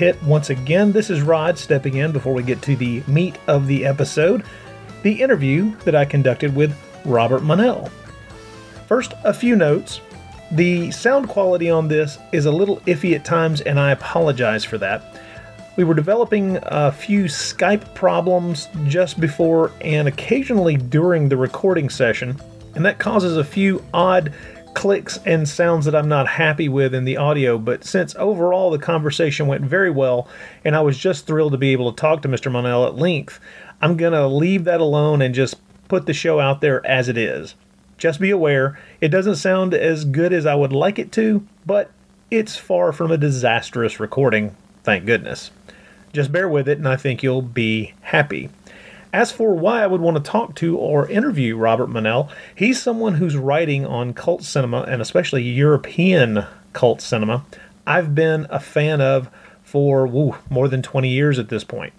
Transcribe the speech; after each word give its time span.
welcome 0.00 0.16
to 0.16 0.20
the 0.20 0.20
Bloody 0.20 0.20
Pit. 0.20 0.22
Once 0.22 0.50
again, 0.50 0.92
this 0.92 1.10
is 1.10 1.22
Rod 1.22 1.58
stepping 1.58 1.96
in 1.96 2.12
before 2.12 2.32
we 2.32 2.42
get 2.42 2.62
to 2.62 2.76
the 2.76 3.02
meat 3.06 3.36
of 3.46 3.66
the 3.66 3.84
episode 3.84 4.44
the 5.02 5.12
interview 5.12 5.74
that 5.84 5.94
I 5.94 6.04
conducted 6.04 6.54
with 6.54 6.76
Robert 7.06 7.42
Monell. 7.42 7.90
First, 8.86 9.14
a 9.24 9.32
few 9.32 9.56
notes. 9.56 10.00
The 10.52 10.90
sound 10.90 11.28
quality 11.28 11.70
on 11.70 11.88
this 11.88 12.18
is 12.32 12.46
a 12.46 12.52
little 12.52 12.78
iffy 12.80 13.14
at 13.14 13.24
times, 13.24 13.62
and 13.62 13.78
I 13.80 13.92
apologize 13.92 14.64
for 14.64 14.78
that. 14.78 15.22
We 15.76 15.84
were 15.84 15.94
developing 15.94 16.58
a 16.62 16.92
few 16.92 17.24
Skype 17.24 17.94
problems 17.94 18.68
just 18.86 19.20
before 19.20 19.70
and 19.80 20.08
occasionally 20.08 20.76
during 20.76 21.28
the 21.28 21.36
recording 21.36 21.88
session, 21.88 22.38
and 22.74 22.84
that 22.84 22.98
causes 22.98 23.36
a 23.36 23.44
few 23.44 23.82
odd 23.94 24.34
clicks 24.74 25.18
and 25.24 25.48
sounds 25.48 25.84
that 25.84 25.94
I'm 25.94 26.08
not 26.08 26.26
happy 26.26 26.68
with 26.68 26.94
in 26.94 27.04
the 27.04 27.16
audio. 27.16 27.58
But 27.58 27.84
since 27.84 28.14
overall 28.16 28.70
the 28.70 28.78
conversation 28.78 29.46
went 29.46 29.62
very 29.64 29.90
well, 29.90 30.28
and 30.64 30.76
I 30.76 30.80
was 30.80 30.98
just 30.98 31.26
thrilled 31.26 31.52
to 31.52 31.58
be 31.58 31.72
able 31.72 31.92
to 31.92 32.00
talk 32.00 32.22
to 32.22 32.28
Mr. 32.28 32.50
Monell 32.50 32.86
at 32.86 32.96
length, 32.96 33.40
I'm 33.82 33.96
going 33.96 34.12
to 34.12 34.26
leave 34.26 34.64
that 34.64 34.80
alone 34.80 35.22
and 35.22 35.34
just 35.34 35.56
put 35.88 36.06
the 36.06 36.12
show 36.12 36.40
out 36.40 36.60
there 36.60 36.84
as 36.86 37.08
it 37.08 37.18
is. 37.18 37.54
Just 37.98 38.20
be 38.20 38.30
aware, 38.30 38.78
it 39.00 39.08
doesn't 39.08 39.36
sound 39.36 39.74
as 39.74 40.04
good 40.04 40.32
as 40.32 40.46
I 40.46 40.54
would 40.54 40.72
like 40.72 40.98
it 40.98 41.12
to, 41.12 41.46
but 41.66 41.90
it's 42.30 42.56
far 42.56 42.92
from 42.92 43.10
a 43.10 43.18
disastrous 43.18 44.00
recording, 44.00 44.56
thank 44.84 45.04
goodness. 45.04 45.50
Just 46.12 46.32
bear 46.32 46.48
with 46.48 46.68
it, 46.68 46.78
and 46.78 46.88
I 46.88 46.96
think 46.96 47.22
you'll 47.22 47.42
be 47.42 47.94
happy. 48.00 48.48
As 49.12 49.32
for 49.32 49.54
why 49.54 49.82
I 49.82 49.88
would 49.88 50.00
want 50.00 50.16
to 50.16 50.22
talk 50.22 50.54
to 50.56 50.78
or 50.78 51.08
interview 51.08 51.56
Robert 51.56 51.88
Monell, 51.88 52.30
he's 52.54 52.80
someone 52.80 53.14
who's 53.14 53.36
writing 53.36 53.84
on 53.84 54.14
cult 54.14 54.44
cinema 54.44 54.82
and 54.82 55.02
especially 55.02 55.42
European 55.42 56.46
cult 56.72 57.00
cinema. 57.00 57.44
I've 57.86 58.14
been 58.14 58.46
a 58.50 58.60
fan 58.60 59.00
of 59.00 59.28
for 59.64 60.06
woo, 60.06 60.36
more 60.48 60.68
than 60.68 60.80
20 60.80 61.08
years 61.08 61.40
at 61.40 61.48
this 61.48 61.64
point. 61.64 61.92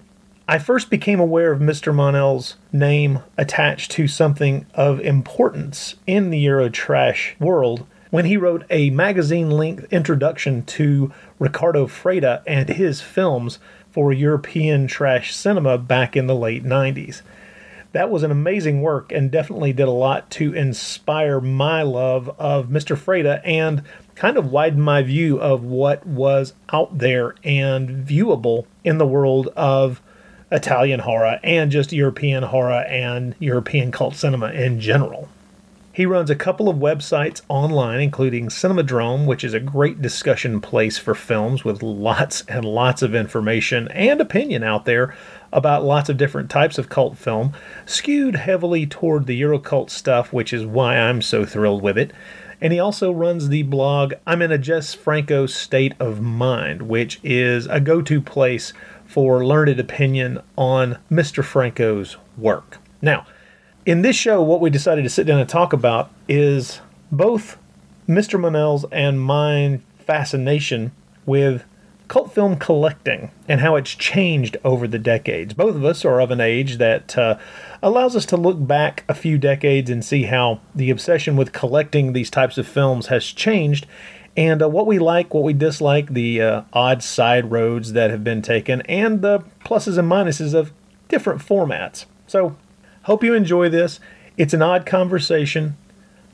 I 0.48 0.58
first 0.58 0.90
became 0.90 1.20
aware 1.20 1.52
of 1.52 1.60
Mr. 1.60 1.94
Monell's 1.94 2.56
name 2.72 3.20
attached 3.38 3.92
to 3.92 4.08
something 4.08 4.66
of 4.74 5.02
importance 5.02 5.96
in 6.08 6.30
the 6.30 6.46
Eurotrash 6.46 7.38
world 7.40 7.86
when 8.10 8.26
he 8.26 8.38
wrote 8.38 8.66
a 8.70 8.90
magazine 8.90 9.50
length 9.50 9.86
introduction 9.92 10.64
to 10.64 11.12
Riccardo 11.40 11.88
Freda 11.88 12.42
and 12.46 12.70
his 12.70 13.02
films 13.02 13.60
for 13.92 14.12
European 14.12 14.88
trash 14.88 15.36
cinema 15.36 15.78
back 15.78 16.16
in 16.16 16.28
the 16.28 16.36
late 16.36 16.64
90s. 16.64 17.22
That 17.94 18.10
was 18.10 18.24
an 18.24 18.32
amazing 18.32 18.82
work 18.82 19.12
and 19.12 19.30
definitely 19.30 19.74
did 19.74 19.88
a 19.88 19.92
lot 19.92 20.30
to 20.32 20.54
inspire 20.54 21.42
my 21.42 21.82
love 21.82 22.30
of 22.40 22.68
Mr. 22.68 22.96
Freda 22.96 23.42
and 23.44 23.84
kind 24.16 24.38
of 24.38 24.52
widen 24.52 24.82
my 24.82 25.02
view 25.02 25.42
of 25.42 25.64
what 25.64 26.06
was 26.08 26.54
out 26.72 26.98
there 26.98 27.36
and 27.44 28.06
viewable 28.06 28.66
in 28.84 28.98
the 28.98 29.06
world 29.06 29.48
of 29.58 30.02
Italian 30.52 31.02
horror 31.02 31.40
and 31.44 31.72
just 31.72 31.92
European 31.92 32.44
horror 32.44 32.84
and 32.84 33.36
European 33.40 33.92
cult 33.92 34.16
cinema 34.16 34.52
in 34.52 34.80
general. 34.80 35.28
He 35.94 36.06
runs 36.06 36.30
a 36.30 36.36
couple 36.36 36.70
of 36.70 36.78
websites 36.78 37.42
online, 37.50 38.00
including 38.00 38.48
Cinemadrome, 38.48 39.26
which 39.26 39.44
is 39.44 39.54
a 39.54 39.60
great 39.60 40.02
discussion 40.02 40.62
place 40.62 40.98
for 40.98 41.14
films 41.14 41.66
with 41.66 41.84
lots 41.84 42.46
and 42.48 42.64
lots 42.64 43.02
of 43.02 43.14
information 43.14 43.90
and 43.90 44.22
opinion 44.22 44.64
out 44.64 44.86
there 44.86 45.14
about 45.52 45.84
lots 45.84 46.08
of 46.08 46.16
different 46.16 46.50
types 46.50 46.78
of 46.78 46.88
cult 46.88 47.18
film, 47.18 47.52
skewed 47.86 48.38
heavily 48.38 48.86
toward 48.86 49.26
the 49.26 49.42
Eurocult 49.42 49.90
stuff, 49.90 50.32
which 50.32 50.54
is 50.54 50.66
why 50.66 50.96
I'm 50.96 51.22
so 51.22 51.46
thrilled 51.46 51.82
with 51.82 51.98
it. 51.98 52.14
And 52.62 52.72
he 52.72 52.80
also 52.80 53.12
runs 53.12 53.50
the 53.50 53.64
blog 53.64 54.14
I'm 54.26 54.42
in 54.42 54.52
a 54.52 54.58
Jess 54.58 54.94
Franco 54.94 55.46
State 55.46 55.96
of 56.00 56.22
Mind, 56.22 56.84
which 56.84 57.20
is 57.22 57.66
a 57.68 57.82
go 57.82 58.02
to 58.04 58.22
place 58.22 58.72
for 59.06 59.46
learned 59.46 59.78
opinion 59.78 60.40
on 60.58 61.00
Mr. 61.12 61.44
Franco's 61.44 62.16
work. 62.38 62.78
Now, 63.02 63.26
in 63.86 64.02
this 64.02 64.16
show, 64.16 64.42
what 64.42 64.62
we 64.62 64.70
decided 64.70 65.04
to 65.04 65.10
sit 65.10 65.26
down 65.26 65.40
and 65.40 65.50
talk 65.50 65.74
about 65.74 66.12
is 66.28 66.82
both 67.12 67.58
Mr. 68.08 68.40
Monell's 68.40 68.86
and 68.92 69.22
mine 69.22 69.82
fascination 69.98 70.92
with 71.26 71.64
cult 72.08 72.34
film 72.34 72.58
collecting 72.58 73.32
and 73.48 73.62
how 73.62 73.76
it's 73.78 73.92
changed 73.92 74.58
over 74.66 74.88
the 74.88 75.00
decades. 75.00 75.54
Both 75.54 75.76
of 75.76 75.86
us 75.86 76.04
are 76.04 76.20
of 76.20 76.30
an 76.30 76.42
age 76.42 76.78
that 76.78 77.18
uh, 77.18 77.38
allows 77.82 78.16
us 78.16 78.26
to 78.28 78.38
look 78.38 78.68
back 78.68 79.06
a 79.08 79.14
few 79.14 79.38
decades 79.38 79.90
and 79.90 80.04
see 80.04 80.24
how 80.24 80.60
the 80.76 80.90
obsession 80.90 81.38
with 81.38 81.54
collecting 81.54 82.12
these 82.12 82.30
types 82.30 82.58
of 82.58 82.68
films 82.68 83.08
has 83.08 83.26
changed 83.26 83.88
and 84.36 84.62
uh, 84.62 84.70
what 84.70 84.88
we 84.88 85.00
like, 85.00 85.34
what 85.34 85.44
we 85.44 85.54
dislike, 85.54 86.14
the 86.14 86.42
uh, 86.42 86.62
odd 86.74 87.04
side 87.04 87.52
roads 87.52 87.94
that 87.94 88.12
have 88.12 88.24
been 88.24 88.42
taken, 88.42 88.82
and 88.84 89.22
the 89.22 89.40
pluses 89.66 89.98
and 89.98 90.10
minuses 90.10 90.54
of 90.54 90.72
different 91.10 91.42
formats. 91.42 92.06
So, 92.28 92.56
hope 93.04 93.24
you 93.24 93.34
enjoy 93.34 93.70
this. 93.70 94.00
It's 94.38 94.54
an 94.54 94.62
odd 94.62 94.86
conversation. 94.86 95.78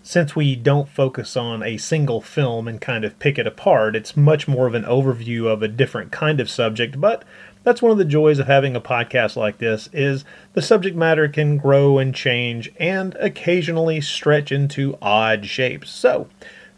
Since 0.04 0.36
we 0.36 0.56
don't 0.56 0.88
focus 0.88 1.36
on 1.36 1.62
a 1.62 1.78
single 1.78 2.22
film 2.22 2.68
and 2.68 2.80
kind 2.80 3.04
of 3.04 3.20
pick 3.20 3.38
it 3.38 3.46
apart, 3.46 3.96
it's 3.96 4.16
much 4.16 4.48
more 4.48 4.66
of 4.66 4.74
an 4.74 4.84
overview 4.84 5.48
of 5.52 5.62
a 5.62 5.68
different 5.68 6.12
kind 6.12 6.40
of 6.40 6.50
subject, 6.50 7.02
but 7.02 7.26
that's 7.64 7.82
one 7.82 7.92
of 7.92 7.98
the 7.98 8.06
joys 8.06 8.40
of 8.40 8.48
having 8.48 8.76
a 8.76 8.82
podcast 8.82 9.36
like 9.36 9.58
this 9.58 9.90
is 9.92 10.24
the 10.54 10.62
subject 10.62 10.96
matter 10.96 11.28
can 11.28 11.58
grow 11.58 11.98
and 11.98 12.16
change 12.16 12.72
and 12.80 13.16
occasionally 13.16 14.00
stretch 14.00 14.52
into 14.52 14.98
odd 15.02 15.46
shapes. 15.46 15.90
So, 15.90 16.30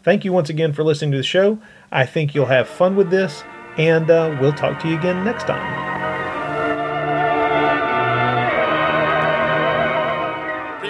Thank 0.02 0.24
you 0.24 0.32
once 0.32 0.48
again 0.48 0.72
for 0.72 0.82
listening 0.82 1.12
to 1.12 1.18
the 1.18 1.22
show. 1.22 1.58
I 1.92 2.06
think 2.06 2.34
you'll 2.34 2.46
have 2.46 2.68
fun 2.68 2.96
with 2.96 3.10
this, 3.10 3.44
and 3.76 4.10
uh, 4.10 4.36
we'll 4.40 4.52
talk 4.52 4.80
to 4.80 4.88
you 4.88 4.98
again 4.98 5.24
next 5.24 5.46
time. 5.46 6.29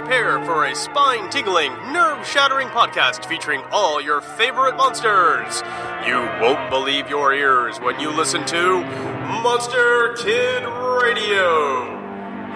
Prepare 0.01 0.43
for 0.47 0.65
a 0.65 0.75
spine 0.75 1.29
tingling, 1.29 1.73
nerve 1.93 2.27
shattering 2.27 2.69
podcast 2.69 3.27
featuring 3.27 3.61
all 3.71 4.01
your 4.01 4.23
favorite 4.23 4.75
monsters. 4.75 5.63
You 6.07 6.17
won't 6.41 6.71
believe 6.71 7.11
your 7.11 7.35
ears 7.35 7.79
when 7.81 8.01
you 8.01 8.11
listen 8.11 8.47
to 8.47 8.81
Monster 9.43 10.15
Kid 10.17 10.63
Radio. 11.03 11.85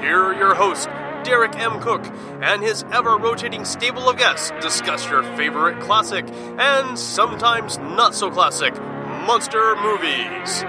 Here 0.01 0.23
are 0.23 0.35
your 0.35 0.55
hosts, 0.55 0.87
Derek 1.23 1.55
M. 1.57 1.81
Koch, 1.81 2.07
and 2.41 2.63
his 2.63 2.83
ever 2.91 3.19
rotating 3.19 3.67
stable 3.67 4.09
of 4.09 4.17
guests 4.17 4.51
discuss 4.63 5.07
your 5.07 5.23
favorite 5.37 5.81
classic 5.81 6.27
and 6.59 6.99
sometimes 6.99 7.77
not 7.77 8.15
so 8.15 8.31
classic 8.31 8.75
monster 8.75 9.77
movies. 9.83 10.65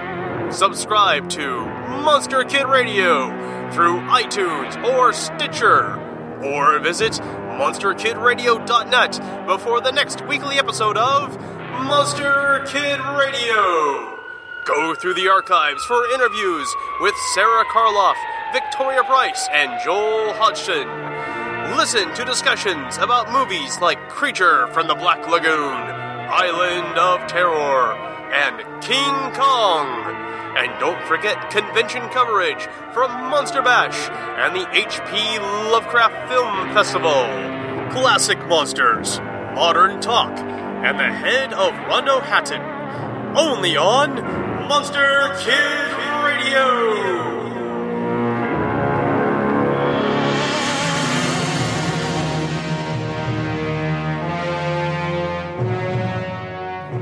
Subscribe 0.54 1.30
to 1.30 1.64
Monster 2.04 2.44
Kid 2.44 2.66
Radio 2.66 3.46
through 3.72 3.98
iTunes 4.02 4.76
or 4.84 5.12
Stitcher, 5.12 5.96
or 6.54 6.78
visit 6.78 7.12
MonsterKidRadio.net 7.12 9.46
before 9.46 9.80
the 9.80 9.92
next 9.92 10.26
weekly 10.26 10.58
episode 10.58 10.96
of 10.96 11.38
Monster 11.84 12.64
Kid 12.66 12.98
Radio. 13.00 14.18
Go 14.64 14.94
through 14.94 15.14
the 15.14 15.28
archives 15.28 15.84
for 15.84 16.06
interviews 16.12 16.74
with 17.00 17.14
Sara 17.34 17.64
Karloff 17.66 18.16
Victoria 18.52 19.02
Price, 19.04 19.48
and 19.52 19.80
Joel 19.84 20.32
Hodgson. 20.34 20.88
Listen 21.76 22.12
to 22.14 22.24
discussions 22.24 22.96
about 22.96 23.30
movies 23.30 23.80
like 23.80 23.98
Creature 24.08 24.68
from 24.68 24.86
the 24.86 24.94
Black 24.94 25.28
Lagoon, 25.28 25.76
Island 26.30 26.96
of 26.96 27.26
Terror, 27.28 27.92
and 28.32 28.58
King 28.82 29.32
Kong. 29.34 30.25
And 30.56 30.80
don't 30.80 31.02
forget 31.06 31.50
convention 31.50 32.00
coverage 32.08 32.66
from 32.94 33.10
Monster 33.28 33.60
Bash 33.60 34.08
and 34.38 34.56
the 34.56 34.64
HP 34.64 35.38
Lovecraft 35.70 36.30
Film 36.30 36.72
Festival. 36.72 37.12
Classic 37.92 38.38
Monsters, 38.46 39.18
Modern 39.54 40.00
Talk, 40.00 40.38
and 40.38 40.98
the 40.98 41.12
head 41.12 41.52
of 41.52 41.74
Rondo 41.86 42.20
Hatton. 42.20 42.62
Only 43.36 43.76
on 43.76 44.14
Monster 44.66 45.36
Kid 45.40 45.92
Radio. 46.24 47.26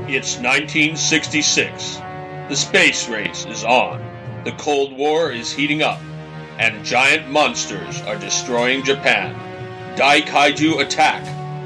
It's 0.09 0.37
1966. 0.39 2.04
The 2.49 2.55
space 2.55 3.09
race 3.09 3.45
is 3.45 3.63
on. 3.63 4.03
The 4.43 4.51
Cold 4.53 4.95
War 4.95 5.31
is 5.31 5.51
heating 5.51 5.81
up. 5.81 5.99
And 6.59 6.85
giant 6.85 7.29
monsters 7.29 8.01
are 8.01 8.17
destroying 8.17 8.83
Japan. 8.83 9.35
Dai 9.95 10.21
Kaiju 10.21 10.81
Attack 10.81 11.25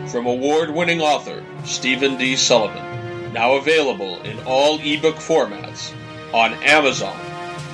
from 0.10 0.26
award 0.26 0.72
winning 0.72 1.02
author 1.02 1.44
Stephen 1.64 2.18
D. 2.18 2.36
Sullivan. 2.36 3.34
Now 3.34 3.56
available 3.56 4.22
in 4.24 4.40
all 4.46 4.80
ebook 4.80 5.16
formats 5.16 5.94
on 6.34 6.54
Amazon, 6.64 7.20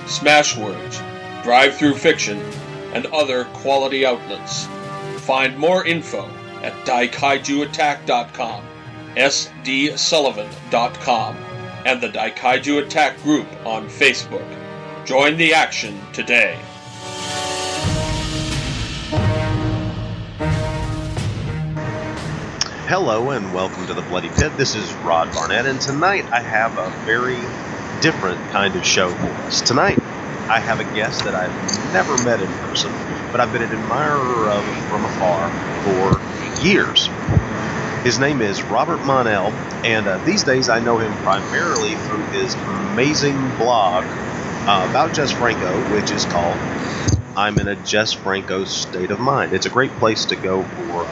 Smashwords, 0.05 1.01
DriveThruFiction, 1.43 2.41
and 2.93 3.05
other 3.07 3.45
quality 3.53 4.05
outlets. 4.05 4.67
Find 5.19 5.57
more 5.57 5.85
info 5.85 6.29
at 6.61 6.73
daikaijuattack.com 6.85 8.63
sdsullivan.com. 9.15 11.54
and 11.85 12.01
the 12.01 12.09
Daikaiju 12.09 12.83
Attack 12.83 13.21
group 13.21 13.47
on 13.63 13.87
Facebook. 13.87 14.45
Join 15.05 15.37
the 15.37 15.53
action 15.53 16.01
today. 16.13 16.59
Hello 22.87 23.29
and 23.29 23.53
welcome 23.53 23.85
to 23.85 23.93
the 23.93 24.01
Bloody 24.01 24.29
Pit. 24.29 24.57
This 24.57 24.73
is 24.75 24.91
Rod 24.95 25.31
Barnett, 25.31 25.67
and 25.67 25.79
tonight 25.79 26.25
I 26.31 26.41
have 26.41 26.75
a 26.79 26.89
very 27.05 27.37
different 28.01 28.39
kind 28.51 28.75
of 28.75 28.83
show 28.83 29.09
for 29.09 29.27
us. 29.43 29.61
Tonight 29.61 29.99
I 30.49 30.59
have 30.59 30.79
a 30.79 30.83
guest 30.95 31.23
that 31.23 31.35
I've 31.35 31.93
never 31.93 32.17
met 32.23 32.41
in 32.41 32.51
person, 32.67 32.91
but 33.31 33.41
I've 33.41 33.51
been 33.51 33.61
an 33.61 33.71
admirer 33.71 34.49
of 34.49 34.65
from 34.89 35.05
afar 35.05 35.51
for 35.83 36.65
years. 36.65 37.09
His 38.05 38.19
name 38.19 38.41
is 38.41 38.63
Robert 38.63 39.03
Monell, 39.03 39.53
and 39.83 40.07
uh, 40.07 40.19
these 40.19 40.43
days 40.45 40.69
I 40.69 40.81
know 40.81 40.99
him 40.99 41.17
primarily 41.17 41.97
through 41.97 42.27
his 42.27 42.57
amazing 42.67 43.53
blog 43.57 44.05
uh, 44.67 44.87
about 44.89 45.13
Jess 45.13 45.31
Franco, 45.31 45.81
which 45.81 46.11
is 46.11 46.25
called 46.25 46.61
I'm 47.35 47.59
in 47.59 47.67
a 47.67 47.77
Jess 47.77 48.13
Franco 48.13 48.65
State 48.65 49.11
of 49.11 49.19
Mind. 49.19 49.53
It's 49.53 49.67
a 49.67 49.71
great 49.71 49.97
place 49.97 50.27
to 50.27 50.37
go 50.37 50.65
for 50.75 51.07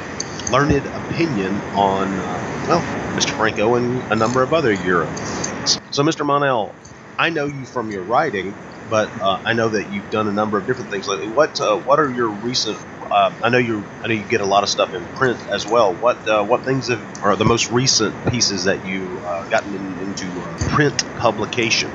learned 0.52 0.88
opinion 0.94 1.64
on, 1.76 2.20
uh, 2.20 2.44
well, 2.68 2.88
Mr. 3.16 3.32
Franco 3.32 3.76
and 3.76 4.04
a 4.12 4.18
number 4.18 4.44
of 4.44 4.54
other 4.54 4.74
Euro 4.74 5.16
things. 5.16 5.80
So, 5.92 6.04
Mr. 6.04 6.26
Monell, 6.26 6.78
I 7.20 7.32
know 7.32 7.48
you 7.48 7.66
from 7.66 7.90
your 7.92 8.06
writing, 8.06 8.58
but 8.90 9.12
uh, 9.22 9.40
I 9.46 9.54
know 9.54 9.70
that 9.72 9.90
you've 9.90 10.12
done 10.12 10.30
a 10.30 10.34
number 10.34 10.60
of 10.60 10.68
different 10.68 10.92
things 10.92 11.08
lately. 11.08 11.30
What 11.30 11.60
uh, 11.62 11.78
what 11.80 12.00
are 12.00 12.12
your 12.12 12.30
recent? 12.30 12.78
Uh, 13.14 13.32
I 13.44 13.50
know 13.50 13.60
you 13.60 13.84
I 14.02 14.08
know 14.08 14.16
you 14.16 14.24
get 14.24 14.42
a 14.42 14.46
lot 14.46 14.64
of 14.64 14.70
stuff 14.70 14.92
in 14.92 15.06
print 15.10 15.40
as 15.50 15.68
well. 15.68 15.94
What 15.94 16.28
uh, 16.28 16.44
what 16.44 16.62
things 16.62 16.88
have, 16.88 17.24
are 17.24 17.36
the 17.36 17.46
most 17.46 17.70
recent 17.70 18.16
pieces 18.32 18.64
that 18.64 18.88
you 18.88 19.04
uh, 19.24 19.48
gotten 19.50 19.76
in, 19.76 20.00
into 20.00 20.26
print 20.70 21.06
publication? 21.18 21.92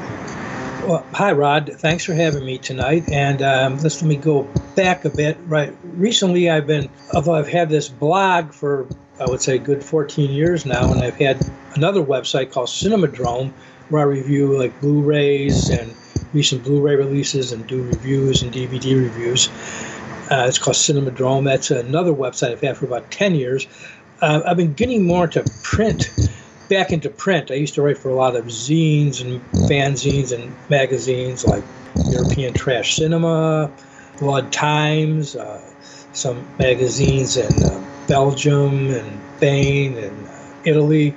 Well, 0.87 1.05
hi, 1.12 1.32
Rod. 1.32 1.73
Thanks 1.79 2.05
for 2.05 2.15
having 2.15 2.47
me 2.47 2.56
tonight. 2.56 3.11
And 3.11 3.43
um, 3.43 3.79
let's 3.79 4.00
let 4.00 4.09
me 4.09 4.17
go 4.17 4.44
back 4.76 5.05
a 5.05 5.11
bit. 5.11 5.37
Right, 5.47 5.76
recently 5.82 6.49
I've 6.49 6.69
been, 6.69 6.88
I've 7.12 7.49
had 7.49 7.69
this 7.69 7.88
blog 7.88 8.53
for 8.53 8.87
I 9.21 9.25
would 9.25 9.43
say 9.43 9.59
good 9.59 9.82
14 9.82 10.31
years 10.31 10.64
now, 10.64 10.93
and 10.93 11.03
I've 11.03 11.17
had 11.17 11.44
another 11.75 12.00
website 12.00 12.53
called 12.53 12.69
Cinemadrome 12.69 13.53
where 13.88 14.03
I 14.03 14.05
review 14.05 14.56
like 14.56 14.81
Blu-rays 14.81 15.69
and 15.71 15.97
recent 16.32 16.62
Blu-ray 16.62 16.94
releases 16.94 17.50
and 17.50 17.67
do 17.67 17.82
reviews 17.82 18.43
and 18.43 18.53
DVD 18.53 18.97
reviews. 18.97 19.49
Uh, 20.30 20.44
it's 20.46 20.58
called 20.58 20.76
Cinemadrome. 20.76 21.44
That's 21.44 21.70
another 21.70 22.12
website 22.12 22.52
I've 22.52 22.60
had 22.60 22.76
for 22.76 22.84
about 22.84 23.10
10 23.10 23.34
years. 23.34 23.66
Uh, 24.20 24.42
I've 24.44 24.56
been 24.56 24.75
getting 24.75 25.06
more 25.06 25.25
into 25.25 25.44
print 25.62 26.10
back 26.69 26.92
into 26.92 27.08
print. 27.08 27.50
I 27.50 27.54
used 27.54 27.75
to 27.75 27.82
write 27.82 27.98
for 27.98 28.10
a 28.10 28.14
lot 28.14 28.36
of 28.36 28.46
zines 28.46 29.22
and 29.22 29.40
fanzines 29.69 30.32
and 30.32 30.54
magazines 30.69 31.46
like 31.46 31.64
European 32.10 32.52
Trash 32.52 32.96
Cinema, 32.96 33.70
Blood 34.19 34.52
Times, 34.52 35.34
uh, 35.34 35.62
some 36.12 36.46
magazines 36.58 37.36
in 37.36 37.62
uh, 37.64 37.84
Belgium 38.06 38.90
and 38.90 39.20
Spain 39.36 39.96
and 39.96 40.28
uh, 40.28 40.32
Italy 40.64 41.14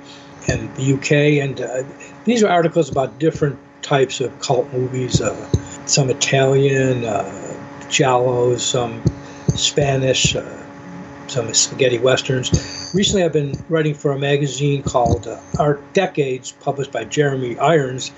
and 0.48 0.74
the 0.76 0.94
UK. 0.94 1.42
And 1.42 1.60
uh, 1.60 1.82
these 2.24 2.42
are 2.42 2.48
articles 2.48 2.90
about 2.90 3.18
different 3.18 3.58
types 3.82 4.20
of 4.20 4.38
cult 4.40 4.72
movies, 4.72 5.20
some 5.86 6.08
Italian, 6.08 7.04
Giallo, 7.92 8.56
some 8.56 9.02
Spanish 9.54 10.34
some 11.32 11.52
spaghetti 11.54 11.98
westerns. 11.98 12.92
Recently, 12.94 13.24
I've 13.24 13.32
been 13.32 13.54
writing 13.68 13.94
for 13.94 14.12
a 14.12 14.18
magazine 14.18 14.82
called 14.82 15.26
uh, 15.26 15.40
Art 15.58 15.92
Decades, 15.94 16.52
published 16.52 16.92
by 16.92 17.04
Jeremy 17.04 17.58
Irons. 17.58 18.12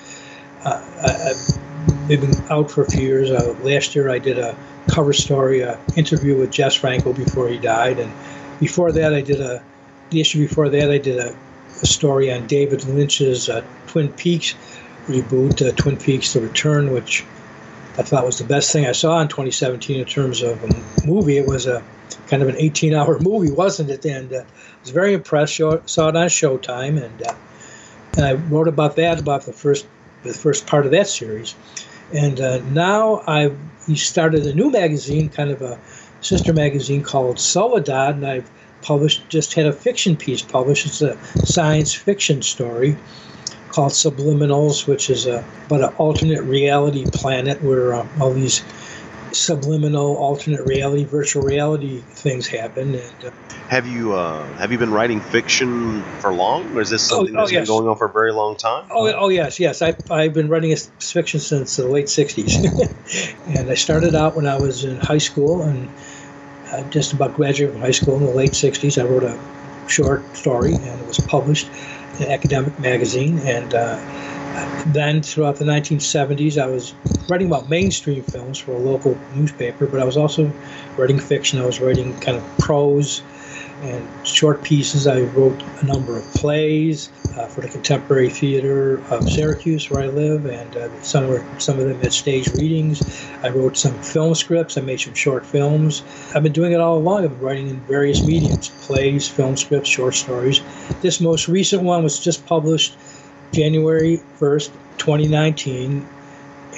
Uh, 0.64 0.82
I, 1.02 2.12
have 2.12 2.20
been 2.20 2.34
out 2.50 2.70
for 2.70 2.82
a 2.82 2.90
few 2.90 3.02
years. 3.02 3.30
Uh, 3.30 3.54
last 3.62 3.94
year, 3.94 4.10
I 4.10 4.18
did 4.18 4.38
a 4.38 4.56
cover 4.88 5.12
story, 5.12 5.62
an 5.62 5.78
interview 5.96 6.36
with 6.36 6.50
Jess 6.50 6.74
Franco 6.74 7.12
before 7.12 7.48
he 7.48 7.58
died, 7.58 7.98
and 7.98 8.12
before 8.60 8.92
that, 8.92 9.14
I 9.14 9.20
did 9.20 9.40
a 9.40 9.62
the 10.10 10.20
issue 10.20 10.46
before 10.46 10.68
that, 10.68 10.90
I 10.90 10.98
did 10.98 11.18
a, 11.18 11.34
a 11.82 11.86
story 11.86 12.32
on 12.32 12.46
David 12.46 12.84
Lynch's 12.84 13.48
uh, 13.48 13.64
Twin 13.86 14.12
Peaks 14.12 14.54
reboot, 15.06 15.66
uh, 15.66 15.72
Twin 15.72 15.96
Peaks: 15.96 16.32
The 16.32 16.40
Return, 16.40 16.92
which 16.92 17.24
I 17.96 18.02
thought 18.02 18.26
was 18.26 18.38
the 18.38 18.44
best 18.44 18.72
thing 18.72 18.86
I 18.86 18.92
saw 18.92 19.20
in 19.20 19.28
2017 19.28 20.00
in 20.00 20.06
terms 20.06 20.42
of 20.42 20.62
a 20.64 21.06
movie. 21.06 21.36
It 21.36 21.46
was 21.46 21.66
a 21.66 21.82
kind 22.26 22.42
of 22.42 22.48
an 22.48 22.56
18 22.56 22.92
hour 22.92 23.18
movie, 23.20 23.52
wasn't 23.52 23.90
it? 23.90 24.04
And 24.04 24.32
uh, 24.32 24.38
I 24.38 24.80
was 24.80 24.90
very 24.90 25.14
impressed. 25.14 25.54
Show, 25.54 25.80
saw 25.86 26.08
it 26.08 26.16
on 26.16 26.28
Showtime, 26.28 27.02
and, 27.02 27.22
uh, 27.22 27.34
and 28.16 28.26
I 28.26 28.32
wrote 28.34 28.66
about 28.66 28.96
that, 28.96 29.20
about 29.20 29.44
the 29.46 29.52
first 29.52 29.86
the 30.24 30.32
first 30.32 30.66
part 30.66 30.86
of 30.86 30.92
that 30.92 31.06
series. 31.06 31.54
And 32.12 32.40
uh, 32.40 32.58
now 32.70 33.22
I've 33.26 33.58
started 33.94 34.46
a 34.46 34.54
new 34.54 34.70
magazine, 34.70 35.28
kind 35.28 35.50
of 35.50 35.62
a 35.62 35.78
sister 36.20 36.52
magazine 36.52 37.02
called 37.02 37.38
Soledad, 37.38 38.16
and 38.16 38.26
I've 38.26 38.50
published 38.82 39.28
just 39.28 39.54
had 39.54 39.66
a 39.66 39.72
fiction 39.72 40.16
piece 40.16 40.42
published. 40.42 40.86
It's 40.86 41.02
a 41.02 41.16
science 41.46 41.94
fiction 41.94 42.42
story 42.42 42.96
called 43.74 43.90
Subliminals, 43.90 44.86
which 44.86 45.10
is 45.10 45.26
a 45.26 45.44
but 45.68 45.80
an 45.80 45.90
alternate 45.96 46.42
reality 46.42 47.04
planet 47.12 47.60
where 47.60 47.94
um, 47.94 48.08
all 48.20 48.32
these 48.32 48.62
subliminal 49.32 50.16
alternate 50.16 50.64
reality, 50.64 51.02
virtual 51.02 51.42
reality 51.42 51.98
things 51.98 52.46
happen. 52.46 52.94
And, 52.94 53.24
uh, 53.24 53.30
have 53.68 53.88
you 53.88 54.14
uh, 54.14 54.46
have 54.58 54.70
you 54.70 54.78
been 54.78 54.92
writing 54.92 55.20
fiction 55.20 56.02
for 56.20 56.32
long, 56.32 56.76
or 56.76 56.82
is 56.82 56.90
this 56.90 57.10
oh, 57.10 57.16
something 57.16 57.34
oh, 57.34 57.40
that's 57.40 57.50
oh, 57.50 57.54
yes. 57.54 57.66
been 57.66 57.76
going 57.76 57.88
on 57.88 57.96
for 57.96 58.06
a 58.06 58.12
very 58.12 58.32
long 58.32 58.56
time? 58.56 58.86
Oh, 58.92 59.12
oh 59.12 59.28
yes, 59.28 59.58
yes. 59.58 59.82
I, 59.82 59.96
I've 60.08 60.34
been 60.34 60.48
writing 60.48 60.76
fiction 61.00 61.40
since 61.40 61.74
the 61.74 61.88
late 61.88 62.06
'60s, 62.06 63.48
and 63.58 63.70
I 63.70 63.74
started 63.74 64.14
out 64.14 64.36
when 64.36 64.46
I 64.46 64.56
was 64.56 64.84
in 64.84 64.98
high 64.98 65.18
school, 65.18 65.62
and 65.62 65.88
uh, 66.70 66.84
just 66.84 67.12
about 67.12 67.34
graduated 67.34 67.74
from 67.74 67.82
high 67.82 67.90
school 67.90 68.16
in 68.18 68.22
the 68.24 68.30
late 68.30 68.52
'60s. 68.52 69.02
I 69.02 69.06
wrote 69.08 69.24
a 69.24 69.36
short 69.88 70.36
story, 70.36 70.74
and 70.74 71.00
it 71.00 71.06
was 71.06 71.18
published 71.18 71.68
an 72.20 72.30
academic 72.30 72.78
magazine, 72.78 73.38
and 73.40 73.74
uh, 73.74 73.98
then 74.86 75.22
throughout 75.22 75.56
the 75.56 75.64
1970s, 75.64 76.58
I 76.58 76.66
was 76.66 76.94
writing 77.28 77.48
about 77.48 77.68
mainstream 77.68 78.22
films 78.22 78.58
for 78.58 78.72
a 78.72 78.78
local 78.78 79.20
newspaper, 79.30 79.86
but 79.86 80.00
I 80.00 80.04
was 80.04 80.16
also 80.16 80.52
writing 80.96 81.18
fiction. 81.18 81.58
I 81.58 81.66
was 81.66 81.80
writing 81.80 82.16
kind 82.18 82.36
of 82.36 82.58
prose 82.58 83.22
and 83.84 84.08
short 84.22 84.62
pieces. 84.62 85.06
I 85.06 85.22
wrote 85.22 85.62
a 85.80 85.84
number 85.84 86.16
of 86.16 86.24
plays 86.32 87.10
uh, 87.36 87.46
for 87.48 87.60
the 87.60 87.68
Contemporary 87.68 88.30
Theater 88.30 89.02
of 89.10 89.28
Syracuse, 89.30 89.90
where 89.90 90.02
I 90.02 90.06
live, 90.06 90.46
and 90.46 90.76
uh, 90.76 90.88
some 91.02 91.28
were 91.28 91.44
some 91.58 91.78
of 91.78 91.86
them 91.86 92.00
had 92.00 92.12
stage 92.12 92.48
readings. 92.54 93.02
I 93.42 93.50
wrote 93.50 93.76
some 93.76 93.98
film 94.00 94.34
scripts. 94.34 94.78
I 94.78 94.80
made 94.80 95.00
some 95.00 95.14
short 95.14 95.44
films. 95.44 96.02
I've 96.34 96.42
been 96.42 96.52
doing 96.52 96.72
it 96.72 96.80
all 96.80 96.96
along. 96.96 97.24
I've 97.24 97.30
been 97.30 97.40
writing 97.40 97.68
in 97.68 97.80
various 97.80 98.26
mediums: 98.26 98.70
plays, 98.86 99.28
film 99.28 99.56
scripts, 99.56 99.90
short 99.90 100.14
stories. 100.14 100.60
This 101.02 101.20
most 101.20 101.48
recent 101.48 101.82
one 101.82 102.02
was 102.02 102.18
just 102.18 102.46
published 102.46 102.96
January 103.52 104.20
1st, 104.40 104.70
2019, 104.98 106.08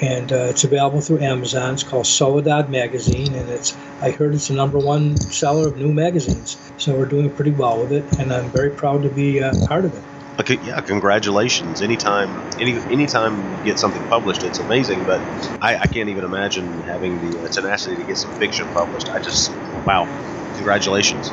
and 0.01 0.31
uh, 0.31 0.47
it's 0.49 0.63
available 0.63 1.01
through 1.01 1.21
Amazon. 1.21 1.73
It's 1.73 1.83
called 1.83 2.07
Soledad 2.07 2.69
Magazine, 2.69 3.33
and 3.33 3.49
it's 3.49 3.75
I 4.01 4.11
heard 4.11 4.35
it's 4.35 4.47
the 4.47 4.53
number 4.53 4.77
one 4.77 5.17
seller 5.17 5.67
of 5.67 5.77
new 5.77 5.93
magazines. 5.93 6.57
So 6.77 6.95
we're 6.97 7.05
doing 7.05 7.29
pretty 7.31 7.51
well 7.51 7.81
with 7.81 7.91
it, 7.91 8.19
and 8.19 8.31
I'm 8.31 8.49
very 8.49 8.71
proud 8.71 9.03
to 9.03 9.09
be 9.09 9.41
uh, 9.41 9.53
part 9.67 9.85
of 9.85 9.93
it. 9.93 10.03
Okay, 10.39 10.59
yeah, 10.63 10.79
congratulations. 10.81 11.81
Anytime, 11.81 12.29
any 12.59 12.73
anytime 12.91 13.51
you 13.55 13.63
get 13.63 13.79
something 13.79 14.03
published, 14.03 14.43
it's 14.43 14.59
amazing. 14.59 15.03
But 15.03 15.19
I, 15.61 15.77
I 15.77 15.87
can't 15.87 16.09
even 16.09 16.23
imagine 16.23 16.83
having 16.83 17.31
the 17.31 17.39
uh, 17.39 17.47
tenacity 17.49 17.95
to 17.95 18.03
get 18.03 18.17
some 18.17 18.31
fiction 18.33 18.67
published. 18.67 19.09
I 19.09 19.19
just, 19.19 19.51
wow, 19.83 20.07
congratulations. 20.55 21.27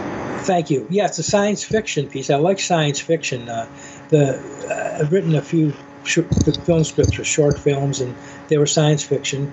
Thank 0.47 0.71
you. 0.71 0.87
Yeah, 0.89 1.07
it's 1.07 1.19
a 1.19 1.23
science 1.23 1.63
fiction 1.63 2.09
piece. 2.09 2.31
I 2.31 2.37
like 2.37 2.61
science 2.61 2.99
fiction. 2.99 3.49
Uh, 3.49 3.67
the 4.09 4.39
uh, 4.71 5.03
I've 5.03 5.13
written 5.13 5.35
a 5.35 5.43
few 5.43 5.75
film 6.05 6.85
scripts 6.85 7.15
for 7.15 7.25
short 7.25 7.59
films, 7.59 8.01
and 8.01 8.15
they 8.49 8.59
were 8.59 8.67
science 8.67 9.03
fiction. 9.03 9.53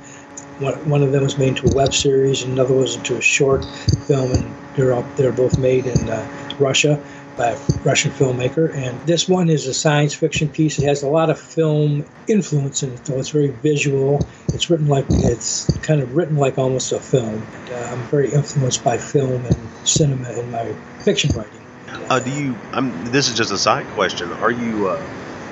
One, 0.59 1.01
of 1.01 1.11
them 1.11 1.23
was 1.23 1.39
made 1.39 1.49
into 1.49 1.67
a 1.71 1.75
web 1.75 1.93
series, 1.93 2.43
and 2.43 2.53
another 2.53 2.75
was 2.75 2.95
into 2.95 3.17
a 3.17 3.21
short 3.21 3.65
film, 4.05 4.31
and 4.31 4.55
they're 4.75 5.01
they're 5.15 5.31
both 5.31 5.57
made 5.57 5.87
in 5.87 6.09
uh, 6.09 6.27
Russia 6.59 7.03
by 7.35 7.51
a 7.51 7.57
Russian 7.83 8.11
filmmaker. 8.11 8.73
And 8.75 8.99
this 9.07 9.27
one 9.27 9.49
is 9.49 9.65
a 9.65 9.73
science 9.73 10.13
fiction 10.13 10.49
piece. 10.49 10.77
It 10.77 10.85
has 10.85 11.01
a 11.01 11.07
lot 11.07 11.29
of 11.29 11.39
film 11.39 12.05
influence 12.27 12.83
in 12.83 12.93
it, 12.93 13.05
though 13.05 13.19
it's 13.19 13.29
very 13.29 13.47
visual. 13.49 14.19
It's 14.49 14.69
written 14.69 14.87
like 14.87 15.05
it's 15.09 15.65
kind 15.79 16.01
of 16.01 16.15
written 16.15 16.35
like 16.35 16.57
almost 16.57 16.91
a 16.91 16.99
film. 16.99 17.41
And, 17.41 17.71
uh, 17.71 17.89
I'm 17.91 18.03
very 18.03 18.31
influenced 18.31 18.83
by 18.83 18.97
film 18.97 19.45
and 19.45 19.69
cinema 19.83 20.31
in 20.33 20.51
my 20.51 20.73
fiction 20.99 21.35
writing. 21.35 21.61
Uh, 22.09 22.19
do 22.19 22.29
you? 22.29 22.55
I'm, 22.73 23.05
this 23.05 23.29
is 23.29 23.35
just 23.35 23.51
a 23.51 23.57
side 23.57 23.85
question. 23.87 24.31
Are 24.33 24.51
you 24.51 24.87
uh, 24.87 25.01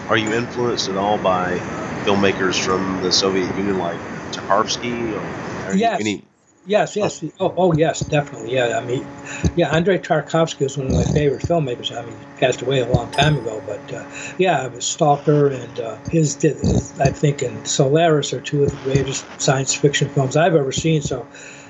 are 0.10 0.18
you 0.18 0.34
influenced 0.34 0.90
at 0.90 0.98
all 0.98 1.18
by 1.18 1.58
filmmakers 2.04 2.62
from 2.64 3.02
the 3.04 3.12
Soviet 3.12 3.56
Union, 3.56 3.78
like 3.78 4.00
Tarkovsky? 4.32 5.14
Or 5.14 5.76
yes. 5.76 6.00
Any... 6.00 6.24
Yes, 6.66 6.96
yes. 6.96 7.24
Oh, 7.40 7.54
oh, 7.58 7.74
yes, 7.74 8.02
definitely. 8.02 8.52
Yeah, 8.52 8.80
I 8.82 8.86
mean, 8.86 9.08
yeah, 9.56 9.74
Andrei 9.74 9.98
Tarkovsky 9.98 10.66
is 10.66 10.78
one 10.78 10.88
of 10.88 10.94
my 10.94 11.04
favorite 11.04 11.42
filmmakers. 11.42 11.96
I 11.96 12.06
mean, 12.06 12.18
he 12.18 12.26
passed 12.40 12.62
away 12.62 12.80
a 12.80 12.86
long 12.86 13.10
time 13.12 13.38
ago, 13.38 13.64
but 13.66 13.92
uh, 13.94 14.04
yeah, 14.38 14.68
was 14.68 14.86
Stalker 14.86 15.48
and 15.48 15.80
uh, 15.80 15.98
his, 16.12 16.40
his, 16.42 17.00
I 17.00 17.10
think, 17.10 17.42
and 17.42 17.66
Solaris 17.66 18.34
are 18.34 18.42
two 18.42 18.64
of 18.64 18.70
the 18.70 18.78
greatest 18.78 19.26
science 19.42 19.74
fiction 19.74 20.10
films 20.10 20.36
I've 20.36 20.54
ever 20.54 20.72
seen. 20.72 21.02
So 21.02 21.28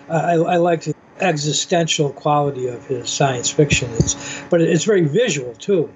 uh, 0.10 0.14
I, 0.14 0.34
I 0.34 0.58
like 0.58 0.84
the 0.84 0.96
existential 1.22 2.10
quality 2.10 2.68
of 2.68 2.86
his 2.86 3.10
science 3.10 3.50
fiction. 3.50 3.92
It's, 3.94 4.44
but 4.50 4.60
it's 4.60 4.84
very 4.84 5.06
visual 5.06 5.54
too. 5.54 5.90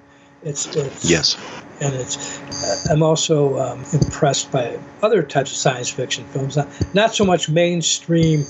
It's, 0.44 0.66
it's 0.76 1.10
yes, 1.10 1.36
and 1.84 1.94
it's. 1.96 2.42
I'm 2.90 3.04
also 3.04 3.58
um, 3.58 3.86
impressed 3.92 4.52
by 4.52 4.80
other 5.02 5.24
types 5.24 5.52
of 5.52 5.58
science 5.58 5.90
fiction 5.90 6.26
films, 6.26 6.56
not, 6.56 6.70
not 6.94 7.16
so 7.16 7.26
much 7.26 7.50
mainstream 7.50 8.46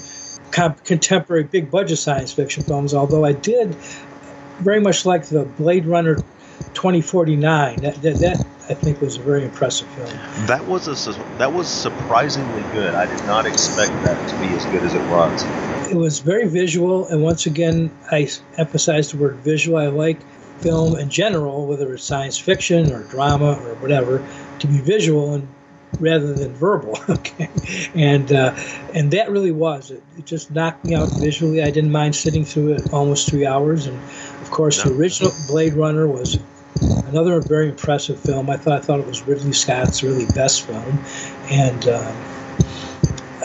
contemporary 0.52 1.44
big 1.44 1.72
budget 1.72 1.98
science 1.98 2.32
fiction 2.32 2.64
films, 2.64 2.94
although 2.94 3.26
I 3.26 3.34
did 3.34 3.76
very 4.60 4.80
much 4.80 5.06
like 5.06 5.28
the 5.28 5.46
Blade 5.46 5.86
Runner 5.86 6.16
2049. 6.74 7.78
That, 7.78 7.96
that, 8.02 8.16
that 8.20 8.46
I 8.70 8.74
think 8.74 9.02
was 9.02 9.18
a 9.18 9.22
very 9.22 9.44
impressive 9.44 9.88
film. 9.90 10.48
That 10.48 10.66
was 10.66 10.88
a 10.88 11.14
that 11.38 11.52
was 11.52 11.68
surprisingly 11.70 12.64
good. 12.72 12.94
I 12.96 13.06
did 13.06 13.26
not 13.26 13.46
expect 13.46 14.02
that 14.04 14.28
to 14.28 14.40
be 14.40 14.54
as 14.56 14.66
good 14.66 14.84
as 14.86 14.94
it 14.94 15.04
was. 15.04 15.46
It 15.92 15.98
was 15.98 16.20
very 16.20 16.48
visual, 16.48 17.08
and 17.08 17.24
once 17.24 17.46
again, 17.46 17.92
I 18.12 18.30
emphasize 18.58 19.12
the 19.12 19.18
word 19.18 19.36
visual. 19.38 19.78
I 19.78 19.88
like 19.88 20.20
film 20.64 20.98
in 20.98 21.10
general, 21.10 21.68
whether 21.68 21.94
it's 21.94 22.04
science 22.04 22.38
fiction 22.38 22.92
or 22.92 23.04
drama 23.04 23.52
or 23.52 23.76
whatever, 23.76 24.26
to 24.60 24.68
be 24.68 24.80
visual 24.80 25.34
and 25.34 25.48
rather 26.00 26.34
than 26.34 26.54
verbal. 26.54 26.98
okay, 27.10 27.50
and 27.94 28.32
uh, 28.32 28.56
and 28.94 29.12
that 29.12 29.30
really 29.30 29.52
was 29.52 29.92
it, 29.92 30.02
it. 30.18 30.26
Just 30.26 30.52
knocked 30.52 30.86
me 30.86 30.96
out 30.96 31.10
visually. 31.20 31.62
I 31.62 31.70
didn't 31.72 31.92
mind 31.92 32.16
sitting 32.16 32.46
through 32.46 32.74
it 32.74 32.94
almost 32.94 33.30
three 33.30 33.46
hours, 33.46 33.86
and 33.86 33.98
of 34.42 34.52
course, 34.52 34.84
no. 34.84 34.92
the 34.92 35.00
original 35.00 35.32
Blade 35.48 35.74
Runner 35.74 36.08
was 36.08 36.40
another 37.08 37.40
very 37.42 37.70
impressive 37.70 38.20
film. 38.20 38.50
I 38.50 38.58
thought 38.58 38.80
I 38.80 38.82
thought 38.82 39.00
it 39.00 39.08
was 39.08 39.26
Ridley 39.28 39.54
Scott's 39.54 40.04
really 40.04 40.26
best 40.34 40.64
film, 40.64 41.00
and. 41.50 41.88
Um, 41.88 42.16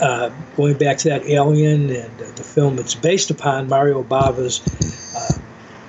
uh, 0.01 0.31
going 0.55 0.77
back 0.77 0.97
to 0.97 1.09
that 1.09 1.25
Alien 1.25 1.89
and 1.89 2.21
uh, 2.21 2.31
the 2.35 2.43
film 2.43 2.79
it's 2.79 2.95
based 2.95 3.31
upon, 3.31 3.67
Mario 3.67 4.01
Bava's 4.01 4.61
uh, 5.13 5.37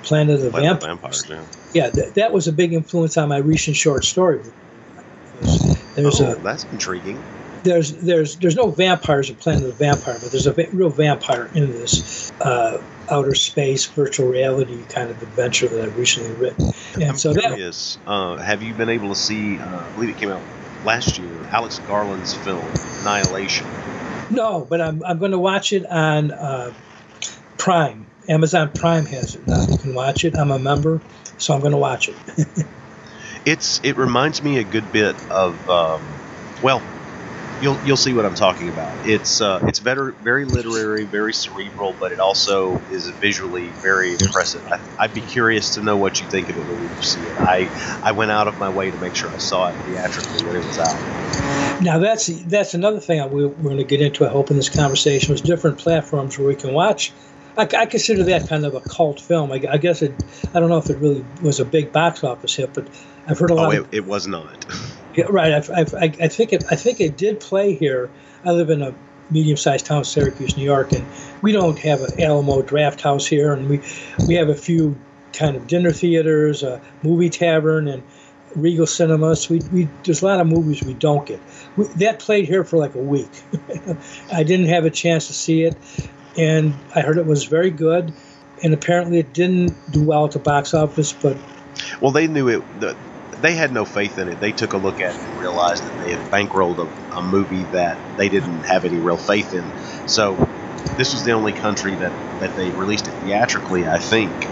Planet 0.03 0.35
of 0.35 0.41
the 0.41 0.49
Planet 0.51 0.81
Vampires. 0.81 1.25
Vampires 1.25 1.57
yeah, 1.73 1.85
yeah 1.85 1.89
th- 1.91 2.13
that 2.15 2.33
was 2.33 2.47
a 2.47 2.51
big 2.51 2.73
influence 2.73 3.17
on 3.17 3.29
my 3.29 3.37
recent 3.37 3.75
short 3.75 4.05
story. 4.05 4.41
There's 5.95 6.21
oh, 6.21 6.33
a 6.33 6.35
that's 6.35 6.65
intriguing. 6.65 7.21
There's 7.63 7.95
there's 7.97 8.37
there's 8.37 8.55
no 8.55 8.71
vampires 8.71 9.29
in 9.29 9.35
Planet 9.35 9.63
of 9.63 9.77
the 9.77 9.85
Vampire, 9.85 10.17
but 10.21 10.31
there's 10.31 10.47
a 10.47 10.53
va- 10.53 10.67
real 10.73 10.89
vampire 10.89 11.49
in 11.53 11.71
this 11.71 12.31
uh, 12.41 12.81
outer 13.09 13.35
space 13.35 13.85
virtual 13.85 14.27
reality 14.27 14.83
kind 14.89 15.09
of 15.09 15.21
adventure 15.21 15.67
that 15.67 15.83
I've 15.83 15.97
recently 15.97 16.31
written. 16.33 16.71
And 16.95 17.03
I'm 17.03 17.17
so 17.17 17.33
curious. 17.33 17.97
That, 18.05 18.11
uh, 18.11 18.37
have 18.37 18.63
you 18.63 18.73
been 18.73 18.89
able 18.89 19.09
to 19.09 19.15
see? 19.15 19.59
Uh, 19.59 19.79
I 19.79 19.91
believe 19.91 20.09
it 20.09 20.17
came 20.17 20.29
out 20.29 20.41
last 20.85 21.19
year. 21.19 21.29
Alex 21.51 21.79
Garland's 21.87 22.33
film 22.33 22.65
Annihilation. 23.01 23.67
No, 24.31 24.65
but 24.67 24.81
I'm 24.81 25.03
I'm 25.03 25.19
going 25.19 25.31
to 25.31 25.39
watch 25.39 25.73
it 25.73 25.85
on 25.85 26.31
uh, 26.31 26.73
Prime. 27.57 28.05
Amazon 28.27 28.71
Prime 28.73 29.05
has 29.07 29.35
it 29.35 29.47
now. 29.47 29.65
You 29.67 29.77
can 29.77 29.93
watch 29.93 30.25
it. 30.25 30.37
I'm 30.37 30.51
a 30.51 30.59
member, 30.59 31.01
so 31.37 31.53
I'm 31.53 31.59
going 31.59 31.71
to 31.71 31.77
watch 31.77 32.09
it. 32.09 32.15
it's 33.45 33.79
it 33.83 33.97
reminds 33.97 34.43
me 34.43 34.57
a 34.57 34.63
good 34.63 34.91
bit 34.91 35.15
of 35.29 35.69
um, 35.69 36.01
well 36.61 36.81
you'll 37.61 37.77
you'll 37.85 37.97
see 37.97 38.13
what 38.13 38.25
I'm 38.25 38.35
talking 38.35 38.67
about. 38.69 39.07
It's 39.07 39.39
uh, 39.39 39.59
it's 39.63 39.79
very 39.79 40.13
very 40.13 40.45
literary, 40.45 41.05
very 41.05 41.33
cerebral, 41.33 41.95
but 41.99 42.11
it 42.11 42.19
also 42.19 42.81
is 42.89 43.07
visually 43.21 43.67
very 43.81 44.13
impressive. 44.13 44.65
I, 44.97 45.05
would 45.05 45.13
be 45.13 45.21
curious 45.21 45.75
to 45.75 45.81
know 45.81 45.95
what 45.97 46.19
you 46.19 46.27
think 46.27 46.49
of 46.49 46.57
it 46.57 46.65
when 46.65 46.81
you 46.81 47.03
see 47.03 47.21
it. 47.21 47.39
I 47.39 47.69
I 48.03 48.11
went 48.11 48.31
out 48.31 48.47
of 48.47 48.59
my 48.59 48.69
way 48.69 48.91
to 48.91 48.97
make 48.97 49.15
sure 49.15 49.29
I 49.29 49.37
saw 49.37 49.69
it 49.69 49.75
theatrically 49.85 50.45
when 50.45 50.55
it 50.57 50.65
was 50.65 50.79
out. 50.79 51.81
Now 51.81 51.99
that's 51.99 52.27
that's 52.45 52.73
another 52.73 52.99
thing 52.99 53.21
we, 53.31 53.45
we're 53.45 53.63
going 53.63 53.77
to 53.77 53.83
get 53.83 54.01
into. 54.01 54.25
I 54.25 54.29
hope 54.29 54.51
in 54.51 54.57
this 54.57 54.69
conversation 54.69 55.31
was 55.31 55.41
different 55.41 55.77
platforms 55.77 56.37
where 56.37 56.47
we 56.47 56.55
can 56.55 56.73
watch. 56.73 57.13
I, 57.57 57.67
I 57.77 57.85
consider 57.85 58.23
that 58.23 58.47
kind 58.47 58.65
of 58.65 58.75
a 58.75 58.81
cult 58.81 59.19
film. 59.19 59.51
I, 59.51 59.61
I 59.69 59.77
guess 59.77 60.01
it. 60.01 60.13
I 60.53 60.59
don't 60.59 60.69
know 60.69 60.77
if 60.77 60.89
it 60.89 60.97
really 60.97 61.25
was 61.41 61.59
a 61.59 61.65
big 61.65 61.91
box 61.91 62.23
office 62.23 62.55
hit, 62.55 62.73
but 62.73 62.87
I've 63.27 63.39
heard 63.39 63.51
a 63.51 63.53
oh, 63.53 63.57
lot. 63.57 63.67
Oh, 63.67 63.71
it, 63.71 63.79
of, 63.79 63.93
it 63.93 64.05
was 64.05 64.27
not. 64.27 64.65
yeah, 65.15 65.25
right. 65.29 65.53
I've, 65.53 65.69
I've, 65.69 65.93
i 65.95 66.13
I 66.21 66.27
think 66.27 66.53
it. 66.53 66.63
I 66.71 66.75
think 66.75 67.01
it 67.01 67.17
did 67.17 67.39
play 67.39 67.75
here. 67.75 68.09
I 68.45 68.51
live 68.51 68.69
in 68.69 68.81
a 68.81 68.93
medium-sized 69.29 69.85
town, 69.85 70.03
Syracuse, 70.03 70.57
New 70.57 70.63
York, 70.63 70.91
and 70.91 71.05
we 71.41 71.51
don't 71.51 71.79
have 71.79 72.01
an 72.01 72.21
Alamo 72.21 72.61
Drafthouse 72.61 73.27
here, 73.27 73.53
and 73.53 73.69
we 73.69 73.81
we 74.27 74.35
have 74.35 74.49
a 74.49 74.55
few 74.55 74.97
kind 75.33 75.55
of 75.55 75.67
dinner 75.67 75.91
theaters, 75.91 76.63
a 76.63 76.81
movie 77.03 77.29
tavern, 77.29 77.87
and 77.87 78.03
Regal 78.55 78.85
Cinemas. 78.85 79.49
We, 79.49 79.59
we 79.71 79.87
there's 80.03 80.21
a 80.21 80.25
lot 80.25 80.39
of 80.39 80.47
movies 80.47 80.83
we 80.83 80.93
don't 80.93 81.25
get. 81.25 81.39
We, 81.77 81.85
that 81.95 82.19
played 82.19 82.45
here 82.45 82.63
for 82.63 82.77
like 82.77 82.95
a 82.95 83.01
week. 83.01 83.29
I 84.33 84.43
didn't 84.43 84.67
have 84.67 84.85
a 84.85 84.89
chance 84.89 85.27
to 85.27 85.33
see 85.33 85.63
it, 85.63 85.75
and 86.37 86.73
I 86.95 87.01
heard 87.01 87.17
it 87.17 87.25
was 87.25 87.45
very 87.45 87.71
good. 87.71 88.13
And 88.63 88.73
apparently, 88.73 89.17
it 89.17 89.33
didn't 89.33 89.75
do 89.91 90.03
well 90.03 90.25
at 90.25 90.31
the 90.31 90.39
box 90.39 90.73
office, 90.73 91.13
but 91.13 91.37
well, 91.99 92.11
they 92.11 92.27
knew 92.27 92.47
it. 92.47 92.63
They 93.37 93.53
had 93.53 93.71
no 93.71 93.85
faith 93.85 94.17
in 94.17 94.27
it. 94.27 94.39
They 94.39 94.51
took 94.51 94.73
a 94.73 94.77
look 94.77 94.99
at 94.99 95.15
it 95.15 95.21
and 95.25 95.37
realized 95.37 95.85
that 95.85 95.97
they 95.97 96.11
had 96.11 96.29
bankrolled 96.29 96.77
a, 96.79 97.15
a 97.17 97.21
movie 97.23 97.63
that 97.65 97.97
they 98.17 98.29
didn't 98.29 98.63
have 98.63 98.85
any 98.85 98.99
real 98.99 99.17
faith 99.17 99.53
in. 99.53 99.73
So 100.05 100.49
this 100.97 101.13
was 101.13 101.23
the 101.23 101.31
only 101.31 101.53
country 101.53 101.95
that, 101.95 102.13
that 102.39 102.55
they 102.55 102.71
released 102.71 103.07
it 103.07 103.13
theatrically, 103.15 103.87
I 103.87 103.99
think. 103.99 104.49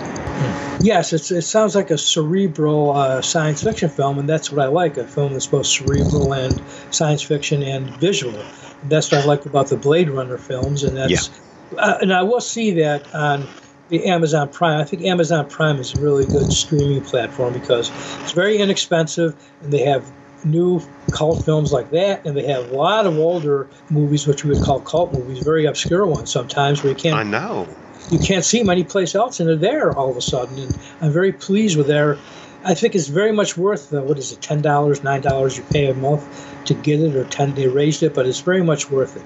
Yes, 0.81 1.11
it 1.11 1.41
sounds 1.41 1.75
like 1.75 1.91
a 1.91 1.97
cerebral 1.97 2.91
uh, 2.95 3.21
science 3.21 3.61
fiction 3.61 3.89
film, 3.89 4.17
and 4.17 4.29
that's 4.29 4.49
what 4.51 4.65
I 4.65 4.69
like 4.69 4.95
a 4.95 5.03
film 5.03 5.33
that's 5.33 5.47
both 5.47 5.67
cerebral 5.67 6.33
and 6.33 6.61
science 6.91 7.21
fiction 7.21 7.61
and 7.63 7.89
visual. 7.99 8.41
That's 8.83 9.11
what 9.11 9.21
I 9.21 9.25
like 9.25 9.45
about 9.45 9.67
the 9.67 9.75
Blade 9.75 10.09
Runner 10.09 10.37
films, 10.37 10.83
and 10.83 10.95
that's 10.95 11.29
yeah. 11.29 11.35
Uh, 11.77 11.97
and 12.01 12.13
I 12.13 12.23
will 12.23 12.41
see 12.41 12.71
that 12.71 13.13
on 13.13 13.47
the 13.89 14.05
Amazon 14.05 14.49
Prime. 14.49 14.79
I 14.79 14.83
think 14.83 15.03
Amazon 15.03 15.49
Prime 15.49 15.77
is 15.77 15.93
a 15.93 15.99
really 15.99 16.25
good 16.25 16.51
streaming 16.51 17.03
platform 17.03 17.53
because 17.53 17.89
it's 18.21 18.31
very 18.31 18.57
inexpensive 18.57 19.35
and 19.61 19.73
they 19.73 19.83
have 19.83 20.11
new 20.45 20.81
cult 21.11 21.43
films 21.43 21.71
like 21.71 21.89
that, 21.91 22.25
and 22.25 22.37
they 22.37 22.45
have 22.45 22.69
a 22.69 22.75
lot 22.75 23.05
of 23.05 23.17
older 23.17 23.67
movies, 23.89 24.27
which 24.27 24.43
we 24.43 24.51
would 24.51 24.61
call 24.61 24.79
cult 24.79 25.11
movies, 25.11 25.39
very 25.39 25.65
obscure 25.65 26.05
ones 26.05 26.31
sometimes, 26.31 26.83
where 26.83 26.91
you 26.91 26.95
can't. 26.95 27.17
I 27.17 27.23
know. 27.23 27.67
You 28.09 28.19
can't 28.19 28.45
see 28.45 28.59
them 28.59 28.69
anyplace 28.69 29.15
else, 29.15 29.39
and 29.39 29.49
they're 29.49 29.55
there 29.55 29.91
all 29.91 30.09
of 30.09 30.17
a 30.17 30.21
sudden. 30.21 30.57
And 30.57 30.73
I'm 31.01 31.11
very 31.11 31.31
pleased 31.31 31.77
with 31.77 31.87
their. 31.87 32.17
I 32.63 32.73
think 32.73 32.95
it's 32.95 33.07
very 33.07 33.31
much 33.31 33.55
worth 33.57 33.89
the 33.89 34.03
what 34.03 34.17
is 34.17 34.31
it, 34.31 34.41
ten 34.41 34.61
dollars, 34.61 35.03
nine 35.03 35.21
dollars 35.21 35.57
you 35.57 35.63
pay 35.63 35.87
a 35.87 35.93
month 35.93 36.27
to 36.65 36.73
get 36.73 36.99
it, 36.99 37.15
or 37.15 37.25
ten 37.25 37.53
they 37.53 37.67
raised 37.67 38.03
it, 38.03 38.13
but 38.13 38.27
it's 38.27 38.41
very 38.41 38.63
much 38.63 38.89
worth 38.89 39.15
it. 39.15 39.25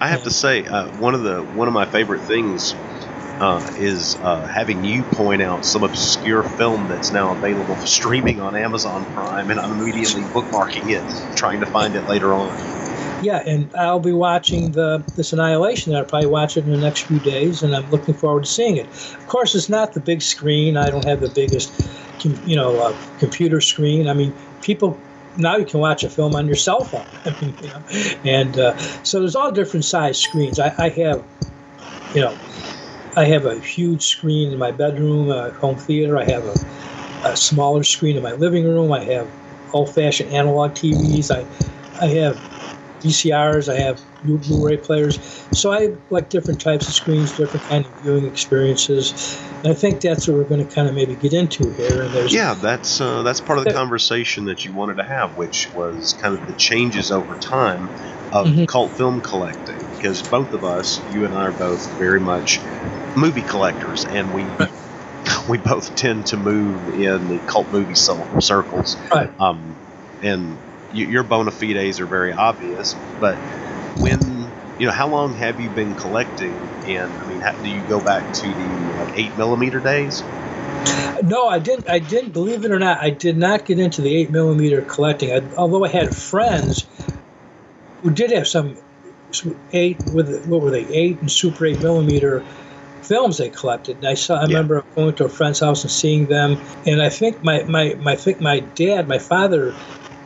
I 0.00 0.08
have 0.08 0.20
and, 0.20 0.24
to 0.24 0.30
say, 0.30 0.64
uh, 0.64 0.90
one 0.90 1.14
of 1.14 1.22
the 1.22 1.42
one 1.42 1.68
of 1.68 1.74
my 1.74 1.86
favorite 1.86 2.22
things 2.24 2.74
uh, 3.40 3.70
is 3.76 4.16
uh, 4.20 4.46
having 4.46 4.82
you 4.82 5.04
point 5.04 5.42
out 5.42 5.64
some 5.64 5.84
obscure 5.84 6.42
film 6.42 6.88
that's 6.88 7.12
now 7.12 7.32
available 7.32 7.76
for 7.76 7.86
streaming 7.86 8.40
on 8.40 8.56
Amazon 8.56 9.06
Prime, 9.06 9.50
and 9.50 9.60
I'm 9.60 9.80
immediately 9.80 10.24
bookmarking 10.24 10.90
it, 10.90 11.04
trying 11.36 11.60
to 11.60 11.66
find 11.66 11.94
it 11.94 12.06
later 12.06 12.34
on. 12.34 12.56
Yeah, 13.20 13.42
and 13.44 13.74
I'll 13.74 14.00
be 14.00 14.12
watching 14.12 14.72
the 14.72 15.02
this 15.16 15.32
Annihilation. 15.32 15.94
I'll 15.94 16.04
probably 16.04 16.28
watch 16.28 16.56
it 16.56 16.64
in 16.64 16.70
the 16.70 16.78
next 16.78 17.02
few 17.02 17.18
days, 17.18 17.62
and 17.62 17.74
I'm 17.74 17.90
looking 17.90 18.14
forward 18.14 18.44
to 18.44 18.50
seeing 18.50 18.76
it. 18.76 18.86
Of 18.86 19.26
course, 19.26 19.54
it's 19.54 19.68
not 19.68 19.92
the 19.92 20.00
big 20.00 20.22
screen. 20.22 20.76
I 20.76 20.90
don't 20.90 21.04
have 21.04 21.20
the 21.20 21.28
biggest, 21.28 21.72
you 22.22 22.54
know, 22.54 22.78
uh, 22.78 22.96
computer 23.18 23.60
screen. 23.60 24.08
I 24.08 24.14
mean, 24.14 24.32
people 24.62 24.96
now 25.36 25.56
you 25.56 25.64
can 25.64 25.80
watch 25.80 26.04
a 26.04 26.10
film 26.10 26.34
on 26.36 26.46
your 26.46 26.56
cell 26.56 26.84
phone. 26.84 27.06
I 27.24 27.30
mean, 27.40 27.56
you 27.60 27.68
know, 27.68 27.82
and 28.24 28.56
uh, 28.56 28.76
so 29.02 29.20
there's 29.20 29.36
all 29.36 29.50
different 29.50 29.84
size 29.84 30.18
screens. 30.20 30.60
I, 30.60 30.72
I 30.78 30.88
have, 30.90 31.24
you 32.14 32.20
know, 32.20 32.38
I 33.16 33.24
have 33.24 33.46
a 33.46 33.58
huge 33.58 34.04
screen 34.04 34.52
in 34.52 34.58
my 34.58 34.70
bedroom, 34.70 35.30
a 35.30 35.50
home 35.50 35.76
theater. 35.76 36.18
I 36.18 36.24
have 36.24 36.44
a, 36.44 37.28
a 37.30 37.36
smaller 37.36 37.82
screen 37.82 38.16
in 38.16 38.22
my 38.22 38.32
living 38.32 38.64
room. 38.64 38.92
I 38.92 39.02
have 39.04 39.28
old-fashioned 39.72 40.32
analog 40.32 40.72
TVs. 40.72 41.30
I, 41.34 41.44
I 42.00 42.08
have 42.08 42.40
VCRs. 43.00 43.72
I 43.72 43.78
have 43.80 44.00
new 44.24 44.38
Blu-ray 44.38 44.78
players. 44.78 45.18
So 45.52 45.72
I 45.72 45.94
like 46.10 46.28
different 46.28 46.60
types 46.60 46.88
of 46.88 46.94
screens, 46.94 47.36
different 47.36 47.64
kind 47.66 47.86
of 47.86 47.92
viewing 48.00 48.26
experiences. 48.26 49.40
And 49.58 49.68
I 49.68 49.74
think 49.74 50.00
that's 50.00 50.28
what 50.28 50.36
we're 50.36 50.44
going 50.44 50.66
to 50.66 50.74
kind 50.74 50.88
of 50.88 50.94
maybe 50.94 51.14
get 51.14 51.32
into 51.32 51.70
here. 51.70 52.02
And 52.02 52.14
there's 52.14 52.32
yeah, 52.32 52.54
that's 52.54 53.00
uh, 53.00 53.22
that's 53.22 53.40
part 53.40 53.58
of 53.58 53.64
the 53.64 53.72
conversation 53.72 54.46
that 54.46 54.64
you 54.64 54.72
wanted 54.72 54.96
to 54.96 55.04
have, 55.04 55.36
which 55.36 55.72
was 55.74 56.14
kind 56.14 56.38
of 56.38 56.46
the 56.46 56.54
changes 56.54 57.10
over 57.10 57.38
time 57.38 57.88
of 58.32 58.46
mm-hmm. 58.46 58.64
cult 58.66 58.92
film 58.92 59.20
collecting. 59.20 59.78
Because 59.96 60.22
both 60.22 60.52
of 60.52 60.64
us, 60.64 61.00
you 61.12 61.24
and 61.24 61.34
I, 61.34 61.46
are 61.46 61.52
both 61.52 61.90
very 61.92 62.20
much 62.20 62.60
movie 63.16 63.42
collectors, 63.42 64.04
and 64.04 64.32
we 64.32 64.44
we 65.48 65.58
both 65.58 65.94
tend 65.96 66.26
to 66.26 66.36
move 66.36 66.94
in 66.94 67.28
the 67.28 67.38
cult 67.46 67.68
movie 67.70 67.94
circles. 67.94 68.96
Right. 69.12 69.30
Um, 69.40 69.76
and 70.22 70.58
your 70.92 71.22
bona 71.22 71.50
fides 71.50 72.00
are 72.00 72.06
very 72.06 72.32
obvious, 72.32 72.94
but 73.20 73.36
when 74.00 74.50
you 74.78 74.86
know, 74.86 74.92
how 74.92 75.08
long 75.08 75.34
have 75.34 75.60
you 75.60 75.68
been 75.70 75.94
collecting? 75.94 76.54
And 76.86 77.12
I 77.20 77.26
mean, 77.26 77.40
how, 77.40 77.52
do 77.52 77.68
you 77.68 77.82
go 77.88 78.00
back 78.00 78.32
to 78.32 78.42
the 78.42 78.54
like, 79.02 79.18
eight 79.18 79.36
millimeter 79.36 79.80
days? 79.80 80.22
No, 81.22 81.48
I 81.48 81.58
didn't. 81.58 81.90
I 81.90 81.98
didn't 81.98 82.32
believe 82.32 82.64
it 82.64 82.70
or 82.70 82.78
not. 82.78 83.02
I 83.02 83.10
did 83.10 83.36
not 83.36 83.66
get 83.66 83.80
into 83.80 84.02
the 84.02 84.14
eight 84.14 84.30
millimeter 84.30 84.82
collecting. 84.82 85.32
I, 85.32 85.42
although 85.56 85.84
I 85.84 85.88
had 85.88 86.14
friends 86.14 86.86
who 88.02 88.10
did 88.10 88.30
have 88.30 88.46
some 88.46 88.76
eight 89.72 89.98
with 90.12 90.46
what 90.46 90.62
were 90.62 90.70
they 90.70 90.86
eight 90.86 91.20
and 91.20 91.30
super 91.30 91.66
eight 91.66 91.80
millimeter 91.80 92.44
films 93.02 93.38
they 93.38 93.50
collected. 93.50 93.96
And 93.96 94.06
I 94.06 94.14
saw. 94.14 94.36
I 94.36 94.42
yeah. 94.42 94.46
remember 94.46 94.84
going 94.94 95.16
to 95.16 95.24
a 95.24 95.28
friend's 95.28 95.58
house 95.58 95.82
and 95.82 95.90
seeing 95.90 96.28
them. 96.28 96.62
And 96.86 97.02
I 97.02 97.08
think 97.08 97.42
my 97.42 97.64
my 97.64 97.94
my 97.94 98.12
I 98.12 98.16
think 98.16 98.40
my 98.40 98.60
dad, 98.60 99.08
my 99.08 99.18
father, 99.18 99.74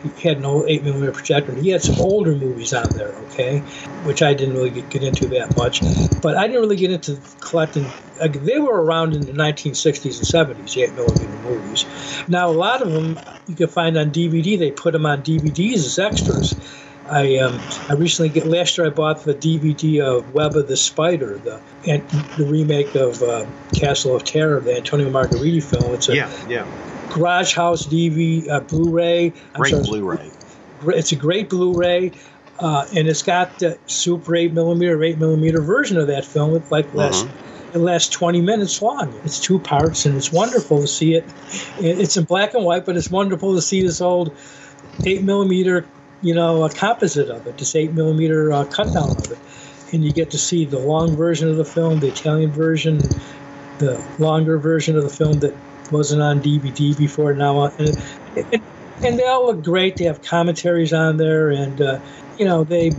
he 0.03 0.29
had 0.29 0.39
an 0.39 0.45
old 0.45 0.69
eight 0.69 0.83
millimeter 0.83 1.13
projector. 1.13 1.55
He 1.55 1.71
had 1.71 1.83
some 1.83 2.01
older 2.01 2.35
movies 2.35 2.73
on 2.73 2.89
there, 2.91 3.13
okay, 3.25 3.61
which 4.05 4.23
I 4.23 4.35
didn't 4.35 4.55
really 4.55 4.71
get, 4.71 4.89
get 4.91 5.03
into 5.03 5.29
that 5.29 5.57
much. 5.57 5.81
But 6.21 6.37
I 6.37 6.47
didn't 6.47 6.63
really 6.63 6.77
get 6.77 6.91
into 6.91 7.19
collecting. 7.41 7.87
Like, 8.21 8.45
they 8.45 8.59
were 8.59 8.83
around 8.83 9.15
in 9.15 9.23
the 9.23 9.33
1960s 9.33 10.19
and 10.19 10.57
70s, 10.57 10.75
the 10.75 10.83
eight 10.83 10.95
millimeter 10.95 11.39
movies. 11.49 11.87
Now 12.29 12.49
a 12.49 12.53
lot 12.53 12.83
of 12.83 12.93
them 12.93 13.19
you 13.47 13.55
can 13.55 13.69
find 13.69 13.97
on 13.97 14.11
DVD. 14.11 14.59
They 14.59 14.71
put 14.71 14.93
them 14.93 15.07
on 15.07 15.23
DVDs 15.23 15.75
as 15.75 15.99
extras. 15.99 16.55
I 17.11 17.39
um, 17.39 17.61
I 17.89 17.95
recently 17.95 18.29
get 18.29 18.47
last 18.47 18.79
year 18.79 18.87
I 18.87 18.91
bought 18.91 19.25
the 19.25 19.35
DVD 19.35 20.01
of 20.01 20.33
Web 20.35 20.57
of 20.57 20.69
the 20.69 20.77
Spider, 20.77 21.37
the 21.39 21.61
and 21.87 22.09
the 22.39 22.47
remake 22.47 22.95
of 22.95 23.23
uh, 23.23 23.45
Castle 23.75 24.15
of 24.15 24.25
Terror, 24.25 24.61
the 24.61 24.77
Antonio 24.77 25.11
Margheriti 25.11 25.63
film. 25.63 25.95
It's 25.95 26.09
a 26.09 26.15
yeah, 26.15 26.31
yeah. 26.49 26.92
Garage 27.13 27.55
House 27.55 27.87
DV 27.87 28.49
uh, 28.49 28.61
Blu-ray. 28.61 29.33
I'm 29.55 29.61
great 29.61 29.71
sorry, 29.71 29.83
Blu-ray. 29.85 30.31
It's 30.89 31.13
a 31.13 31.17
great 31.17 31.49
Blu-ray, 31.49 32.13
uh, 32.59 32.87
and 32.97 33.09
it's 33.09 33.23
got 33.23 33.59
the 33.59 33.79
Super 33.87 34.35
8 34.35 34.53
millimeter, 34.53 35.03
8 35.03 35.19
millimeter 35.19 35.61
version 35.61 35.99
of 35.99 36.07
that 36.07 36.25
film. 36.25 36.53
With 36.53 36.71
like 36.71 36.93
last 36.95 37.27
mm-hmm. 37.27 37.77
it 37.77 37.81
lasts 37.81 38.09
20 38.11 38.41
minutes 38.41 38.81
long. 38.81 39.13
It's 39.25 39.39
two 39.39 39.59
parts, 39.59 40.07
and 40.07 40.17
it's 40.17 40.33
wonderful 40.33 40.81
to 40.81 40.87
see 40.87 41.15
it. 41.15 41.25
It's 41.79 42.17
in 42.17 42.25
black 42.25 42.55
and 42.55 42.65
white, 42.65 42.87
but 42.87 42.97
it's 42.97 43.11
wonderful 43.11 43.55
to 43.55 43.63
see 43.63 43.83
this 43.83 44.01
old 44.01 44.35
8 45.05 45.23
millimeter, 45.23 45.87
you 46.23 46.35
know, 46.35 46.65
a 46.65 46.71
composite 46.71 47.29
of 47.29 47.47
it, 47.47 47.59
this 47.59 47.75
8 47.77 47.93
millimeter 47.93 48.53
uh, 48.53 48.65
cut 48.65 48.93
down 48.93 49.11
of 49.11 49.31
it, 49.31 49.39
and 49.93 50.03
you 50.03 50.13
get 50.13 50.31
to 50.31 50.39
see 50.39 50.65
the 50.65 50.79
long 50.79 51.15
version 51.15 51.49
of 51.49 51.57
the 51.57 51.65
film, 51.65 52.01
the 52.01 52.09
Italian 52.09 52.51
version, 52.51 52.99
the 53.79 54.03
longer 54.19 54.59
version 54.59 54.97
of 54.97 55.03
the 55.03 55.11
film 55.11 55.41
that 55.41 55.55
wasn't 55.93 56.23
on 56.23 56.41
DVD 56.41 56.97
before 56.97 57.35
now, 57.35 57.67
and, 57.67 57.97
and, 58.37 58.63
and 59.05 59.19
they 59.19 59.25
all 59.25 59.47
look 59.47 59.63
great. 59.63 59.97
They 59.97 60.05
have 60.05 60.23
commentaries 60.23 60.93
on 60.93 61.17
there, 61.17 61.51
and 61.51 61.81
uh, 61.81 62.01
you 62.39 62.45
know 62.45 62.65
they 62.65 62.91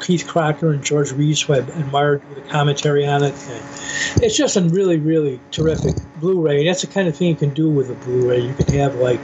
Keith 0.00 0.26
Crocker 0.26 0.72
and 0.72 0.84
George 0.84 1.12
Reis, 1.12 1.42
who 1.42 1.54
I 1.54 1.58
admired 1.58 2.22
the 2.34 2.40
commentary 2.42 3.06
on 3.06 3.22
it. 3.22 3.34
And 3.48 4.22
it's 4.22 4.36
just 4.36 4.56
a 4.56 4.62
really, 4.62 4.98
really 4.98 5.40
terrific 5.50 5.94
Blu-ray. 6.20 6.64
That's 6.66 6.82
the 6.82 6.86
kind 6.86 7.08
of 7.08 7.16
thing 7.16 7.28
you 7.28 7.36
can 7.36 7.54
do 7.54 7.68
with 7.68 7.90
a 7.90 7.94
Blu-ray. 7.94 8.40
You 8.40 8.54
can 8.54 8.74
have 8.74 8.96
like 8.96 9.20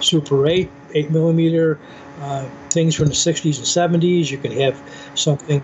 Super 0.00 0.46
8, 0.46 0.70
8 0.94 1.10
millimeter 1.10 1.78
uh, 2.20 2.48
things 2.70 2.94
from 2.94 3.06
the 3.06 3.14
60s 3.14 3.58
and 3.58 4.02
70s. 4.02 4.30
You 4.30 4.38
can 4.38 4.52
have 4.52 4.80
something 5.14 5.62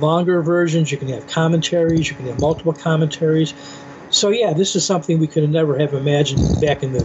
longer 0.00 0.42
versions. 0.42 0.90
You 0.90 0.98
can 0.98 1.08
have 1.08 1.26
commentaries. 1.26 2.08
You 2.08 2.16
can 2.16 2.26
have 2.26 2.40
multiple 2.40 2.72
commentaries. 2.72 3.54
So 4.14 4.30
yeah, 4.30 4.52
this 4.52 4.76
is 4.76 4.86
something 4.86 5.18
we 5.18 5.26
could 5.26 5.48
never 5.50 5.76
have 5.78 5.92
imagined 5.92 6.60
back 6.60 6.82
in 6.84 6.92
the 6.92 7.04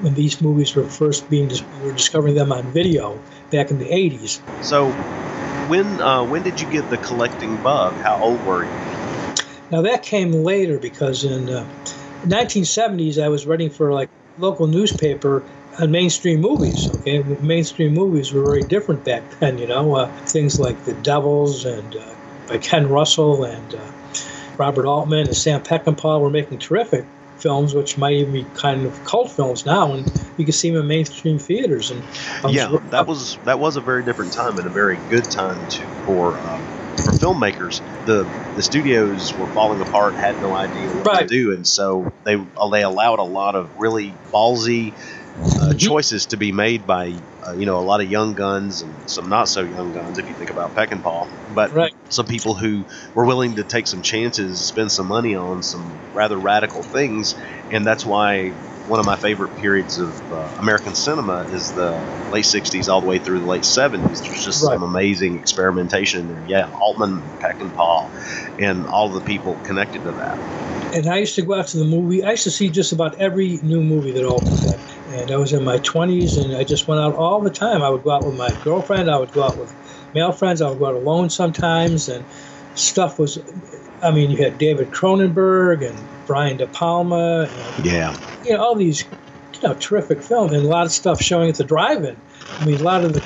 when 0.00 0.14
these 0.14 0.40
movies 0.40 0.74
were 0.74 0.88
first 0.88 1.30
being 1.30 1.48
we 1.48 1.86
were 1.86 1.92
discovering 1.92 2.34
them 2.34 2.50
on 2.50 2.72
video 2.72 3.22
back 3.50 3.70
in 3.70 3.78
the 3.78 3.90
80s. 3.90 4.40
So 4.60 4.98
when 5.66 6.00
uh, 6.00 6.24
when 6.24 6.42
did 6.42 6.60
you 6.60 6.66
get 6.66 6.90
the 6.90 6.98
collecting 6.98 7.58
bug? 7.58 8.00
How 8.00 8.18
old 8.18 8.42
were 8.42 8.64
you? 8.64 8.82
Now 9.70 9.82
that 9.82 10.02
came 10.02 10.32
later 10.32 10.78
because 10.78 11.22
in 11.22 11.48
uh, 11.48 11.68
1970s 12.24 13.18
I 13.18 13.28
was 13.28 13.46
writing 13.46 13.70
for 13.70 13.92
like 13.92 14.10
local 14.36 14.66
newspaper 14.66 15.46
on 15.78 15.92
mainstream 15.92 16.40
movies. 16.40 16.88
Okay, 16.90 17.22
mainstream 17.40 17.94
movies 17.94 18.32
were 18.32 18.42
very 18.42 18.64
different 18.64 19.04
back 19.04 19.30
then. 19.38 19.58
You 19.58 19.68
know, 19.68 19.94
uh, 19.94 20.12
things 20.26 20.58
like 20.58 20.82
The 20.82 20.94
Devils 20.94 21.64
and 21.64 21.94
uh, 21.94 22.14
by 22.48 22.58
Ken 22.58 22.88
Russell 22.88 23.44
and 23.44 23.74
uh, 23.74 23.92
Robert 24.58 24.86
Altman 24.86 25.26
and 25.26 25.36
Sam 25.36 25.62
Peckinpah 25.62 26.20
were 26.20 26.30
making 26.30 26.58
terrific 26.58 27.04
films, 27.38 27.74
which 27.74 27.96
might 27.96 28.14
even 28.14 28.32
be 28.32 28.44
kind 28.54 28.84
of 28.84 29.04
cult 29.04 29.30
films 29.30 29.64
now, 29.64 29.92
and 29.92 30.04
you 30.36 30.44
can 30.44 30.52
see 30.52 30.70
them 30.70 30.80
in 30.80 30.88
mainstream 30.88 31.38
theaters. 31.38 31.90
And 31.90 32.02
yeah, 32.48 32.76
that 32.90 33.06
was 33.06 33.36
that 33.44 33.58
was 33.58 33.76
a 33.76 33.80
very 33.80 34.04
different 34.04 34.32
time 34.32 34.58
and 34.58 34.66
a 34.66 34.70
very 34.70 34.98
good 35.08 35.24
time 35.24 35.66
to 35.68 35.86
for 36.04 36.36
um, 36.38 36.62
for 36.96 37.12
filmmakers. 37.12 37.80
The 38.04 38.28
the 38.54 38.62
studios 38.62 39.36
were 39.36 39.46
falling 39.46 39.80
apart, 39.80 40.16
had 40.16 40.40
no 40.40 40.54
idea 40.54 40.88
what 40.90 41.06
right. 41.06 41.20
to 41.20 41.26
do, 41.26 41.52
and 41.52 41.66
so 41.66 42.12
they 42.24 42.34
they 42.34 42.82
allowed 42.82 43.20
a 43.20 43.24
lot 43.24 43.54
of 43.54 43.80
really 43.80 44.12
ballsy 44.32 44.92
uh, 45.38 45.44
mm-hmm. 45.44 45.78
choices 45.78 46.26
to 46.26 46.36
be 46.36 46.52
made 46.52 46.86
by 46.86 47.14
uh, 47.46 47.52
you 47.52 47.66
know 47.66 47.78
a 47.78 47.82
lot 47.82 48.00
of 48.00 48.10
young 48.10 48.34
guns 48.34 48.82
and 48.82 49.10
some 49.10 49.28
not 49.28 49.48
so 49.48 49.62
young 49.62 49.92
guns 49.92 50.18
if 50.18 50.28
you 50.28 50.34
think 50.34 50.50
about 50.50 50.74
Peckinpah, 50.74 51.28
but 51.54 51.72
right. 51.72 51.94
some 52.08 52.26
people 52.26 52.54
who 52.54 52.84
were 53.14 53.24
willing 53.24 53.56
to 53.56 53.64
take 53.64 53.86
some 53.86 54.02
chances, 54.02 54.60
spend 54.60 54.90
some 54.90 55.06
money 55.06 55.34
on 55.34 55.62
some 55.62 55.98
rather 56.12 56.36
radical 56.36 56.82
things, 56.82 57.34
and 57.70 57.86
that's 57.86 58.04
why 58.04 58.50
one 58.88 58.98
of 58.98 59.06
my 59.06 59.16
favorite 59.16 59.54
periods 59.56 59.98
of 59.98 60.32
uh, 60.32 60.56
American 60.58 60.94
cinema 60.94 61.42
is 61.52 61.72
the 61.72 61.92
late 62.32 62.44
'60s 62.44 62.88
all 62.88 63.00
the 63.00 63.06
way 63.06 63.18
through 63.18 63.40
the 63.40 63.46
late 63.46 63.62
'70s. 63.62 64.24
There's 64.24 64.44
just 64.44 64.64
right. 64.64 64.74
some 64.74 64.82
amazing 64.82 65.38
experimentation 65.38 66.20
in 66.20 66.28
there. 66.28 66.44
Yeah, 66.48 66.70
Altman, 66.80 67.20
Peckinpah, 67.40 67.60
and 67.60 67.74
Paul 67.74 68.10
and 68.58 68.86
all 68.86 69.08
the 69.08 69.20
people 69.20 69.54
connected 69.64 70.02
to 70.02 70.12
that. 70.12 70.38
And 70.94 71.06
I 71.06 71.18
used 71.18 71.34
to 71.36 71.42
go 71.42 71.54
out 71.54 71.68
to 71.68 71.78
the 71.78 71.84
movie. 71.84 72.24
I 72.24 72.32
used 72.32 72.44
to 72.44 72.50
see 72.50 72.68
just 72.70 72.92
about 72.92 73.16
every 73.16 73.58
new 73.62 73.82
movie 73.82 74.12
that 74.12 74.24
opened 74.24 74.58
and 75.08 75.30
I 75.30 75.36
was 75.36 75.52
in 75.52 75.64
my 75.64 75.78
20s, 75.78 76.42
and 76.42 76.56
I 76.56 76.64
just 76.64 76.86
went 76.86 77.00
out 77.00 77.14
all 77.14 77.40
the 77.40 77.50
time. 77.50 77.82
I 77.82 77.88
would 77.88 78.02
go 78.02 78.10
out 78.10 78.24
with 78.26 78.36
my 78.36 78.50
girlfriend, 78.62 79.10
I 79.10 79.18
would 79.18 79.32
go 79.32 79.42
out 79.42 79.56
with 79.56 79.74
male 80.14 80.32
friends, 80.32 80.60
I 80.60 80.68
would 80.68 80.78
go 80.78 80.86
out 80.86 80.94
alone 80.94 81.30
sometimes, 81.30 82.08
and 82.08 82.24
stuff 82.74 83.18
was. 83.18 83.38
I 84.00 84.12
mean, 84.12 84.30
you 84.30 84.36
had 84.36 84.58
David 84.58 84.90
Cronenberg 84.90 85.84
and 85.84 85.98
Brian 86.26 86.56
De 86.56 86.66
Palma, 86.66 87.50
and, 87.52 87.84
yeah, 87.84 88.14
you 88.44 88.52
know 88.52 88.62
all 88.62 88.74
these, 88.76 89.04
you 89.60 89.68
know, 89.68 89.74
terrific 89.74 90.22
films, 90.22 90.52
and 90.52 90.64
a 90.64 90.68
lot 90.68 90.86
of 90.86 90.92
stuff 90.92 91.20
showing 91.20 91.48
at 91.48 91.56
the 91.56 91.64
drive-in. 91.64 92.16
I 92.60 92.64
mean, 92.64 92.78
a 92.80 92.82
lot 92.82 93.04
of 93.04 93.14
the, 93.14 93.20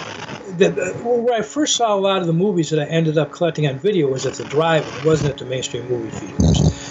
the, 0.57 0.71
the, 0.71 0.99
where 1.03 1.39
I 1.39 1.43
first 1.43 1.77
saw 1.77 1.95
a 1.95 2.01
lot 2.01 2.21
of 2.21 2.27
the 2.27 2.33
movies 2.33 2.71
that 2.71 2.81
I 2.81 2.85
ended 2.85 3.19
up 3.19 3.33
collecting 3.33 3.67
on 3.67 3.79
video 3.79 4.09
was 4.09 4.25
at 4.25 4.35
the 4.35 4.45
drive-in. 4.45 4.95
It 4.95 5.03
wasn't 5.03 5.31
at 5.33 5.39
the 5.39 5.45
mainstream 5.45 5.89
movie 5.89 6.11
theaters. 6.11 6.83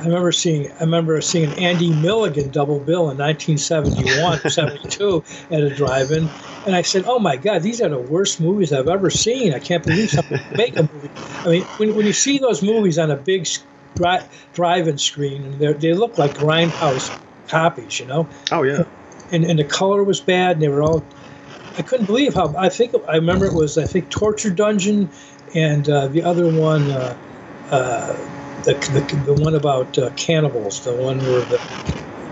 I 0.00 0.04
remember 0.04 0.32
seeing 0.32 0.70
I 0.72 0.80
remember 0.80 1.20
seeing 1.20 1.52
Andy 1.58 1.92
Milligan 1.92 2.50
double 2.50 2.80
bill 2.80 3.10
in 3.10 3.18
1971, 3.18 4.38
72 4.50 5.24
at 5.50 5.60
a 5.60 5.74
drive-in, 5.74 6.30
and 6.66 6.74
I 6.74 6.82
said, 6.82 7.04
"Oh 7.06 7.18
my 7.18 7.36
God, 7.36 7.62
these 7.62 7.80
are 7.82 7.88
the 7.88 7.98
worst 7.98 8.40
movies 8.40 8.72
I've 8.72 8.88
ever 8.88 9.10
seen. 9.10 9.52
I 9.52 9.58
can't 9.58 9.84
believe 9.84 10.10
somebody 10.10 10.42
make 10.56 10.76
a 10.76 10.88
movie." 10.92 11.10
I 11.44 11.48
mean, 11.48 11.68
when, 11.76 11.94
when 11.94 12.06
you 12.06 12.12
see 12.12 12.38
those 12.38 12.62
movies 12.62 12.98
on 12.98 13.10
a 13.10 13.16
big 13.16 13.46
dri- 13.96 14.26
drive-in 14.54 14.98
screen, 14.98 15.44
and 15.44 15.80
they 15.80 15.92
look 15.92 16.16
like 16.16 16.34
grindhouse 16.34 17.12
copies, 17.46 18.00
you 18.00 18.06
know. 18.06 18.28
Oh 18.52 18.62
yeah. 18.62 18.84
And 19.30 19.44
and 19.44 19.58
the 19.58 19.64
color 19.64 20.02
was 20.02 20.20
bad, 20.20 20.52
and 20.52 20.62
they 20.62 20.68
were 20.68 20.82
all. 20.82 21.04
I 21.78 21.82
couldn't 21.82 22.06
believe 22.06 22.34
how 22.34 22.54
I 22.56 22.68
think 22.68 22.94
I 23.06 23.16
remember 23.16 23.46
it 23.46 23.54
was 23.54 23.76
I 23.76 23.84
think 23.84 24.10
Torture 24.10 24.50
Dungeon, 24.50 25.10
and 25.54 25.88
uh, 25.88 26.08
the 26.08 26.22
other 26.22 26.48
one. 26.48 26.90
Uh, 26.90 27.16
uh, 27.70 28.16
the, 28.64 28.74
the, 28.74 29.34
the 29.34 29.42
one 29.42 29.54
about 29.54 29.98
uh, 29.98 30.10
cannibals, 30.16 30.84
the 30.84 30.94
one 30.94 31.18
where 31.18 31.40
the 31.42 31.60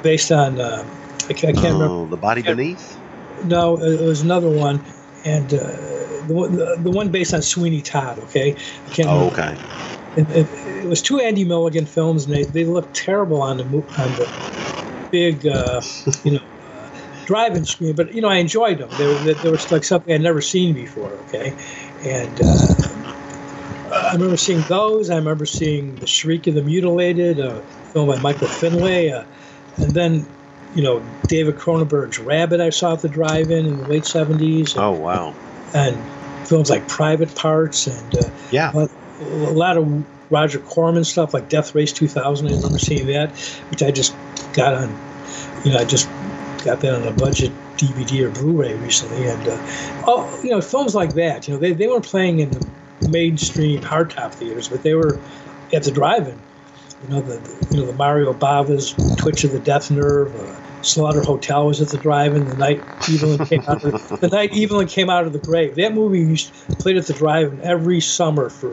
based 0.03 0.33
on 0.33 0.61
uh, 0.61 0.85
I, 1.29 1.33
can't, 1.33 1.59
I 1.59 1.61
can't 1.61 1.75
oh, 1.75 1.81
remember 1.81 2.11
the 2.11 2.21
body 2.21 2.43
beneath. 2.43 2.99
No, 3.45 3.81
it 3.81 4.01
was 4.01 4.23
another 4.23 4.51
one, 4.51 4.83
and 5.25 5.53
uh, 5.53 5.59
the 5.59 6.35
one 6.35 6.57
the, 6.57 6.77
the, 6.81 6.91
one 6.91 7.11
based 7.11 7.35
on 7.35 7.43
Sweeney 7.43 7.83
Todd. 7.83 8.19
Okay, 8.21 8.55
I 8.55 8.91
can't. 8.91 9.09
Oh, 9.09 9.29
okay. 9.29 9.57
It, 10.17 10.29
it, 10.31 10.47
it, 10.53 10.87
was 10.87 11.03
two 11.03 11.21
Andy 11.21 11.45
Milligan 11.45 11.87
films, 11.87 12.25
and 12.25 12.35
they, 12.35 12.45
they 12.45 12.65
looked 12.65 12.95
terrible 12.95 13.43
on 13.43 13.59
the 13.59 13.65
on 13.65 14.11
the 14.17 15.09
big, 15.11 15.47
uh, 15.47 15.81
you 16.25 16.33
know, 16.33 16.45
uh, 16.73 16.91
driving 17.27 17.65
screen. 17.65 17.95
But 17.95 18.13
you 18.15 18.23
know, 18.23 18.29
I 18.29 18.37
enjoyed 18.37 18.79
them. 18.79 18.91
They 18.99 19.07
were 19.07 19.35
they 19.35 19.51
were 19.51 19.59
like 19.71 19.85
something 19.85 20.13
I'd 20.13 20.23
never 20.23 20.41
seen 20.41 20.75
before. 20.75 21.11
Okay, 21.29 21.55
and 22.03 22.41
uh, 22.43 22.98
I 23.93 24.13
remember 24.13 24.37
seeing 24.37 24.63
those. 24.63 25.11
I 25.11 25.17
remember 25.17 25.47
seeing 25.47 25.97
The 25.97 26.07
Shriek 26.07 26.47
of 26.47 26.55
the 26.55 26.63
Mutilated, 26.63 27.39
a 27.39 27.61
film 27.93 28.09
by 28.09 28.19
Michael 28.21 28.49
Findlay. 28.49 29.11
Uh, 29.11 29.25
and 29.77 29.91
then, 29.93 30.27
you 30.75 30.83
know, 30.83 31.03
David 31.27 31.57
Cronenberg's 31.57 32.19
Rabid 32.19 32.61
I 32.61 32.71
saw 32.71 32.95
at 32.95 33.01
the 33.01 33.09
drive-in 33.09 33.67
in 33.67 33.79
the 33.79 33.89
late 33.89 34.05
70s. 34.05 34.75
And, 34.75 34.85
oh, 34.85 34.93
wow. 34.93 35.35
And 35.75 35.97
films 36.47 36.71
like 36.71 36.87
Private 36.89 37.35
Parts 37.35 37.87
and 37.87 38.17
uh, 38.17 38.31
yeah. 38.51 38.73
a, 38.75 38.89
a 39.23 39.53
lot 39.53 39.77
of 39.77 40.05
Roger 40.31 40.59
Corman 40.59 41.05
stuff 41.05 41.35
like 41.35 41.49
Death 41.49 41.75
Race 41.75 41.93
2000. 41.93 42.47
I 42.47 42.51
remember 42.51 42.79
seeing 42.79 43.07
that, 43.09 43.37
which 43.71 43.83
I 43.83 43.91
just 43.91 44.15
got 44.53 44.75
on, 44.75 44.89
you 45.65 45.73
know, 45.73 45.79
I 45.79 45.85
just 45.85 46.09
got 46.65 46.81
that 46.81 46.95
on 46.95 47.07
a 47.07 47.13
budget 47.13 47.53
DVD 47.77 48.27
or 48.27 48.31
Blu-ray 48.31 48.75
recently. 48.75 49.27
And, 49.27 49.49
uh, 49.49 49.57
oh, 50.07 50.41
you 50.43 50.51
know, 50.51 50.61
films 50.61 50.95
like 50.95 51.15
that, 51.15 51.49
you 51.49 51.55
know, 51.55 51.61
they, 51.61 51.73
they 51.73 51.87
weren't 51.87 52.05
playing 52.05 52.41
in 52.41 52.51
the 52.51 52.69
mainstream 53.09 53.81
hardtop 53.81 54.35
theaters, 54.35 54.69
but 54.69 54.83
they 54.83 54.95
were 54.95 55.19
at 55.73 55.85
the 55.85 55.91
drive-in. 55.91 56.39
You 57.03 57.09
know 57.15 57.21
the, 57.21 57.37
the 57.37 57.69
you 57.71 57.81
know 57.81 57.87
the 57.87 57.93
Mario 57.93 58.33
Bava's 58.33 58.93
Twitch 59.17 59.45
of 59.45 59.53
the 59.53 59.61
Death 59.61 59.91
Nerve. 59.91 60.35
Uh, 60.35 60.55
Slaughter 60.83 61.23
Hotel 61.23 61.67
was 61.67 61.81
at 61.81 61.89
the 61.89 61.99
drive-in. 61.99 62.47
The 62.47 62.57
night 62.57 62.85
Evelyn 63.09 63.47
came 63.47 63.63
out 63.69 63.85
of 63.85 64.21
the 64.21 64.29
night 64.29 64.51
Evelyn 64.57 64.87
came 64.87 65.11
out 65.11 65.25
of 65.25 65.33
the 65.33 65.39
grave. 65.39 65.77
That 65.77 65.95
movie 65.95 66.21
used 66.21 66.53
played 66.79 66.97
at 66.97 67.07
the 67.07 67.15
drive-in 67.15 67.61
every 67.61 68.01
summer 68.01 68.49
for 68.49 68.71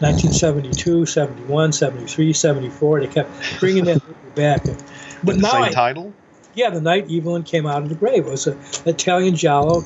1972, 0.00 1.04
71, 1.04 1.72
73, 1.72 2.32
74. 2.32 3.00
They 3.00 3.06
kept 3.06 3.60
bringing 3.60 3.84
that 3.84 4.02
movie 4.06 4.30
back. 4.34 4.64
And, 4.64 4.82
but 5.22 5.36
now 5.36 5.50
same 5.50 5.62
I, 5.64 5.70
title. 5.70 6.14
yeah, 6.54 6.70
the 6.70 6.80
night 6.80 7.10
Evelyn 7.10 7.42
came 7.42 7.66
out 7.66 7.82
of 7.82 7.90
the 7.90 7.94
grave 7.94 8.26
it 8.26 8.30
was 8.30 8.46
an 8.46 8.58
Italian 8.86 9.36
giallo, 9.36 9.82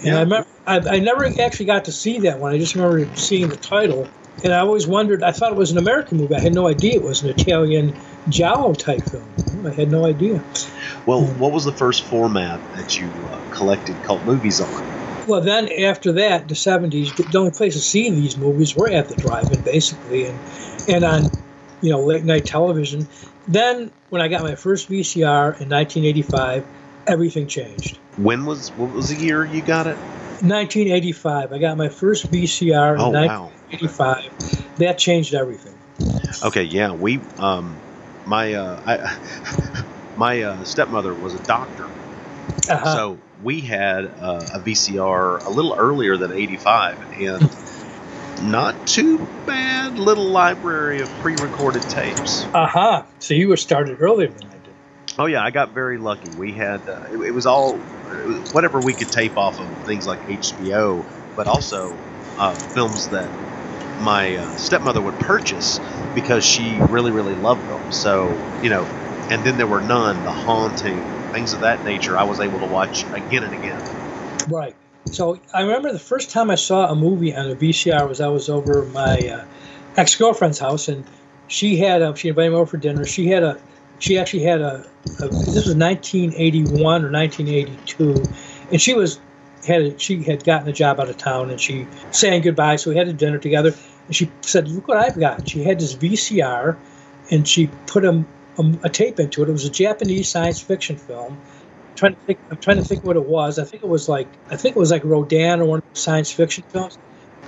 and 0.00 0.08
Yeah. 0.08 0.18
I 0.18 0.20
remember 0.22 0.48
I, 0.66 0.78
I 0.78 0.98
never 0.98 1.26
actually 1.40 1.66
got 1.66 1.84
to 1.86 1.92
see 1.92 2.18
that 2.20 2.38
one. 2.38 2.52
I 2.52 2.58
just 2.58 2.74
remember 2.74 3.14
seeing 3.16 3.48
the 3.48 3.56
title, 3.56 4.08
and 4.44 4.52
I 4.52 4.60
always 4.60 4.86
wondered. 4.86 5.22
I 5.22 5.32
thought 5.32 5.52
it 5.52 5.58
was 5.58 5.70
an 5.70 5.78
American 5.78 6.18
movie. 6.18 6.34
I 6.34 6.40
had 6.40 6.54
no 6.54 6.68
idea 6.68 6.94
it 6.94 7.02
was 7.02 7.22
an 7.22 7.30
Italian 7.30 7.98
giallo 8.28 8.74
type 8.74 9.02
film. 9.08 9.34
I 9.66 9.72
had 9.74 9.90
no 9.90 10.06
idea. 10.06 10.44
Well, 11.06 11.26
what 11.34 11.52
was 11.52 11.64
the 11.64 11.72
first 11.72 12.04
format 12.04 12.62
that 12.74 12.98
you 12.98 13.28
uh, 13.28 13.42
collected 13.50 14.02
cult 14.02 14.24
movies 14.24 14.60
on? 14.60 14.82
Well, 15.26 15.40
then 15.40 15.68
after 15.82 16.12
that, 16.12 16.48
the 16.48 16.54
'70s, 16.54 17.16
the 17.30 17.38
only 17.38 17.50
place 17.50 17.74
to 17.74 17.80
see 17.80 18.10
these 18.10 18.36
movies 18.36 18.74
were 18.76 18.88
at 18.88 19.08
the 19.08 19.16
drive-in, 19.16 19.62
basically, 19.62 20.24
and 20.26 20.40
and 20.88 21.04
on, 21.04 21.24
you 21.80 21.90
know, 21.90 22.04
late 22.04 22.24
night 22.24 22.46
television. 22.46 23.06
Then 23.46 23.90
when 24.08 24.22
I 24.22 24.28
got 24.28 24.42
my 24.42 24.54
first 24.54 24.88
VCR 24.88 25.60
in 25.60 25.68
1985, 25.68 26.66
everything 27.06 27.48
changed. 27.48 27.98
When 28.22 28.44
was 28.44 28.70
what 28.76 28.90
was 28.90 29.08
the 29.08 29.16
year 29.16 29.44
you 29.44 29.62
got 29.62 29.86
it? 29.86 29.98
1985. 30.42 31.52
I 31.52 31.58
got 31.58 31.76
my 31.76 31.88
first 31.88 32.30
VCR 32.30 32.94
in 32.94 33.00
Oh 33.00 33.10
wow. 33.10 33.50
1985. 33.70 34.76
That 34.78 34.98
changed 34.98 35.34
everything. 35.34 35.78
Okay, 36.42 36.64
yeah, 36.64 36.92
we 36.92 37.20
um, 37.38 37.80
my 38.26 38.54
uh, 38.54 38.80
I, 38.86 39.16
my 40.16 40.42
uh, 40.42 40.64
stepmother 40.64 41.14
was 41.14 41.34
a 41.34 41.40
doctor, 41.40 41.88
Uh-huh. 42.68 42.94
so 42.94 43.18
we 43.42 43.60
had 43.60 44.04
uh, 44.04 44.46
a 44.54 44.60
VCR 44.60 45.38
a 45.46 45.50
little 45.50 45.74
earlier 45.78 46.16
than 46.16 46.32
'85, 46.32 46.98
and 47.18 47.56
not 48.42 48.86
too 48.86 49.28
bad 49.46 49.98
little 49.98 50.30
library 50.30 51.00
of 51.00 51.08
pre-recorded 51.20 51.88
tapes. 51.88 52.48
uh-huh. 52.54 53.04
So 53.18 53.34
you 53.34 53.48
were 53.48 53.56
started 53.56 54.00
earlier 54.00 54.28
than 54.28 54.46
I. 54.50 54.59
Oh 55.18 55.26
yeah, 55.26 55.42
I 55.42 55.50
got 55.50 55.72
very 55.72 55.98
lucky. 55.98 56.30
We 56.36 56.52
had 56.52 56.88
uh, 56.88 57.04
it, 57.12 57.18
it 57.28 57.34
was 57.34 57.46
all 57.46 57.80
whatever 58.52 58.80
we 58.80 58.94
could 58.94 59.10
tape 59.10 59.36
off 59.36 59.58
of 59.58 59.68
things 59.84 60.06
like 60.06 60.20
HBO, 60.26 61.06
but 61.36 61.46
also 61.46 61.98
uh, 62.36 62.54
films 62.54 63.08
that 63.08 63.30
my 63.98 64.36
uh, 64.36 64.56
stepmother 64.56 65.02
would 65.02 65.18
purchase 65.18 65.80
because 66.14 66.44
she 66.44 66.80
really 66.88 67.10
really 67.10 67.34
loved 67.34 67.66
them. 67.66 67.90
So 67.90 68.40
you 68.60 68.70
know, 68.70 68.88
and 69.30 69.44
then 69.44 69.56
there 69.56 69.66
were 69.66 69.80
none, 69.80 70.22
The 70.22 70.32
Haunting, 70.32 71.04
things 71.32 71.52
of 71.52 71.60
that 71.60 71.84
nature. 71.84 72.16
I 72.16 72.24
was 72.24 72.40
able 72.40 72.60
to 72.60 72.66
watch 72.66 73.06
again 73.12 73.44
and 73.44 73.54
again. 73.54 73.80
Right. 74.48 74.74
So 75.06 75.38
I 75.52 75.62
remember 75.62 75.92
the 75.92 75.98
first 75.98 76.30
time 76.30 76.50
I 76.50 76.56
saw 76.56 76.88
a 76.88 76.94
movie 76.94 77.34
on 77.34 77.50
a 77.50 77.54
VCR 77.54 78.08
was 78.08 78.20
I 78.20 78.28
was 78.28 78.48
over 78.48 78.84
my 78.86 79.18
uh, 79.18 79.44
ex 79.96 80.14
girlfriend's 80.16 80.58
house, 80.58 80.88
and 80.88 81.04
she 81.48 81.76
had 81.76 82.02
a, 82.02 82.14
she 82.16 82.28
invited 82.28 82.50
me 82.50 82.56
over 82.56 82.66
for 82.66 82.76
dinner. 82.76 83.04
She 83.04 83.26
had 83.26 83.42
a 83.42 83.60
she 84.00 84.18
actually 84.18 84.42
had 84.42 84.60
a, 84.60 84.84
a 85.20 85.28
this 85.52 85.66
was 85.66 85.76
1981 85.76 87.04
or 87.04 87.10
1982, 87.10 88.28
and 88.72 88.80
she 88.80 88.94
was 88.94 89.20
had 89.66 90.00
she 90.00 90.22
had 90.22 90.42
gotten 90.44 90.68
a 90.68 90.72
job 90.72 90.98
out 91.00 91.08
of 91.08 91.16
town, 91.16 91.50
and 91.50 91.60
she 91.60 91.86
saying 92.10 92.42
goodbye. 92.42 92.76
So 92.76 92.90
we 92.90 92.96
had 92.96 93.08
a 93.08 93.12
dinner 93.12 93.38
together, 93.38 93.72
and 94.06 94.16
she 94.16 94.30
said, 94.40 94.68
"Look 94.68 94.88
what 94.88 94.96
I've 94.96 95.18
got." 95.18 95.46
She 95.46 95.62
had 95.62 95.78
this 95.78 95.94
VCR, 95.94 96.76
and 97.30 97.46
she 97.46 97.70
put 97.86 98.04
a, 98.04 98.24
a, 98.58 98.78
a 98.84 98.88
tape 98.88 99.20
into 99.20 99.42
it. 99.42 99.48
It 99.48 99.52
was 99.52 99.64
a 99.64 99.70
Japanese 99.70 100.28
science 100.28 100.60
fiction 100.60 100.96
film 100.96 101.38
trying 101.94 102.14
to 102.14 102.20
think. 102.22 102.38
I'm 102.50 102.56
trying 102.56 102.78
to 102.78 102.82
think 102.82 103.04
what 103.04 103.16
it 103.16 103.26
was. 103.26 103.58
I 103.58 103.64
think 103.64 103.82
it 103.82 103.88
was 103.88 104.08
like 104.08 104.28
I 104.50 104.56
think 104.56 104.76
it 104.76 104.78
was 104.78 104.90
like 104.90 105.04
Rodan 105.04 105.60
or 105.60 105.66
one 105.66 105.78
of 105.80 105.84
the 105.92 106.00
science 106.00 106.30
fiction 106.32 106.64
films. 106.68 106.98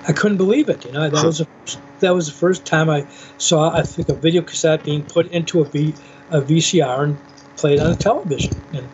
I 0.06 0.12
couldn't 0.12 0.36
believe 0.36 0.68
it. 0.68 0.84
You 0.84 0.92
know, 0.92 1.08
that 1.08 1.24
was 1.24 1.40
a, 1.40 1.46
that 2.00 2.10
was 2.10 2.26
the 2.26 2.32
first 2.32 2.66
time 2.66 2.90
I 2.90 3.06
saw 3.38 3.74
I 3.74 3.82
think 3.82 4.08
a 4.08 4.14
video 4.14 4.42
cassette 4.42 4.84
being 4.84 5.04
put 5.04 5.30
into 5.30 5.60
a, 5.60 5.64
v, 5.64 5.94
a 6.32 6.40
VCR 6.40 7.04
and 7.04 7.18
played 7.56 7.80
on 7.80 7.92
a 7.92 7.96
television, 7.96 8.66
and 8.72 8.90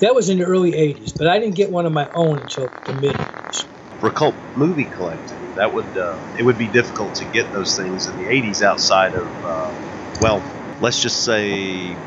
that 0.00 0.14
was 0.14 0.28
in 0.28 0.38
the 0.38 0.44
early 0.44 0.72
'80s. 0.72 1.12
But 1.16 1.28
I 1.28 1.38
didn't 1.38 1.56
get 1.56 1.70
one 1.70 1.86
of 1.86 1.92
my 1.92 2.08
own 2.14 2.40
until 2.40 2.74
the 2.86 2.94
mid 2.94 3.16
'80s. 3.16 3.66
For 4.00 4.10
cult 4.10 4.36
movie 4.54 4.86
collecting, 4.86 5.54
that 5.56 5.72
would 5.72 5.96
uh, 5.96 6.20
it 6.36 6.44
would 6.44 6.58
be 6.58 6.68
difficult 6.68 7.16
to 7.16 7.26
get 7.26 7.52
those 7.52 7.76
things 7.76 8.06
in 8.06 8.16
the 8.16 8.26
'80s 8.26 8.62
outside 8.62 9.14
of 9.14 9.32
uh, 9.44 9.72
well, 10.20 10.46
let's 10.78 11.00
just 11.00 11.22
say 11.24 11.98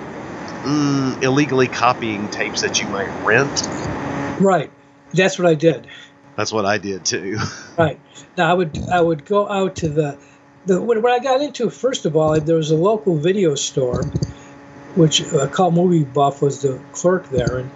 mm, 0.65 1.22
illegally 1.22 1.67
copying 1.70 2.30
tapes 2.30 2.62
that 2.62 2.82
you 2.82 2.88
might 2.89 3.10
rent. 3.24 3.62
Right. 4.39 4.72
That's 5.13 5.38
what 5.38 5.48
I 5.48 5.56
did. 5.56 5.88
That's 6.38 6.52
what 6.52 6.65
I 6.65 6.78
did 6.78 7.06
too. 7.06 7.38
Right. 7.78 8.00
Now 8.38 8.52
I 8.52 8.54
would 8.54 8.80
I 8.91 9.02
would 9.02 9.26
go 9.26 9.50
out 9.50 9.78
to 9.78 9.89
the 9.89 10.20
the 10.65 10.82
when, 10.82 11.02
when 11.02 11.13
I 11.13 11.20
got 11.20 11.41
into 11.41 11.67
it, 11.67 11.74
first 11.74 12.06
of 12.06 12.15
all, 12.15 12.39
there 12.39 12.58
was 12.58 12.72
a 12.72 12.76
local 12.76 13.17
video 13.17 13.56
store, 13.56 14.12
which 14.95 15.21
uh, 15.34 15.47
called 15.47 15.73
Movie 15.73 16.04
Buff 16.04 16.41
was 16.41 16.62
the 16.62 16.80
clerk 16.91 17.27
there, 17.30 17.58
and 17.58 17.69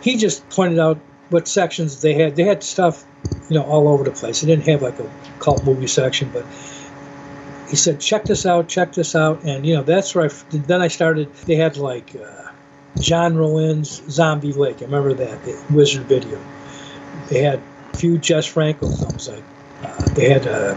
he 0.00 0.16
just 0.16 0.48
pointed 0.50 0.78
out 0.78 0.98
what 1.30 1.48
sections 1.48 2.02
they 2.02 2.14
had. 2.14 2.36
They 2.36 2.44
had 2.44 2.62
stuff, 2.62 3.04
you 3.48 3.56
know, 3.56 3.64
all 3.64 3.88
over 3.88 4.04
the 4.04 4.10
place. 4.10 4.40
They 4.40 4.46
didn't 4.46 4.66
have 4.66 4.82
like 4.82 4.98
a 4.98 5.10
cult 5.38 5.64
movie 5.64 5.86
section, 5.86 6.30
but 6.32 6.44
he 7.68 7.76
said, 7.76 8.00
"Check 8.00 8.24
this 8.24 8.46
out, 8.46 8.68
check 8.68 8.92
this 8.92 9.14
out," 9.14 9.42
and 9.44 9.64
you 9.64 9.74
know 9.74 9.82
that's 9.82 10.14
where 10.14 10.26
I 10.26 10.30
then 10.50 10.82
I 10.82 10.88
started. 10.88 11.32
They 11.46 11.56
had 11.56 11.76
like 11.76 12.14
uh, 12.16 12.50
Jean 13.00 13.34
Rollin's 13.34 14.02
Zombie 14.10 14.52
Lake. 14.52 14.82
I 14.82 14.84
remember 14.84 15.14
that 15.14 15.44
the 15.44 15.62
Wizard 15.70 16.02
Video. 16.02 16.38
They 17.28 17.42
had 17.42 17.60
a 17.92 17.96
few 17.96 18.18
Jess 18.18 18.46
Franco 18.46 18.88
films. 18.88 19.28
Like 19.28 19.44
uh, 19.84 20.14
they 20.14 20.28
had 20.28 20.46
uh, 20.46 20.74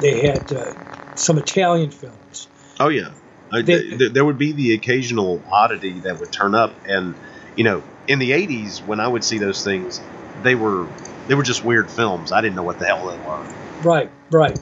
they 0.00 0.20
had 0.20 0.52
uh, 0.52 0.72
some 1.14 1.38
Italian 1.38 1.90
films. 1.90 2.48
Oh 2.80 2.88
yeah, 2.88 3.10
I, 3.52 3.62
They- 3.62 3.82
th- 3.82 4.12
there 4.12 4.24
would 4.24 4.38
be 4.38 4.52
the 4.52 4.74
occasional 4.74 5.42
oddity 5.50 6.00
that 6.00 6.18
would 6.18 6.32
turn 6.32 6.54
up, 6.54 6.74
and 6.86 7.14
you 7.54 7.64
know, 7.64 7.82
in 8.06 8.18
the 8.18 8.30
'80s 8.32 8.84
when 8.84 9.00
I 9.00 9.08
would 9.08 9.24
see 9.24 9.38
those 9.38 9.62
things, 9.62 10.00
they 10.42 10.54
were 10.54 10.88
they 11.26 11.34
were 11.34 11.42
just 11.42 11.62
weird 11.64 11.90
films. 11.90 12.32
I 12.32 12.40
didn't 12.40 12.56
know 12.56 12.62
what 12.62 12.78
the 12.78 12.86
hell 12.86 13.06
they 13.06 13.18
were. 13.18 13.44
Right, 13.82 14.10
right. 14.30 14.58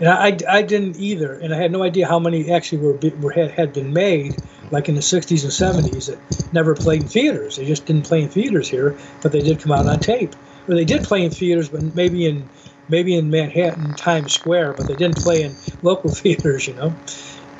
And 0.00 0.08
I, 0.08 0.28
I, 0.28 0.38
I 0.58 0.62
didn't 0.62 0.96
either, 0.96 1.34
and 1.38 1.52
I 1.52 1.56
had 1.56 1.72
no 1.72 1.82
idea 1.82 2.06
how 2.06 2.18
many 2.20 2.50
actually 2.52 2.78
were, 2.78 2.98
were 3.20 3.32
had, 3.32 3.50
had 3.50 3.72
been 3.72 3.92
made, 3.92 4.38
like 4.70 4.88
in 4.88 4.94
the 4.94 5.00
'60s 5.00 5.42
and 5.42 5.52
'70s, 5.52 6.06
that 6.06 6.18
never 6.52 6.74
played 6.74 7.02
in 7.02 7.08
theaters. 7.08 7.56
They 7.56 7.66
just 7.66 7.86
didn't 7.86 8.06
play 8.06 8.22
in 8.22 8.28
theaters 8.28 8.68
here, 8.68 8.98
but 9.22 9.32
they 9.32 9.40
did 9.40 9.60
come 9.60 9.72
out 9.72 9.86
on 9.86 10.00
tape. 10.00 10.34
Or 10.68 10.74
they 10.74 10.84
did 10.84 11.02
play 11.02 11.24
in 11.24 11.30
theaters, 11.30 11.68
but 11.70 11.82
maybe 11.94 12.26
in 12.26 12.48
maybe 12.88 13.16
in 13.16 13.30
Manhattan, 13.30 13.94
Times 13.94 14.32
Square, 14.32 14.74
but 14.74 14.86
they 14.86 14.96
didn't 14.96 15.18
play 15.18 15.42
in 15.42 15.56
local 15.82 16.10
theaters, 16.14 16.66
you 16.66 16.74
know. 16.74 16.94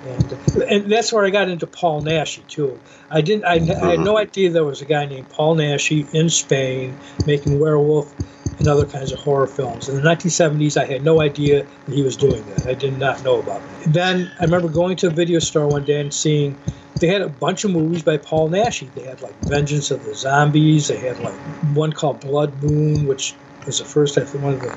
And, 0.07 0.63
and 0.63 0.93
that's 0.93 1.13
where 1.13 1.25
I 1.25 1.31
got 1.31 1.49
into 1.49 1.67
Paul 1.67 2.03
Naschy 2.03 2.47
too. 2.47 2.79
I 3.11 3.21
didn't. 3.21 3.45
I, 3.45 3.55
I 3.55 3.59
had 3.59 4.01
no 4.01 4.15
mm-hmm. 4.15 4.17
idea 4.17 4.51
there 4.51 4.65
was 4.65 4.81
a 4.81 4.85
guy 4.85 5.07
named 5.07 5.29
Paul 5.31 5.57
Naschy 5.57 6.13
in 6.15 6.29
Spain 6.29 6.97
making 7.27 7.59
werewolf 7.59 8.15
and 8.59 8.69
other 8.69 8.87
kinds 8.87 9.13
of 9.13 9.19
horror 9.21 9.47
films. 9.47 9.89
In 9.89 9.97
the 9.97 10.03
1970s, 10.03 10.77
I 10.77 10.85
had 10.85 11.05
no 11.05 11.21
idea 11.21 11.67
that 11.87 11.95
he 11.95 12.03
was 12.03 12.17
doing 12.17 12.45
that. 12.47 12.67
I 12.67 12.75
did 12.75 12.99
not 12.99 13.23
know 13.23 13.39
about 13.39 13.63
it. 13.63 13.93
Then 13.93 14.31
I 14.41 14.45
remember 14.45 14.69
going 14.69 14.97
to 14.99 15.09
a 15.09 15.11
video 15.11 15.39
store 15.39 15.69
one 15.69 15.85
day 15.85 16.01
and 16.01 16.13
seeing 16.13 16.57
they 17.01 17.07
had 17.07 17.23
a 17.23 17.29
bunch 17.29 17.65
of 17.65 17.71
movies 17.71 18.03
by 18.03 18.17
Paul 18.17 18.51
Naschy. 18.51 18.93
They 18.95 19.03
had 19.03 19.21
like 19.23 19.35
Vengeance 19.43 19.91
of 19.91 20.05
the 20.05 20.15
Zombies. 20.15 20.89
They 20.89 20.99
had 20.99 21.19
like 21.21 21.35
one 21.75 21.93
called 21.93 22.21
Blood 22.21 22.63
Moon, 22.63 23.07
which 23.07 23.35
was 23.69 23.79
the 23.79 23.85
first, 23.85 24.19
I 24.19 24.25
think, 24.25 24.43
one 24.43 24.55
of 24.55 24.61
the, 24.61 24.71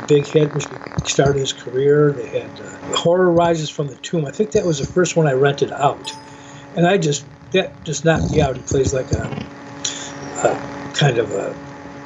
the 0.00 0.06
big 0.08 0.26
hit, 0.26 0.52
which 0.54 0.66
started 1.04 1.38
his 1.38 1.52
career. 1.52 2.12
They 2.12 2.26
had 2.26 2.50
uh, 2.60 2.96
Horror 2.96 3.30
Rises 3.30 3.70
from 3.70 3.88
the 3.88 3.96
Tomb. 3.96 4.24
I 4.24 4.32
think 4.32 4.52
that 4.52 4.64
was 4.64 4.78
the 4.78 4.86
first 4.86 5.16
one 5.16 5.28
I 5.28 5.32
rented 5.32 5.70
out, 5.70 6.10
and 6.74 6.86
I 6.86 6.96
just 6.96 7.26
that 7.52 7.84
just 7.84 8.04
knocked 8.04 8.32
me 8.32 8.40
out. 8.40 8.56
He 8.56 8.62
plays 8.62 8.92
like 8.92 9.12
a, 9.12 9.46
a 10.42 10.60
kind 10.94 11.18
of 11.18 11.30
a 11.30 11.54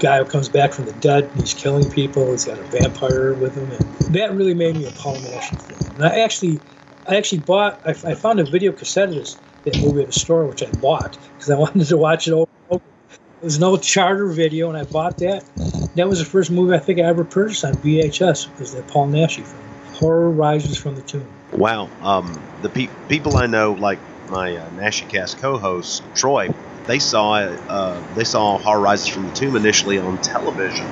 guy 0.01 0.19
who 0.19 0.25
comes 0.25 0.49
back 0.49 0.73
from 0.73 0.85
the 0.87 0.93
dead 0.95 1.25
and 1.25 1.41
he's 1.41 1.55
killing 1.55 1.89
people. 1.89 2.33
He's 2.33 2.45
got 2.45 2.59
a 2.59 2.65
vampire 2.65 3.35
with 3.35 3.55
him, 3.55 3.71
and 3.71 4.15
that 4.15 4.35
really 4.35 4.55
made 4.55 4.77
me 4.77 4.87
a 4.87 4.91
Paul 4.91 5.15
Naschy 5.15 5.63
fan. 5.63 5.95
And 5.95 6.05
I 6.05 6.21
actually, 6.21 6.61
I 7.07 7.17
actually 7.17 7.39
bought. 7.39 7.81
I, 7.87 7.91
I 7.91 8.15
found 8.15 8.41
a 8.41 8.45
video 8.45 8.73
cassette 8.73 9.11
of 9.11 9.15
this 9.15 9.37
that 9.65 9.81
movie 9.81 10.03
at 10.03 10.09
a 10.09 10.13
store, 10.13 10.45
which 10.47 10.63
I 10.63 10.71
bought 10.81 11.17
because 11.39 11.51
I 11.51 11.57
wanted 11.59 11.87
to 11.87 11.97
watch 11.97 12.27
it 12.27 12.33
over. 12.33 12.49
It 12.71 13.47
was 13.47 13.63
old 13.63 13.83
charter 13.83 14.29
video, 14.29 14.69
and 14.69 14.79
I 14.79 14.85
bought 14.85 15.19
that. 15.19 15.82
That 15.95 16.09
was 16.09 16.19
the 16.19 16.25
first 16.25 16.51
movie 16.51 16.75
I 16.75 16.79
think 16.79 16.99
I 16.99 17.03
ever 17.03 17.25
purchased 17.25 17.65
on 17.65 17.75
VHS. 17.75 18.59
Was 18.59 18.73
that 18.75 18.87
Paul 18.89 19.09
Naschy 19.09 19.43
film? 19.45 19.63
Horror 19.95 20.31
Rises 20.31 20.77
from 20.79 20.95
the 20.95 21.03
Tomb. 21.03 21.27
Wow. 21.53 21.91
Um, 22.01 22.41
the 22.63 22.69
pe- 22.71 22.89
people 23.09 23.37
I 23.37 23.47
know, 23.47 23.73
like 23.73 23.99
my 24.31 24.57
uh, 24.57 24.69
NaschyCast 24.71 25.37
co-host 25.39 26.03
Troy, 26.15 26.49
they 26.87 26.99
saw 26.99 27.35
uh, 27.35 28.03
they 28.15 28.25
saw 28.25 28.59
Horror 28.59 28.81
Rises 28.81 29.07
from 29.09 29.29
the 29.29 29.35
Tomb 29.35 29.55
initially 29.55 29.99
on 29.99 30.19
television. 30.23 30.87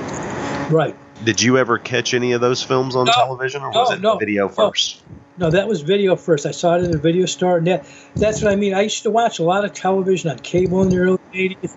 Right. 0.69 0.95
Did 1.23 1.41
you 1.41 1.57
ever 1.57 1.77
catch 1.77 2.13
any 2.13 2.31
of 2.33 2.41
those 2.41 2.63
films 2.63 2.95
on 2.95 3.05
No. 3.05 3.11
television, 3.11 3.61
or 3.63 3.69
was 3.71 3.89
No, 3.89 3.95
it 3.95 4.01
no. 4.01 4.17
video 4.17 4.47
first? 4.49 5.01
No, 5.37 5.49
that 5.49 5.67
was 5.67 5.81
video 5.81 6.15
first. 6.15 6.45
I 6.45 6.51
saw 6.51 6.75
it 6.75 6.83
in 6.83 6.93
a 6.93 6.97
video 6.97 7.25
store, 7.25 7.57
and 7.57 7.67
that, 7.67 7.85
that's 8.15 8.41
what 8.41 8.51
I 8.51 8.55
mean. 8.55 8.73
I 8.73 8.81
used 8.81 9.03
to 9.03 9.09
watch 9.11 9.39
a 9.39 9.43
lot 9.43 9.65
of 9.65 9.73
television 9.73 10.29
on 10.29 10.39
cable 10.39 10.81
in 10.83 10.89
the 10.89 10.97
early 10.97 11.19
'80s, 11.33 11.75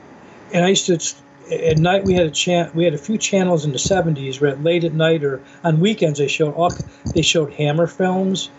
and 0.52 0.64
I 0.64 0.68
used 0.68 0.86
to 0.86 0.98
at 1.50 1.78
night 1.78 2.04
we 2.04 2.14
had 2.14 2.26
a 2.26 2.30
chan- 2.30 2.70
we 2.74 2.84
had 2.84 2.94
a 2.94 2.98
few 2.98 3.18
channels 3.18 3.64
in 3.64 3.72
the 3.72 3.78
'70s 3.78 4.40
where 4.40 4.50
at 4.50 4.62
late 4.62 4.84
at 4.84 4.94
night 4.94 5.24
or 5.24 5.44
on 5.62 5.80
weekends 5.80 6.18
they 6.18 6.28
showed 6.28 6.54
all 6.54 6.76
they 7.14 7.22
showed 7.22 7.52
Hammer 7.54 7.86
films. 7.86 8.52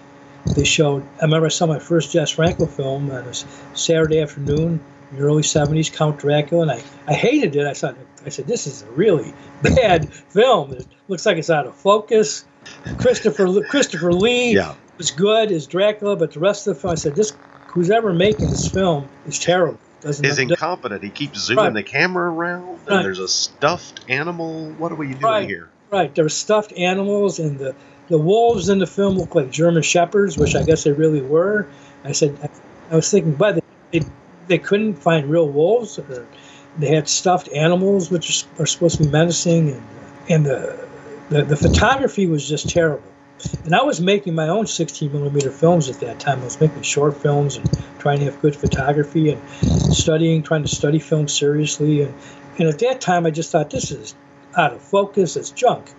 They 0.55 0.63
showed. 0.63 1.09
I 1.21 1.25
remember 1.25 1.47
I 1.47 1.49
saw 1.49 1.65
my 1.67 1.79
first 1.79 2.11
Jess 2.11 2.31
Franco 2.31 2.67
film 2.67 3.11
on 3.11 3.27
a 3.27 3.33
Saturday 3.73 4.19
afternoon 4.21 4.87
in 5.11 5.17
the 5.17 5.23
early 5.23 5.43
'70s, 5.43 5.93
Count 5.93 6.19
Dracula, 6.19 6.63
and 6.63 6.71
I, 6.71 6.83
I 7.07 7.13
hated 7.13 7.55
it. 7.55 7.65
I 7.67 7.73
thought 7.73 7.97
I 8.25 8.29
said 8.29 8.47
this 8.47 8.67
is 8.67 8.81
a 8.81 8.91
really 8.91 9.35
bad 9.61 10.13
film. 10.13 10.73
It 10.73 10.87
looks 11.07 11.25
like 11.25 11.37
it's 11.37 11.49
out 11.49 11.67
of 11.67 11.77
focus. 11.77 12.45
Christopher 12.97 13.63
Christopher 13.63 14.13
Lee 14.13 14.55
Yeah. 14.55 14.75
was 14.97 15.11
good 15.11 15.51
as 15.51 15.67
Dracula, 15.67 16.15
but 16.15 16.33
the 16.33 16.39
rest 16.39 16.67
of 16.67 16.75
the 16.75 16.81
film, 16.81 16.91
I 16.93 16.95
said, 16.95 17.15
this 17.15 17.37
who's 17.67 17.91
ever 17.91 18.13
making 18.13 18.49
this 18.49 18.67
film 18.67 19.11
is 19.25 19.39
terrible. 19.39 19.79
Doesn't 20.05 20.23
Is 20.23 20.37
incompetent. 20.37 21.03
He 21.03 21.09
keeps 21.09 21.39
zooming 21.39 21.65
Right. 21.65 21.73
the 21.73 21.81
camera 21.83 22.31
around, 22.31 22.77
and 22.85 22.97
Right. 22.97 23.01
there's 23.03 23.17
a 23.17 23.27
stuffed 23.27 24.01
animal. 24.07 24.69
What 24.77 24.91
are 24.91 24.95
we 24.95 25.07
doing 25.07 25.21
Right. 25.23 25.47
here? 25.47 25.69
right. 25.91 26.13
There 26.13 26.23
were 26.23 26.29
stuffed 26.29 26.73
animals, 26.77 27.39
and 27.39 27.57
the 27.57 27.73
the 28.07 28.19
wolves 28.19 28.69
in 28.69 28.77
the 28.77 28.85
film 28.85 29.17
look 29.17 29.33
like 29.33 29.49
German 29.49 29.81
shepherds, 29.81 30.37
which 30.37 30.55
I 30.55 30.61
guess 30.61 30.83
they 30.83 30.91
really 30.91 31.21
were. 31.21 31.65
I 32.03 32.11
said, 32.11 32.37
I, 32.43 32.49
I 32.91 32.95
was 32.97 33.09
thinking, 33.09 33.31
but 33.33 33.55
they, 33.55 33.99
they 33.99 34.05
they 34.47 34.57
couldn't 34.59 34.93
find 34.93 35.27
real 35.27 35.49
wolves. 35.49 35.97
Or 35.97 36.27
they 36.77 36.89
had 36.93 37.09
stuffed 37.09 37.49
animals, 37.51 38.11
which 38.11 38.45
are 38.59 38.67
supposed 38.67 38.97
to 38.97 39.05
be 39.05 39.09
menacing, 39.09 39.71
and 39.71 39.83
and 40.29 40.45
the 40.45 40.77
the, 41.29 41.41
the 41.45 41.57
photography 41.57 42.27
was 42.27 42.47
just 42.47 42.69
terrible. 42.69 43.01
And 43.65 43.75
I 43.75 43.83
was 43.83 43.99
making 43.99 44.35
my 44.35 44.47
own 44.47 44.67
16 44.67 45.11
millimeter 45.11 45.51
films 45.51 45.89
at 45.89 45.99
that 45.99 46.19
time. 46.19 46.41
I 46.41 46.45
was 46.45 46.59
making 46.59 46.81
short 46.83 47.17
films 47.17 47.57
and 47.57 47.69
trying 47.99 48.19
to 48.19 48.25
have 48.25 48.41
good 48.41 48.55
photography 48.55 49.31
and 49.31 49.41
studying, 49.93 50.43
trying 50.43 50.63
to 50.63 50.69
study 50.69 50.99
film 50.99 51.27
seriously. 51.27 52.03
And, 52.03 52.13
and 52.57 52.69
at 52.69 52.79
that 52.79 53.01
time, 53.01 53.25
I 53.25 53.31
just 53.31 53.51
thought 53.51 53.69
this 53.69 53.91
is 53.91 54.15
out 54.55 54.73
of 54.73 54.81
focus. 54.81 55.35
It's 55.35 55.51
junk. 55.51 55.89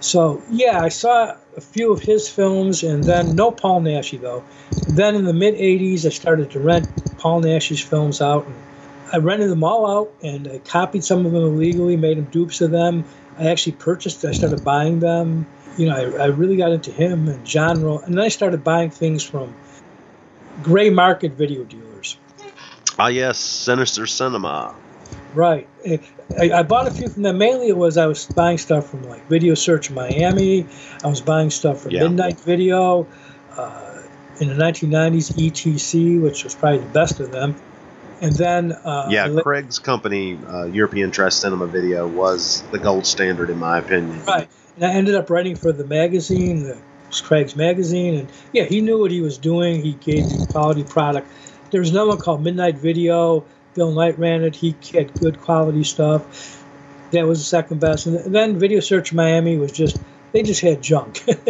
So 0.00 0.42
yeah, 0.50 0.82
I 0.82 0.88
saw 0.88 1.36
a 1.56 1.60
few 1.60 1.92
of 1.92 2.00
his 2.00 2.28
films, 2.28 2.82
and 2.82 3.04
then 3.04 3.36
no 3.36 3.52
Paul 3.52 3.82
Naschy 3.82 4.20
though. 4.20 4.42
Then 4.88 5.14
in 5.14 5.24
the 5.24 5.32
mid 5.32 5.54
'80s, 5.54 6.04
I 6.04 6.08
started 6.08 6.50
to 6.50 6.60
rent 6.60 6.88
Paul 7.18 7.40
Naschy's 7.40 7.80
films 7.80 8.20
out, 8.20 8.46
and 8.46 8.54
I 9.12 9.18
rented 9.18 9.48
them 9.48 9.62
all 9.62 9.88
out, 9.88 10.12
and 10.22 10.48
I 10.48 10.58
copied 10.58 11.04
some 11.04 11.24
of 11.24 11.30
them 11.30 11.44
illegally, 11.44 11.96
made 11.96 12.18
them 12.18 12.24
dupes 12.24 12.60
of 12.60 12.72
them. 12.72 13.04
I 13.38 13.48
actually 13.48 13.72
purchased. 13.72 14.24
I 14.24 14.32
started 14.32 14.64
buying 14.64 14.98
them. 14.98 15.46
You 15.76 15.86
know, 15.86 15.96
I, 15.96 16.24
I 16.24 16.26
really 16.26 16.56
got 16.56 16.72
into 16.72 16.90
him 16.90 17.28
and 17.28 17.46
genre, 17.46 17.96
and 17.98 18.14
then 18.14 18.24
I 18.24 18.28
started 18.28 18.62
buying 18.62 18.90
things 18.90 19.22
from 19.22 19.54
gray 20.62 20.90
market 20.90 21.32
video 21.32 21.64
dealers. 21.64 22.16
Ah, 22.98 23.08
yes, 23.08 23.38
Sinister 23.38 24.06
Cinema. 24.06 24.74
Right. 25.34 25.66
I, 25.86 26.52
I 26.52 26.62
bought 26.62 26.86
a 26.86 26.90
few 26.90 27.08
from 27.08 27.22
them. 27.22 27.38
Mainly 27.38 27.68
it 27.68 27.76
was 27.76 27.96
I 27.96 28.06
was 28.06 28.26
buying 28.26 28.58
stuff 28.58 28.90
from 28.90 29.08
like 29.08 29.26
Video 29.28 29.54
Search 29.54 29.90
Miami. 29.90 30.66
I 31.02 31.08
was 31.08 31.20
buying 31.20 31.50
stuff 31.50 31.82
from 31.82 31.92
Yeah. 31.92 32.02
Midnight 32.02 32.40
Video. 32.40 33.06
Uh, 33.56 33.92
in 34.40 34.48
the 34.48 34.54
1990s, 34.54 35.32
ETC, 35.34 36.20
which 36.20 36.44
was 36.44 36.54
probably 36.54 36.78
the 36.78 36.86
best 36.86 37.20
of 37.20 37.30
them. 37.30 37.54
And 38.20 38.32
then. 38.34 38.72
Uh, 38.72 39.08
yeah, 39.10 39.26
li- 39.26 39.42
Craig's 39.42 39.78
company, 39.78 40.38
uh, 40.48 40.64
European 40.64 41.10
Trash 41.10 41.34
Cinema 41.34 41.66
Video, 41.66 42.06
was 42.06 42.62
the 42.72 42.78
gold 42.78 43.06
standard 43.06 43.50
in 43.50 43.58
my 43.58 43.78
opinion. 43.78 44.22
Right. 44.24 44.48
And 44.76 44.84
I 44.84 44.92
ended 44.92 45.14
up 45.14 45.30
writing 45.30 45.56
for 45.56 45.72
the 45.72 45.84
magazine, 45.84 46.62
the 46.62 46.78
Craig's 47.22 47.54
magazine, 47.56 48.14
and 48.14 48.28
yeah, 48.52 48.64
he 48.64 48.80
knew 48.80 48.98
what 48.98 49.10
he 49.10 49.20
was 49.20 49.36
doing. 49.36 49.82
He 49.82 49.92
gave 49.92 50.30
me 50.30 50.46
quality 50.46 50.82
product. 50.82 51.28
There 51.70 51.80
was 51.80 51.90
another 51.90 52.10
one 52.10 52.18
called 52.18 52.42
Midnight 52.42 52.76
Video. 52.76 53.44
Bill 53.74 53.92
Knight 53.92 54.18
ran 54.18 54.42
it. 54.42 54.54
He 54.54 54.74
had 54.92 55.12
good 55.14 55.40
quality 55.40 55.84
stuff. 55.84 56.64
That 57.10 57.26
was 57.26 57.38
the 57.40 57.44
second 57.44 57.80
best. 57.80 58.06
And 58.06 58.34
then 58.34 58.58
Video 58.58 58.80
Search 58.80 59.12
Miami 59.12 59.56
was 59.56 59.72
just 59.72 59.98
they 60.32 60.42
just 60.42 60.62
had 60.62 60.82
junk. 60.82 61.22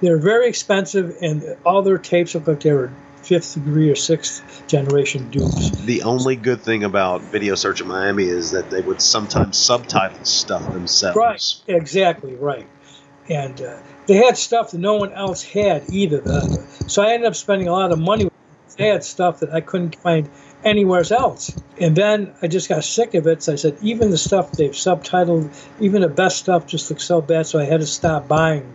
They 0.00 0.10
were 0.10 0.18
very 0.18 0.48
expensive, 0.48 1.16
and 1.20 1.56
all 1.64 1.82
their 1.82 1.98
tapes 1.98 2.34
looked 2.34 2.48
like 2.48 2.60
they 2.60 2.72
were 2.72 2.90
fifth 3.28 3.54
degree 3.54 3.90
or 3.90 3.94
sixth 3.94 4.66
generation 4.66 5.30
dupes. 5.30 5.70
The 5.70 6.02
only 6.02 6.34
good 6.34 6.62
thing 6.62 6.82
about 6.82 7.20
Video 7.20 7.54
Search 7.54 7.82
in 7.82 7.86
Miami 7.86 8.24
is 8.24 8.52
that 8.52 8.70
they 8.70 8.80
would 8.80 9.02
sometimes 9.02 9.58
subtitle 9.58 10.24
stuff 10.24 10.64
themselves. 10.72 11.16
Right, 11.16 11.54
exactly 11.66 12.34
right. 12.34 12.66
And 13.28 13.60
uh, 13.60 13.80
they 14.06 14.16
had 14.16 14.38
stuff 14.38 14.70
that 14.70 14.78
no 14.78 14.96
one 14.96 15.12
else 15.12 15.42
had 15.42 15.84
either. 15.90 16.22
Uh, 16.26 16.48
so 16.86 17.02
I 17.02 17.12
ended 17.12 17.28
up 17.28 17.36
spending 17.36 17.68
a 17.68 17.72
lot 17.72 17.92
of 17.92 17.98
money. 17.98 18.24
With 18.24 18.32
they 18.78 18.86
had 18.86 19.04
stuff 19.04 19.40
that 19.40 19.52
I 19.52 19.60
couldn't 19.60 19.96
find 19.96 20.30
anywhere 20.64 21.04
else. 21.10 21.54
And 21.78 21.94
then 21.94 22.32
I 22.40 22.46
just 22.46 22.68
got 22.68 22.82
sick 22.84 23.12
of 23.14 23.26
it. 23.26 23.42
So 23.42 23.52
I 23.52 23.56
said, 23.56 23.76
even 23.82 24.10
the 24.10 24.16
stuff 24.16 24.52
they've 24.52 24.70
subtitled, 24.70 25.54
even 25.80 26.00
the 26.00 26.08
best 26.08 26.38
stuff 26.38 26.66
just 26.66 26.88
looks 26.88 27.04
so 27.04 27.20
bad. 27.20 27.46
So 27.46 27.58
I 27.58 27.64
had 27.64 27.80
to 27.80 27.86
stop 27.86 28.26
buying 28.26 28.72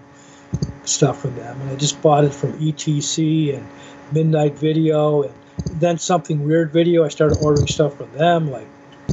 stuff 0.83 1.21
from 1.21 1.35
them. 1.35 1.59
And 1.61 1.71
I 1.71 1.75
just 1.75 2.01
bought 2.01 2.25
it 2.25 2.33
from 2.33 2.53
ETC 2.59 3.55
and 3.57 3.67
Midnight 4.13 4.57
Video 4.57 5.23
and 5.23 5.33
then 5.79 5.97
something 5.97 6.45
weird 6.45 6.71
video. 6.71 7.03
I 7.03 7.09
started 7.09 7.39
ordering 7.43 7.67
stuff 7.67 7.97
from 7.97 8.11
them, 8.13 8.51
like 8.51 8.67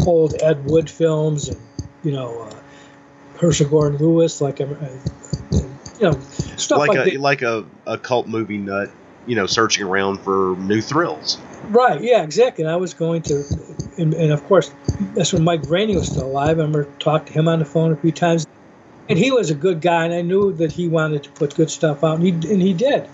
old 0.07 0.35
Ed 0.41 0.65
Wood 0.65 0.89
films 0.89 1.49
and, 1.49 1.61
you 2.03 2.13
know, 2.13 2.43
uh, 2.43 2.55
Herschell 3.39 3.69
Gordon 3.69 3.99
Lewis, 3.99 4.41
like, 4.41 4.61
uh, 4.61 4.67
you 5.53 5.67
know, 6.01 6.19
stuff 6.57 6.79
like, 6.79 6.91
like, 6.91 7.07
a 7.07 7.11
that. 7.11 7.21
like 7.21 7.43
a, 7.43 7.65
a 7.87 7.99
cult 7.99 8.27
movie 8.27 8.59
nut, 8.59 8.91
you 9.27 9.35
know, 9.37 9.47
searching 9.47 9.87
around 9.87 10.21
for 10.21 10.57
new 10.59 10.81
thrills. 10.81 11.39
Right, 11.69 12.01
yeah, 12.03 12.23
exactly. 12.23 12.65
And 12.65 12.73
I 12.73 12.77
was 12.77 12.95
going 12.95 13.23
to, 13.23 13.45
and, 13.99 14.15
and 14.15 14.33
of 14.33 14.45
course, 14.45 14.73
that's 15.15 15.33
when 15.33 15.45
Mike 15.45 15.63
Vraney 15.63 15.95
was 15.95 16.09
still 16.09 16.27
alive. 16.27 16.59
I 16.59 16.63
remember 16.63 16.85
talked 16.99 17.29
to 17.29 17.33
him 17.33 17.49
on 17.49 17.59
the 17.59 17.65
phone 17.65 17.93
a 17.93 17.97
few 17.97 18.13
times. 18.13 18.47
And 19.09 19.19
he 19.19 19.33
was 19.33 19.51
a 19.51 19.57
good 19.57 19.81
guy, 19.81 20.05
and 20.05 20.15
I 20.15 20.23
knew 20.23 20.53
that 20.53 20.71
he 20.71 20.87
wanted 20.87 21.25
to 21.25 21.31
put 21.31 21.57
good 21.57 21.69
stuff 21.69 22.05
out, 22.05 22.21
and 22.21 22.25
he, 22.25 22.53
and 22.53 22.63
he 22.63 22.73
did. 22.73 23.09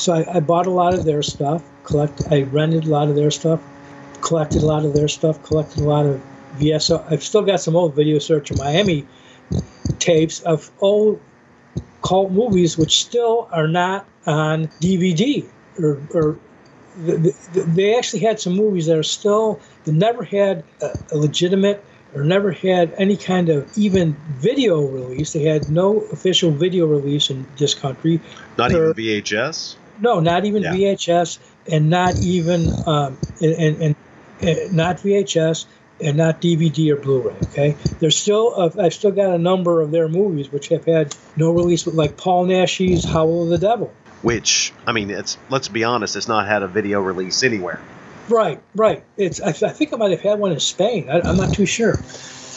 So 0.00 0.14
I, 0.14 0.36
I 0.36 0.40
bought 0.40 0.66
a 0.66 0.70
lot 0.70 0.94
of 0.94 1.04
their 1.04 1.22
stuff, 1.22 1.62
collect. 1.84 2.22
I 2.30 2.42
rented 2.44 2.84
a 2.84 2.88
lot 2.88 3.08
of 3.08 3.16
their 3.16 3.30
stuff, 3.30 3.60
collected 4.22 4.62
a 4.62 4.66
lot 4.66 4.86
of 4.86 4.94
their 4.94 5.08
stuff, 5.08 5.42
collected 5.42 5.80
a 5.80 5.84
lot 5.84 6.06
of 6.06 6.22
VSO. 6.56 7.04
I've 7.12 7.22
still 7.22 7.42
got 7.42 7.60
some 7.60 7.76
old 7.76 7.94
Video 7.94 8.18
Search 8.18 8.50
of 8.50 8.56
Miami 8.58 9.06
tapes 9.98 10.40
of 10.40 10.70
old 10.80 11.20
cult 12.02 12.32
movies 12.32 12.78
which 12.78 12.98
still 12.98 13.46
are 13.52 13.68
not 13.68 14.06
on 14.24 14.68
DVD 14.80 15.44
or, 15.78 16.00
or 16.14 16.38
th- 17.04 17.34
th- 17.52 17.66
they 17.66 17.94
actually 17.94 18.20
had 18.20 18.40
some 18.40 18.54
movies 18.54 18.86
that 18.86 18.96
are 18.96 19.02
still 19.02 19.60
that 19.84 19.92
never 19.92 20.24
had 20.24 20.64
a, 20.80 20.98
a 21.12 21.16
legitimate 21.18 21.84
or 22.14 22.24
never 22.24 22.52
had 22.52 22.94
any 22.96 23.18
kind 23.18 23.50
of 23.50 23.70
even 23.76 24.16
video 24.38 24.80
release. 24.80 25.34
They 25.34 25.42
had 25.42 25.68
no 25.68 26.00
official 26.12 26.50
video 26.50 26.86
release 26.86 27.28
in 27.28 27.46
this 27.58 27.74
country. 27.74 28.20
Not 28.56 28.70
Sure. 28.70 28.90
even 28.90 28.94
VHS. 28.94 29.76
No, 30.00 30.20
not 30.20 30.44
even 30.44 30.62
Yeah. 30.62 30.72
VHS, 30.72 31.38
and 31.70 31.90
not 31.90 32.18
even 32.18 32.72
um, 32.86 33.18
and, 33.40 33.82
and, 33.82 33.96
and 34.40 34.72
not 34.72 34.98
VHS, 34.98 35.66
and 36.02 36.16
not 36.16 36.40
DVD 36.40 36.92
or 36.92 36.96
Blu-ray. 36.96 37.34
Okay, 37.44 37.76
there's 38.00 38.16
still 38.16 38.54
uh, 38.56 38.70
I've 38.78 38.94
still 38.94 39.10
got 39.10 39.34
a 39.34 39.38
number 39.38 39.80
of 39.82 39.90
their 39.90 40.08
movies 40.08 40.50
which 40.50 40.68
have 40.68 40.84
had 40.84 41.14
no 41.36 41.50
release, 41.50 41.86
like 41.86 42.16
Paul 42.16 42.46
Naschy's 42.46 43.04
Howl 43.04 43.44
of 43.44 43.48
the 43.50 43.58
Devil. 43.58 43.92
Which 44.22 44.72
I 44.86 44.92
mean, 44.92 45.10
it's 45.10 45.38
let's 45.48 45.68
be 45.68 45.84
honest, 45.84 46.16
it's 46.16 46.28
not 46.28 46.46
had 46.46 46.62
a 46.62 46.68
video 46.68 47.00
release 47.00 47.42
anywhere. 47.42 47.80
Right, 48.28 48.60
right. 48.74 49.02
It's 49.16 49.40
I, 49.40 49.48
I 49.48 49.52
think 49.70 49.92
I 49.92 49.96
might 49.96 50.10
have 50.12 50.20
had 50.20 50.38
one 50.38 50.52
in 50.52 50.60
Spain. 50.60 51.08
I, 51.10 51.20
I'm 51.20 51.36
not 51.36 51.52
too 51.54 51.66
sure. 51.66 51.94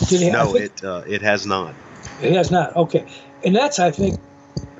Did 0.07 0.21
it, 0.21 0.31
No, 0.31 0.51
think 0.53 0.65
it 0.65 0.83
uh, 0.83 1.03
it 1.07 1.21
has 1.21 1.45
not. 1.45 1.73
it 2.21 2.33
has 2.33 2.51
not. 2.51 2.75
Okay, 2.75 3.05
and 3.43 3.55
that's 3.55 3.79
I 3.79 3.91
think. 3.91 4.19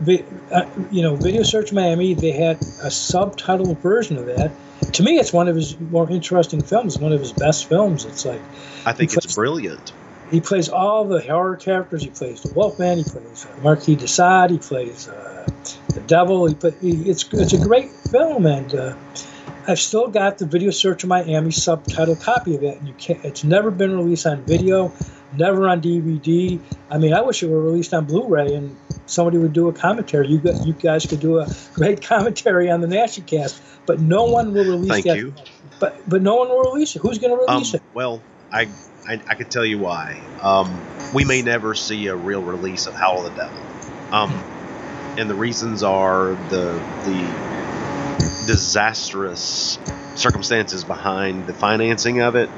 Uh, 0.06 0.66
you 0.92 1.02
know, 1.02 1.16
Video 1.16 1.44
Search 1.44 1.72
Miami. 1.72 2.14
They 2.14 2.32
had 2.32 2.58
a 2.58 2.90
subtitled 2.90 3.78
version 3.80 4.18
of 4.18 4.26
that. 4.26 4.52
To 4.94 5.04
me, 5.04 5.18
it's 5.18 5.32
one 5.32 5.48
of 5.48 5.56
his 5.56 5.80
more 5.80 6.10
interesting 6.10 6.62
films. 6.62 6.98
One 7.00 7.14
of 7.14 7.20
his 7.20 7.32
best 7.32 7.70
films. 7.70 8.04
It's 8.06 8.26
like 8.26 8.42
I 8.86 8.92
think 8.94 9.12
Because- 9.12 9.26
it's 9.26 9.36
brilliant. 9.36 9.94
he 10.30 10.42
plays 10.42 10.68
all 10.68 11.06
the 11.06 11.22
horror 11.22 11.56
characters. 11.56 12.04
He 12.04 12.10
plays 12.10 12.42
the 12.42 12.52
Wolfman. 12.54 12.98
He 12.98 13.04
plays 13.04 13.46
uh, 13.46 13.62
Marquis 13.64 13.96
de 13.96 14.08
Sade. 14.08 14.52
He 14.52 14.58
plays 14.58 15.08
uh, 15.08 15.48
the 15.94 16.02
Devil. 16.02 16.48
He, 16.48 16.56
play, 16.56 16.74
he 16.82 17.10
it's 17.10 17.26
it's 17.32 17.54
a 17.54 17.60
great 17.64 17.90
film, 17.90 18.46
and 18.46 18.76
uh, 18.76 18.96
I've 19.68 19.80
still 19.80 20.08
got 20.10 20.38
the 20.38 20.46
Video 20.46 20.72
Search 20.72 21.04
of 21.04 21.10
Miami 21.10 21.52
subtitle 21.52 22.18
copy 22.18 22.56
of 22.56 22.64
it. 22.64 22.78
And 22.80 22.88
you 22.90 22.94
can't. 22.96 23.24
It's 23.24 23.44
never 23.46 23.72
been 23.72 23.96
released 23.96 24.26
on 24.28 24.44
video, 24.44 24.92
never 25.38 25.70
on 25.70 25.82
DVD. 25.82 26.60
I 26.92 26.98
mean, 26.98 27.14
I 27.14 27.22
wish 27.22 27.42
it 27.42 27.50
were 27.50 27.62
released 27.62 27.94
on 27.94 28.04
Blu-ray 28.06 28.54
and 28.54 28.76
somebody 29.06 29.38
would 29.38 29.54
do 29.54 29.68
a 29.68 29.74
commentary. 29.74 30.28
You 30.28 30.40
got, 30.40 30.66
you 30.66 30.74
guys 30.74 31.06
could 31.06 31.20
do 31.20 31.40
a 31.40 31.48
great 31.74 32.02
commentary 32.08 32.70
on 32.70 32.82
the 32.82 32.88
Naschy 32.88 33.26
cast, 33.26 33.62
but 33.86 34.00
no 34.00 34.26
one 34.26 34.54
will 34.54 34.66
release 34.66 34.90
Thank 34.92 35.06
that. 35.06 35.18
you. 35.18 35.34
But 35.80 35.98
but 36.08 36.22
no 36.22 36.36
one 36.36 36.50
will 36.50 36.62
release 36.62 36.96
it. 36.96 37.00
Who's 37.00 37.20
going 37.20 37.36
to 37.38 37.46
Um, 37.48 37.54
release 37.54 37.74
it? 37.74 37.82
well, 37.94 38.22
I, 38.52 38.68
I, 39.08 39.20
I 39.28 39.36
could 39.36 39.50
tell 39.50 39.66
you 39.66 39.80
why. 39.80 40.20
Um, 40.42 40.82
we 41.14 41.26
may 41.26 41.42
never 41.42 41.74
see 41.76 42.08
a 42.08 42.16
real 42.16 42.42
release 42.42 42.88
of 42.88 42.94
Howl 42.94 43.26
of 43.26 43.34
the 43.36 43.42
Devil. 43.42 43.60
Um, 44.12 44.44
and 45.18 45.30
the 45.30 45.36
reasons 45.36 45.84
are 45.84 46.30
the 46.50 46.80
the 47.06 47.44
disastrous 48.48 49.80
circumstances 50.16 50.84
behind 50.84 51.48
the 51.48 51.54
financing 51.54 52.22
of 52.22 52.36
it 52.36 52.50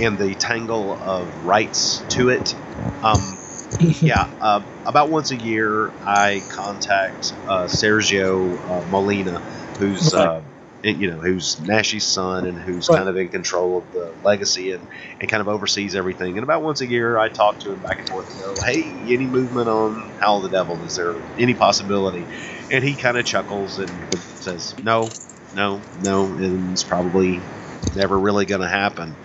and 0.00 0.18
the 0.18 0.34
tangle 0.34 0.92
of 0.92 1.44
rights 1.44 2.02
to 2.10 2.28
it. 2.30 2.54
Um, 3.02 3.38
yeah, 3.80 4.30
uh, 4.40 4.60
about 4.84 5.10
once 5.10 5.30
a 5.30 5.36
year, 5.36 5.94
I 6.04 6.44
contact 6.48 7.32
uh, 7.46 7.64
Sergio 7.66 8.58
uh, 8.68 8.84
Molina, 8.88 9.42
who's 9.78 10.12
Right. 10.12 10.26
uh, 10.26 10.42
you 10.84 11.10
know 11.10 11.20
who's 11.20 11.56
Naschy's 11.56 12.06
son 12.12 12.44
and 12.44 12.58
who's 12.58 12.88
Right. 12.88 12.96
kind 12.96 13.08
of 13.08 13.16
in 13.16 13.28
control 13.28 13.78
of 13.78 13.92
the 13.92 14.16
legacy 14.22 14.72
and, 14.72 14.88
and 15.20 15.30
kind 15.30 15.40
of 15.40 15.46
oversees 15.48 15.94
everything. 15.94 16.36
And 16.36 16.42
about 16.44 16.62
once 16.62 16.80
a 16.80 16.86
year, 16.86 17.16
I 17.16 17.28
talk 17.28 17.60
to 17.60 17.72
him 17.72 17.80
back 17.80 17.98
and 17.98 18.08
forth 18.08 18.28
and 18.30 18.38
go, 18.38 18.60
"Hey, 18.60 19.06
any 19.10 19.26
movement 19.26 19.68
on 19.68 20.12
Howl 20.20 20.40
the 20.42 20.50
Devil? 20.50 20.82
Is 20.84 20.96
there 20.96 21.14
any 21.38 21.54
possibility?" 21.54 22.28
And 22.70 22.82
he 22.82 22.96
kind 22.96 23.16
of 23.16 23.24
chuckles 23.24 23.78
and 23.78 24.08
says, 24.40 24.74
"No, 24.82 25.14
no, 25.52 25.84
no, 25.94 26.34
and 26.36 26.72
it's 26.72 26.84
probably 26.84 27.48
never 27.94 28.18
really 28.18 28.46
going 28.46 28.60
to 28.62 28.68
happen." 28.68 29.18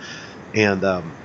And 0.54 0.84
um, 0.84 1.18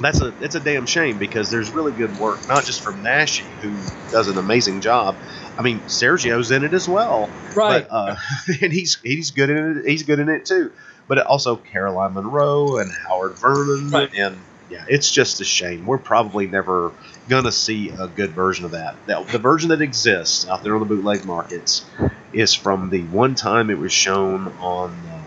that's 0.00 0.20
a 0.20 0.34
it's 0.40 0.54
a 0.54 0.60
damn 0.60 0.86
shame 0.86 1.18
because 1.18 1.50
there's 1.50 1.70
really 1.72 1.92
good 1.92 2.18
work, 2.18 2.46
not 2.48 2.64
just 2.64 2.82
from 2.82 3.02
Naschy, 3.02 3.44
who 3.60 3.80
does 4.10 4.28
an 4.28 4.38
amazing 4.38 4.80
job. 4.80 5.16
I 5.58 5.62
mean, 5.62 5.80
Sergio's 5.82 6.50
in 6.50 6.64
it 6.64 6.74
as 6.74 6.88
well, 6.88 7.30
Right. 7.54 7.86
but, 7.88 7.94
uh, 7.94 8.16
and 8.62 8.72
he's 8.72 8.98
he's 9.02 9.30
good 9.30 9.50
in 9.50 9.78
it. 9.78 9.88
He's 9.88 10.02
good 10.02 10.18
in 10.18 10.28
it 10.28 10.44
too. 10.46 10.72
But 11.08 11.18
also 11.20 11.56
Caroline 11.56 12.14
Munro 12.14 12.78
and 12.78 12.90
Howard 13.06 13.36
Vernon, 13.40 13.90
Right. 13.90 14.10
and 14.16 14.36
yeah, 14.68 14.84
it's 14.88 15.10
just 15.10 15.40
a 15.40 15.44
shame. 15.44 15.86
We're 15.86 15.98
probably 15.98 16.46
never 16.48 16.92
gonna 17.28 17.52
see 17.52 17.90
a 17.90 18.08
good 18.08 18.30
version 18.32 18.64
of 18.64 18.72
that. 18.72 18.96
The, 19.06 19.24
the 19.30 19.38
version 19.38 19.68
that 19.70 19.80
exists 19.80 20.48
out 20.48 20.62
there 20.64 20.74
on 20.74 20.80
the 20.80 20.86
bootleg 20.86 21.24
markets 21.24 21.84
is 22.32 22.52
from 22.54 22.90
the 22.90 23.02
one 23.04 23.34
time 23.36 23.70
it 23.70 23.78
was 23.78 23.92
shown 23.92 24.48
on 24.58 24.90
uh, 24.90 25.22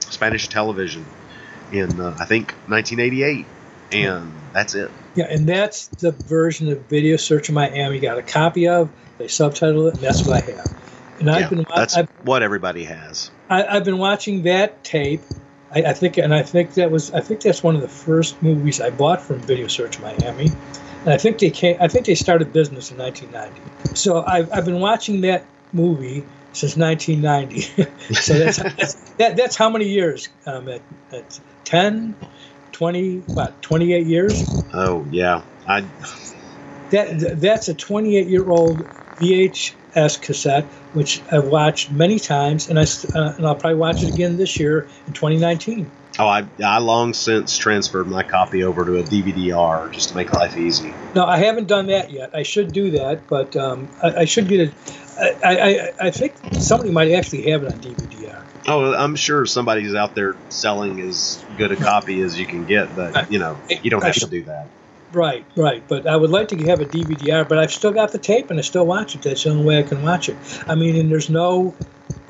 Spanish 0.00 0.48
television 0.48 1.06
in 1.72 2.00
uh, 2.00 2.16
I 2.18 2.24
think 2.26 2.52
1988, 2.66 3.46
and 3.94 4.32
that's 4.52 4.74
it. 4.74 4.90
Yeah, 5.14 5.26
and 5.28 5.46
that's 5.46 5.88
the 5.88 6.12
version 6.12 6.70
of 6.72 6.78
Video 6.86 7.16
Search 7.16 7.48
in 7.48 7.54
Miami 7.54 8.00
got 8.00 8.18
a 8.18 8.22
copy 8.22 8.66
of. 8.66 8.88
They 9.18 9.26
subtitled 9.26 9.88
it, 9.88 9.94
and 9.94 10.02
that's 10.02 10.26
what 10.26 10.42
I 10.42 10.52
have. 10.52 10.74
And 11.18 11.28
Yeah, 11.28 11.34
I've 11.34 11.50
been 11.50 11.58
wa- 11.68 11.76
that's 11.76 11.96
I've, 11.96 12.08
what 12.24 12.42
everybody 12.42 12.84
has. 12.84 13.30
I, 13.50 13.64
I've 13.64 13.84
been 13.84 13.98
watching 13.98 14.42
that 14.44 14.82
tape. 14.84 15.20
I, 15.74 15.82
I 15.82 15.92
think, 15.92 16.16
and 16.16 16.34
I 16.34 16.42
think 16.42 16.74
that 16.74 16.90
was 16.90 17.12
I 17.12 17.20
think 17.20 17.42
that's 17.42 17.62
one 17.62 17.74
of 17.74 17.82
the 17.82 17.88
first 17.88 18.42
movies 18.42 18.80
I 18.80 18.90
bought 18.90 19.20
from 19.22 19.38
Video 19.40 19.66
Search 19.66 20.00
Miami. 20.00 20.50
And 21.04 21.12
I 21.12 21.18
think 21.18 21.38
they 21.38 21.50
came. 21.50 21.76
I 21.80 21.88
think 21.88 22.06
they 22.06 22.14
started 22.14 22.52
business 22.52 22.90
in 22.90 22.98
1990. 22.98 23.96
So 23.96 24.24
I've, 24.24 24.50
I've 24.52 24.64
been 24.64 24.80
watching 24.80 25.20
that 25.22 25.44
movie 25.72 26.24
since 26.52 26.76
1990. 26.76 27.60
so 28.14 28.38
that's, 28.38 28.56
that's 28.76 28.94
that, 29.12 29.36
that's 29.36 29.56
how 29.56 29.68
many 29.68 29.86
years? 29.86 30.28
Um, 30.46 30.68
at, 30.68 30.80
at 31.12 31.40
10, 31.64 32.14
20, 32.82 33.18
what 33.34 33.62
28 33.62 34.08
years? 34.08 34.44
Oh 34.74 35.06
yeah, 35.08 35.44
I 35.68 35.88
That 36.90 37.38
that's 37.40 37.68
a 37.68 37.74
28 37.74 38.26
year 38.26 38.50
old 38.50 38.82
VHS 39.20 40.20
cassette, 40.20 40.72
which 40.90 41.24
I've 41.30 41.44
watched 41.44 41.92
many 41.92 42.18
times, 42.18 42.68
and 42.68 42.80
I 42.80 42.82
uh, 43.14 43.34
and 43.38 43.46
I'll 43.46 43.54
probably 43.54 43.78
watch 43.78 44.02
it 44.02 44.08
again 44.08 44.36
this 44.36 44.58
year 44.58 44.88
in 45.06 45.12
2019. 45.12 45.92
Oh 46.18 46.26
I 46.26 46.46
I 46.64 46.78
long 46.78 47.14
since 47.14 47.56
transferred 47.56 48.06
my 48.06 48.22
copy 48.22 48.64
over 48.64 48.84
to 48.84 48.98
a 48.98 49.02
DVD-R 49.02 49.88
just 49.88 50.10
to 50.10 50.16
make 50.16 50.32
life 50.32 50.56
easy. 50.56 50.92
No, 51.14 51.24
I 51.24 51.38
haven't 51.38 51.68
done 51.68 51.86
that 51.88 52.10
yet. 52.10 52.30
I 52.34 52.42
should 52.42 52.72
do 52.72 52.90
that, 52.92 53.26
but 53.28 53.56
um, 53.56 53.88
I, 54.02 54.20
I 54.20 54.24
should 54.24 54.48
get 54.48 54.60
it. 54.60 54.74
I, 55.18 55.34
I, 55.44 56.06
I 56.06 56.10
think 56.10 56.34
somebody 56.54 56.90
might 56.90 57.12
actually 57.12 57.50
have 57.50 57.62
it 57.62 57.72
on 57.72 57.78
DVD-R. 57.80 58.44
Oh, 58.66 58.94
I'm 58.94 59.14
sure 59.14 59.44
somebody's 59.44 59.94
out 59.94 60.14
there 60.14 60.36
selling 60.48 61.00
as 61.00 61.44
good 61.58 61.72
a 61.72 61.76
copy 61.76 62.20
as 62.22 62.38
you 62.38 62.46
can 62.46 62.64
get, 62.64 62.94
but 62.96 63.30
you 63.30 63.38
know 63.38 63.58
you 63.82 63.90
don't 63.90 64.02
have 64.02 64.14
to 64.14 64.26
do 64.26 64.42
that. 64.44 64.68
Right, 65.12 65.44
right. 65.56 65.82
But 65.86 66.06
I 66.06 66.16
would 66.16 66.30
like 66.30 66.48
to 66.48 66.66
have 66.66 66.80
a 66.80 66.86
DVD-R, 66.86 67.44
but 67.44 67.58
I've 67.58 67.72
still 67.72 67.92
got 67.92 68.12
the 68.12 68.18
tape 68.18 68.50
and 68.50 68.58
I 68.58 68.62
still 68.62 68.86
watch 68.86 69.14
it. 69.14 69.22
That's 69.22 69.44
the 69.44 69.50
only 69.50 69.64
way 69.64 69.78
I 69.78 69.82
can 69.82 70.02
watch 70.02 70.28
it. 70.28 70.36
I 70.66 70.74
mean, 70.74 70.96
and 70.96 71.10
there's 71.10 71.28
no, 71.28 71.74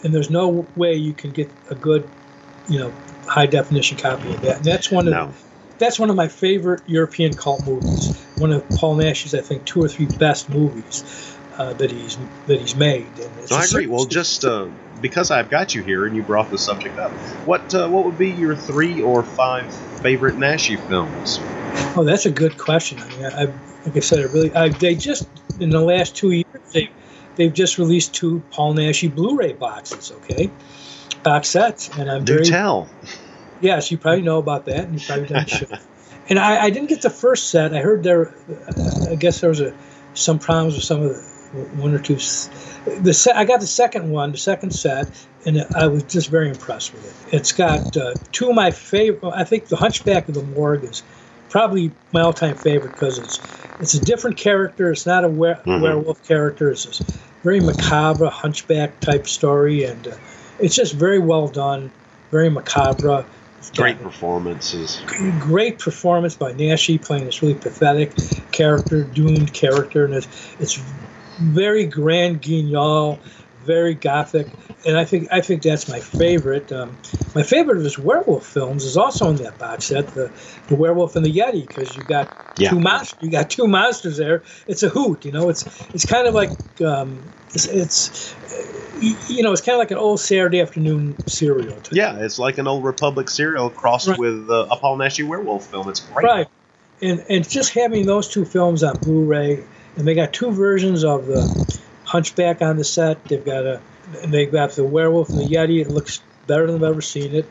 and 0.03 0.13
there's 0.13 0.31
no 0.31 0.67
way 0.75 0.95
you 0.95 1.13
can 1.13 1.31
get 1.31 1.49
a 1.71 1.75
good, 1.75 2.09
you 2.69 2.81
know, 2.81 2.93
high 3.27 3.47
definition 3.47 3.97
copy 3.97 4.33
of 4.33 4.41
that. 4.43 4.57
And 4.57 4.65
that's 4.65 4.91
one 4.91 5.07
of 5.07 5.13
No, 5.13 5.33
that's 5.79 5.99
one 5.99 6.11
of 6.11 6.17
my 6.17 6.29
favorite 6.29 6.83
European 6.87 7.35
cult 7.35 7.67
movies. 7.67 8.17
One 8.39 8.53
of 8.53 8.69
Paul 8.71 8.97
Naschy's, 8.97 9.35
I 9.35 9.41
think, 9.41 9.65
two 9.65 9.83
or 9.83 9.89
three 9.89 10.07
best 10.07 10.49
movies 10.49 11.39
uh, 11.59 11.73
that 11.75 11.91
he's 11.91 12.19
that 12.47 12.61
he's 12.61 12.75
made. 12.75 13.19
And 13.19 13.39
it's 13.39 13.51
no, 13.51 13.57
I 13.59 13.65
agree. 13.65 13.87
Well, 13.87 14.05
just 14.07 14.45
uh, 14.45 14.69
because 15.01 15.31
I've 15.31 15.51
got 15.51 15.75
you 15.75 15.83
here 15.83 16.07
and 16.07 16.17
you 16.17 16.23
brought 16.23 16.51
the 16.51 16.59
subject 16.59 16.99
up, 16.99 17.11
what 17.47 17.75
uh, 17.75 17.89
what 17.89 18.05
would 18.05 18.19
be 18.19 18.31
your 18.31 18.57
three 18.57 19.03
or 19.03 19.23
five 19.23 19.73
favorite 20.01 20.37
Naschy 20.37 20.79
films? 20.89 21.39
Oh, 21.97 22.05
that's 22.05 22.27
a 22.27 22.31
good 22.31 22.57
question. 22.59 22.99
I 23.01 23.09
mean, 23.09 23.25
I, 23.27 23.45
like 23.85 23.97
I 23.97 24.01
said, 24.01 24.21
I 24.21 24.23
really, 24.25 24.55
I, 24.55 24.69
they 24.69 24.95
just 24.95 25.29
in 25.61 25.71
the 25.71 25.81
last 25.81 26.17
two 26.17 26.31
years 26.31 26.47
they 26.73 26.91
they've 27.37 27.53
just 27.53 27.79
released 27.79 28.15
two 28.15 28.43
Paul 28.51 28.75
Naschy 28.75 29.15
Blu-ray 29.15 29.55
boxes. 29.55 30.13
Okay, 30.13 30.51
box 31.15 31.49
sets, 31.49 31.89
and 31.99 32.11
I'm 32.11 32.25
Do 32.25 32.35
very 32.35 32.45
tell. 32.47 32.89
yes, 33.61 33.91
you 33.91 33.99
probably 33.99 34.23
know 34.23 34.39
about 34.39 34.65
that, 34.67 34.85
and 34.85 34.95
you 35.01 35.07
probably 35.07 35.27
done 35.27 35.47
show. 35.47 35.67
And 36.29 36.39
I, 36.39 36.65
I 36.65 36.71
didn't 36.71 36.89
get 36.89 37.03
the 37.03 37.11
first 37.11 37.51
set. 37.51 37.75
I 37.75 37.81
heard 37.81 38.03
there, 38.03 38.33
I 39.11 39.15
guess 39.17 39.41
there 39.41 39.51
was 39.51 39.61
a 39.61 39.75
some 40.15 40.39
problems 40.39 40.75
with 40.75 40.85
some 40.85 41.03
of 41.03 41.09
the 41.09 41.21
one 41.81 41.95
or 41.95 41.99
two. 41.99 42.15
The 43.01 43.13
set, 43.15 43.37
I 43.37 43.45
got 43.45 43.61
the 43.61 43.67
second 43.67 44.11
one, 44.11 44.33
the 44.33 44.39
second 44.39 44.71
set, 44.73 45.09
and 45.45 45.67
I 45.75 45.87
was 45.87 46.03
just 46.05 46.29
very 46.29 46.49
impressed 46.49 46.93
with 46.93 47.05
it. 47.29 47.35
It's 47.35 47.53
got 47.53 47.97
uh, 47.97 48.15
two 48.33 48.49
of 48.51 48.55
my 48.55 48.71
favorite. 48.71 49.33
I 49.35 49.45
think 49.45 49.67
the 49.67 49.77
Hunchback 49.77 50.29
of 50.29 50.35
the 50.35 50.43
Morgue 50.43 50.85
is 50.85 51.03
probably 51.49 51.93
my 52.13 52.21
all-time 52.21 52.57
favorite 52.57 52.95
because 52.95 53.19
it's 53.19 53.41
it's 53.81 53.95
a 53.95 54.01
different 54.01 54.37
character. 54.37 54.91
It's 54.93 55.07
not 55.07 55.25
a 55.25 55.29
were- 55.29 55.59
Mhm. 55.67 55.81
werewolf 55.83 56.23
character. 56.27 56.71
It's 56.71 57.01
a 57.01 57.05
very 57.43 57.61
macabre 57.61 58.29
hunchback 58.31 59.01
type 59.01 59.27
story, 59.27 59.85
and 59.85 60.07
uh, 60.09 60.13
it's 60.63 60.77
just 60.77 60.95
very 60.95 61.19
well 61.19 61.49
done, 61.49 61.91
very 62.31 62.49
macabre. 62.49 63.27
Great 63.77 64.01
performances. 64.01 65.01
great 65.39 65.79
performance 65.79 66.35
by 66.35 66.53
Naschy 66.53 67.01
playing 67.01 67.27
this 67.27 67.43
really 67.43 67.55
pathetic 67.55 68.13
character, 68.51 69.05
doomed 69.05 69.53
character, 69.53 70.05
and 70.05 70.15
it's, 70.15 70.55
it's 70.59 70.77
very 71.39 71.87
grand 71.87 72.43
guignol, 72.43 73.21
very 73.65 73.95
gothic, 73.95 74.49
and 74.87 74.97
I 74.97 75.05
think 75.05 75.29
I 75.33 75.41
think 75.41 75.63
that's 75.63 75.89
my 75.89 76.01
favorite. 76.01 76.71
Um, 76.73 76.99
my 77.35 77.43
favorite 77.43 77.79
of 77.79 77.85
his 77.85 77.99
werewolf 77.99 78.47
films 78.47 78.85
is 78.85 78.97
also 78.97 79.31
in 79.31 79.37
that 79.37 79.59
box 79.59 79.87
set, 79.87 80.09
the, 80.15 80.31
the 80.69 80.75
Werewolf 80.77 81.17
and 81.17 81.25
the 81.25 81.33
Yeti, 81.35 81.67
because 81.67 81.97
you 81.97 82.03
got 82.05 82.31
Yeah. 82.57 82.71
two 82.71 82.81
monsters, 82.81 83.17
you 83.21 83.31
got 83.31 83.51
two 83.51 83.67
monsters 83.67 84.17
there. 84.19 84.43
It's 84.67 84.83
a 84.83 84.89
hoot, 84.89 85.25
you 85.25 85.33
know. 85.33 85.49
It's 85.49 85.65
it's 85.95 86.05
kind 86.05 86.27
of 86.27 86.35
like 86.35 86.51
um, 86.85 87.33
it's, 87.55 87.67
it's 87.67 88.35
you 89.01 89.43
know 89.43 89.53
it's 89.53 89.63
kind 89.63 89.75
of 89.75 89.79
like 89.79 89.91
an 89.91 89.99
old 89.99 90.21
Saturday 90.21 90.61
afternoon 90.61 91.17
serial. 91.27 91.81
to- 91.81 91.95
Yeah, 91.97 92.19
it's 92.19 92.39
like 92.39 92.59
an 92.59 92.67
old 92.67 92.85
Republic 92.85 93.31
serial 93.31 93.71
crossed 93.71 94.09
Right. 94.09 94.19
with 94.19 94.51
uh, 94.51 94.67
a 94.71 94.77
Paul 94.77 94.99
Naschy 94.99 95.27
werewolf 95.27 95.67
film. 95.67 95.89
It's 95.89 96.01
great. 96.01 96.25
Right. 96.25 96.47
And 97.01 97.25
and 97.29 97.49
just 97.49 97.75
having 97.75 98.07
those 98.07 98.29
two 98.29 98.45
films 98.45 98.83
on 98.83 98.97
Blu-ray, 98.99 99.65
and 99.97 100.07
they 100.07 100.15
got 100.15 100.33
two 100.33 100.51
versions 100.53 101.05
of 101.05 101.27
the 101.27 101.43
Hunchback 102.13 102.61
on 102.61 102.77
the 102.77 102.85
set. 102.85 103.25
They've 103.25 103.43
got 103.43 103.65
a 103.65 103.81
they've 104.27 104.53
got 104.53 104.73
the 104.73 104.85
Werewolf 104.85 105.31
and 105.31 105.39
the 105.39 105.45
Yeti. 105.45 105.81
It 105.81 105.89
looks 105.89 106.21
better 106.47 106.67
than 106.67 106.77
I've 106.77 106.91
ever 106.91 107.01
seen 107.01 107.35
it. 107.35 107.47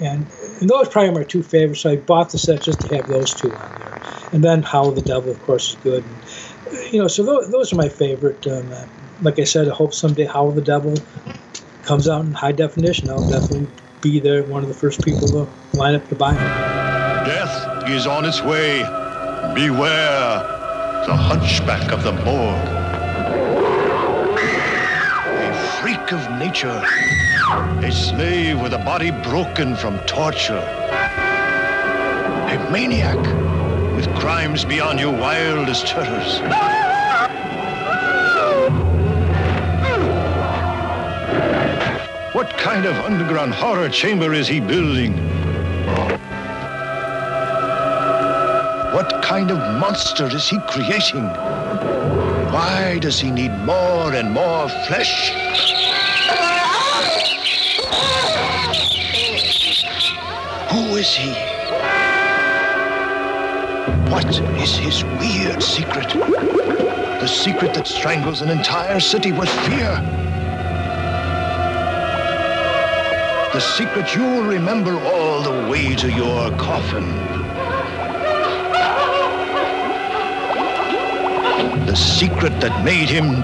And, 0.00 0.26
and 0.58 0.70
those 0.70 0.88
are 0.88 0.90
probably 0.90 1.10
my 1.10 1.24
two 1.24 1.42
favorites. 1.42 1.82
So 1.82 1.90
I 1.90 1.96
bought 1.96 2.30
the 2.30 2.38
set 2.38 2.62
just 2.62 2.80
to 2.80 2.96
have 2.96 3.06
those 3.08 3.34
two 3.34 3.54
on 3.54 3.74
there. 3.78 4.00
And 4.32 4.42
then 4.42 4.62
Howl 4.62 4.92
the 4.92 5.02
Devil, 5.02 5.32
of 5.32 5.42
course, 5.42 5.70
is 5.70 5.76
good. 5.82 6.02
And, 6.02 6.92
you 6.94 6.98
know, 6.98 7.08
so 7.08 7.24
those, 7.24 7.50
those 7.50 7.74
are 7.74 7.76
my 7.76 7.90
favorite. 7.90 8.46
Um, 8.46 8.72
uh, 8.72 8.86
like 9.20 9.38
I 9.38 9.44
said, 9.44 9.68
I 9.68 9.74
hope 9.74 9.92
someday 9.92 10.24
Howl 10.24 10.50
the 10.50 10.62
Devil 10.62 10.94
comes 11.82 12.08
out 12.08 12.24
in 12.24 12.32
high 12.32 12.52
definition. 12.52 13.10
I'll 13.10 13.28
definitely 13.28 13.68
be 14.00 14.18
there, 14.18 14.42
one 14.44 14.62
of 14.62 14.68
the 14.68 14.74
first 14.74 15.02
people 15.02 15.28
to 15.28 15.46
line 15.76 15.94
up 15.94 16.08
to 16.08 16.14
buy 16.14 16.32
them. 16.32 17.26
Death 17.26 17.90
is 17.90 18.06
on 18.06 18.24
its 18.24 18.42
way. 18.42 18.78
Beware 19.54 20.38
the 21.06 21.14
hunchback 21.14 21.92
of 21.92 22.02
the 22.02 22.12
morgue. 22.12 22.85
Nature. 26.46 26.80
A 27.82 27.90
slave 27.90 28.60
with 28.60 28.72
a 28.72 28.78
body 28.78 29.10
broken 29.10 29.74
from 29.74 29.98
torture. 30.06 30.64
A 32.54 32.68
maniac 32.70 33.18
with 33.96 34.06
crimes 34.14 34.64
beyond 34.64 35.00
your 35.00 35.12
wildest 35.12 35.88
terrors. 35.88 36.40
What 42.32 42.50
kind 42.58 42.86
of 42.86 42.94
underground 43.04 43.52
horror 43.52 43.88
chamber 43.88 44.32
is 44.32 44.46
he 44.46 44.60
building? 44.60 45.14
What 48.96 49.10
kind 49.22 49.50
of 49.50 49.58
monster 49.80 50.26
is 50.26 50.48
he 50.48 50.58
creating? 50.68 51.26
Why 52.54 52.98
does 53.00 53.18
he 53.18 53.30
need 53.32 53.52
more 53.72 54.14
and 54.14 54.30
more 54.30 54.68
flesh? 54.86 55.32
Who 60.76 60.96
is 60.96 61.14
he? 61.14 61.30
What 64.12 64.28
is 64.60 64.76
his 64.76 65.04
weird 65.04 65.62
secret? 65.62 66.08
The 66.12 67.26
secret 67.26 67.72
that 67.72 67.86
strangles 67.86 68.42
an 68.42 68.50
entire 68.50 69.00
city 69.00 69.32
with 69.32 69.48
fear. 69.64 69.92
The 73.54 73.60
secret 73.60 74.14
you'll 74.14 74.42
remember 74.42 75.00
all 75.00 75.40
the 75.40 75.70
way 75.70 75.94
to 75.94 76.12
your 76.12 76.50
coffin. 76.58 77.08
The 81.86 81.96
secret 81.96 82.60
that 82.60 82.84
made 82.84 83.08
him 83.08 83.40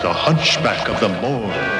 the 0.00 0.14
hunchback 0.14 0.88
of 0.88 0.98
the 1.00 1.10
moor. 1.20 1.73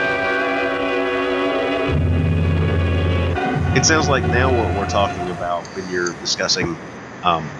It 3.74 3.84
sounds 3.84 4.08
like 4.08 4.24
now 4.24 4.52
what 4.52 4.72
we're 4.72 4.86
talking 4.86 5.30
about 5.30 5.64
when 5.74 5.88
you're 5.88 6.14
discussing 6.20 6.78
um, 7.24 7.50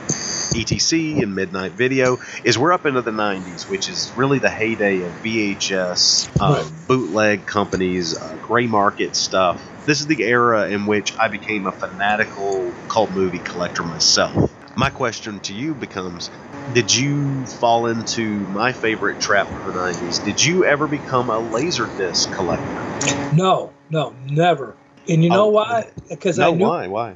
ETC 0.54 1.20
and 1.22 1.34
Midnight 1.34 1.72
Video 1.72 2.18
is 2.44 2.56
we're 2.56 2.72
up 2.72 2.86
into 2.86 3.02
the 3.02 3.10
90s, 3.10 3.68
which 3.68 3.88
is 3.88 4.12
really 4.14 4.38
the 4.38 4.48
heyday 4.48 5.02
of 5.02 5.14
VHS, 5.14 6.28
Right. 6.40 6.70
bootleg 6.86 7.46
companies, 7.46 8.16
uh, 8.16 8.36
gray 8.40 8.66
market 8.68 9.16
stuff. 9.16 9.68
This 9.86 10.00
is 10.00 10.06
the 10.06 10.22
era 10.22 10.68
in 10.68 10.86
which 10.86 11.14
I 11.20 11.28
became 11.28 11.66
a 11.66 11.72
fanatical 11.72 12.76
cult 12.88 13.10
movie 13.10 13.40
collector 13.40 13.82
myself. 13.82 14.52
My 14.76 14.90
question 14.90 15.40
to 15.40 15.52
you 15.52 15.74
becomes 15.74 16.30
Did 16.70 16.94
you 16.94 17.46
fall 17.46 17.86
into 17.86 18.46
my 18.46 18.72
favorite 18.72 19.18
trap 19.18 19.48
of 19.50 19.64
the 19.64 19.72
90s? 19.72 20.22
Did 20.22 20.42
you 20.42 20.64
ever 20.64 20.86
become 20.86 21.28
a 21.28 21.40
Laserdisc 21.40 22.30
collector? 22.30 22.86
No, 23.32 23.72
no, 23.90 24.14
never. 24.26 24.76
And 25.08 25.22
you 25.22 25.30
know 25.30 25.44
Oh, 25.44 25.48
why? 25.48 25.90
Because 26.08 26.38
no, 26.38 26.52
I 26.52 26.54
knew 26.54 26.64
why? 26.66 26.86
Why? 26.88 27.14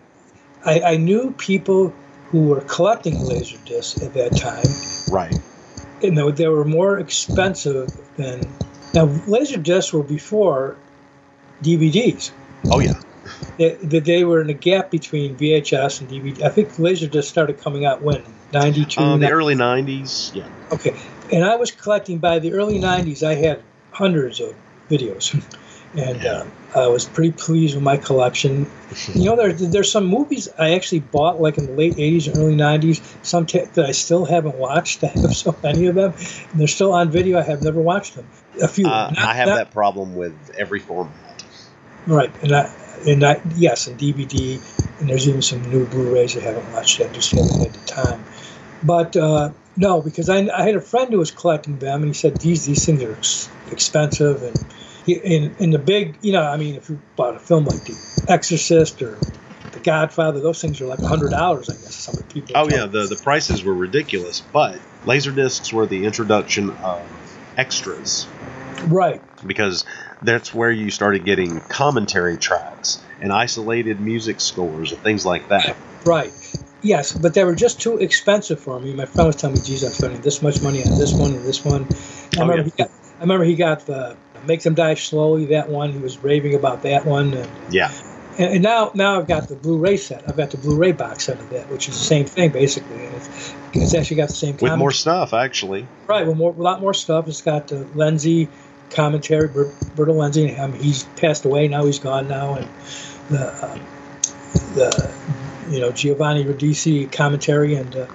I, 0.65 0.81
I 0.81 0.97
knew 0.97 1.33
people 1.39 1.95
who 2.31 2.49
were 2.49 2.61
collecting 2.63 3.21
laser 3.21 3.57
discs 3.65 4.03
at 4.03 4.13
that 4.15 4.37
time, 4.37 4.67
Right. 5.11 5.35
and 6.03 6.19
they, 6.19 6.31
they 6.33 6.49
were 6.49 6.65
more 6.65 6.99
expensive 6.99 7.89
than 8.17 8.41
now. 8.93 9.05
Laser 9.27 9.57
discs 9.57 9.93
were 9.93 10.03
before 10.03 10.77
DVDs. 11.63 12.31
Oh, 12.71 12.81
yeah. 12.81 13.01
They, 13.57 13.71
they, 14.01 14.25
were 14.25 14.41
in 14.41 14.51
a 14.51 14.55
gap 14.55 14.91
between 14.91 15.37
VHS 15.37 16.01
and 16.01 16.09
DVD. 16.11 16.43
I 16.43 16.49
think 16.49 16.79
laser 16.79 17.07
discs 17.07 17.31
started 17.31 17.61
coming 17.61 17.85
out 17.85 18.03
when 18.03 18.23
ninety 18.53 18.85
two. 18.85 19.01
Um, 19.01 19.21
the 19.21 19.31
early 19.31 19.55
90s. 19.55 20.35
Yeah. 20.35 20.49
Okay, 20.73 20.97
and 21.33 21.45
I 21.45 21.57
was 21.57 21.71
collecting 21.71 22.19
by 22.19 22.39
the 22.39 22.53
early 22.53 22.79
'90s. 22.79 23.23
I 23.27 23.35
had 23.35 23.63
hundreds 23.91 24.41
of 24.41 24.55
videos, 24.89 25.35
and 25.97 26.23
Yeah. 26.23 26.41
um, 26.41 26.53
I 26.75 26.87
was 26.89 27.07
pretty 27.07 27.33
pleased 27.33 27.75
with 27.75 27.83
my 27.83 27.97
collection. 27.97 28.67
you 29.15 29.25
know, 29.25 29.37
there 29.37 29.53
there's 29.53 29.91
some 29.91 30.05
movies 30.07 30.49
I 30.59 30.75
actually 30.75 31.01
bought 31.01 31.41
like 31.41 31.57
in 31.59 31.67
the 31.67 31.73
late 31.73 31.95
'80s 31.95 32.27
and 32.29 32.37
early 32.39 32.57
'90s. 32.57 33.01
Some 33.25 33.47
t- 33.47 33.61
that 33.61 33.87
I 33.87 33.93
still 33.93 34.25
haven't 34.27 34.57
watched. 34.57 35.03
I 35.05 35.09
have 35.09 35.35
so 35.35 35.57
many 35.63 35.87
of 35.87 35.95
them, 35.95 36.13
and 36.13 36.61
they're 36.61 36.67
still 36.69 36.93
on 36.93 37.11
video. 37.11 37.39
I 37.39 37.43
have 37.43 37.63
never 37.63 37.81
watched 37.81 38.15
them. 38.17 38.27
A 38.63 38.69
few. 38.69 38.87
Uh, 38.87 39.11
not- 39.11 39.19
I 39.19 39.35
have 39.35 39.49
not- 39.49 39.57
that 39.57 39.71
problem 39.73 40.15
with 40.15 40.35
every 40.59 40.81
format. 40.81 41.15
Right, 42.07 42.31
and 42.43 42.53
I 42.53 42.71
and 43.07 43.25
I 43.25 43.41
yes, 43.57 43.87
and 43.87 43.99
DVD, 43.99 44.61
and 45.01 45.09
there's 45.09 45.29
even 45.29 45.43
some 45.43 45.63
new 45.71 45.87
Blu-rays 45.87 46.37
I 46.37 46.41
haven't 46.41 46.71
watched 46.73 46.99
yet. 46.99 47.13
Just 47.13 47.33
haven't 47.33 47.59
had 47.61 47.73
the 47.73 47.87
time. 47.87 48.25
But 48.83 49.17
uh, 49.17 49.51
no, 49.77 50.01
because 50.03 50.29
I, 50.29 50.49
I 50.49 50.63
had 50.63 50.75
a 50.77 50.81
friend 50.81 51.11
who 51.13 51.19
was 51.19 51.31
collecting 51.31 51.79
them, 51.79 52.03
and 52.03 52.09
he 52.09 52.15
said 52.15 52.37
these 52.39 52.67
these 52.67 52.85
things 52.85 53.03
are 53.03 53.13
ex- 53.13 53.49
expensive, 53.71 54.43
and 54.43 54.65
in 55.09 55.55
in 55.59 55.71
the 55.71 55.79
big, 55.79 56.19
you 56.23 56.33
know, 56.33 56.43
I 56.43 56.57
mean, 56.57 56.77
if 56.77 56.89
you 56.89 57.01
bought 57.17 57.37
a 57.37 57.39
film 57.41 57.65
like 57.65 57.85
The 57.85 58.25
Exorcist 58.29 59.03
or 59.03 59.19
The 59.73 59.81
Godfather, 59.81 60.41
those 60.41 60.61
things 60.61 60.81
are 60.81 60.87
like 60.87 61.01
hundred 61.01 61.31
dollars, 61.31 61.69
I 61.69 61.75
guess. 61.75 61.95
Some 61.95 62.15
people. 62.29 62.57
Oh 62.57 62.69
yeah, 62.69 62.87
the 62.87 63.07
the 63.07 63.21
prices 63.23 63.65
were 63.65 63.75
ridiculous, 63.75 64.41
but 64.41 64.81
laserdiscs 65.05 65.73
were 65.73 65.87
the 65.87 66.05
introduction 66.05 66.71
of 66.71 67.09
extras 67.57 68.29
right. 68.85 69.21
because 69.47 69.85
that's 70.23 70.55
where 70.55 70.71
you 70.71 70.91
started 70.91 71.25
getting 71.25 71.61
commentary 71.61 72.39
tracks 72.39 73.05
and 73.21 73.33
isolated 73.33 74.01
music 74.01 74.41
scores 74.41 74.93
and 74.93 75.01
things 75.03 75.25
like 75.27 75.49
that. 75.49 75.77
Right. 76.05 76.33
Yes, 76.83 77.13
but 77.13 77.35
they 77.35 77.45
were 77.45 77.57
just 77.57 77.81
too 77.81 77.99
expensive 77.99 78.61
for 78.61 78.79
me. 78.81 78.95
My 78.95 79.05
friend 79.07 79.27
was 79.27 79.37
telling 79.37 79.57
me, 79.57 79.63
"Geez, 79.65 79.83
I'm 79.85 79.91
spending 79.91 80.21
this 80.21 80.43
much 80.43 80.63
money 80.63 80.85
on 80.85 80.97
this 80.99 81.13
one 81.13 81.33
and 81.33 81.45
this 81.45 81.65
one." 81.65 81.89
I 82.39 82.43
Oh, 82.43 82.43
remember, 82.43 82.57
yeah. 82.57 82.63
he 82.65 82.71
got, 82.85 82.91
I 83.19 83.23
remember 83.23 83.45
he 83.45 83.57
got 83.57 83.87
the 83.87 84.17
"Make 84.47 84.63
Them 84.63 84.75
Die 84.75 84.95
Slowly." 84.95 85.47
That 85.47 85.69
one, 85.69 85.93
he 85.93 85.99
was 85.99 86.23
raving 86.23 86.55
about 86.55 86.83
that 86.83 87.05
one. 87.05 87.35
And, 87.35 87.49
Yeah, 87.71 87.91
and, 88.39 88.55
and 88.55 88.63
now, 88.63 88.93
now 88.95 89.19
I've 89.19 89.27
got 89.27 89.49
the 89.49 89.57
Blu-ray 89.57 89.97
set. 89.97 90.23
I've 90.29 90.37
got 90.37 90.53
the 90.53 90.57
Blu-ray 90.57 90.93
box 90.93 91.25
set 91.25 91.41
of 91.41 91.51
that, 91.51 91.69
which 91.71 91.89
is 91.89 91.99
the 91.99 92.05
same 92.05 92.25
thing 92.25 92.51
basically. 92.53 93.05
And 93.05 93.17
it's, 93.17 93.55
it's 93.73 93.95
actually 93.95 94.17
got 94.17 94.29
the 94.29 94.35
same 94.35 94.57
with 94.57 94.77
more 94.77 94.93
stuff 94.93 95.35
actually. 95.35 95.87
right 96.07 96.27
with 96.27 96.37
more, 96.37 96.53
a 96.53 96.63
lot 96.63 96.81
more 96.81 96.95
stuff. 96.95 97.27
It's 97.27 97.43
got 97.43 97.69
the 97.69 97.85
Lenzi 97.97 98.49
commentary, 98.91 99.49
Bert, 99.49 99.69
Berto 99.97 100.15
Lenzi. 100.15 100.59
Um, 100.59 100.73
he's 100.73 101.03
passed 101.03 101.45
away 101.45 101.67
now. 101.69 101.85
He's 101.85 101.99
gone 101.99 102.29
now, 102.29 102.55
and 102.55 102.69
the 103.29 103.73
um, 103.73 103.81
the 104.75 105.15
you 105.71 105.81
know 105.81 105.91
Giovanni 105.91 106.45
Radice 106.45 107.11
commentary, 107.11 107.75
and 107.75 107.95
uh, 107.97 108.07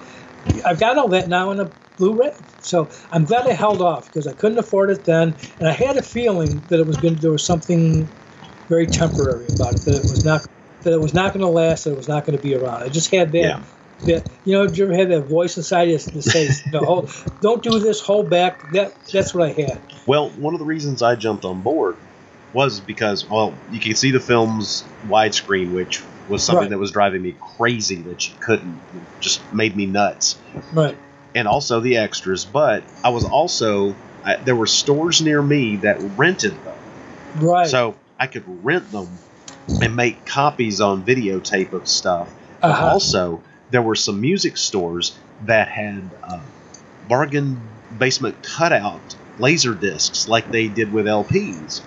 I've 0.64 0.80
got 0.80 0.96
all 0.96 1.08
that 1.08 1.28
now 1.28 1.50
in 1.50 1.60
a 1.60 1.70
Blu-ray. 1.96 2.32
So 2.60 2.90
I'm 3.12 3.24
glad 3.24 3.46
I 3.46 3.52
held 3.52 3.80
off 3.80 4.08
because 4.08 4.26
I 4.26 4.32
couldn't 4.32 4.58
afford 4.58 4.90
it 4.90 5.04
then, 5.04 5.36
and 5.58 5.68
I 5.68 5.72
had 5.72 5.96
a 5.96 6.02
feeling 6.02 6.62
that 6.68 6.80
it 6.80 6.86
was 6.86 6.96
going 6.96 7.14
to 7.16 7.20
there 7.20 7.30
was 7.30 7.44
something 7.44 8.08
very 8.68 8.86
temporary 8.86 9.46
about 9.54 9.74
it. 9.74 9.82
That 9.82 9.94
it 9.94 10.04
was 10.04 10.24
not 10.24 10.46
that 10.82 10.92
it 10.92 11.00
was 11.00 11.14
not 11.14 11.32
going 11.32 11.44
to 11.44 11.48
last. 11.50 11.84
That 11.84 11.90
it 11.90 11.96
was 11.96 12.08
not 12.08 12.26
going 12.26 12.36
to 12.36 12.42
be 12.42 12.54
around. 12.54 12.82
I 12.82 12.88
just 12.88 13.10
had 13.10 13.32
that. 13.32 13.38
Yeah. 13.38 13.62
That 14.06 14.26
you 14.44 14.54
know, 14.54 14.66
did 14.66 14.76
you 14.76 14.84
ever 14.84 14.96
have 14.96 15.08
that 15.08 15.22
voice 15.22 15.56
inside 15.56 15.84
you 15.84 15.98
that 15.98 16.22
says, 16.22 16.62
"No, 16.72 16.80
hold, 16.80 17.10
don't 17.40 17.62
do 17.62 17.78
this. 17.78 18.00
Hold 18.00 18.28
back." 18.28 18.60
That 18.72 18.92
that's 19.12 19.32
what 19.32 19.48
I 19.48 19.52
had. 19.52 19.80
Well, 20.06 20.30
one 20.30 20.52
of 20.52 20.58
the 20.58 20.66
reasons 20.66 21.00
I 21.00 21.14
jumped 21.14 21.44
on 21.44 21.62
board 21.62 21.96
was 22.52 22.80
because 22.80 23.24
well, 23.28 23.54
you 23.70 23.80
can 23.80 23.94
see 23.94 24.10
the 24.10 24.20
film's 24.20 24.84
widescreen, 25.06 25.72
which 25.72 26.02
was 26.28 26.42
something 26.42 26.62
Right. 26.62 26.70
that 26.70 26.78
was 26.78 26.90
driving 26.90 27.22
me 27.22 27.36
crazy 27.56 28.02
that 28.02 28.28
you 28.28 28.34
couldn't, 28.40 28.80
it 28.94 29.02
just 29.20 29.40
made 29.52 29.76
me 29.76 29.86
nuts. 29.86 30.36
Right. 30.72 30.96
And 31.34 31.48
also 31.48 31.80
the 31.80 31.96
extras. 31.96 32.44
But 32.44 32.82
I 33.02 33.10
was 33.10 33.24
also 33.24 33.94
I, 34.24 34.36
there 34.36 34.56
were 34.56 34.66
stores 34.66 35.20
near 35.20 35.42
me 35.42 35.76
that 35.76 35.98
rented 36.16 36.52
them, 36.64 36.76
Right. 37.40 37.66
so 37.66 37.94
I 38.18 38.26
could 38.26 38.44
rent 38.64 38.90
them 38.90 39.18
and 39.82 39.96
make 39.96 40.24
copies 40.24 40.80
on 40.80 41.02
videotape 41.04 41.72
of 41.72 41.88
stuff. 41.88 42.32
Uh-huh. 42.62 42.86
also, 42.92 43.42
there 43.70 43.82
were 43.82 43.94
some 43.94 44.20
music 44.20 44.56
stores 44.56 45.18
that 45.44 45.68
had 45.68 46.02
uh, 46.22 46.40
bargain 47.08 47.60
basement 47.98 48.42
cutout 48.42 49.14
laser 49.38 49.74
discs 49.74 50.28
like 50.28 50.50
they 50.50 50.68
did 50.68 50.92
with 50.92 51.06
LPs. 51.06 51.80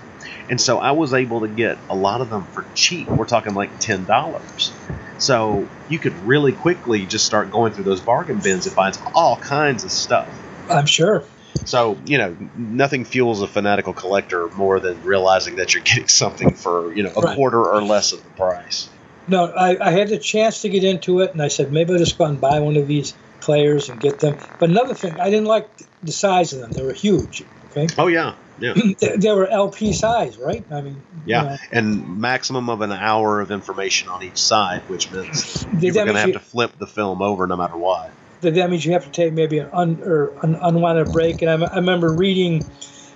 And 0.49 0.59
so 0.61 0.77
I 0.79 0.91
was 0.91 1.13
able 1.13 1.41
to 1.41 1.47
get 1.47 1.77
a 1.89 1.95
lot 1.95 2.21
of 2.21 2.29
them 2.29 2.45
for 2.53 2.65
cheap. 2.75 3.07
We're 3.07 3.25
talking 3.25 3.53
like 3.53 3.79
ten 3.79 4.05
dollars. 4.05 4.71
So 5.17 5.67
you 5.87 5.99
could 5.99 6.13
really 6.25 6.53
quickly 6.53 7.05
just 7.05 7.25
start 7.25 7.51
going 7.51 7.73
through 7.73 7.85
those 7.85 8.01
bargain 8.01 8.39
bins 8.39 8.65
and 8.65 8.75
find 8.75 8.95
all 9.13 9.37
kinds 9.37 9.83
of 9.83 9.91
stuff. 9.91 10.37
I'm 10.69 10.85
sure. 10.85 11.23
So 11.65 11.97
you 12.05 12.17
know, 12.17 12.35
nothing 12.55 13.03
fuels 13.05 13.41
a 13.41 13.47
fanatical 13.47 13.93
collector 13.93 14.49
more 14.55 14.79
than 14.79 15.01
realizing 15.03 15.55
that 15.55 15.73
you're 15.73 15.83
getting 15.83 16.07
something 16.07 16.55
for 16.55 16.93
you 16.93 17.03
know 17.03 17.11
a 17.15 17.21
Right. 17.21 17.35
quarter 17.35 17.63
or 17.63 17.81
less 17.81 18.11
of 18.11 18.23
the 18.23 18.29
price. 18.31 18.89
No, 19.27 19.45
I, 19.45 19.87
I 19.87 19.91
had 19.91 20.07
the 20.07 20.19
chance 20.19 20.61
to 20.61 20.69
get 20.69 20.83
into 20.85 21.19
it, 21.19 21.31
and 21.33 21.41
I 21.41 21.49
said 21.49 21.71
maybe 21.71 21.91
I'll 21.93 21.99
just 21.99 22.17
go 22.17 22.25
and 22.25 22.39
buy 22.39 22.59
one 22.59 22.77
of 22.77 22.87
these 22.87 23.13
players 23.41 23.89
and 23.89 23.99
get 23.99 24.19
them. 24.19 24.37
But 24.59 24.69
another 24.69 24.93
thing, 24.93 25.19
I 25.19 25.29
didn't 25.29 25.47
like 25.47 25.67
the 26.03 26.11
size 26.13 26.53
of 26.53 26.59
them; 26.59 26.71
they 26.71 26.83
were 26.83 26.93
huge. 26.93 27.43
Okay, 27.71 27.87
Oh 27.97 28.07
yeah, 28.07 28.35
yeah. 28.57 28.73
they, 29.19 29.31
were 29.31 29.47
LP 29.47 29.93
size, 29.93 30.37
right? 30.37 30.65
I 30.71 30.81
mean, 30.81 31.03
you 31.25 31.31
Yeah, 31.31 31.43
know, 31.43 31.57
and 31.71 32.19
maximum 32.19 32.69
of 32.69 32.81
an 32.81 32.91
hour 32.91 33.39
of 33.41 33.51
information 33.51 34.09
on 34.09 34.23
each 34.23 34.41
side, 34.41 34.83
which 34.87 35.11
means 35.11 35.65
you 35.71 35.93
that 35.93 36.05
going 36.05 36.15
to 36.15 36.19
have 36.19 36.29
you- 36.29 36.33
to 36.33 36.39
flip 36.39 36.77
the 36.79 36.87
film 36.87 37.21
over 37.21 37.47
no 37.47 37.55
matter 37.57 37.77
what. 37.77 38.13
that 38.41 38.53
that 38.55 38.69
means 38.69 38.85
you 38.85 38.93
have 38.93 39.03
to 39.05 39.11
take 39.11 39.33
maybe 39.33 39.57
an, 39.59 39.69
un, 39.73 39.99
or 40.03 40.35
an 40.43 40.55
unwanted 40.61 41.11
break. 41.11 41.41
And 41.41 41.49
I, 41.51 41.67
I 41.67 41.75
remember 41.77 42.13
reading 42.13 42.63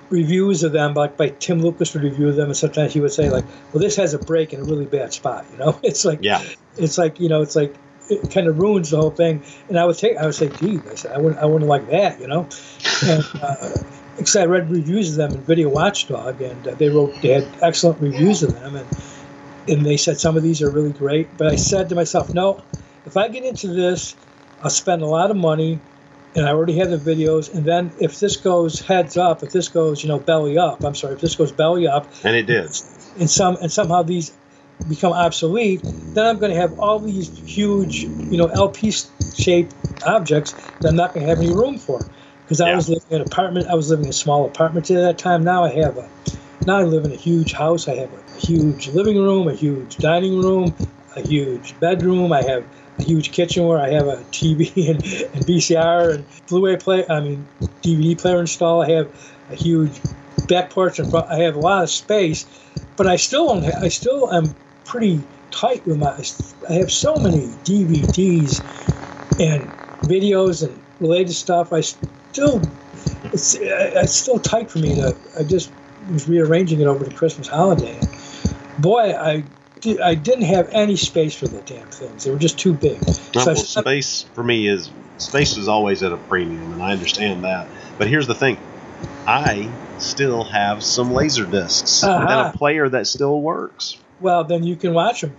reviews 0.10 0.64
of 0.64 0.72
them, 0.74 0.94
like 0.94 1.16
by 1.18 1.30
Tim 1.30 1.62
Lucas 1.62 1.94
would 1.94 2.04
review 2.04 2.32
them, 2.34 2.48
and 2.48 2.58
sometimes 2.58 2.94
he 2.94 3.00
would 3.00 3.12
say 3.14 3.30
like, 3.30 3.46
"Well, 3.72 3.82
this 3.82 3.96
has 3.96 4.14
a 4.14 4.20
break 4.20 4.54
in 4.54 4.60
a 4.60 4.64
really 4.64 4.86
bad 4.86 5.14
spot." 5.14 5.46
You 5.52 5.58
know, 5.58 5.80
it's 5.84 6.04
like 6.06 6.20
Yeah, 6.22 6.42
it's 6.78 6.98
like 6.98 7.20
you 7.20 7.30
know, 7.30 7.42
it's 7.42 7.56
like 7.56 7.80
it 8.10 8.34
kind 8.34 8.48
of 8.48 8.58
ruins 8.58 8.90
the 8.90 8.98
whole 8.98 9.12
thing. 9.12 9.46
And 9.70 9.80
I 9.80 9.86
would 9.86 9.98
take, 9.98 10.18
I 10.18 10.26
would 10.26 10.36
say, 10.36 10.50
"Gee," 10.50 10.84
I 10.92 10.96
said, 10.96 11.12
"I 11.14 11.20
wouldn't, 11.20 11.42
I 11.42 11.46
wouldn't 11.46 11.70
like 11.70 11.88
that," 11.88 12.20
you 12.20 12.28
know. 12.28 12.50
And 13.08 13.24
uh, 13.42 13.70
because 14.18 14.36
I 14.36 14.46
read 14.46 14.70
reviews 14.70 15.12
of 15.12 15.16
them 15.18 15.32
in 15.40 15.42
Video 15.46 15.70
Watchdog, 15.70 16.42
and 16.42 16.68
uh, 16.68 16.76
they 16.76 16.90
wrote, 16.90 17.14
they 17.22 17.30
had 17.30 17.48
excellent 17.62 18.00
reviews 18.02 18.44
of 18.44 18.54
them, 18.54 18.76
and 18.76 18.88
and 19.68 19.86
they 19.86 19.98
said 19.98 20.20
some 20.20 20.36
of 20.38 20.44
these 20.44 20.62
are 20.62 20.70
really 20.70 20.92
great. 20.94 21.28
But 21.38 21.48
I 21.48 21.56
said 21.56 21.90
to 21.90 21.96
myself, 21.96 22.34
no, 22.34 22.64
if 23.06 23.16
I 23.16 23.28
get 23.28 23.44
into 23.44 23.68
this, 23.68 24.16
I'll 24.64 24.70
spend 24.70 25.02
a 25.02 25.06
lot 25.06 25.32
of 25.32 25.38
money, 25.38 25.80
and 26.36 26.46
I 26.46 26.50
already 26.50 26.78
have 26.78 26.90
the 26.90 26.98
videos. 26.98 27.54
And 27.54 27.66
then 27.66 27.92
if 28.00 28.20
this 28.20 28.38
goes 28.38 28.80
heads 28.80 29.18
up, 29.18 29.44
if 29.44 29.52
this 29.52 29.68
goes, 29.70 30.04
you 30.04 30.10
know, 30.10 30.20
belly 30.20 30.58
up, 30.58 30.84
I'm 30.84 30.96
sorry, 30.96 31.16
if 31.16 31.22
this 31.22 31.36
goes 31.36 31.52
belly 31.52 31.88
up, 31.88 32.12
And 32.24 32.36
it 32.36 32.44
did. 32.44 32.66
and 33.20 33.30
some 33.30 33.58
and 33.62 33.72
somehow 33.72 34.04
these 34.04 34.34
become 34.90 35.14
obsolete, 35.14 35.82
then 35.84 36.26
I'm 36.26 36.40
going 36.40 36.52
to 36.52 36.60
have 36.60 36.80
all 36.80 37.00
these 37.00 37.30
huge, 37.46 38.04
you 38.04 38.38
know, 38.38 38.48
LP-shaped 38.48 39.76
objects 40.06 40.54
that 40.80 40.90
I'm 40.90 40.96
not 40.96 41.14
going 41.14 41.26
to 41.26 41.30
have 41.30 41.40
any 41.40 41.54
room 41.54 41.78
for. 41.78 42.02
Because 42.52 42.60
I 42.60 42.72
Yeah. 42.72 42.76
was 42.76 42.90
living 42.90 43.04
in 43.12 43.16
an 43.16 43.22
apartment, 43.22 43.68
I 43.70 43.76
was 43.76 43.90
living 43.90 44.04
in 44.04 44.10
a 44.10 44.14
small 44.14 44.44
apartment 44.46 44.92
at 44.92 44.96
that 45.00 45.18
time. 45.18 45.42
Now 45.42 45.64
I 45.64 45.70
have 45.70 45.96
a, 45.98 46.10
now 46.66 46.80
I 46.80 46.84
live 46.84 47.06
in 47.06 47.14
a 47.14 47.16
huge 47.16 47.54
house. 47.54 47.88
I 47.88 47.96
have 47.96 48.10
a 48.12 48.38
huge 48.38 48.90
living 48.90 49.18
room, 49.24 49.48
a 49.48 49.54
huge 49.54 49.96
dining 49.96 50.38
room, 50.42 50.76
a 51.16 51.22
huge 51.22 51.80
bedroom. 51.80 52.34
I 52.34 52.42
have 52.42 52.66
a 53.00 53.04
huge 53.04 53.32
kitchen 53.32 53.68
where 53.68 53.80
I 53.80 53.92
have 53.92 54.06
a 54.06 54.18
TV 54.34 54.70
and, 54.90 55.02
and 55.34 55.46
VCR 55.46 56.14
and 56.14 56.26
Blu-ray 56.50 56.76
play. 56.76 57.06
I 57.08 57.22
mean, 57.22 57.48
DVD 57.84 58.20
player 58.22 58.42
installed. 58.42 58.84
I 58.84 58.92
have 58.96 59.08
a 59.50 59.56
huge 59.56 60.02
back 60.50 60.72
porch 60.72 61.00
and 61.00 61.10
front. 61.10 61.28
I 61.30 61.38
have 61.38 61.56
a 61.56 61.60
lot 61.60 61.84
of 61.84 61.90
space, 61.90 62.46
but 62.98 63.08
I 63.08 63.16
still 63.16 63.48
don't. 63.48 63.64
I 63.82 63.88
still 63.88 64.30
am 64.34 64.54
pretty 64.84 65.24
tight 65.52 65.88
with 65.88 66.00
my. 66.00 66.22
I 66.70 66.74
have 66.74 66.92
so 66.92 67.16
many 67.16 67.48
DVDs 67.64 68.60
and 69.40 69.72
videos 70.04 70.68
and 70.68 70.84
related 71.00 71.32
stuff. 71.32 71.72
I 71.72 71.82
still, 72.32 72.62
it's, 73.24 73.56
it's 73.56 74.16
still 74.16 74.40
tight 74.40 74.70
for 74.72 74.80
me 74.80 74.96
to. 74.96 75.16
I 75.40 75.44
just 75.44 75.72
was 76.10 76.28
rearranging 76.28 76.82
it 76.82 76.88
over 76.88 77.04
the 77.04 77.14
Christmas 77.14 77.48
holiday. 77.48 78.00
Boy, 78.78 79.14
I. 79.14 79.44
di- 79.80 80.00
I 80.00 80.16
didn't 80.16 80.46
have 80.46 80.70
any 80.72 80.96
space 80.96 81.36
for 81.36 81.48
the 81.48 81.62
damn 81.62 81.88
things. 81.90 82.24
They 82.24 82.32
were 82.32 82.38
just 82.40 82.60
too 82.60 82.74
big. 82.74 83.04
So 83.04 83.32
well, 83.46 83.56
space 83.56 84.26
for 84.36 84.44
me 84.44 84.68
is 84.68 84.90
space 85.18 85.58
is 85.58 85.68
always 85.68 86.04
at 86.04 86.12
a 86.12 86.18
premium, 86.18 86.72
and 86.74 86.82
I 86.82 86.92
understand 86.92 87.44
that. 87.44 87.68
But 87.98 88.08
here's 88.08 88.28
the 88.28 88.36
thing: 88.36 88.58
I 89.28 89.72
still 89.98 90.44
have 90.46 90.84
some 90.84 91.12
laser 91.12 91.46
discs 91.46 92.04
Uh-huh. 92.04 92.28
and 92.28 92.54
a 92.56 92.58
player 92.58 92.90
that 92.90 93.08
still 93.08 93.40
works. 93.42 93.98
well, 94.20 94.44
then 94.44 94.64
you 94.64 94.76
can 94.76 94.94
watch 94.94 95.22
them. 95.22 95.36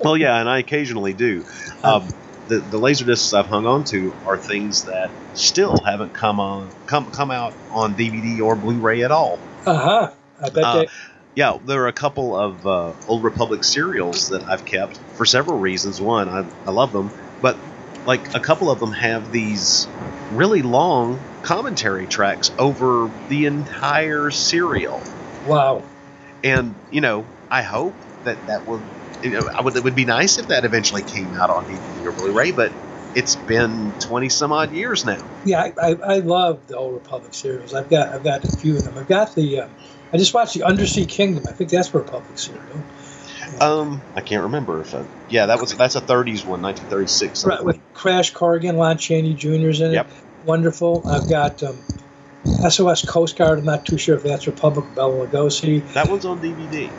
Well, 0.00 0.16
yeah, 0.16 0.36
and 0.40 0.48
I 0.48 0.58
occasionally 0.58 1.12
do. 1.14 1.44
Um, 1.84 2.08
the 2.48 2.58
the 2.58 2.78
laser 2.78 3.04
discs 3.04 3.32
I've 3.32 3.46
hung 3.46 3.66
on 3.66 3.84
to 3.84 4.14
are 4.26 4.36
things 4.36 4.84
that 4.84 5.10
still 5.34 5.76
haven't 5.78 6.14
come 6.14 6.40
on 6.40 6.70
come 6.86 7.10
come 7.10 7.30
out 7.30 7.54
on 7.70 7.94
DVD 7.94 8.40
or 8.40 8.56
Blu-ray 8.56 9.02
at 9.02 9.10
all. 9.10 9.38
Uh 9.64 9.74
huh. 9.78 10.10
I 10.40 10.50
bet 10.50 10.64
Uh, 10.64 10.78
they. 10.78 10.88
Yeah, 11.34 11.58
there 11.66 11.82
are 11.82 11.88
a 11.88 11.92
couple 11.92 12.34
of 12.34 12.66
uh, 12.66 12.92
Old 13.08 13.22
Republic 13.22 13.62
serials 13.62 14.30
that 14.30 14.42
I've 14.44 14.64
kept 14.64 14.96
for 14.96 15.26
several 15.26 15.58
reasons. 15.58 16.00
One, 16.00 16.30
I, 16.30 16.46
I 16.66 16.70
love 16.70 16.92
them, 16.92 17.10
but 17.42 17.58
like 18.06 18.34
a 18.34 18.40
couple 18.40 18.70
of 18.70 18.80
them 18.80 18.92
have 18.92 19.32
these 19.32 19.86
really 20.32 20.62
long 20.62 21.20
commentary 21.42 22.06
tracks 22.06 22.50
over 22.58 23.10
the 23.28 23.44
entire 23.44 24.30
serial. 24.30 25.02
Wow. 25.46 25.82
And, 26.42 26.74
you 26.90 27.02
know, 27.02 27.26
I 27.50 27.60
hope 27.62 27.94
that 28.24 28.46
that 28.46 28.66
know, 28.66 28.80
I 29.24 29.62
would, 29.62 29.76
it 29.76 29.84
would 29.84 29.94
be 29.94 30.04
nice 30.04 30.38
if 30.38 30.48
that 30.48 30.64
eventually 30.64 31.02
came 31.02 31.34
out 31.34 31.50
on 31.50 31.66
DVD 31.66 32.04
or 32.04 32.12
Blu 32.12 32.32
ray, 32.32 32.52
but 32.52 32.72
it's 33.14 33.34
been 33.34 33.94
20 33.98 34.28
some 34.28 34.52
odd 34.52 34.72
years 34.72 35.04
now. 35.04 35.18
Yeah, 35.44 35.70
I, 35.80 35.90
I, 35.90 35.96
I 36.02 36.18
love 36.18 36.66
the 36.66 36.76
Old 36.76 36.94
Republic 36.94 37.34
serials. 37.34 37.74
I've 37.74 37.88
got 37.88 38.10
I've 38.10 38.24
got 38.24 38.44
a 38.44 38.56
few 38.56 38.76
of 38.76 38.84
them. 38.84 38.98
I've 38.98 39.08
got 39.08 39.34
the 39.34 39.60
um, 39.60 39.70
I 40.12 40.18
just 40.18 40.34
watched 40.34 40.54
the 40.54 40.62
Undersea 40.62 41.06
Kingdom. 41.06 41.44
I 41.48 41.52
think 41.52 41.70
that's 41.70 41.92
Republic 41.94 42.38
serial. 42.38 42.84
Um, 43.60 44.02
I 44.14 44.20
can't 44.20 44.42
remember 44.42 44.80
if 44.80 44.94
I, 44.94 45.04
yeah, 45.28 45.46
that 45.46 45.60
was, 45.60 45.70
that's 45.76 45.94
a 45.94 46.00
30s 46.00 46.44
one, 46.46 46.62
1936. 46.62 47.44
Right, 47.44 47.64
with 47.64 47.78
Crash 47.94 48.32
Corrigan, 48.32 48.76
Lon 48.76 48.98
Chaney 48.98 49.34
Jr.'s 49.34 49.80
in 49.80 49.90
it. 49.90 49.94
Yep. 49.94 50.10
Wonderful. 50.44 51.04
I've 51.06 51.28
got 51.28 51.62
um, 51.62 51.78
SOS 52.68 53.04
Coast 53.04 53.36
Guard. 53.36 53.58
I'm 53.58 53.64
not 53.64 53.84
too 53.86 53.98
sure 53.98 54.16
if 54.16 54.22
that's 54.22 54.46
Republic 54.46 54.86
Bela 54.94 55.26
Lugosi. 55.26 55.92
That 55.92 56.08
one's 56.08 56.24
on 56.24 56.40
DVD. 56.40 56.92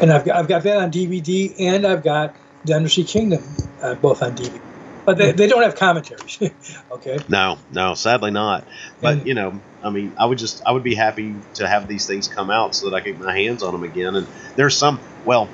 And 0.00 0.12
I've 0.12 0.24
got, 0.24 0.36
I've 0.36 0.48
got 0.48 0.62
that 0.62 0.78
on 0.78 0.90
DVD, 0.90 1.54
and 1.60 1.86
I've 1.86 2.02
got 2.02 2.34
the 2.64 2.74
Undersea 2.74 3.04
Kingdom, 3.04 3.42
uh, 3.82 3.94
both 3.94 4.22
on 4.22 4.36
DVD. 4.36 4.60
But 5.04 5.16
they, 5.18 5.32
they 5.32 5.46
don't 5.46 5.62
have 5.62 5.76
commentaries. 5.76 6.38
okay. 6.92 7.18
No, 7.28 7.58
no, 7.72 7.94
sadly 7.94 8.30
not. 8.30 8.66
But 9.00 9.18
And- 9.18 9.26
you 9.26 9.34
know, 9.34 9.60
I 9.82 9.90
mean, 9.90 10.12
I 10.18 10.26
would 10.26 10.38
just, 10.38 10.62
I 10.66 10.72
would 10.72 10.82
be 10.82 10.94
happy 10.94 11.34
to 11.54 11.66
have 11.66 11.88
these 11.88 12.06
things 12.06 12.28
come 12.28 12.50
out 12.50 12.74
so 12.74 12.90
that 12.90 12.96
I 12.96 13.00
get 13.00 13.18
my 13.18 13.34
hands 13.34 13.62
on 13.62 13.72
them 13.72 13.82
again. 13.82 14.14
And 14.14 14.26
there's 14.56 14.76
some, 14.76 15.00
well, 15.24 15.48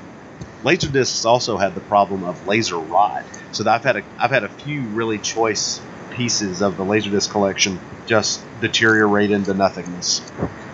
Laserdiscs 0.64 1.24
also 1.24 1.56
had 1.56 1.74
the 1.74 1.80
problem 1.82 2.24
of 2.24 2.46
laser 2.46 2.76
rot. 2.76 3.24
So 3.52 3.62
that 3.62 3.74
I've 3.74 3.84
had 3.84 3.96
a, 3.98 4.02
I've 4.18 4.30
had 4.30 4.42
a 4.44 4.48
few 4.48 4.82
really 4.82 5.18
choice 5.18 5.80
pieces 6.10 6.60
of 6.60 6.76
the 6.76 6.84
Laserdisc 6.84 7.30
collection 7.30 7.78
just 8.06 8.40
deteriorate 8.60 9.30
into 9.30 9.54
nothingness. 9.54 10.20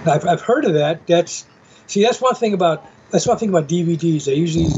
I've, 0.07 0.25
I've 0.27 0.41
heard 0.41 0.65
of 0.65 0.75
that. 0.75 1.07
That's 1.07 1.45
see, 1.87 2.03
that's 2.03 2.21
one 2.21 2.35
thing 2.35 2.55
about 2.55 2.87
that's 3.13 3.27
one 3.27 3.39
thing 3.39 3.51
about 3.51 3.69
DVDs. 3.69 4.25
They 4.25 4.35
usually 4.35 4.69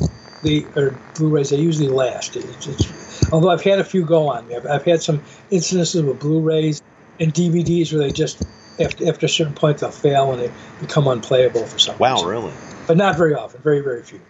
they 0.42 0.66
or 0.76 0.98
Blu-rays. 1.14 1.50
They 1.50 1.56
usually 1.56 1.88
last. 1.88 2.36
It's, 2.36 2.66
it's, 2.66 3.32
although 3.32 3.50
I've 3.50 3.62
had 3.62 3.78
a 3.78 3.84
few 3.84 4.04
go 4.04 4.28
on 4.28 4.46
me. 4.48 4.56
I've, 4.56 4.66
I've 4.66 4.84
had 4.84 5.02
some 5.02 5.20
incidences 5.50 6.06
with 6.06 6.20
Blu-rays 6.20 6.82
and 7.20 7.32
DVDs 7.32 7.92
where 7.92 8.00
they 8.02 8.10
just 8.10 8.42
after 8.80 9.08
after 9.08 9.26
a 9.26 9.28
certain 9.28 9.54
point 9.54 9.78
they'll 9.78 9.90
fail 9.90 10.32
and 10.32 10.42
they 10.42 10.50
become 10.80 11.06
unplayable 11.06 11.64
for 11.64 11.78
some 11.78 11.94
reason. 11.94 12.00
Wow, 12.00 12.14
reason. 12.16 12.28
really? 12.28 12.52
But 12.86 12.96
not 12.96 13.16
very 13.16 13.34
often. 13.34 13.62
Very 13.62 13.80
very 13.80 14.02
few. 14.02 14.20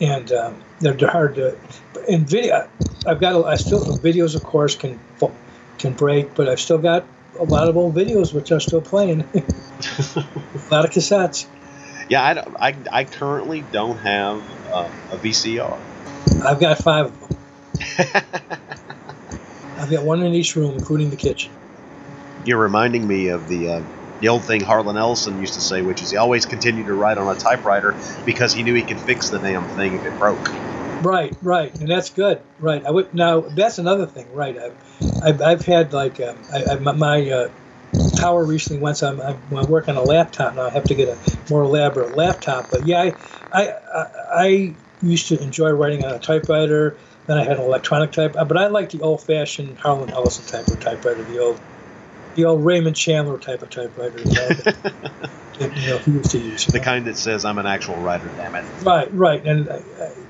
And 0.00 0.32
um, 0.32 0.62
they're, 0.80 0.94
they're 0.94 1.10
hard 1.10 1.34
to. 1.34 1.56
In 2.08 2.24
video, 2.24 2.68
I've 3.06 3.20
got. 3.20 3.34
a- 3.34 3.44
I 3.46 3.56
still 3.56 3.84
videos, 3.98 4.34
of 4.34 4.42
course, 4.44 4.74
can 4.74 4.98
can 5.78 5.92
break, 5.94 6.34
but 6.34 6.48
I've 6.48 6.60
still 6.60 6.78
got 6.78 7.04
a 7.38 7.44
lot 7.44 7.68
of 7.68 7.76
old 7.76 7.94
videos 7.94 8.32
which 8.32 8.52
are 8.52 8.60
still 8.60 8.80
playing. 8.80 9.20
a 9.34 9.44
lot 10.70 10.84
of 10.84 10.90
cassettes. 10.90 11.46
Yeah, 12.08 12.22
I, 12.24 12.34
don't- 12.34 12.56
I, 12.60 12.76
I 12.90 13.04
currently 13.04 13.60
don't 13.60 13.98
have 13.98 14.42
uh, 14.72 14.90
a 15.10 15.16
VCR. 15.18 15.78
I've 16.44 16.60
got 16.60 16.78
five 16.78 17.06
of 17.06 17.20
them. 17.20 17.38
I've 19.78 19.90
got 19.90 20.04
one 20.04 20.22
in 20.22 20.34
each 20.34 20.54
room, 20.56 20.74
including 20.74 21.10
the 21.10 21.16
kitchen. 21.16 21.52
You're 22.44 22.58
reminding 22.60 23.06
me 23.06 23.28
of 23.28 23.48
the 23.48 23.68
uh, 23.68 23.82
the 24.20 24.28
old 24.28 24.44
thing 24.44 24.60
Harlan 24.60 24.96
Ellison 24.96 25.38
used 25.40 25.54
to 25.54 25.60
say, 25.60 25.82
which 25.82 26.02
is 26.02 26.10
he 26.10 26.16
always 26.16 26.46
continued 26.46 26.86
to 26.86 26.94
write 26.94 27.18
on 27.18 27.28
a 27.34 27.38
typewriter 27.38 27.96
because 28.24 28.52
he 28.52 28.62
knew 28.62 28.74
he 28.74 28.82
could 28.82 29.00
fix 29.00 29.30
the 29.30 29.38
damn 29.38 29.66
thing 29.68 29.94
if 29.94 30.04
it 30.04 30.18
broke. 30.18 30.48
Right, 31.00 31.34
right, 31.42 31.74
and 31.80 31.90
that's 31.90 32.10
good. 32.10 32.40
Right, 32.60 32.84
I 32.84 32.90
would 32.90 33.12
now. 33.14 33.40
That's 33.40 33.78
another 33.78 34.06
thing. 34.06 34.32
Right, 34.32 34.56
I've, 34.56 34.76
I've, 35.22 35.42
I've 35.42 35.64
had 35.66 35.92
like 35.92 36.20
um, 36.20 36.36
I, 36.52 36.64
I, 36.72 36.74
my, 36.76 36.92
my 36.92 37.30
uh, 37.30 37.48
tower 38.16 38.44
recently. 38.44 38.80
Once 38.80 39.02
I'm, 39.02 39.20
I'm 39.20 39.38
I 39.54 39.64
work 39.64 39.88
on 39.88 39.96
a 39.96 40.02
laptop 40.02 40.54
now, 40.54 40.62
I 40.62 40.70
have 40.70 40.84
to 40.84 40.94
get 40.94 41.08
a 41.08 41.18
more 41.50 41.62
elaborate 41.62 42.16
laptop. 42.16 42.70
But 42.70 42.84
yeah, 42.84 43.02
I, 43.02 43.16
I, 43.52 43.72
I, 43.94 44.06
I 44.34 44.74
used 45.02 45.28
to 45.28 45.40
enjoy 45.42 45.70
writing 45.70 46.04
on 46.04 46.12
a 46.12 46.18
typewriter. 46.18 46.96
Then 47.26 47.38
I 47.38 47.44
had 47.44 47.58
an 47.58 47.62
electronic 47.62 48.12
type, 48.12 48.32
but 48.32 48.56
I 48.56 48.66
like 48.66 48.90
the 48.90 49.00
old-fashioned 49.00 49.78
Harlan 49.78 50.10
Ellison 50.10 50.44
type 50.44 50.66
of 50.66 50.80
typewriter, 50.80 51.22
the 51.22 51.38
old, 51.38 51.60
the 52.34 52.44
old 52.44 52.64
Raymond 52.64 52.96
Chandler 52.96 53.38
type 53.38 53.62
of 53.62 53.70
typewriter. 53.70 54.18
You 54.18 54.24
know, 54.24 54.48
that, 54.48 54.64
that, 55.58 55.76
you 55.76 55.88
know 55.88 55.98
he 55.98 56.10
used 56.12 56.30
to 56.32 56.38
use. 56.38 56.66
The 56.66 56.78
know. 56.78 56.84
kind 56.84 57.06
that 57.06 57.16
says 57.16 57.44
I'm 57.44 57.58
an 57.58 57.66
actual 57.66 57.96
writer, 57.96 58.28
damn 58.36 58.56
it. 58.56 58.64
Right, 58.82 59.12
right, 59.14 59.44
and 59.46 59.68
uh, 59.68 59.78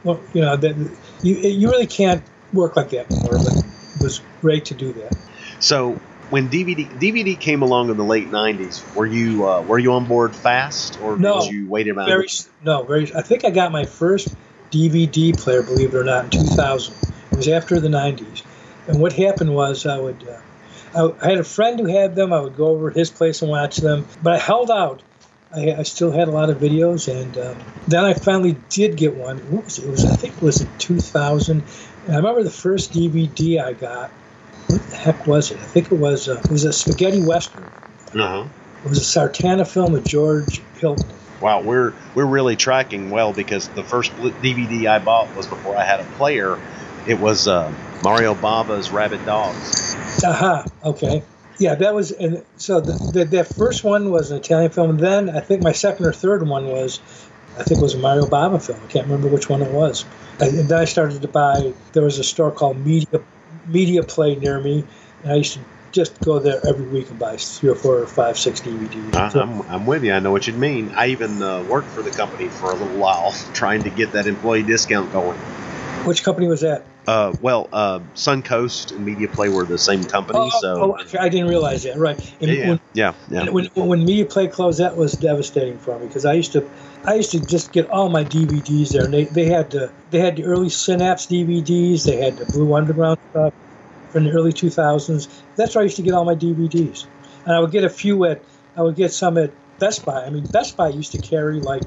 well, 0.04 0.20
you 0.34 0.42
know 0.42 0.56
that 0.56 0.76
you 1.22 1.36
you 1.36 1.70
really 1.70 1.86
can't 1.86 2.22
work 2.52 2.76
like 2.76 2.90
that 2.90 3.10
anymore. 3.10 3.38
But 3.42 3.56
it 3.56 4.02
was 4.02 4.20
great 4.42 4.66
to 4.66 4.74
do 4.74 4.92
that. 4.92 5.16
So 5.60 5.98
when 6.32 6.48
DVD 6.48 6.90
DVD 6.98 7.38
came 7.38 7.60
along 7.60 7.90
in 7.90 7.98
the 7.98 8.04
late 8.04 8.30
'90s, 8.30 8.96
were 8.96 9.06
you 9.06 9.46
uh, 9.46 9.60
were 9.60 9.78
you 9.78 9.92
on 9.92 10.06
board 10.06 10.34
fast, 10.34 10.98
or 11.02 11.18
No. 11.18 11.40
did 11.40 11.50
you 11.50 11.68
wait 11.68 11.86
around? 11.88 12.06
Very 12.06 12.26
no, 12.64 12.82
very. 12.84 13.14
I 13.14 13.20
think 13.20 13.44
I 13.44 13.50
got 13.50 13.70
my 13.70 13.84
first 13.84 14.34
DVD 14.70 15.36
player, 15.38 15.62
believe 15.62 15.90
it 15.90 15.94
or 15.94 16.04
not, 16.04 16.24
in 16.24 16.30
2000. 16.30 16.94
It 17.32 17.36
was 17.36 17.48
after 17.48 17.78
the 17.78 17.88
90s, 17.88 18.42
and 18.86 18.98
what 18.98 19.12
happened 19.12 19.54
was 19.54 19.84
I 19.84 19.98
would. 19.98 20.26
Uh, 20.26 21.10
I, 21.20 21.26
I 21.26 21.30
had 21.30 21.38
a 21.38 21.44
friend 21.44 21.78
who 21.78 21.86
had 21.86 22.16
them. 22.16 22.32
I 22.32 22.40
would 22.40 22.56
go 22.56 22.68
over 22.68 22.88
at 22.88 22.96
his 22.96 23.10
place 23.10 23.42
and 23.42 23.50
watch 23.50 23.76
them, 23.76 24.06
but 24.22 24.32
I 24.32 24.38
held 24.38 24.70
out. 24.70 25.02
I, 25.54 25.74
I 25.74 25.82
still 25.82 26.12
had 26.12 26.28
a 26.28 26.30
lot 26.30 26.48
of 26.48 26.56
videos, 26.56 27.12
and 27.12 27.36
um, 27.36 27.58
then 27.88 28.06
I 28.06 28.14
finally 28.14 28.56
did 28.70 28.96
get 28.96 29.14
one. 29.14 29.36
What 29.50 29.66
was 29.66 29.78
it? 29.78 29.84
it 29.84 29.90
was 29.90 30.06
I 30.06 30.16
think 30.16 30.34
it 30.36 30.42
was 30.42 30.62
in 30.62 30.78
2000. 30.78 31.62
And 32.06 32.12
I 32.14 32.16
remember 32.16 32.42
the 32.42 32.50
first 32.50 32.94
DVD 32.94 33.62
I 33.62 33.74
got. 33.74 34.10
What 34.72 34.88
the 34.88 34.96
heck 34.96 35.26
was 35.26 35.50
it? 35.50 35.58
I 35.58 35.64
think 35.64 35.92
it 35.92 35.98
was 35.98 36.28
uh, 36.28 36.40
it 36.42 36.50
was 36.50 36.64
a 36.64 36.72
spaghetti 36.72 37.22
western. 37.22 37.62
Uh-huh. 38.14 38.46
It 38.84 38.88
was 38.88 38.98
a 38.98 39.20
Sartana 39.20 39.66
film 39.66 39.92
with 39.92 40.04
George 40.04 40.62
Hilton. 40.78 41.08
Wow, 41.42 41.60
we're 41.60 41.92
we're 42.14 42.26
really 42.26 42.56
tracking 42.56 43.10
well 43.10 43.32
because 43.32 43.68
the 43.68 43.84
first 43.84 44.12
DVD 44.16 44.86
I 44.86 44.98
bought 44.98 45.34
was 45.36 45.46
before 45.46 45.76
I 45.76 45.84
had 45.84 46.00
a 46.00 46.04
player. 46.16 46.58
It 47.06 47.18
was 47.20 47.48
uh, 47.48 47.72
Mario 48.02 48.34
Bava's 48.34 48.90
Rabid 48.90 49.26
Dogs. 49.26 49.94
Aha. 50.24 50.64
Okay. 50.84 51.22
Yeah, 51.58 51.74
that 51.74 51.94
was 51.94 52.10
and 52.12 52.42
so 52.56 52.80
the, 52.80 52.92
the, 53.12 53.24
that 53.24 53.48
first 53.54 53.84
one 53.84 54.10
was 54.10 54.30
an 54.30 54.38
Italian 54.38 54.70
film. 54.70 54.90
And 54.90 55.00
then 55.00 55.30
I 55.30 55.40
think 55.40 55.62
my 55.62 55.72
second 55.72 56.06
or 56.06 56.12
third 56.12 56.48
one 56.48 56.68
was, 56.68 57.00
I 57.58 57.62
think 57.62 57.80
it 57.80 57.82
was 57.82 57.94
a 57.94 57.98
Mario 57.98 58.24
Bava 58.24 58.64
film. 58.64 58.80
I 58.82 58.86
can't 58.86 59.04
remember 59.06 59.28
which 59.28 59.48
one 59.50 59.60
it 59.60 59.70
was. 59.70 60.04
And 60.40 60.68
then 60.68 60.78
I 60.78 60.86
started 60.86 61.20
to 61.20 61.28
buy. 61.28 61.74
There 61.92 62.04
was 62.04 62.18
a 62.18 62.24
store 62.24 62.50
called 62.50 62.78
Media 62.78 63.20
media 63.66 64.02
play 64.02 64.34
near 64.36 64.60
me, 64.60 64.84
and 65.22 65.32
I 65.32 65.36
used 65.36 65.54
to 65.54 65.60
just 65.92 66.18
go 66.20 66.38
there 66.38 66.60
every 66.66 66.86
week 66.86 67.10
and 67.10 67.18
buy 67.18 67.36
three 67.36 67.68
or 67.68 67.74
four 67.74 67.98
or 67.98 68.06
five, 68.06 68.38
six 68.38 68.60
DVDs. 68.60 69.14
I, 69.14 69.28
So- 69.28 69.40
I'm, 69.42 69.62
I'm 69.70 69.86
with 69.86 70.04
you. 70.04 70.12
I 70.12 70.20
know 70.20 70.32
what 70.32 70.46
you 70.46 70.54
mean. 70.54 70.90
I 70.96 71.08
even 71.08 71.42
uh, 71.42 71.62
worked 71.64 71.88
for 71.88 72.02
the 72.02 72.10
company 72.10 72.48
for 72.48 72.70
a 72.70 72.74
little 72.74 72.98
while, 72.98 73.32
trying 73.52 73.82
to 73.82 73.90
get 73.90 74.12
that 74.12 74.26
employee 74.26 74.62
discount 74.62 75.12
going. 75.12 75.36
which 76.04 76.24
company 76.24 76.46
was 76.48 76.62
that? 76.62 76.84
Uh, 77.06 77.34
well, 77.42 77.68
uh, 77.72 77.98
Suncoast 78.14 78.92
and 78.92 79.04
Media 79.04 79.26
Play 79.26 79.48
were 79.48 79.64
the 79.64 79.76
same 79.76 80.04
company, 80.04 80.38
Oh, 80.40 80.60
so 80.60 80.96
oh, 80.96 81.18
I 81.18 81.28
didn't 81.28 81.48
realize 81.48 81.82
that. 81.82 81.96
Right. 81.98 82.16
And 82.40 82.48
yeah, 82.50 82.68
when, 82.68 82.80
yeah, 82.94 83.14
yeah. 83.28 83.50
when, 83.50 83.66
when 83.74 84.04
Media 84.04 84.24
Play 84.24 84.46
closed, 84.46 84.78
that 84.78 84.96
was 84.96 85.12
devastating 85.12 85.78
for 85.78 85.98
me 85.98 86.06
because 86.06 86.24
I 86.24 86.34
used 86.34 86.52
to, 86.52 86.60
I 87.06 87.14
used 87.14 87.32
to 87.32 87.40
just 87.40 87.72
get 87.72 87.88
all 87.90 88.08
my 88.08 88.24
DVDs 88.24 88.92
there, 88.92 89.04
and 89.04 89.14
they, 89.14 89.24
they 89.24 89.46
had 89.46 89.70
the 89.70 89.92
they 90.10 90.20
had 90.20 90.36
the 90.36 90.44
early 90.44 90.68
Synapse 90.68 91.26
DVDs, 91.26 92.04
they 92.04 92.16
had 92.16 92.36
the 92.36 92.46
Blue 92.46 92.74
Underground 92.74 93.18
stuff 93.30 93.52
from 94.10 94.24
the 94.24 94.30
early 94.30 94.52
2000s. 94.52 95.42
That's 95.56 95.74
where 95.74 95.82
I 95.82 95.84
used 95.84 95.96
to 95.96 96.02
get 96.02 96.14
all 96.14 96.24
my 96.24 96.34
DVDs, 96.34 97.04
and 97.44 97.54
I 97.56 97.60
would 97.60 97.72
get 97.72 97.84
a 97.84 97.90
few 97.90 98.24
at, 98.24 98.44
I 98.76 98.82
would 98.82 98.96
get 98.96 99.12
some 99.12 99.36
at 99.38 99.52
Best 99.78 100.04
Buy. 100.04 100.24
I 100.24 100.30
mean, 100.30 100.46
Best 100.52 100.76
Buy 100.76 100.90
used 100.90 101.12
to 101.12 101.18
carry 101.18 101.60
like, 101.60 101.82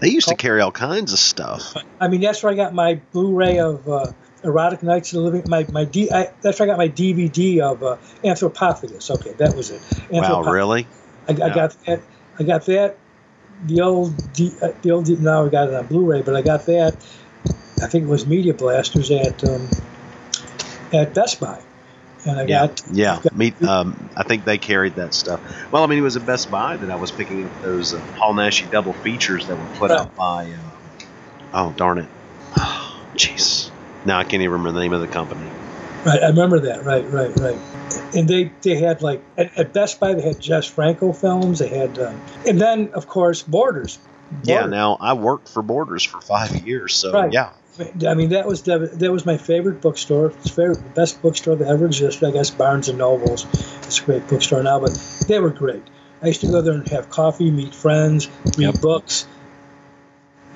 They 0.00 0.08
used 0.08 0.28
to 0.28 0.34
carry 0.36 0.60
all 0.60 0.72
kinds 0.72 1.12
of 1.12 1.18
stuff. 1.18 1.74
I 2.00 2.08
mean, 2.08 2.20
that's 2.20 2.42
where 2.42 2.52
I 2.52 2.56
got 2.56 2.74
my 2.74 3.00
Blu-ray 3.12 3.58
of. 3.60 3.88
Uh, 3.88 4.12
Erotic 4.44 4.82
Nights 4.82 5.12
of 5.12 5.16
the 5.16 5.22
Living. 5.22 5.42
My 5.48 5.66
my 5.72 5.84
D. 5.84 6.10
I, 6.12 6.28
that's 6.40 6.60
where 6.60 6.68
I 6.68 6.70
got 6.70 6.78
my 6.78 6.88
DVD 6.88 7.60
of 7.60 7.82
uh, 7.82 7.96
Anthropophagus. 8.24 9.10
Okay, 9.10 9.34
that 9.38 9.56
was 9.56 9.70
it. 9.70 9.82
Wow, 10.10 10.42
really? 10.42 10.86
I, 11.28 11.32
I 11.32 11.34
Yeah. 11.34 11.54
got 11.54 11.76
that. 11.86 12.02
I 12.38 12.42
got 12.44 12.66
that. 12.66 13.00
The 13.64 13.80
old, 13.80 14.32
D, 14.34 14.56
uh, 14.62 14.68
the 14.82 14.90
old. 14.90 15.06
D, 15.06 15.16
now 15.18 15.46
I 15.46 15.48
got 15.48 15.68
it 15.68 15.74
on 15.74 15.86
Blu-ray, 15.86 16.22
but 16.22 16.36
I 16.36 16.42
got 16.42 16.66
that. 16.66 16.96
I 17.82 17.86
think 17.88 18.04
it 18.04 18.08
was 18.08 18.26
Media 18.26 18.54
Blasters 18.54 19.10
at 19.10 19.42
um, 19.44 19.68
at 20.92 21.14
Best 21.14 21.40
Buy, 21.40 21.62
and 22.24 22.38
I 22.38 22.44
Yeah, 22.44 22.66
got 22.66 22.82
yeah. 22.86 23.20
got- 23.22 23.34
Me, 23.34 23.54
um, 23.66 24.10
I 24.16 24.22
think 24.22 24.44
they 24.44 24.58
carried 24.58 24.96
that 24.96 25.14
stuff. 25.14 25.40
Well, 25.72 25.82
I 25.82 25.86
mean, 25.86 25.98
it 25.98 26.02
was 26.02 26.16
at 26.16 26.24
Best 26.24 26.50
Buy 26.50 26.76
that 26.76 26.90
I 26.90 26.96
was 26.96 27.12
picking 27.12 27.44
up 27.46 27.52
those 27.60 27.92
uh, 27.94 28.02
Paul 28.14 28.34
Naschy 28.34 28.70
double 28.70 28.94
features 28.94 29.46
that 29.46 29.56
were 29.56 29.66
put 29.66 29.90
Right. 29.90 30.00
out 30.00 30.14
by. 30.14 30.52
Uh, 30.52 30.78
oh, 31.52 31.72
darn 31.72 31.98
it! 31.98 32.10
Jeez, 33.18 33.70
now 34.04 34.18
I 34.18 34.24
can't 34.24 34.42
even 34.42 34.52
remember 34.52 34.72
the 34.72 34.80
name 34.80 34.92
of 34.92 35.00
the 35.00 35.08
company. 35.08 35.55
Right. 36.06 36.22
I 36.22 36.28
remember 36.28 36.60
that. 36.60 36.84
Right, 36.84 37.04
right, 37.10 37.36
right. 37.38 37.58
And 38.14 38.28
they 38.28 38.52
they 38.62 38.76
had 38.76 39.02
like 39.02 39.22
at, 39.36 39.56
at 39.58 39.72
Best 39.72 40.00
Buy 40.00 40.14
they 40.14 40.22
had 40.22 40.40
Jess 40.40 40.66
Franco 40.66 41.12
films. 41.12 41.58
They 41.58 41.68
had, 41.68 41.98
um, 41.98 42.20
and 42.46 42.60
then 42.60 42.90
of 42.94 43.06
course 43.06 43.42
Borders. 43.42 43.98
Yeah. 44.42 44.66
Now 44.66 44.96
I 45.00 45.12
worked 45.12 45.48
for 45.48 45.62
Borders 45.62 46.02
for 46.04 46.20
five 46.20 46.66
years, 46.66 46.94
so 46.94 47.12
Right. 47.12 47.32
yeah. 47.32 47.50
I 48.08 48.14
mean, 48.14 48.30
that 48.30 48.46
was 48.46 48.62
dev- 48.62 48.98
that 48.98 49.12
was 49.12 49.26
my 49.26 49.36
favorite 49.36 49.82
bookstore. 49.82 50.30
It's 50.40 50.48
favorite, 50.48 50.94
best 50.94 51.20
bookstore 51.20 51.56
that 51.56 51.68
ever 51.68 51.84
existed. 51.84 52.26
I 52.26 52.30
guess 52.30 52.50
Barnes 52.50 52.88
and 52.88 52.96
Nobles. 52.96 53.44
It's 53.82 54.00
a 54.00 54.04
great 54.04 54.26
bookstore 54.28 54.62
now, 54.62 54.80
but 54.80 54.92
they 55.28 55.38
were 55.38 55.50
great. 55.50 55.82
I 56.22 56.28
used 56.28 56.40
to 56.40 56.46
go 56.46 56.62
there 56.62 56.72
and 56.72 56.88
have 56.88 57.10
coffee, 57.10 57.50
meet 57.50 57.74
friends, 57.74 58.30
read 58.56 58.58
Yep. 58.74 58.80
books, 58.80 59.26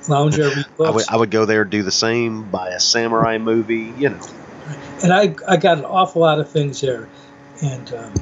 lounge 0.09 0.35
there, 0.37 0.49
read 0.49 0.65
I 0.79 0.89
would, 0.89 1.05
I 1.09 1.15
would 1.17 1.29
go 1.29 1.45
there, 1.45 1.63
do 1.63 1.83
the 1.83 1.91
same, 1.91 2.49
buy 2.49 2.69
a 2.69 2.79
samurai 2.79 3.37
movie, 3.37 3.93
you 3.97 4.09
know. 4.09 4.19
And 5.03 5.13
I, 5.13 5.35
I 5.47 5.57
got 5.57 5.77
an 5.77 5.85
awful 5.85 6.21
lot 6.21 6.39
of 6.39 6.49
things 6.49 6.81
there. 6.81 7.07
And 7.61 7.93
um, 7.93 8.13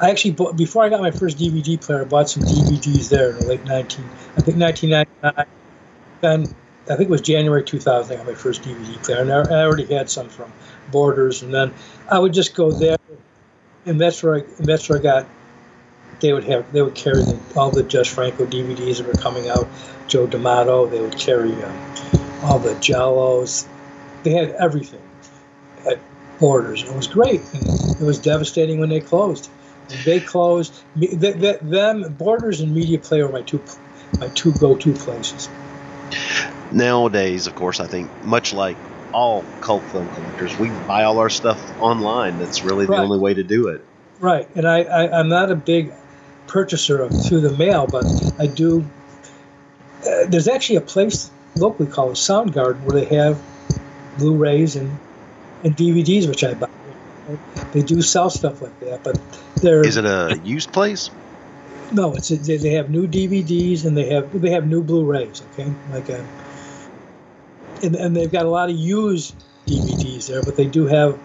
I 0.00 0.10
actually 0.10 0.32
bought, 0.32 0.56
before 0.56 0.84
I 0.84 0.88
got 0.88 1.00
my 1.00 1.10
first 1.10 1.38
DVD 1.38 1.80
player, 1.80 2.02
I 2.02 2.04
bought 2.04 2.28
some 2.28 2.42
DVDs 2.42 3.08
there 3.08 3.30
in 3.30 3.38
the 3.38 3.46
late 3.46 3.64
19, 3.64 4.04
I 4.36 4.40
think 4.40 4.58
1999. 4.58 5.46
Then 6.20 6.54
I 6.90 6.96
think 6.96 7.08
it 7.08 7.10
was 7.10 7.20
January 7.20 7.62
2000. 7.62 8.12
I 8.12 8.16
got 8.16 8.26
my 8.26 8.34
first 8.34 8.62
DVD 8.62 9.02
player, 9.02 9.20
and 9.20 9.32
I, 9.32 9.40
I 9.40 9.64
already 9.64 9.86
had 9.86 10.10
some 10.10 10.28
from 10.28 10.52
Borders. 10.90 11.42
And 11.42 11.52
then 11.52 11.72
I 12.10 12.18
would 12.18 12.32
just 12.32 12.54
go 12.54 12.70
there, 12.70 12.98
and 13.86 14.00
that's 14.00 14.22
where 14.22 14.36
I, 14.36 14.38
and 14.58 14.66
that's 14.66 14.88
where 14.88 14.98
I 14.98 15.02
got. 15.02 15.26
They 16.20 16.32
would 16.32 16.44
have, 16.44 16.72
they 16.72 16.80
would 16.80 16.94
carry 16.94 17.22
the, 17.22 17.38
all 17.56 17.70
the 17.70 17.82
Jess 17.82 18.08
Franco 18.08 18.46
DVDs 18.46 18.98
that 18.98 19.06
were 19.06 19.20
coming 19.20 19.48
out. 19.48 19.68
Joe 20.08 20.26
D'Amato. 20.26 20.86
They 20.86 21.00
would 21.00 21.16
carry 21.16 21.52
um, 21.62 21.78
all 22.42 22.58
the 22.58 22.74
giallos. 22.74 23.66
They 24.22 24.30
had 24.30 24.50
everything 24.52 25.00
Borders. 26.38 26.84
It 26.84 26.94
was 26.94 27.06
great. 27.06 27.42
It 27.52 28.04
was 28.04 28.18
devastating 28.18 28.78
when 28.78 28.88
they 28.88 29.00
closed. 29.00 29.48
They 30.04 30.20
closed. 30.20 30.82
Me- 30.94 31.08
th- 31.08 31.40
th- 31.40 31.60
them 31.62 32.14
Borders 32.18 32.60
and 32.60 32.74
Media 32.74 32.98
Play 32.98 33.22
were 33.22 33.28
my 33.30 33.42
two 33.42 33.62
my 34.18 34.28
two 34.28 34.52
go-to 34.54 34.92
places. 34.92 35.48
Nowadays, 36.70 37.46
of 37.46 37.54
course, 37.54 37.80
I 37.80 37.86
think 37.86 38.10
much 38.22 38.52
like 38.52 38.78
all 39.12 39.44
cult 39.60 39.84
film 39.90 40.08
collectors, 40.08 40.58
we 40.58 40.70
buy 40.70 41.04
all 41.04 41.18
our 41.18 41.30
stuff 41.30 41.60
online. 41.78 42.38
That's 42.38 42.62
really 42.62 42.86
the 42.86 42.96
only 42.96 43.18
way 43.18 43.34
to 43.34 43.42
do 43.42 43.68
it. 43.68 43.84
Right, 44.20 44.48
and 44.54 44.66
I, 44.66 44.82
I 44.82 45.18
I'm 45.18 45.28
not 45.28 45.50
a 45.50 45.56
big 45.56 45.92
purchaser 46.46 47.00
of 47.00 47.12
through 47.24 47.40
the 47.40 47.56
mail, 47.56 47.86
but 47.86 48.04
I 48.38 48.46
do. 48.46 48.84
Uh, 50.06 50.26
there's 50.28 50.48
actually 50.48 50.76
a 50.76 50.82
place 50.82 51.30
locally 51.56 51.88
called 51.90 52.16
Soundgarden 52.16 52.80
where 52.82 53.00
they 53.00 53.14
have 53.14 53.42
Blu-rays 54.16 54.76
and 54.76 54.98
and 55.64 55.76
DVDs, 55.76 56.28
which 56.28 56.44
I 56.44 56.54
buy. 56.54 56.68
They 57.72 57.82
do 57.82 58.02
sell 58.02 58.30
stuff 58.30 58.60
like 58.62 58.78
that, 58.80 59.02
but 59.02 59.18
they're 59.56 59.84
Is 59.84 59.96
it 59.96 60.04
a 60.04 60.38
used 60.44 60.72
place? 60.72 61.10
No, 61.90 62.14
it's 62.14 62.28
they, 62.28 62.56
they 62.56 62.70
have 62.70 62.90
new 62.90 63.06
DVDs 63.06 63.84
and 63.84 63.96
they 63.96 64.08
have 64.10 64.40
they 64.40 64.50
have 64.50 64.66
new 64.66 64.82
Blu-rays. 64.82 65.42
Okay, 65.42 65.74
like 65.88 66.08
a, 66.08 66.24
and 67.82 67.96
and 67.96 68.14
they've 68.14 68.30
got 68.30 68.46
a 68.46 68.50
lot 68.50 68.70
of 68.70 68.76
used 68.76 69.34
DVDs 69.66 70.28
there, 70.28 70.42
but 70.42 70.56
they 70.56 70.66
do 70.66 70.86
have 70.86 71.18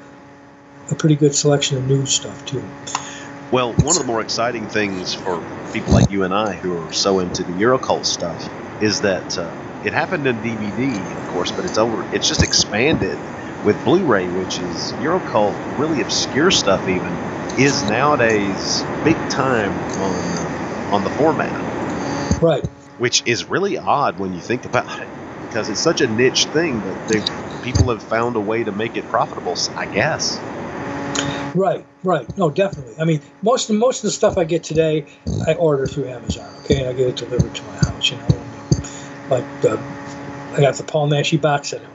a 0.90 0.96
pretty 0.96 1.16
good 1.16 1.36
selection 1.36 1.78
of 1.78 1.86
new 1.86 2.06
stuff 2.06 2.44
too. 2.46 2.64
Well, 3.52 3.74
one 3.74 3.96
of 3.96 3.98
the 3.98 4.06
more 4.06 4.22
exciting 4.22 4.68
things 4.68 5.14
for 5.14 5.44
people 5.74 5.94
like 5.94 6.10
you 6.10 6.24
and 6.24 6.34
I 6.34 6.56
who 6.56 6.86
are 6.86 6.92
so 6.94 7.20
into 7.20 7.44
the 7.44 7.52
Eurocult 7.52 8.06
stuff 8.06 8.48
is 8.82 9.02
that 9.02 9.38
uh, 9.38 9.52
it 9.84 9.94
happened 9.94 10.26
in 10.28 10.38
DVD, 10.38 11.18
of 11.18 11.28
course, 11.28 11.52
but 11.52 11.66
it's 11.66 11.78
over. 11.78 12.06
It's 12.14 12.28
just 12.28 12.44
expanded 12.44 13.18
with 13.62 13.84
Blu-ray, 13.84 14.30
which 14.30 14.60
is 14.60 14.96
Eurocult, 15.00 15.58
really 15.76 16.02
obscure 16.02 16.52
stuff. 16.52 16.88
Even 16.88 17.22
is 17.58 17.84
nowadays 17.84 18.86
big 19.04 19.28
time 19.28 19.86
on 19.98 20.38
uh, 20.38 20.56
on 20.90 21.04
the 21.04 21.10
format, 21.10 21.62
Right. 22.42 22.66
which 22.98 23.24
is 23.26 23.50
really 23.50 23.78
odd 23.78 24.18
when 24.18 24.34
you 24.34 24.42
think 24.42 24.66
about 24.66 25.02
it, 25.02 25.10
because 25.42 25.70
it's 25.70 25.82
such 25.82 26.02
a 26.02 26.08
niche 26.08 26.50
thing 26.52 26.84
that 26.84 27.08
they 27.08 27.22
people 27.62 27.90
have 27.90 28.04
found 28.04 28.36
a 28.36 28.42
way 28.42 28.64
to 28.64 28.72
make 28.72 28.96
it 28.96 29.08
profitable. 29.08 29.58
I 29.76 29.88
guess. 29.88 30.42
Right, 31.54 31.86
right. 32.04 32.38
No, 32.38 32.50
definitely. 32.52 32.96
I 33.00 33.06
mean, 33.06 33.22
most 33.42 33.70
of 33.70 33.76
most 33.76 34.00
of 34.00 34.04
the 34.04 34.12
stuff 34.12 34.38
I 34.38 34.44
get 34.44 34.64
today, 34.64 35.08
I 35.48 35.56
order 35.56 35.88
through 35.88 36.08
Amazon. 36.10 36.54
Okay, 36.60 36.80
and 36.80 36.88
I 36.88 36.94
get 36.94 37.08
it 37.10 37.16
delivered 37.16 37.56
to 37.56 37.66
my 37.66 37.76
house. 37.76 38.12
You 38.12 38.20
know, 38.20 38.46
like 39.30 39.60
the, 39.60 39.84
I 40.56 40.62
got 40.62 40.76
the 40.78 40.84
Paul 40.84 41.10
Naschy 41.10 41.42
box 41.42 41.70
set. 41.70 41.82
It. 41.82 41.90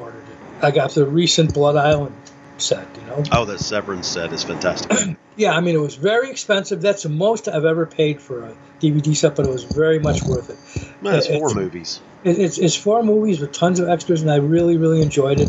I 0.65 0.71
got 0.71 0.91
the 0.93 1.07
recent 1.07 1.55
Blood 1.55 1.77
Island 1.77 2.15
set. 2.59 2.87
You 2.97 3.07
know. 3.07 3.23
Oh, 3.33 3.45
the 3.45 3.59
Severin 3.59 4.03
set 4.03 4.33
is 4.33 4.43
fantastic. 4.43 5.17
Yeah, 5.37 5.57
I 5.57 5.61
mean, 5.61 5.75
it 5.75 5.81
was 5.81 5.97
very 5.97 6.31
expensive. 6.31 6.81
That's 6.81 7.03
the 7.03 7.09
most 7.09 7.49
I've 7.49 7.65
ever 7.65 7.87
paid 7.87 8.21
for 8.21 8.45
a 8.45 8.55
DVD 8.81 9.17
set, 9.17 9.35
but 9.35 9.47
it 9.47 9.51
was 9.51 9.65
very 9.65 9.99
much 9.99 10.23
worth 10.23 10.49
it. 10.49 10.89
Well, 11.03 11.17
it's 11.17 11.27
It- 11.27 11.41
four 11.41 11.53
movies. 11.53 11.99
It, 12.23 12.39
it's, 12.39 12.57
it's 12.57 12.77
four 12.77 13.03
movies 13.03 13.41
with 13.41 13.51
tons 13.51 13.81
of 13.81 13.89
extras, 13.89 14.23
and 14.23 14.31
I 14.31 14.37
really, 14.37 14.77
really 14.77 15.03
enjoyed 15.03 15.41
it. 15.41 15.49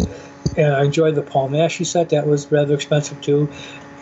And 0.57 0.74
I 0.74 0.86
enjoyed 0.86 1.13
the 1.13 1.22
Paul 1.22 1.49
Naschy 1.49 1.86
set. 1.86 2.09
That 2.09 2.26
was 2.26 2.51
rather 2.51 2.74
expensive, 2.74 3.22
too. 3.22 3.47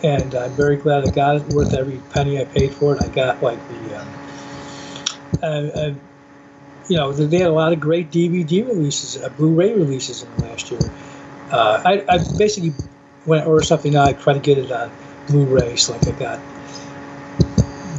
And 0.02 0.34
I'm 0.34 0.52
very 0.52 0.76
glad 0.76 1.06
I 1.06 1.10
got 1.10 1.36
it, 1.36 1.42
worth 1.48 1.74
every 1.74 1.98
penny 2.14 2.40
I 2.40 2.46
paid 2.46 2.72
for 2.72 2.96
it. 2.96 3.02
I 3.02 3.08
got, 3.08 3.42
like, 3.42 3.58
the. 3.68 3.98
Um, 5.42 6.00
you 6.88 6.96
know, 6.96 7.12
they 7.12 7.38
had 7.38 7.48
a 7.48 7.52
lot 7.52 7.72
of 7.72 7.80
great 7.80 8.10
DVD 8.10 8.66
releases, 8.66 9.22
uh, 9.22 9.28
Blu 9.30 9.54
ray 9.54 9.72
releases 9.72 10.22
in 10.22 10.36
the 10.36 10.44
last 10.44 10.70
year. 10.70 10.80
Uh, 11.50 11.82
I, 11.84 12.04
I 12.08 12.18
basically, 12.36 12.70
when 13.24 13.40
I 13.40 13.44
order 13.44 13.64
something 13.64 13.92
now, 13.92 14.04
I 14.04 14.12
try 14.12 14.32
to 14.34 14.40
get 14.40 14.58
it 14.58 14.70
on 14.72 14.90
Blu-ray. 15.28 15.76
So 15.76 15.92
Like, 15.92 16.08
I 16.08 16.10
got. 16.12 16.40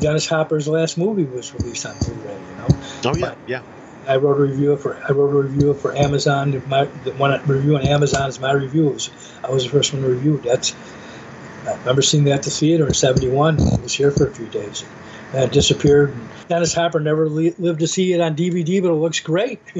Dennis 0.02 0.28
Hopper's 0.28 0.68
last 0.68 0.98
movie 0.98 1.24
was 1.24 1.54
released 1.54 1.86
on 1.86 1.96
Blu 2.00 2.14
ray, 2.26 2.34
you 2.34 2.56
know? 2.58 2.68
Oh 3.06 3.16
yeah, 3.16 3.36
yeah. 3.48 3.62
I 4.08 4.18
wrote 4.18 4.38
a 4.38 4.42
review 4.42 4.78
for 4.78 5.02
I 5.08 5.12
wrote 5.14 5.32
a 5.32 5.48
review 5.48 5.74
for 5.74 5.96
Amazon. 5.96 6.62
My 6.68 6.86
the 6.86 7.12
one 7.14 7.32
review 7.48 7.78
on 7.78 7.88
Amazon 7.88 8.30
is 8.30 8.40
my 8.40 8.52
review. 8.52 8.90
Was, 8.90 9.10
I 9.44 9.50
was 9.50 9.64
the 9.64 9.70
first 9.70 9.94
one 9.94 10.04
to 10.04 10.10
review. 10.10 10.38
That's 10.44 10.76
I 11.66 11.76
remember 11.78 12.02
seeing 12.02 12.26
that 12.26 12.34
at 12.34 12.44
the 12.44 12.52
theater 12.52 12.86
in 12.88 12.94
'71. 12.94 13.60
I 13.60 13.76
was 13.82 13.94
here 13.94 14.12
for 14.12 14.28
a 14.28 14.32
few 14.32 14.46
days. 14.48 14.84
It 15.36 15.52
disappeared. 15.52 16.16
Dennis 16.48 16.74
Hopper 16.74 17.00
never 17.00 17.28
li- 17.28 17.56
lived 17.58 17.80
to 17.80 17.88
see 17.88 18.14
it 18.14 18.22
on 18.22 18.36
DVD, 18.36 18.82
but 18.82 18.92
it 18.92 18.96
looks 18.96 19.20
great. 19.20 19.60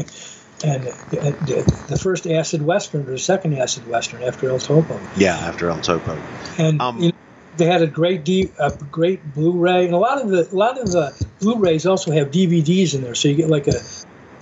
and 0.64 0.88
uh, 0.88 0.92
the, 1.12 1.86
the 1.90 1.98
first 1.98 2.28
acid 2.28 2.62
western 2.62 3.02
or 3.02 3.12
the 3.12 3.20
second 3.20 3.58
acid 3.58 3.88
western 3.90 4.24
after 4.24 4.50
El 4.50 4.60
Topo. 4.60 5.00
Yeah, 5.16 5.36
after 5.36 5.70
El 5.70 5.80
Topo. 5.80 6.18
And 6.58 6.82
Um, 6.82 7.00
you 7.00 7.08
know, 7.08 7.12
they 7.58 7.66
had 7.66 7.82
a 7.82 7.88
great 7.88 8.26
D, 8.26 8.52
a 8.60 8.72
great 8.92 9.34
Blu-ray, 9.34 9.86
and 9.86 9.94
a 9.94 9.98
lot 9.98 10.22
of 10.22 10.30
the 10.30 10.48
a 10.52 10.56
lot 10.56 10.78
of 10.78 10.92
the 10.92 11.28
Blu-rays 11.40 11.86
also 11.86 12.12
have 12.12 12.30
DVDs 12.32 12.94
in 12.94 13.02
there. 13.02 13.16
So 13.16 13.30
you 13.30 13.36
get 13.36 13.50
like 13.50 13.68
a 13.68 13.80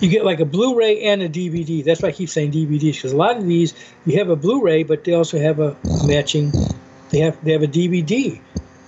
you 0.00 0.08
get 0.08 0.24
like 0.24 0.40
a 0.40 0.44
Blu-ray 0.44 1.04
and 1.04 1.22
a 1.22 1.28
DVD. 1.28 1.84
That's 1.84 2.02
why 2.02 2.08
I 2.08 2.12
keep 2.12 2.28
saying 2.28 2.50
DVDs 2.52 2.94
because 2.94 3.12
a 3.12 3.16
lot 3.16 3.36
of 3.36 3.46
these 3.46 3.72
you 4.04 4.18
have 4.18 4.30
a 4.30 4.36
Blu-ray, 4.36 4.82
but 4.82 5.04
they 5.04 5.14
also 5.14 5.38
have 5.38 5.60
a 5.60 5.76
matching 6.04 6.52
they 7.10 7.20
have 7.20 7.42
they 7.44 7.52
have 7.52 7.62
a 7.62 7.68
DVD 7.68 8.40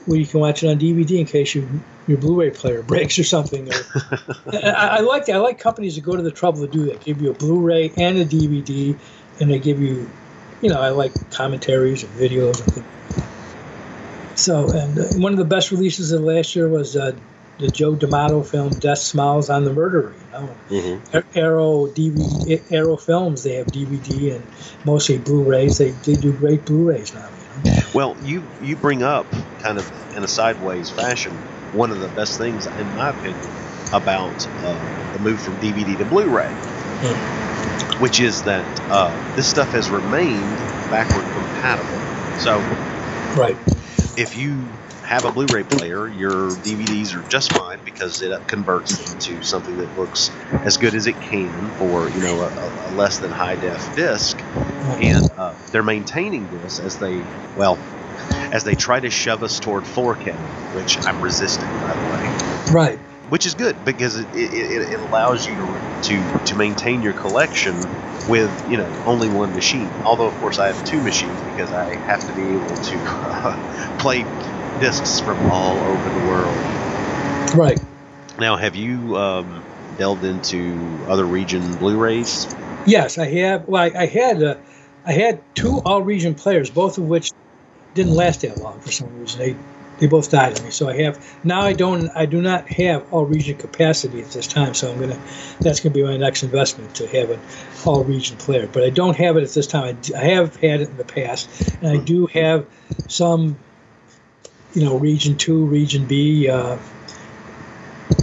where 0.07 0.19
you 0.19 0.27
can 0.27 0.41
watch 0.41 0.65
it 0.65 0.69
on 0.69 0.79
DVD 0.79 1.21
in 1.21 1.27
case 1.27 1.55
you 1.55 1.69
your 2.07 2.19
Blu-ray 2.19 2.51
player 2.51 2.83
breaks 2.83 3.19
or 3.19 3.25
something. 3.25 3.69
Or, 3.69 3.77
I, 4.53 4.99
I, 4.99 5.01
like 5.01 5.29
I 5.29 5.39
like 5.39 5.59
companies 5.59 5.97
that 5.97 6.03
go 6.03 6.17
to 6.17 6.23
the 6.23 6.31
trouble 6.31 6.61
to 6.67 6.73
do 6.73 6.87
that. 6.87 7.05
Give 7.05 7.21
you 7.21 7.31
a 7.31 7.35
Blu-ray 7.35 7.93
and 7.97 8.19
a 8.19 8.25
DVD, 8.25 8.97
and 9.41 9.51
they 9.51 9.59
give 9.59 9.81
you, 9.81 10.09
you 10.63 10.71
know, 10.71 10.81
I 10.81 10.91
like 10.91 11.13
commentaries 11.31 12.05
and 12.05 12.13
videos 12.15 12.63
and 12.63 12.75
things. 12.75 14.41
So, 14.41 14.69
and 14.71 14.99
uh, 14.99 15.05
one 15.17 15.33
of 15.33 15.39
the 15.39 15.45
best 15.45 15.71
releases 15.71 16.13
of 16.13 16.21
last 16.21 16.55
year 16.55 16.69
was 16.69 16.95
uh, 16.95 17.17
the 17.59 17.69
Joe 17.69 17.95
D'Amato 17.95 18.43
film 18.43 18.71
"Death 18.71 18.99
Smiles 18.99 19.49
on 19.49 19.65
the 19.65 19.73
Murderer." 19.73 20.13
You 20.13 20.33
know, 20.33 20.57
mm-hmm. 20.69 21.39
Arrow 21.39 21.87
DVD, 21.87 22.63
Arrow 22.71 22.97
Films. 22.97 23.43
They 23.43 23.55
have 23.55 23.67
DVD 23.69 24.37
and 24.37 24.47
mostly 24.85 25.19
Blu-rays. 25.19 25.79
They 25.79 25.91
they 25.91 26.15
do 26.15 26.33
great 26.33 26.67
Blu-rays 26.67 27.15
now. 27.15 27.29
You 27.65 27.71
know? 27.71 27.79
Well, 27.95 28.17
you 28.23 28.45
you 28.63 28.77
bring 28.77 29.03
up 29.03 29.27
kind 29.61 29.79
of 29.79 29.91
in 30.15 30.23
a 30.23 30.29
sideways 30.29 30.91
fashion 30.91 31.37
one 31.77 31.91
of 31.91 32.01
the 32.01 32.09
best 32.09 32.39
things, 32.39 32.67
in 32.79 32.95
my 32.95 33.11
opinion, 33.11 33.51
about 33.93 34.47
uh, 34.65 34.81
the 35.13 35.19
move 35.19 35.41
from 35.41 35.55
DVD 35.59 35.97
to 35.99 36.05
Blu-ray, 36.07 36.49
mm. 36.49 38.01
which 38.01 38.21
is 38.21 38.43
that 38.43 38.65
uh, 38.91 39.15
this 39.35 39.47
stuff 39.47 39.69
has 39.73 39.91
remained 39.91 40.59
backward 40.91 41.25
compatible. 41.35 42.01
So, 42.39 42.59
right, 43.37 43.59
if 44.17 44.37
you 44.37 44.69
have 45.05 45.25
a 45.25 45.31
Blu-ray 45.31 45.65
player, 45.65 46.09
your 46.09 46.33
DVDs 46.33 47.15
are 47.15 47.23
just 47.29 47.53
fine 47.53 47.79
because 47.85 48.23
it 48.23 48.49
converts 48.49 49.13
into 49.13 49.43
something 49.43 49.77
that 49.77 49.97
looks 49.97 50.31
as 50.65 50.79
good 50.79 50.95
as 50.95 51.07
it 51.07 51.21
can 51.21 51.71
for 51.73 52.09
you 52.09 52.21
know 52.21 52.41
a, 52.41 52.89
a 52.89 52.91
less 52.91 53.19
than 53.19 53.31
high 53.31 53.57
def 53.57 53.95
disc, 53.95 54.43
and 55.01 55.31
uh, 55.37 55.55
they're 55.71 55.83
maintaining 55.83 56.49
this 56.49 56.81
as 56.81 56.97
they 56.97 57.23
well 57.55 57.79
as 58.57 58.65
they 58.65 58.75
try 58.75 58.99
to 58.99 59.11
shove 59.11 59.43
us 59.43 59.61
toward 59.61 59.85
4K, 59.85 60.73
which 60.73 60.99
I'm 61.07 61.21
resisting 61.21 61.69
by 61.79 61.95
the 61.95 62.03
way. 62.03 62.31
Right. 62.73 62.99
Which 63.29 63.45
is 63.45 63.55
good 63.55 63.85
because 63.85 64.17
it, 64.17 64.29
it, 64.33 64.93
it 64.95 65.01
allows 65.01 65.47
you 65.47 65.57
to, 65.57 65.81
to 66.03 66.41
to 66.47 66.57
maintain 66.57 67.03
your 67.03 67.13
collection 67.13 67.83
with 68.27 68.67
you 68.67 68.79
know 68.79 69.03
only 69.05 69.29
one 69.29 69.55
machine. 69.55 69.93
Although 70.03 70.29
of 70.29 70.39
course 70.39 70.59
I 70.59 70.69
have 70.69 70.83
two 70.85 71.03
machines 71.03 71.43
because 71.43 71.71
I 71.71 71.99
have 72.07 72.25
to 72.27 72.33
be 72.33 72.55
able 72.55 72.77
to 72.77 73.05
uh, 73.23 73.57
play 73.99 74.27
discs 74.79 75.21
from 75.21 75.43
all 75.51 75.83
over 75.83 76.09
the 76.09 76.21
world. 76.21 76.63
Right. 77.55 77.79
Now, 78.39 78.57
have 78.57 78.75
you 78.75 79.17
um, 79.17 79.67
delved 79.95 80.25
into 80.25 81.05
other 81.09 81.27
region 81.27 81.77
Blu-rays? 81.77 82.55
Yes, 82.87 83.19
I 83.19 83.29
have. 83.29 83.67
Well, 83.67 83.83
I, 83.83 84.03
I 84.03 84.07
had 84.07 84.43
uh, 84.43 84.57
I 85.05 85.13
had 85.13 85.43
two 85.55 85.81
all 85.85 86.03
region 86.03 86.35
players, 86.35 86.71
both 86.71 86.99
of 86.99 87.05
which 87.05 87.31
didn't 87.97 88.15
last 88.15 88.43
that 88.43 88.59
long 88.59 88.81
for 88.81 88.93
some 88.93 89.19
reason. 89.19 89.41
They 89.41 89.57
they 89.99 90.07
both 90.07 90.31
died 90.31 90.59
on 90.59 90.65
me. 90.65 90.71
So 90.71 90.89
I 90.89 91.03
have 91.03 91.19
now 91.43 91.63
I 91.63 91.73
don't 91.73 92.11
I 92.15 92.27
do 92.27 92.41
not 92.41 92.69
have 92.69 93.13
all 93.13 93.25
region 93.25 93.57
capacity 93.57 94.21
at 94.21 94.31
this 94.31 94.47
time. 94.47 94.75
So 94.75 94.93
I'm 94.93 95.01
gonna 95.01 95.19
that's 95.61 95.81
gonna 95.81 95.95
be 95.95 96.05
my 96.05 96.17
next 96.17 96.43
investment 96.43 96.95
to 96.97 97.07
have 97.09 97.31
an 97.31 97.41
all 97.85 98.05
region 98.05 98.37
player. 98.37 98.69
But 98.73 98.85
I 98.85 98.91
don't 98.91 99.17
have 99.17 99.37
it 99.37 99.43
at 99.43 99.51
this 99.51 99.67
time. 99.67 99.99
I, 100.15 100.19
I 100.19 100.25
have 100.35 100.57
had 100.57 100.83
it 100.83 100.91
in 100.91 100.97
the 100.97 101.05
past, 101.05 101.49
and 101.83 101.89
I 101.89 101.97
do 102.05 102.27
have 102.27 102.67
some 103.09 103.57
you 104.77 104.85
know, 104.85 104.99
Region 104.99 105.37
2, 105.37 105.65
Region 105.65 106.05
B 106.05 106.51
uh, 106.51 106.77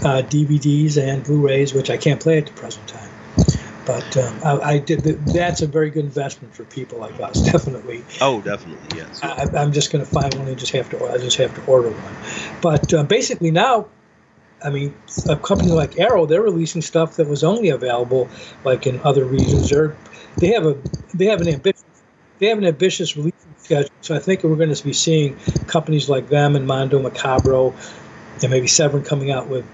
uh, 0.03 0.21
DVDs 0.21 1.01
and 1.01 1.23
Blu-rays, 1.23 1.73
which 1.73 1.89
I 1.89 1.97
can't 1.97 2.21
play 2.21 2.37
at 2.37 2.45
the 2.45 2.51
present 2.53 2.87
time. 2.87 3.12
But 3.85 4.15
um, 4.15 4.39
I, 4.45 4.59
I, 4.61 4.77
did. 4.79 5.01
That's 5.01 5.61
a 5.61 5.67
very 5.67 5.89
good 5.89 6.05
investment 6.05 6.55
for 6.55 6.63
people 6.63 6.99
like 6.99 7.19
us, 7.19 7.41
definitely. 7.51 8.03
Oh, 8.21 8.41
definitely, 8.41 8.97
yes. 8.97 9.21
I, 9.21 9.61
am 9.61 9.73
just 9.73 9.91
going 9.91 10.05
to 10.05 10.09
find 10.09 10.33
one 10.35 10.47
and 10.47 10.57
just 10.57 10.71
have 10.71 10.89
to. 10.91 11.05
I 11.05 11.17
just 11.17 11.37
have 11.37 11.53
to 11.55 11.65
order 11.65 11.89
one. 11.89 12.15
But 12.61 12.93
uh, 12.93 13.03
basically 13.03 13.51
now, 13.51 13.87
I 14.63 14.69
mean, 14.69 14.93
a 15.27 15.35
company 15.35 15.71
like 15.71 15.99
Arrow, 15.99 16.25
they're 16.25 16.41
releasing 16.41 16.81
stuff 16.81 17.17
that 17.17 17.27
was 17.27 17.43
only 17.43 17.69
available 17.69 18.29
like 18.63 18.87
in 18.87 19.01
other 19.01 19.25
regions. 19.25 19.69
They're, 19.69 19.95
they 20.37 20.47
have 20.47 20.65
a 20.65 20.77
they 21.13 21.25
have 21.25 21.41
an 21.41 21.49
ambitious 21.49 21.83
they 22.39 22.47
have 22.47 22.57
an 22.57 22.65
ambitious 22.65 23.17
release 23.17 23.33
schedule. 23.57 23.89
So 24.01 24.15
I 24.15 24.19
think 24.19 24.43
we're 24.43 24.55
going 24.55 24.73
to 24.73 24.83
be 24.83 24.93
seeing 24.93 25.37
companies 25.67 26.09
like 26.09 26.29
them 26.29 26.55
and 26.55 26.65
Mondo 26.65 27.01
Macabro 27.01 27.73
and 28.41 28.51
maybe 28.51 28.67
Severin 28.67 29.03
coming 29.03 29.31
out 29.31 29.47
with 29.47 29.65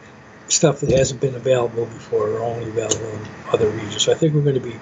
stuff 0.49 0.81
that 0.81 0.91
hasn't 0.91 1.21
been 1.21 1.35
available 1.35 1.85
before 1.85 2.29
or 2.29 2.39
only 2.39 2.69
available 2.69 3.07
in 3.07 3.27
other 3.51 3.69
regions. 3.69 4.03
So 4.03 4.11
I 4.11 4.15
think 4.15 4.33
we're 4.33 4.41
going 4.41 4.55
to 4.55 4.61
be 4.61 4.75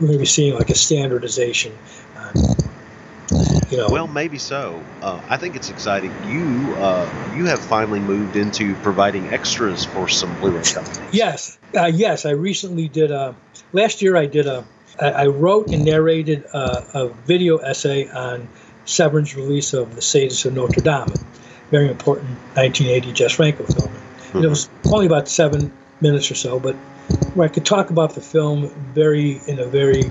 we're 0.00 0.06
going 0.06 0.12
to 0.12 0.18
be 0.18 0.26
seeing 0.26 0.54
like 0.54 0.70
a 0.70 0.74
standardization. 0.74 1.76
Um, 2.16 2.56
you 3.70 3.76
know, 3.76 3.88
well, 3.88 4.08
maybe 4.08 4.38
so. 4.38 4.82
Uh, 5.00 5.20
I 5.28 5.36
think 5.36 5.54
it's 5.54 5.70
exciting. 5.70 6.12
You 6.26 6.74
uh, 6.74 7.34
you 7.36 7.46
have 7.46 7.60
finally 7.60 8.00
moved 8.00 8.36
into 8.36 8.74
providing 8.76 9.28
extras 9.28 9.84
for 9.84 10.08
some 10.08 10.34
Blu-ray 10.40 10.64
companies. 10.64 10.98
Yes, 11.12 11.58
uh, 11.76 11.86
yes. 11.86 12.26
I 12.26 12.30
recently 12.30 12.88
did 12.88 13.10
a. 13.10 13.36
Last 13.72 14.02
year, 14.02 14.16
I 14.16 14.26
did 14.26 14.46
a 14.46 14.64
I 15.00 15.26
wrote 15.26 15.68
and 15.68 15.84
narrated 15.84 16.44
a, 16.52 16.84
a 16.94 17.08
video 17.26 17.56
essay 17.58 18.08
on 18.08 18.48
Severin's 18.84 19.34
release 19.34 19.72
of 19.72 19.94
The 19.94 20.02
Sadist 20.02 20.44
of 20.44 20.54
Notre 20.54 20.82
Dame, 20.82 21.14
very 21.70 21.88
important 21.88 22.28
1980 22.54 23.12
Jess 23.12 23.32
Franco 23.32 23.64
film. 23.64 23.90
Mm-hmm. 24.30 24.44
It 24.44 24.48
was 24.48 24.68
only 24.92 25.06
about 25.06 25.28
seven 25.28 25.72
minutes 26.00 26.30
or 26.30 26.34
so, 26.34 26.58
but 26.58 26.74
where 27.34 27.48
I 27.48 27.50
could 27.50 27.66
talk 27.66 27.90
about 27.90 28.14
the 28.14 28.20
film 28.20 28.68
very 28.94 29.40
in 29.46 29.58
a 29.58 29.66
very 29.66 30.04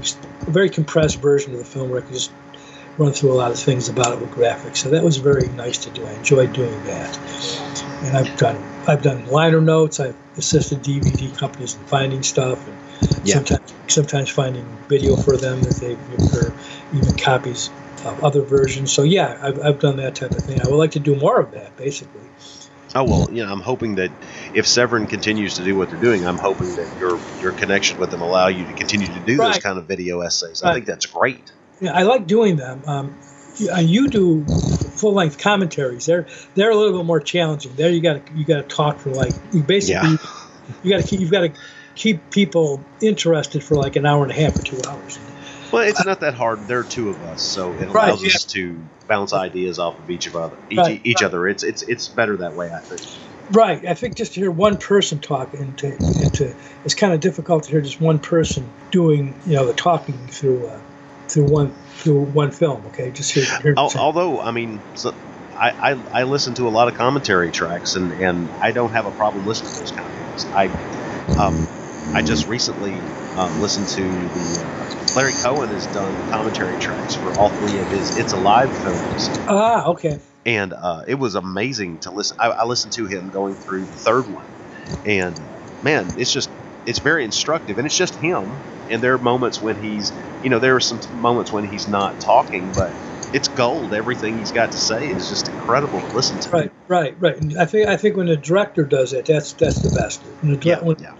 very 0.47 0.69
compressed 0.69 1.21
version 1.21 1.53
of 1.53 1.59
the 1.59 1.65
film 1.65 1.89
where 1.89 1.99
I 1.99 2.01
could 2.01 2.13
just 2.13 2.31
run 2.97 3.13
through 3.13 3.31
a 3.31 3.35
lot 3.35 3.51
of 3.51 3.57
things 3.57 3.87
about 3.87 4.11
it 4.11 4.19
with 4.19 4.29
graphics. 4.31 4.77
So 4.77 4.89
that 4.89 5.03
was 5.03 5.17
very 5.17 5.47
nice 5.49 5.77
to 5.79 5.89
do. 5.91 6.05
I 6.05 6.11
enjoyed 6.11 6.51
doing 6.53 6.83
that. 6.83 7.17
And 8.03 8.17
I've 8.17 8.37
done 8.37 8.61
I've 8.87 9.01
done 9.01 9.25
liner 9.27 9.61
notes. 9.61 9.99
I've 9.99 10.15
assisted 10.37 10.79
DVD 10.79 11.35
companies 11.37 11.75
in 11.75 11.83
finding 11.85 12.23
stuff 12.23 12.65
and 12.67 13.27
yeah. 13.27 13.35
sometimes 13.35 13.73
sometimes 13.87 14.29
finding 14.29 14.65
video 14.89 15.15
for 15.15 15.37
them 15.37 15.61
that 15.61 15.75
they 15.75 15.93
or 16.37 16.53
even 16.93 17.17
copies 17.17 17.69
of 18.05 18.23
other 18.23 18.41
versions. 18.41 18.91
So 18.91 19.03
yeah, 19.03 19.37
I've, 19.41 19.59
I've 19.61 19.79
done 19.79 19.97
that 19.97 20.15
type 20.15 20.31
of 20.31 20.43
thing. 20.43 20.61
I 20.61 20.67
would 20.69 20.77
like 20.77 20.91
to 20.91 20.99
do 20.99 21.15
more 21.15 21.39
of 21.39 21.51
that, 21.51 21.75
basically. 21.77 22.21
Oh 22.95 23.03
well, 23.03 23.27
you 23.31 23.45
know, 23.45 23.51
I'm 23.51 23.61
hoping 23.61 23.95
that 23.95 24.11
if 24.53 24.67
Severin 24.67 25.07
continues 25.07 25.55
to 25.55 25.63
do 25.63 25.75
what 25.75 25.89
they're 25.89 25.99
doing, 25.99 26.25
I'm 26.25 26.37
hoping 26.37 26.75
that 26.75 26.97
your 26.99 27.19
your 27.39 27.51
connection 27.51 27.99
with 27.99 28.09
them 28.09 28.21
allow 28.21 28.47
you 28.47 28.65
to 28.65 28.73
continue 28.73 29.07
to 29.07 29.19
do 29.19 29.37
right. 29.37 29.53
those 29.53 29.61
kind 29.61 29.77
of 29.77 29.85
video 29.85 30.21
essays. 30.21 30.63
Right. 30.63 30.71
I 30.71 30.73
think 30.73 30.85
that's 30.85 31.05
great. 31.05 31.51
Yeah, 31.81 31.93
I 31.93 32.03
like 32.03 32.25
doing 32.25 32.55
them. 32.55 32.81
Um, 32.87 33.19
you 33.59 34.07
do 34.07 34.43
full 34.45 35.13
length 35.13 35.37
commentaries. 35.37 36.05
They're 36.05 36.25
they're 36.55 36.71
a 36.71 36.75
little 36.75 36.97
bit 36.97 37.05
more 37.05 37.19
challenging. 37.19 37.75
There 37.75 37.89
you 37.89 38.01
got 38.01 38.25
to 38.25 38.33
you 38.33 38.45
got 38.45 38.57
to 38.57 38.75
talk 38.75 38.99
for 38.99 39.11
like 39.11 39.33
you 39.51 39.61
basically 39.61 40.11
yeah. 40.11 40.17
you 40.83 40.89
got 40.89 41.01
to 41.01 41.07
keep 41.07 41.19
you've 41.19 41.31
got 41.31 41.41
to 41.41 41.53
keep 41.95 42.31
people 42.31 42.81
interested 43.01 43.63
for 43.63 43.75
like 43.75 43.97
an 43.97 44.05
hour 44.05 44.23
and 44.23 44.31
a 44.31 44.35
half 44.35 44.57
or 44.57 44.63
two 44.63 44.79
hours. 44.87 45.19
Well, 45.71 45.87
it's 45.87 46.05
not 46.05 46.21
that 46.21 46.33
hard. 46.33 46.67
There 46.67 46.79
are 46.79 46.83
two 46.83 47.09
of 47.09 47.21
us, 47.23 47.41
so 47.41 47.71
it 47.73 47.87
allows 47.87 47.93
right, 47.93 48.21
yeah. 48.21 48.27
us 48.27 48.43
to 48.45 48.79
bounce 49.07 49.33
ideas 49.33 49.79
off 49.79 49.99
of 49.99 50.09
each 50.09 50.27
of 50.27 50.35
other, 50.35 50.57
each, 50.69 50.77
right, 50.77 51.01
each 51.03 51.21
right. 51.21 51.27
other. 51.27 51.47
It's 51.47 51.63
it's 51.63 51.81
it's 51.83 52.07
better 52.07 52.37
that 52.37 52.55
way, 52.55 52.71
I 52.71 52.79
think. 52.79 53.01
Right. 53.51 53.85
I 53.85 53.93
think 53.93 54.15
just 54.15 54.33
to 54.33 54.39
hear 54.41 54.51
one 54.51 54.77
person 54.77 55.19
talk 55.19 55.53
into 55.53 55.95
to, 55.97 56.05
and 56.05 56.33
to 56.35 56.55
it's 56.85 56.95
kind 56.95 57.13
of 57.13 57.19
difficult 57.19 57.63
to 57.63 57.71
hear 57.71 57.81
just 57.81 58.01
one 58.01 58.19
person 58.19 58.67
doing 58.91 59.33
you 59.45 59.55
know 59.55 59.65
the 59.65 59.73
talking 59.73 60.17
through 60.27 60.67
uh, 60.67 60.79
through 61.27 61.45
one 61.45 61.71
through 61.97 62.21
one 62.21 62.51
film. 62.51 62.83
Okay, 62.87 63.11
just 63.11 63.31
hear. 63.31 63.45
hear 63.61 63.75
Although 63.77 64.41
I 64.41 64.51
mean. 64.51 64.79
So, 64.95 65.13
I, 65.59 65.91
I, 65.91 66.21
I 66.21 66.23
listen 66.23 66.53
to 66.53 66.69
a 66.69 66.69
lot 66.69 66.87
of 66.87 66.93
commentary 66.93 67.51
tracks 67.51 67.95
and, 67.95 68.13
and 68.13 68.47
I 68.61 68.71
don't 68.71 68.91
have 68.91 69.05
a 69.05 69.11
problem 69.11 69.45
listening 69.45 69.73
to 69.73 69.79
those 69.79 69.91
kind 69.91 70.07
of 70.07 70.13
things. 70.13 70.45
I 70.53 70.67
um, 71.37 71.67
I 72.15 72.21
just 72.21 72.47
recently 72.47 72.93
um, 73.39 73.57
listened 73.57 73.87
to 73.87 74.29
the 74.29 74.63
uh, 74.65 74.85
Larry 75.15 75.31
Cohen 75.41 75.69
has 75.69 75.87
done 75.87 76.25
commentary 76.29 76.77
tracks 76.77 77.15
for 77.15 77.31
all 77.31 77.49
three 77.49 77.79
of 77.79 77.89
his 77.89 78.17
It's 78.17 78.33
Alive 78.33 78.75
films. 78.75 79.29
Ah, 79.47 79.85
okay. 79.87 80.19
And 80.45 80.73
uh, 80.73 81.03
it 81.07 81.15
was 81.15 81.35
amazing 81.35 81.99
to 82.01 82.11
listen. 82.11 82.35
I, 82.39 82.49
I, 82.49 82.65
listened 82.65 82.93
to 82.93 83.05
him 83.05 83.29
going 83.29 83.55
through 83.55 83.85
the 83.85 83.97
third 83.97 84.27
one, 84.27 84.45
and 85.05 85.39
man, 85.81 86.09
it's 86.17 86.31
just 86.31 86.49
it's 86.85 86.99
very 86.99 87.23
instructive, 87.23 87.77
and 87.77 87.85
it's 87.85 87.95
just 87.95 88.15
him. 88.15 88.61
And 88.89 89.01
there 89.01 89.13
are 89.13 89.19
moments 89.19 89.61
when 89.61 89.77
he's, 89.77 90.11
you 90.41 90.49
know, 90.49 90.59
there 90.59 90.75
are 90.75 90.79
some 90.79 90.99
moments 91.11 91.51
when 91.51 91.63
he's 91.63 91.87
not 91.87 92.19
talking, 92.19 92.71
but 92.73 92.95
it's 93.33 93.47
gold. 93.47 93.93
Everything 93.93 94.37
he's 94.37 94.51
got 94.51 94.71
to 94.71 94.77
say 94.77 95.07
is 95.07 95.27
just 95.27 95.49
incredible 95.49 96.01
to 96.01 96.07
listen 96.07 96.39
to. 96.39 96.49
Right, 96.51 96.71
right, 96.87 97.15
right. 97.19 97.37
And 97.37 97.57
I 97.57 97.65
think 97.65 97.87
I 97.87 97.97
think 97.97 98.17
when 98.17 98.27
the 98.27 98.37
director 98.37 98.83
does 98.83 99.13
it, 99.13 99.25
that's 99.25 99.53
that's 99.53 99.79
the 99.79 99.89
best. 99.89 100.23
When 100.41 100.59
the, 100.59 100.65
yeah, 100.65 100.79
when, 100.79 100.97
yeah. 100.99 101.15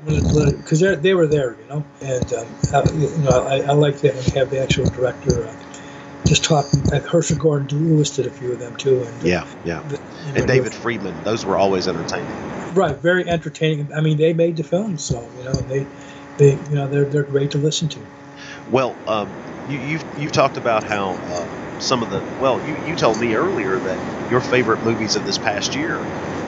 Because 0.52 0.80
they 0.80 0.96
they 0.96 1.14
were 1.14 1.28
there, 1.28 1.58
you 1.60 1.68
know, 1.68 1.86
and 2.02 2.34
um, 2.34 2.48
I, 2.74 2.92
you 2.94 3.18
know 3.20 3.46
I, 3.46 3.62
I 3.62 3.72
like 3.74 4.00
that 4.02 4.16
when 4.16 4.26
you 4.26 4.40
have 4.40 4.50
the 4.50 4.62
actual 4.62 4.86
director. 4.86 5.48
Uh, 5.48 5.56
just 6.26 6.44
talking, 6.44 6.84
like 6.84 7.06
Herschell 7.06 7.38
Gordon 7.38 7.90
Lewis 7.90 8.16
did 8.16 8.28
a 8.28 8.30
few 8.30 8.52
of 8.52 8.60
them 8.60 8.76
too. 8.76 9.04
And, 9.04 9.24
yeah, 9.24 9.46
yeah. 9.64 9.82
The, 9.88 10.00
and 10.28 10.38
know, 10.38 10.46
David 10.46 10.74
Friedman, 10.74 11.24
those 11.24 11.46
were 11.46 11.58
always 11.58 11.88
entertaining. 11.88 12.28
Right, 12.74 12.96
very 12.98 13.28
entertaining. 13.28 13.92
I 13.94 14.02
mean, 14.02 14.18
they 14.18 14.34
made 14.34 14.58
the 14.58 14.64
film, 14.64 14.98
so 14.98 15.28
you 15.38 15.44
know 15.44 15.54
they, 15.54 15.88
they, 16.38 16.52
you 16.70 16.76
know, 16.76 16.88
they're 16.88 17.06
they're 17.06 17.24
great 17.24 17.52
to 17.52 17.58
listen 17.58 17.90
to. 17.90 18.06
Well, 18.68 18.96
um, 19.08 19.28
you, 19.68 19.80
have 19.80 19.90
you've, 19.90 20.06
you've 20.18 20.32
talked 20.32 20.58
about 20.58 20.84
how 20.84 21.14
uh, 21.28 21.48
some 21.80 22.04
of 22.04 22.10
the. 22.10 22.22
Well, 22.42 22.60
you, 22.68 22.76
you 22.86 22.96
told 22.96 23.20
me 23.20 23.34
earlier 23.34 23.78
that 23.78 24.32
your 24.32 24.42
favorite 24.42 24.84
movies 24.84 25.16
of 25.16 25.26
this 25.26 25.38
past 25.38 25.76
year 25.76 25.98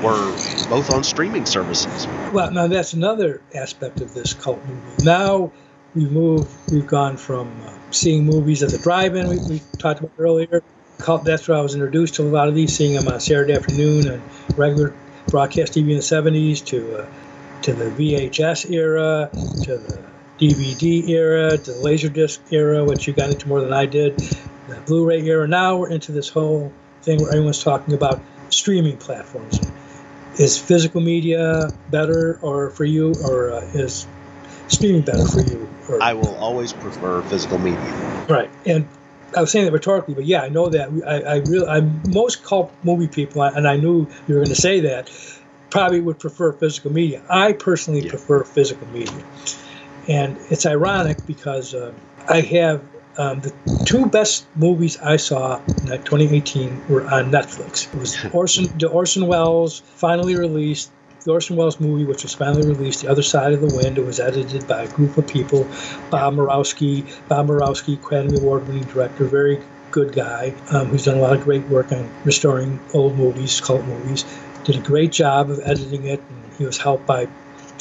were 0.02 0.36
both 0.70 0.94
on 0.94 1.04
streaming 1.04 1.46
services. 1.46 2.08
Well, 2.32 2.52
now 2.52 2.68
that's 2.68 2.94
another 2.94 3.42
aspect 3.54 4.02
of 4.02 4.14
this 4.14 4.34
cult 4.34 4.64
movie. 4.66 5.04
Now 5.04 5.52
we've 5.96 6.12
moved, 6.12 6.50
we've 6.72 6.88
gone 6.88 7.18
from 7.18 7.62
uh, 7.62 7.74
seeing 7.92 8.26
movies 8.26 8.64
at 8.64 8.70
the 8.70 8.78
drive-in 8.78 9.28
we, 9.28 9.38
we 9.50 9.62
talked 9.78 10.00
about 10.00 10.12
earlier. 10.18 10.64
Cult, 11.00 11.24
that's 11.24 11.48
where 11.48 11.58
I 11.58 11.62
was 11.62 11.74
introduced 11.74 12.16
to 12.16 12.24
a 12.24 12.26
lot 12.26 12.48
of 12.48 12.56
these, 12.56 12.76
seeing 12.76 12.94
them 12.94 13.08
on 13.08 13.20
Saturday 13.20 13.54
afternoon 13.54 14.08
and 14.08 14.22
regular 14.56 14.96
broadcast 15.28 15.74
TV 15.74 15.90
in 15.90 15.96
the 15.96 16.02
70s 16.02 16.66
to 16.66 16.96
uh, 16.96 17.08
to 17.62 17.74
the 17.74 17.86
VHS 17.86 18.72
era, 18.72 19.30
to 19.32 19.78
the 19.78 20.04
DVD 20.40 21.08
era, 21.10 21.58
to 21.58 21.72
the 21.72 21.80
Laserdisc 21.80 22.40
era, 22.52 22.84
which 22.84 23.08
you 23.08 23.14
got 23.14 23.30
into 23.30 23.48
more 23.48 23.62
than 23.62 23.72
I 23.72 23.86
did, 23.86 24.20
Blu-ray 24.86 25.22
era. 25.24 25.48
Now 25.48 25.78
we're 25.78 25.90
into 25.90 26.12
this 26.12 26.30
whole 26.30 26.72
thing 27.02 27.20
where 27.22 27.32
everyone's 27.32 27.64
talking 27.64 27.94
about 27.94 28.22
streaming 28.50 28.98
platforms. 28.98 29.60
Is 30.38 30.58
physical 30.58 31.02
media 31.02 31.74
better 31.90 32.40
or 32.42 32.70
for 32.72 32.86
you, 32.86 33.14
or 33.26 33.52
uh, 33.52 33.60
is 33.74 34.08
streaming 34.70 35.02
better 35.02 35.26
for 35.26 35.42
you? 35.42 35.68
Or, 35.90 36.02
I 36.02 36.14
will 36.14 36.36
always 36.38 36.72
prefer 36.72 37.22
physical 37.24 37.60
media. 37.60 38.26
Right, 38.30 38.50
and 38.66 38.88
I 39.36 39.42
was 39.42 39.52
saying 39.52 39.66
that 39.66 39.72
rhetorically, 39.72 40.14
but 40.14 40.26
yeah, 40.26 40.42
I 40.42 40.50
know 40.50 40.70
that. 40.70 40.90
I, 41.06 41.22
I 41.22 41.36
really, 41.38 41.68
I 41.68 41.82
most 42.08 42.44
cult 42.44 42.74
movie 42.84 43.08
people, 43.08 43.42
and 43.44 43.68
I 43.68 43.76
knew 43.76 44.08
you 44.28 44.36
were 44.36 44.40
going 44.40 44.50
to 44.50 44.56
say 44.56 44.80
that, 44.82 45.10
probably 45.70 46.00
would 46.00 46.20
prefer 46.20 46.54
physical 46.54 46.92
media. 46.92 47.22
I 47.30 47.54
personally 47.54 48.02
Yeah. 48.02 48.10
prefer 48.12 48.44
physical 48.46 48.88
media, 48.88 49.24
and 50.08 50.38
it's 50.50 50.66
ironic 50.66 51.26
because 51.28 51.74
uh, 51.74 51.92
I 52.30 52.42
have 52.42 52.82
um, 53.18 53.40
the 53.42 53.54
two 53.86 54.06
best 54.06 54.46
movies 54.56 54.98
I 54.98 55.18
saw 55.18 55.62
in 55.68 55.88
2018 55.88 56.86
were 56.88 57.04
on 57.04 57.32
Netflix. 57.32 57.94
It 57.94 58.00
was 58.00 58.18
Orson, 58.34 58.78
the 58.78 58.88
Orson 58.88 59.28
Welles 59.28 59.80
finally 59.80 60.36
released. 60.36 60.92
The 61.24 61.34
Orson 61.34 61.56
Welles 61.56 61.80
movie, 61.80 62.06
which 62.06 62.24
was 62.24 62.34
finally 62.34 62.68
released, 62.68 63.02
The 63.02 63.08
Other 63.08 63.22
Side 63.22 63.54
of 63.54 63.62
the 63.62 63.76
Wind. 63.76 64.00
It 64.00 64.06
was 64.06 64.20
edited 64.20 64.66
by 64.68 64.84
a 64.84 64.88
group 64.88 65.18
of 65.18 65.28
people. 65.28 65.66
Bob 66.10 66.34
Murawski, 66.34 67.08
Bob 67.28 67.48
Murawski, 67.48 68.04
Academy 68.04 68.40
Award-winning 68.40 68.86
director, 68.86 69.26
very 69.26 69.62
good 69.92 70.14
guy 70.14 70.56
um, 70.72 70.88
who's 70.88 71.06
done 71.06 71.18
a 71.18 71.22
lot 71.22 71.34
of 71.34 71.44
great 71.44 71.68
work 71.68 71.92
on 71.92 72.10
restoring 72.24 72.80
old 72.94 73.16
movies, 73.18 73.62
cult 73.62 73.86
movies. 73.86 74.26
Did 74.64 74.78
a 74.78 74.80
great 74.80 75.12
job 75.12 75.52
of 75.52 75.60
editing 75.64 76.06
it, 76.06 76.24
and 76.28 76.54
he 76.54 76.66
was 76.66 76.78
helped 76.78 77.06
by 77.06 77.28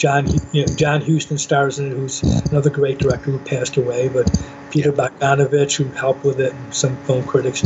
John. 0.01 0.27
You 0.53 0.65
know, 0.65 0.75
John 0.77 1.03
Huston 1.03 1.37
stars 1.37 1.79
in 1.79 1.93
it, 1.93 1.95
who's 1.95 2.23
another 2.51 2.71
great 2.71 2.99
director 2.99 3.31
who 3.31 3.39
passed 3.39 3.77
away, 3.77 4.09
but 4.09 4.27
Peter 4.71 4.93
Bogdanovich, 4.93 5.77
who 5.77 5.91
helped 5.93 6.25
with 6.25 6.41
it, 6.41 6.55
and 6.55 6.73
some 6.75 6.97
film 6.99 7.25
critics, 7.27 7.63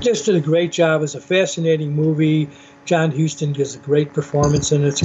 just 0.00 0.24
did 0.24 0.36
a 0.36 0.40
great 0.40 0.72
job. 0.72 1.02
It's 1.02 1.14
a 1.14 1.20
fascinating 1.20 1.94
movie. 1.94 2.50
John 2.86 3.12
Huston 3.12 3.52
gives 3.52 3.74
a 3.74 3.78
great 3.78 4.14
performance 4.14 4.72
in 4.72 4.84
it. 4.84 4.88
It's 4.88 5.02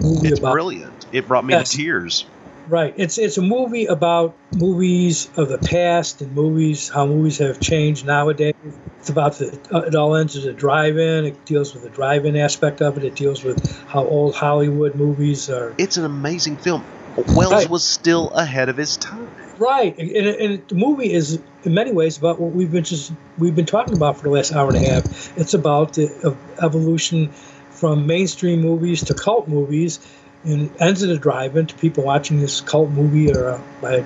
It's 0.00 0.38
about 0.38 0.52
brilliant. 0.52 1.06
It 1.10 1.26
brought 1.26 1.44
me 1.44 1.54
Yes. 1.54 1.70
to 1.70 1.76
tears. 1.78 2.30
Right. 2.68 2.94
It's 2.96 3.18
it's 3.18 3.36
a 3.38 3.42
movie 3.42 3.86
about 3.86 4.34
movies 4.56 5.28
of 5.36 5.48
the 5.48 5.58
past 5.58 6.22
and 6.22 6.34
movies 6.34 6.88
how 6.88 7.06
movies 7.06 7.38
have 7.38 7.60
changed 7.60 8.06
nowadays. 8.06 8.54
It's 9.00 9.10
about 9.10 9.34
the 9.34 9.58
uh, 9.70 9.80
it 9.80 9.94
all 9.94 10.16
ends 10.16 10.34
as 10.36 10.46
a 10.46 10.52
drive-in. 10.52 11.26
It 11.26 11.44
deals 11.44 11.74
with 11.74 11.82
the 11.82 11.90
drive-in 11.90 12.36
aspect 12.36 12.80
of 12.80 12.96
it. 12.96 13.04
It 13.04 13.16
deals 13.16 13.44
with 13.44 13.58
how 13.86 14.04
old 14.06 14.34
Hollywood 14.34 14.94
movies 14.94 15.50
are. 15.50 15.74
It's 15.76 15.98
an 15.98 16.04
amazing 16.04 16.56
film. 16.56 16.84
Welles 17.16 17.52
Right. 17.52 17.70
was 17.70 17.84
still 17.84 18.30
ahead 18.30 18.68
of 18.68 18.76
his 18.76 18.96
time. 18.96 19.28
Right. 19.58 19.96
And, 19.98 20.10
and, 20.10 20.68
the 20.68 20.74
movie 20.74 21.12
is 21.12 21.38
in 21.62 21.74
many 21.74 21.92
ways 21.92 22.18
about 22.18 22.40
what 22.40 22.52
we've 22.52 22.72
been 22.72 22.82
just 22.82 23.12
we've 23.38 23.54
been 23.54 23.66
talking 23.66 23.94
about 23.94 24.16
for 24.16 24.24
the 24.24 24.30
last 24.30 24.52
hour 24.52 24.68
and 24.68 24.76
a 24.76 24.88
half. 24.88 25.38
It's 25.38 25.54
about 25.54 25.92
the 25.92 26.04
ev- 26.24 26.64
evolution 26.64 27.30
from 27.70 28.06
mainstream 28.06 28.62
movies 28.62 29.04
to 29.04 29.14
cult 29.14 29.48
movies, 29.48 30.00
and 30.44 30.62
it 30.70 30.80
ends 30.80 31.02
in 31.02 31.10
a 31.10 31.16
drive-in 31.16 31.66
to 31.66 31.74
people 31.76 32.04
watching 32.04 32.40
this 32.40 32.60
cult 32.60 32.90
movie 32.90 33.32
or 33.32 33.50
uh, 33.50 33.60
by 33.80 33.92
a 33.96 34.04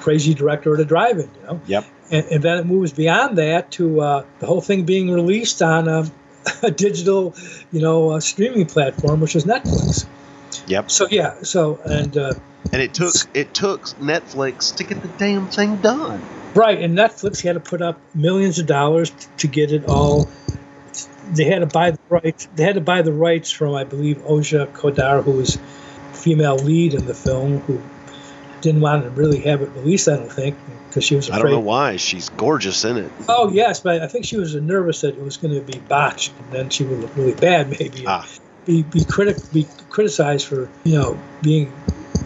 crazy 0.00 0.34
director 0.34 0.74
at 0.74 0.80
a 0.80 0.84
drive-in. 0.84 1.30
You 1.40 1.46
know. 1.46 1.60
Yep. 1.66 1.84
and, 2.10 2.26
and 2.26 2.42
then 2.42 2.58
it 2.58 2.66
moves 2.66 2.92
beyond 2.92 3.38
that 3.38 3.70
to 3.72 4.00
uh, 4.00 4.24
the 4.40 4.46
whole 4.46 4.60
thing 4.60 4.84
being 4.84 5.10
released 5.10 5.60
on 5.62 5.88
a, 5.88 6.10
a 6.62 6.70
digital, 6.70 7.34
you 7.72 7.80
know, 7.80 8.10
uh 8.12 8.20
streaming 8.20 8.66
platform, 8.66 9.20
which 9.20 9.36
is 9.36 9.44
Netflix. 9.44 10.06
Yep. 10.66 10.90
So 10.90 11.06
yeah, 11.10 11.34
so 11.42 11.80
and 11.84 12.16
uh, 12.16 12.32
And 12.72 12.82
it 12.82 12.94
took 12.94 13.14
it 13.34 13.54
took 13.54 13.82
Netflix 13.98 14.74
to 14.76 14.84
get 14.84 15.02
the 15.02 15.08
damn 15.08 15.48
thing 15.48 15.76
done. 15.76 16.22
right, 16.54 16.80
and 16.80 16.96
Netflix 16.96 17.42
had 17.42 17.54
to 17.54 17.60
put 17.60 17.82
up 17.82 18.00
millions 18.14 18.58
of 18.58 18.66
dollars 18.66 19.10
t- 19.10 19.26
to 19.38 19.46
get 19.46 19.72
it 19.72 19.84
all. 19.86 20.28
They 21.32 21.44
had 21.44 21.60
to 21.60 21.66
buy 21.66 21.92
the 21.92 21.98
rights. 22.08 22.48
They 22.56 22.64
had 22.64 22.74
to 22.74 22.80
buy 22.80 23.02
the 23.02 23.12
rights 23.12 23.50
from, 23.50 23.74
I 23.74 23.84
believe, 23.84 24.18
Oja 24.18 24.66
Kodar, 24.72 25.22
who 25.22 25.32
was 25.32 25.58
female 26.12 26.56
lead 26.56 26.94
in 26.94 27.06
the 27.06 27.14
film, 27.14 27.58
who 27.60 27.80
didn't 28.60 28.80
want 28.80 29.04
to 29.04 29.10
really 29.10 29.40
have 29.40 29.62
it 29.62 29.68
released. 29.70 30.08
I 30.08 30.16
don't 30.16 30.32
think 30.32 30.56
because 30.88 31.04
she 31.04 31.14
was 31.14 31.30
I 31.30 31.38
don't 31.38 31.50
know 31.50 31.60
why. 31.60 31.96
She's 31.96 32.28
gorgeous 32.30 32.84
in 32.84 32.96
it. 32.96 33.12
Oh 33.28 33.50
yes, 33.52 33.80
but 33.80 34.02
I 34.02 34.08
think 34.08 34.24
she 34.24 34.36
was 34.36 34.54
nervous 34.54 35.02
that 35.02 35.14
it 35.14 35.20
was 35.20 35.36
going 35.36 35.54
to 35.54 35.60
be 35.60 35.78
botched, 35.80 36.32
and 36.38 36.52
then 36.52 36.70
she 36.70 36.84
would 36.84 37.00
look 37.00 37.14
really 37.16 37.34
bad, 37.34 37.70
maybe. 37.78 38.04
Ah. 38.06 38.28
Be 38.66 38.82
be 38.82 39.04
critic 39.04 39.38
be 39.52 39.66
criticized 39.88 40.46
for 40.46 40.68
you 40.84 40.98
know 40.98 41.18
being 41.42 41.72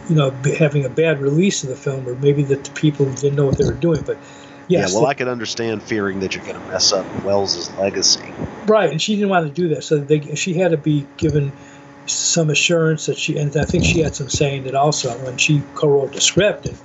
you 0.09 0.17
know 0.17 0.31
having 0.59 0.85
a 0.85 0.89
bad 0.89 1.21
release 1.21 1.63
of 1.63 1.69
the 1.69 1.77
film, 1.77 2.09
or 2.09 2.15
maybe 2.17 2.43
that 2.45 2.65
the 2.65 2.71
people 2.73 3.07
didn't 3.13 3.37
know 3.37 3.47
what 3.47 3.59
they 3.59 3.65
were 3.65 3.73
doing. 3.73 4.03
But 4.03 4.19
yes, 4.69 4.93
yeah, 4.93 4.99
well, 4.99 5.07
I 5.07 5.15
could 5.15 5.29
understand 5.29 5.83
fearing 5.83 6.21
that 6.21 6.35
you're 6.35 6.45
going 6.45 6.61
to 6.61 6.69
mess 6.69 6.93
up 6.93 7.07
Welles's 7.25 7.71
legacy. 7.77 8.33
right, 8.67 8.91
and 8.91 9.01
she 9.01 9.15
didn't 9.15 9.31
want 9.31 9.47
to 9.47 9.53
do 9.53 9.75
that, 9.75 9.83
so 9.83 9.99
they 9.99 10.35
she 10.35 10.55
had 10.55 10.71
to 10.71 10.77
be 10.77 11.07
given 11.17 11.53
some 12.07 12.51
assurance 12.51 13.07
that 13.07 13.17
she, 13.17 13.39
and 13.39 13.57
I 13.57 13.65
think 13.65 13.85
she 13.85 14.01
had 14.01 14.15
some 14.15 14.29
saying 14.29 14.65
that 14.65 14.75
also 14.75 15.11
when 15.25 15.37
she 15.37 15.63
co-wrote 15.75 16.13
the 16.13 16.21
script, 16.21 16.67
and 16.67 16.77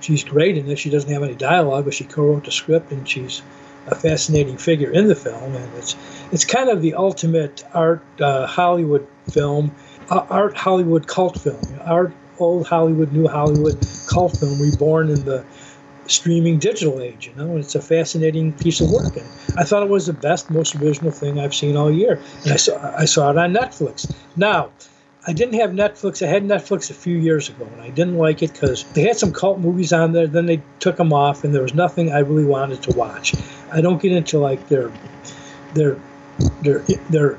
she's 0.00 0.24
great 0.24 0.56
in 0.56 0.68
it. 0.68 0.78
She 0.78 0.90
doesn't 0.90 1.10
have 1.10 1.22
any 1.22 1.34
dialogue, 1.34 1.84
but 1.84 1.94
she 1.94 2.04
co-wrote 2.04 2.44
the 2.44 2.52
script, 2.52 2.92
and 2.92 3.08
she's 3.08 3.42
a 3.86 3.94
fascinating 3.94 4.58
figure 4.58 4.90
in 4.90 5.08
the 5.08 5.14
film, 5.14 5.54
and 5.54 5.74
it's 5.74 5.96
it's 6.30 6.44
kind 6.44 6.68
of 6.68 6.82
the 6.82 6.94
ultimate 6.94 7.64
art 7.72 8.02
uh, 8.20 8.46
Hollywood 8.46 9.06
film, 9.30 9.74
uh, 10.10 10.26
art 10.28 10.56
Hollywood 10.56 11.06
cult 11.06 11.40
film, 11.40 11.60
art 11.84 12.12
old 12.38 12.66
Hollywood, 12.66 13.12
new 13.12 13.26
Hollywood 13.26 13.78
cult 14.06 14.36
film 14.36 14.60
reborn 14.60 15.10
in 15.10 15.24
the 15.24 15.44
streaming 16.08 16.58
digital 16.58 17.00
age. 17.00 17.28
You 17.28 17.34
know, 17.36 17.56
it's 17.56 17.74
a 17.76 17.80
fascinating 17.80 18.52
piece 18.52 18.80
of 18.80 18.90
work, 18.90 19.16
and 19.16 19.26
I 19.56 19.64
thought 19.64 19.84
it 19.84 19.88
was 19.88 20.06
the 20.06 20.12
best, 20.12 20.50
most 20.50 20.74
original 20.76 21.12
thing 21.12 21.38
I've 21.38 21.54
seen 21.54 21.76
all 21.76 21.90
year. 21.92 22.20
And 22.42 22.52
I 22.52 22.56
saw 22.56 22.94
I 22.98 23.04
saw 23.04 23.30
it 23.30 23.38
on 23.38 23.52
Netflix. 23.52 24.12
Now. 24.36 24.70
I 25.26 25.32
didn't 25.34 25.60
have 25.60 25.72
Netflix. 25.72 26.26
I 26.26 26.30
had 26.30 26.44
Netflix 26.44 26.90
a 26.90 26.94
few 26.94 27.18
years 27.18 27.50
ago, 27.50 27.68
and 27.70 27.82
I 27.82 27.90
didn't 27.90 28.16
like 28.16 28.42
it 28.42 28.54
because 28.54 28.84
they 28.92 29.02
had 29.02 29.18
some 29.18 29.30
cult 29.30 29.58
movies 29.58 29.92
on 29.92 30.12
there. 30.12 30.26
Then 30.26 30.46
they 30.46 30.62
took 30.78 30.96
them 30.96 31.12
off, 31.12 31.44
and 31.44 31.54
there 31.54 31.60
was 31.60 31.74
nothing 31.74 32.10
I 32.10 32.20
really 32.20 32.46
wanted 32.46 32.82
to 32.84 32.96
watch. 32.96 33.34
I 33.70 33.82
don't 33.82 34.00
get 34.00 34.12
into 34.12 34.38
like 34.38 34.68
their 34.68 34.90
their 35.74 35.98
their 36.62 36.78
their 37.10 37.38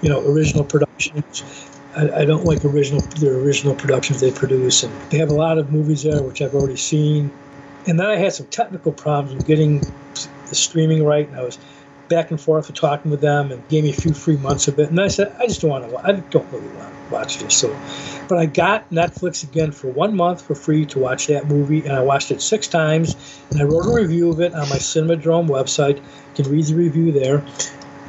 you 0.00 0.08
know 0.08 0.20
original 0.30 0.64
productions. 0.64 1.70
I, 1.96 2.20
I 2.20 2.24
don't 2.24 2.44
like 2.44 2.64
original 2.64 3.00
their 3.18 3.34
original 3.34 3.74
productions 3.74 4.20
they 4.20 4.30
produce, 4.30 4.82
and 4.84 4.92
they 5.10 5.18
have 5.18 5.30
a 5.30 5.34
lot 5.34 5.58
of 5.58 5.72
movies 5.72 6.02
there 6.02 6.22
which 6.22 6.40
I've 6.40 6.54
already 6.54 6.76
seen. 6.76 7.32
And 7.86 7.98
then 7.98 8.06
I 8.06 8.16
had 8.16 8.32
some 8.32 8.46
technical 8.46 8.92
problems 8.92 9.34
with 9.34 9.46
getting 9.46 9.80
the 10.48 10.54
streaming 10.54 11.04
right, 11.04 11.26
and 11.28 11.36
I 11.36 11.42
was 11.42 11.58
back 12.08 12.30
and 12.30 12.40
forth 12.40 12.66
with 12.66 12.76
talking 12.76 13.10
with 13.10 13.20
them, 13.20 13.50
and 13.50 13.66
gave 13.68 13.84
me 13.84 13.90
a 13.90 13.94
few 13.94 14.14
free 14.14 14.36
months 14.36 14.68
of 14.68 14.78
it. 14.78 14.90
And 14.90 15.00
I 15.00 15.08
said, 15.08 15.34
I 15.40 15.46
just 15.46 15.60
don't 15.60 15.70
want 15.70 15.88
to. 15.88 15.96
I 15.98 16.12
don't 16.30 16.50
really 16.52 16.68
want 16.68 16.94
to 16.94 17.00
watch 17.08 17.38
this. 17.38 17.56
So, 17.56 17.80
but 18.28 18.38
I 18.38 18.46
got 18.46 18.90
Netflix 18.90 19.42
again 19.42 19.72
for 19.72 19.88
one 19.88 20.16
month 20.16 20.42
for 20.42 20.54
free 20.54 20.86
to 20.86 20.98
watch 20.98 21.26
that 21.28 21.48
movie, 21.48 21.84
and 21.84 21.94
I 21.94 22.02
watched 22.02 22.30
it 22.30 22.42
six 22.42 22.68
times. 22.68 23.46
And 23.50 23.60
I 23.60 23.64
wrote 23.64 23.86
a 23.86 23.94
review 23.94 24.30
of 24.30 24.40
it 24.40 24.54
on 24.54 24.68
my 24.68 24.76
Cinemadrome 24.76 25.48
website. 25.48 25.98
You 25.98 26.44
can 26.44 26.52
read 26.52 26.66
the 26.66 26.74
review 26.74 27.12
there, 27.12 27.44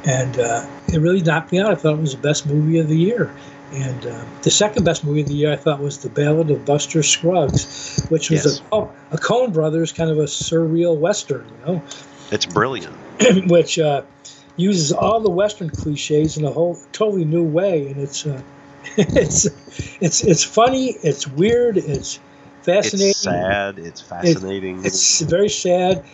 and 0.04 0.38
uh, 0.38 0.66
it 0.88 0.98
really 0.98 1.22
knocked 1.22 1.52
me 1.52 1.60
out. 1.60 1.70
I 1.70 1.74
thought 1.74 1.94
it 1.94 2.00
was 2.00 2.14
the 2.14 2.20
best 2.20 2.46
movie 2.46 2.78
of 2.78 2.88
the 2.88 2.98
year. 2.98 3.34
And 3.72 4.06
uh, 4.06 4.24
the 4.42 4.50
second 4.50 4.84
best 4.84 5.04
movie 5.04 5.22
of 5.22 5.26
the 5.28 5.34
year, 5.34 5.52
I 5.52 5.56
thought, 5.56 5.80
was 5.80 5.98
The 5.98 6.08
Ballad 6.08 6.50
of 6.50 6.64
Buster 6.64 7.02
Scruggs, 7.02 8.04
which 8.10 8.30
was 8.30 8.44
Yes. 8.46 8.60
a, 8.72 8.76
a 9.10 9.18
Coen 9.18 9.52
Brothers 9.52 9.92
kind 9.92 10.10
of 10.10 10.18
a 10.18 10.24
surreal 10.24 10.96
western, 10.98 11.48
you 11.48 11.66
know 11.66 11.82
It's 12.30 12.46
brilliant. 12.46 12.94
which 13.48 13.78
uh, 13.78 14.02
uses 14.56 14.92
all 14.92 15.20
the 15.20 15.30
Western 15.30 15.70
cliches 15.70 16.36
in 16.36 16.44
a 16.44 16.50
whole 16.50 16.78
totally 16.92 17.24
new 17.24 17.42
way, 17.42 17.88
and 17.88 18.00
it's 18.00 18.24
uh, 18.26 18.40
it's 18.96 19.46
it's 20.00 20.22
it's 20.22 20.44
funny, 20.44 20.96
it's 21.02 21.26
weird, 21.26 21.76
it's 21.76 22.20
fascinating, 22.62 23.08
It's 23.10 23.18
sad. 23.18 23.78
It's 23.78 24.00
fascinating. 24.00 24.84
it's 24.84 25.20
very 25.22 25.48
sad, 25.48 26.04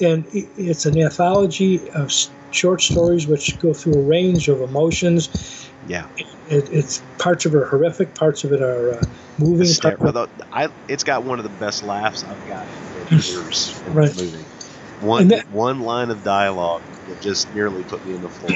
and 0.00 0.24
i- 0.34 0.48
it's 0.56 0.86
an 0.86 0.96
anthology 1.00 1.90
of 1.90 2.12
short 2.52 2.82
stories 2.82 3.26
which 3.26 3.58
go 3.58 3.72
through 3.72 3.94
a 3.94 4.02
range 4.02 4.48
of 4.48 4.60
emotions. 4.60 5.28
Yeah. 5.86 6.06
It, 6.48 6.68
it's 6.70 6.98
parts 7.18 7.46
of 7.46 7.54
it 7.54 7.58
are 7.58 7.66
horrific, 7.66 8.14
parts 8.14 8.44
of 8.44 8.52
it 8.52 8.60
are 8.62 8.94
uh, 8.94 9.02
moving. 9.38 9.68
Although 10.00 10.28
I, 10.52 10.68
it's 10.88 11.04
got 11.04 11.24
one 11.24 11.38
of 11.38 11.44
the 11.44 11.48
best 11.50 11.82
laughs 11.82 12.24
I've 12.24 12.44
got 12.46 12.66
in 13.10 13.18
years 13.22 13.80
in 13.86 13.94
Right. 13.94 14.12
the 14.12 14.24
movie. 14.24 14.44
One 15.00 15.28
that- 15.28 15.48
one 15.50 15.80
line 15.80 16.10
of 16.10 16.22
dialogue 16.22 16.82
that 17.06 17.20
just 17.20 17.52
nearly 17.54 17.84
put 17.84 18.04
me 18.04 18.14
in 18.14 18.20
the 18.20 18.28
floor. 18.28 18.50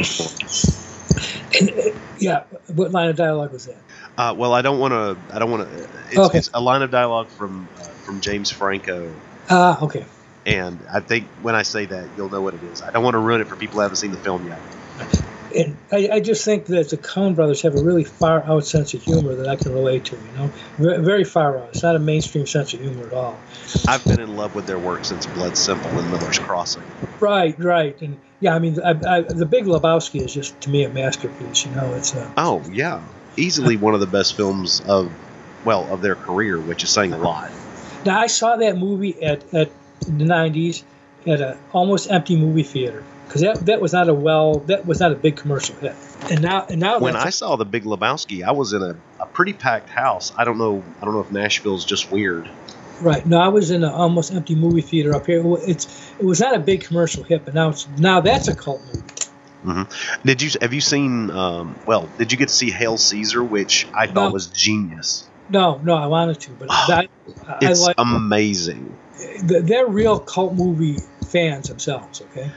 And, 1.61 1.71
uh, 1.71 1.99
yeah, 2.19 2.45
what 2.75 2.91
line 2.91 3.09
of 3.09 3.17
dialogue 3.17 3.53
was 3.53 3.67
that? 3.67 3.79
Uh, 4.19 4.35
well, 4.37 4.53
I 4.53 4.63
don't 4.63 4.79
want 4.79 4.93
to. 4.93 5.35
I 5.35 5.39
don't 5.39 5.51
want 5.51 5.69
to. 5.71 5.89
It's, 6.11 6.19
Okay. 6.19 6.39
it's 6.39 6.51
a 6.53 6.61
line 6.61 6.83
of 6.83 6.91
dialogue 6.91 7.31
from 7.31 7.69
uh, 7.81 7.85
from 8.05 8.21
James 8.21 8.51
Franco, 8.51 9.11
Ah, 9.49 9.81
okay. 9.83 10.05
and 10.47 10.79
I 10.93 11.01
think 11.01 11.29
when 11.41 11.55
I 11.55 11.63
say 11.63 11.87
that, 11.87 12.11
you'll 12.17 12.31
know 12.31 12.43
what 12.43 12.55
it 12.55 12.63
is. 12.63 12.83
I 12.83 12.91
don't 12.91 13.03
want 13.05 13.15
to 13.15 13.19
ruin 13.19 13.41
it 13.41 13.49
for 13.49 13.57
people 13.57 13.79
who 13.79 13.83
haven't 13.83 13.97
seen 13.97 14.11
the 14.11 14.19
film 14.19 14.47
yet. 14.47 14.61
And 15.57 15.77
I, 15.93 16.09
I 16.15 16.21
just 16.21 16.45
think 16.45 16.67
that 16.67 16.91
the 16.91 16.97
Coen 16.97 17.35
brothers 17.35 17.63
have 17.63 17.75
a 17.75 17.83
really 17.83 18.05
far 18.05 18.43
out 18.45 18.67
sense 18.67 18.95
of 18.95 19.03
humor 19.03 19.35
that 19.35 19.49
I 19.49 19.57
can 19.57 19.73
relate 19.73 20.05
to. 20.07 20.17
You 20.17 20.33
know, 20.33 20.51
Ve- 20.79 21.03
very 21.05 21.25
far 21.25 21.59
out. 21.59 21.69
It's 21.71 21.83
not 21.83 21.97
a 21.97 21.99
mainstream 21.99 22.47
sense 22.47 22.75
of 22.75 22.81
humor 22.81 23.07
at 23.07 23.13
all. 23.13 23.41
I've 23.87 24.05
been 24.05 24.21
in 24.21 24.37
love 24.37 24.55
with 24.55 24.67
their 24.67 24.79
work 24.79 25.05
since 25.05 25.27
Blood 25.27 25.57
Simple 25.57 25.99
and 25.99 26.11
Miller's 26.11 26.39
Crossing. 26.39 26.83
Right, 27.21 27.59
right, 27.59 28.01
and 28.03 28.21
yeah, 28.41 28.55
I 28.55 28.59
mean, 28.59 28.79
I, 28.83 28.91
I, 28.91 29.21
the 29.23 29.47
Big 29.47 29.65
Lebowski 29.65 30.21
is 30.21 30.35
just 30.35 30.61
to 30.63 30.71
me 30.71 30.85
a 30.85 30.91
masterpiece. 30.91 31.65
You 31.65 31.73
know, 31.73 31.95
it's 31.95 32.15
a 32.15 32.33
Oh 32.37 32.63
yeah, 32.71 33.01
easily 33.37 33.77
one 33.77 33.95
of 33.95 34.01
the 34.01 34.07
best 34.07 34.37
films 34.37 34.83
of 34.87 35.11
well 35.65 35.87
of 35.93 36.03
their 36.03 36.17
career, 36.17 36.59
which 36.59 36.85
is 36.85 36.91
saying 36.91 37.13
a 37.13 37.19
lot. 37.19 37.51
Now 38.05 38.21
I 38.21 38.27
saw 38.27 38.57
that 38.57 38.77
movie 38.77 39.23
at, 39.23 39.43
at 39.55 39.71
the 40.01 40.25
'90s 40.25 40.83
at 41.27 41.41
a 41.41 41.57
almost 41.73 42.11
empty 42.11 42.37
movie 42.37 42.63
theater 42.63 43.05
because 43.27 43.41
that, 43.43 43.67
that 43.67 43.81
was 43.81 43.93
not 43.93 44.09
a 44.09 44.15
well 44.15 44.61
that 44.61 44.87
was 44.87 45.01
not 45.01 45.13
a 45.13 45.17
big 45.17 45.37
commercial 45.37 45.75
hit. 45.77 45.95
And 46.31 46.43
now 46.43 46.67
and 46.69 46.81
now 46.81 46.99
When 46.99 47.17
I 47.17 47.31
saw 47.31 47.57
The 47.57 47.65
Big 47.65 47.85
Lebowski, 47.85 48.43
I 48.45 48.53
was 48.53 48.73
in 48.73 48.83
a, 48.83 48.97
a 49.21 49.27
pretty 49.27 49.53
packed 49.53 49.91
house. 49.91 50.33
I 50.37 50.45
don't 50.45 50.59
know. 50.59 50.83
I 51.01 51.05
don't 51.05 51.15
know 51.15 51.21
if 51.21 51.31
Nashville's 51.31 51.85
just 51.85 52.11
weird. 52.11 52.49
right 53.01 53.27
No, 53.27 53.41
I 53.41 53.49
was 53.49 53.71
in 53.71 53.85
an 53.85 53.91
almost 53.91 54.33
empty 54.33 54.55
movie 54.55 54.81
theater 54.83 55.15
up 55.15 55.27
here. 55.27 55.41
It 55.41 55.69
It's 55.69 56.13
it 56.19 56.25
was 56.25 56.41
not 56.41 56.55
a 56.55 56.61
big 56.61 56.85
commercial 56.85 57.23
hit, 57.25 57.45
but 57.45 57.55
now 57.55 57.71
it's 57.71 57.87
now 57.99 58.21
that's 58.21 58.49
a 58.49 58.55
cult 58.55 58.83
movie. 58.87 59.01
Did 60.25 60.43
you 60.43 60.51
have 60.61 60.75
you 60.75 60.81
seen? 60.81 61.31
Um, 61.31 61.79
well, 61.87 62.09
did 62.19 62.33
you 62.33 62.39
get 62.39 62.49
to 62.49 62.55
see 62.55 62.71
Hail 62.71 62.99
Caesar, 62.99 63.43
which 63.43 63.87
I 63.95 64.07
thought 64.07 64.15
No. 64.29 64.31
was 64.31 64.47
genius? 64.49 65.27
No, 65.49 65.79
no, 65.83 65.95
I 65.95 66.07
wanted 66.07 66.41
to, 66.41 66.51
but 66.53 66.69
I, 66.71 67.09
I 67.49 67.59
It's 67.63 67.81
like 67.81 67.97
amazing. 67.99 68.97
they're 69.43 69.87
real 69.87 70.19
cult 70.19 70.55
movie 70.55 70.99
fans 71.29 71.69
themselves. 71.69 72.21
Okay, 72.21 72.51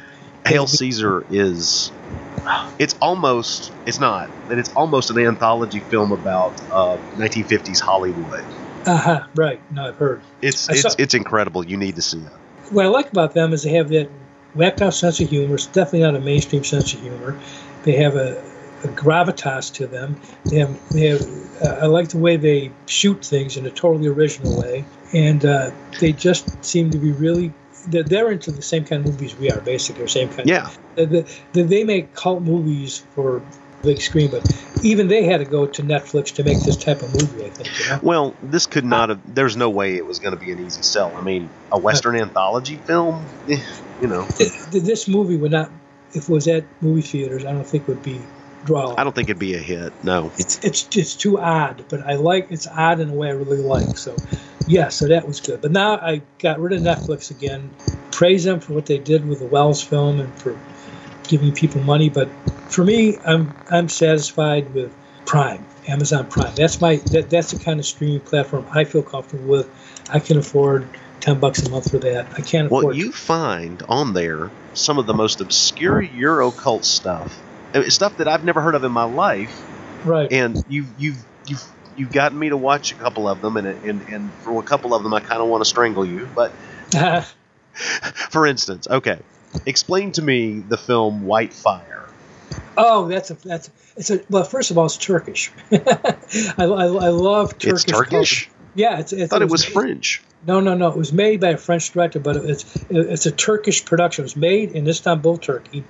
Hail 0.47 0.67
Caesar 0.67 1.25
is. 1.29 1.91
It's 2.79 2.95
almost. 3.01 3.71
It's 3.85 3.99
not. 3.99 4.29
But 4.47 4.57
it's 4.59 4.71
almost 4.75 5.09
an 5.09 5.17
anthology 5.17 5.79
film 5.79 6.11
about 6.11 6.61
uh, 6.71 6.97
1950s 7.15 7.79
Hollywood. 7.79 8.43
uh 8.85 8.97
huh, 8.97 9.23
right. 9.35 9.59
No, 9.71 9.87
I've 9.87 9.95
heard. 9.95 10.21
It's 10.41 10.69
I 10.69 10.73
it's 10.73 10.81
saw- 10.83 10.95
it's 10.97 11.13
incredible. 11.13 11.65
You 11.65 11.77
need 11.77 11.95
to 11.95 12.01
see 12.01 12.19
it. 12.19 12.31
what 12.71 12.85
I 12.85 12.89
like 12.89 13.11
about 13.11 13.33
them 13.33 13.53
is 13.53 13.63
they 13.63 13.71
have 13.71 13.89
that 13.89 14.09
whacked 14.53 14.81
out 14.81 14.93
sense 14.93 15.19
of 15.19 15.29
humor. 15.29 15.55
It's 15.55 15.67
definitely 15.67 16.01
not 16.01 16.15
a 16.15 16.19
mainstream 16.19 16.63
sense 16.63 16.93
of 16.93 16.99
humor. 17.01 17.37
They 17.83 17.93
have 17.93 18.15
a, 18.15 18.37
a 18.83 18.87
gravitas 18.89 19.73
to 19.75 19.87
them. 19.87 20.19
They 20.45 20.57
have, 20.57 20.89
they 20.89 21.07
have 21.07 21.21
uh, 21.61 21.79
I 21.81 21.85
like 21.87 22.09
the 22.09 22.17
way 22.19 22.37
they 22.37 22.71
shoot 22.85 23.25
things 23.25 23.57
in 23.57 23.65
a 23.65 23.71
totally 23.71 24.07
original 24.07 24.59
way, 24.59 24.85
and 25.13 25.43
uh, 25.45 25.71
they 25.99 26.11
just 26.13 26.63
seem 26.63 26.91
to 26.91 26.97
be 26.97 27.11
really. 27.11 27.51
They're, 27.87 28.03
they're 28.03 28.31
into 28.31 28.51
the 28.51 28.61
same 28.61 28.85
kind 28.85 29.05
of 29.05 29.11
movies 29.11 29.35
we 29.37 29.49
are, 29.51 29.61
basically, 29.61 30.03
or 30.03 30.07
same 30.07 30.29
kind. 30.29 30.47
Yeah. 30.47 30.69
Of, 30.97 31.09
the, 31.09 31.39
the, 31.53 31.63
they 31.63 31.83
make 31.83 32.13
cult 32.13 32.43
movies 32.43 33.03
for 33.15 33.41
big 33.83 34.01
screen, 34.01 34.29
but 34.29 34.43
even 34.83 35.07
they 35.07 35.23
had 35.23 35.37
to 35.37 35.45
go 35.45 35.65
to 35.65 35.83
Netflix 35.83 36.33
to 36.35 36.43
make 36.43 36.59
this 36.61 36.75
type 36.75 37.01
of 37.01 37.13
movie. 37.13 37.45
I 37.45 37.49
think. 37.49 37.79
You 37.79 37.89
know? 37.89 37.99
Well, 38.01 38.35
this 38.43 38.65
could 38.65 38.85
not 38.85 39.09
have. 39.09 39.35
There's 39.35 39.55
no 39.55 39.69
way 39.69 39.95
it 39.95 40.05
was 40.05 40.19
going 40.19 40.37
to 40.37 40.43
be 40.43 40.51
an 40.51 40.65
easy 40.65 40.81
sell. 40.81 41.15
I 41.15 41.21
mean, 41.21 41.49
a 41.71 41.79
Western 41.79 42.15
anthology 42.15 42.77
film, 42.77 43.25
eh, 43.49 43.61
you 44.01 44.07
know. 44.07 44.25
Th- 44.37 44.51
th- 44.71 44.83
this 44.83 45.07
movie 45.07 45.37
would 45.37 45.51
not, 45.51 45.71
if 46.13 46.23
it 46.23 46.29
was 46.29 46.47
at 46.47 46.65
movie 46.81 47.01
theaters, 47.01 47.45
I 47.45 47.51
don't 47.51 47.65
think 47.65 47.87
would 47.87 48.03
be 48.03 48.19
draw. 48.65 48.95
I 48.97 49.03
don't 49.03 49.15
think 49.15 49.29
it'd 49.29 49.39
be 49.39 49.55
a 49.55 49.59
hit. 49.59 49.93
No. 50.03 50.31
It's 50.37 50.63
it's 50.63 50.83
just 50.83 51.21
too 51.21 51.39
odd, 51.39 51.85
but 51.89 52.01
I 52.01 52.15
like 52.15 52.51
it's 52.51 52.67
odd 52.67 52.99
in 52.99 53.09
a 53.09 53.13
way 53.13 53.29
I 53.29 53.31
really 53.31 53.57
like. 53.57 53.97
So, 53.97 54.15
yeah, 54.67 54.89
so 54.89 55.07
that 55.07 55.27
was 55.27 55.39
good. 55.39 55.61
But 55.61 55.71
now 55.71 55.95
I 55.97 56.21
got 56.39 56.59
rid 56.59 56.73
of 56.73 56.81
Netflix 56.81 57.31
again. 57.31 57.69
Praise 58.11 58.43
them 58.43 58.59
for 58.59 58.73
what 58.73 58.85
they 58.85 58.97
did 58.97 59.27
with 59.27 59.39
the 59.39 59.45
Welles 59.45 59.81
film 59.81 60.19
and 60.19 60.33
for 60.35 60.57
giving 61.27 61.53
people 61.53 61.81
money. 61.81 62.09
But 62.09 62.29
for 62.69 62.83
me, 62.83 63.17
I'm 63.25 63.53
I'm 63.71 63.89
satisfied 63.89 64.73
with 64.73 64.93
Prime, 65.25 65.65
Amazon 65.87 66.27
Prime. 66.27 66.53
That's 66.55 66.81
my 66.81 66.97
that, 67.11 67.29
that's 67.29 67.51
the 67.51 67.59
kind 67.59 67.79
of 67.79 67.85
streaming 67.85 68.19
platform 68.21 68.65
I 68.71 68.83
feel 68.83 69.03
comfortable 69.03 69.45
with. 69.45 69.69
I 70.09 70.19
can 70.19 70.37
afford 70.37 70.87
ten 71.21 71.39
bucks 71.39 71.63
a 71.63 71.69
month 71.69 71.91
for 71.91 71.97
that. 71.99 72.27
I 72.37 72.41
can't 72.41 72.69
Well, 72.69 72.81
afford. 72.81 72.97
you 72.97 73.11
find 73.11 73.81
on 73.87 74.13
there 74.13 74.51
some 74.73 74.97
of 74.99 75.05
the 75.05 75.13
most 75.13 75.41
obscure 75.41 76.01
Euro 76.01 76.51
cult 76.51 76.85
stuff, 76.85 77.37
eh, 77.73 77.89
stuff 77.89 78.17
that 78.17 78.27
I've 78.27 78.43
never 78.43 78.61
heard 78.61 78.75
of 78.75 78.83
in 78.83 78.91
my 78.91 79.03
life, 79.05 79.61
right. 80.05 80.31
and 80.31 80.61
you've 80.67 80.87
you've 80.97 81.23
you've 81.47 81.63
you've 81.97 82.11
gotten 82.11 82.37
me 82.39 82.49
to 82.49 82.57
watch 82.57 82.91
a 82.91 82.95
couple 82.95 83.27
of 83.27 83.41
them, 83.41 83.57
and 83.57 83.67
and 83.67 84.01
and 84.09 84.31
for 84.41 84.59
a 84.59 84.63
couple 84.63 84.93
of 84.93 85.03
them, 85.03 85.13
I 85.13 85.19
kind 85.19 85.41
of 85.41 85.47
want 85.47 85.61
to 85.61 85.65
strangle 85.69 86.05
you. 86.05 86.27
But 86.33 86.51
for 88.29 88.45
instance, 88.45 88.87
okay, 88.87 89.19
explain 89.65 90.11
to 90.13 90.21
me 90.21 90.59
the 90.59 90.77
film 90.77 91.25
White 91.25 91.53
Fire. 91.53 92.05
Oh, 92.77 93.07
that's 93.07 93.31
a 93.31 93.33
that's 93.35 93.69
it's 93.95 94.09
a 94.09 94.21
well. 94.29 94.43
First 94.43 94.71
of 94.71 94.77
all, 94.77 94.85
it's 94.85 94.97
Turkish. 94.97 95.51
I, 95.71 96.15
I, 96.57 96.63
I 96.65 97.09
love 97.09 97.57
Turkish. 97.57 97.73
It's 97.73 97.83
Turkish. 97.83 98.45
culture. 98.45 98.51
Yeah, 98.75 98.99
it's, 98.99 99.11
I 99.11 99.25
thought 99.25 99.41
it 99.41 99.49
was 99.49 99.65
made- 99.65 99.73
French. 99.73 100.21
No, 100.45 100.59
no, 100.59 100.75
no. 100.75 100.87
It 100.89 100.95
was 100.95 101.11
made 101.11 101.41
by 101.41 101.49
a 101.49 101.57
French 101.57 101.91
director, 101.91 102.19
but 102.19 102.37
it's 102.37 102.85
it's 102.89 103.25
a 103.25 103.31
Turkish 103.31 103.83
production. 103.83 104.21
It 104.21 104.25
was 104.27 104.35
made 104.35 104.71
in 104.71 104.87
Istanbul, 104.87 105.37
Turkey, 105.37 105.83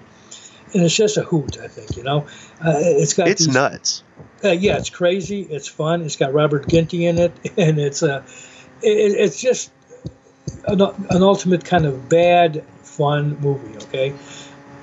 and 0.73 0.83
it's 0.83 0.95
just 0.95 1.17
a 1.17 1.23
hoot. 1.23 1.57
I 1.59 1.67
think 1.67 1.95
you 1.97 2.03
know. 2.03 2.27
Uh, 2.63 2.73
it's 2.77 3.13
got 3.13 3.27
It's 3.27 3.45
these- 3.45 3.53
nuts. 3.53 4.03
uh, 4.43 4.49
yeah, 4.49 4.77
it's 4.77 4.89
crazy. 4.89 5.41
It's 5.41 5.67
fun. 5.67 6.01
It's 6.01 6.15
got 6.15 6.33
Robert 6.33 6.67
Ginty 6.67 7.05
in 7.05 7.17
it, 7.17 7.31
and 7.57 7.79
it's 7.79 8.03
uh, 8.03 8.23
it, 8.81 9.13
it's 9.13 9.39
just 9.41 9.71
an, 10.67 10.81
an 10.81 11.23
ultimate 11.23 11.63
kind 11.65 11.85
of 11.85 12.09
bad 12.09 12.63
fun 12.83 13.37
movie. 13.39 13.75
Okay, 13.85 14.13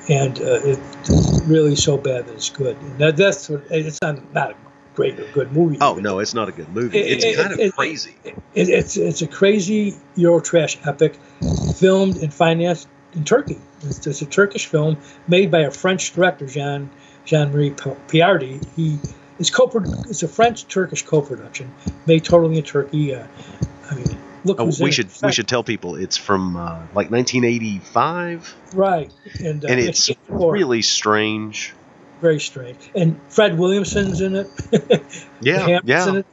and 0.09 0.39
uh, 0.41 0.61
it's 0.62 1.47
really 1.47 1.76
so 1.76 1.97
bad 1.99 2.26
that 2.26 2.35
it's 2.35 2.51
good. 2.51 2.76
That, 2.99 3.16
that's 3.16 3.49
what 3.49 3.62
it's 3.70 3.99
not 4.03 4.32
not 4.35 4.51
a 4.53 4.55
great 4.95 5.18
or 5.18 5.26
good 5.32 5.53
movie. 5.53 5.78
Oh 5.80 5.95
no, 5.97 6.18
it's 6.20 6.35
not 6.35 6.49
a 6.49 6.53
good 6.53 6.68
movie. 6.74 6.99
It- 6.99 7.12
It's 7.12 7.24
it- 7.24 7.37
kind 7.37 7.61
of 7.61 7.74
crazy. 7.74 8.14
It, 8.24 8.68
it's 8.68 8.97
it's 8.97 9.22
a 9.22 9.26
crazy 9.26 9.95
Eurotrash 10.16 10.87
epic, 10.87 11.16
filmed 11.76 12.16
and 12.18 12.32
financed 12.32 12.89
in 13.15 13.25
Turkey. 13.25 13.59
It's, 13.83 14.07
it's 14.07 14.23
a 14.23 14.27
Turkish 14.27 14.67
film 14.67 14.99
made 15.29 15.51
by 15.51 15.61
a 15.61 15.71
French 15.71 16.12
director, 16.15 16.47
Jean 16.47 16.91
Jean 17.25 17.53
Marie 17.53 17.71
Pallardy. 17.71 18.67
He 18.77 18.99
it's 19.39 19.51
co 19.51 19.71
It's 20.09 20.23
a 20.23 20.29
French 20.29 20.67
Turkish 20.69 21.03
co-production 21.03 21.73
made 22.07 22.25
totally 22.25 22.59
in 22.59 22.65
Turkey. 22.65 23.15
Uh, 23.15 23.27
I 23.91 23.95
mean, 23.97 24.19
look, 24.45 24.61
Oh, 24.61 24.71
we 24.81 24.93
should 24.93 25.11
we 25.23 25.33
should 25.33 25.49
tell 25.49 25.65
people 25.65 25.97
it's 25.97 26.17
from 26.17 26.57
uh, 26.57 26.81
like 26.95 27.11
1985, 27.11 28.55
right, 28.75 29.12
and, 29.41 29.65
uh, 29.65 29.69
and 29.69 29.81
it's 29.81 30.11
really 30.29 30.83
strange. 30.83 31.73
very 32.21 32.41
strange. 32.41 32.79
And 32.95 33.21
Fred 33.29 33.59
Williamson's 33.59 34.21
in 34.21 34.37
it. 34.37 34.49
Yeah, 35.41 35.81
yeah. 35.85 36.09
in 36.09 36.17
it. 36.17 36.27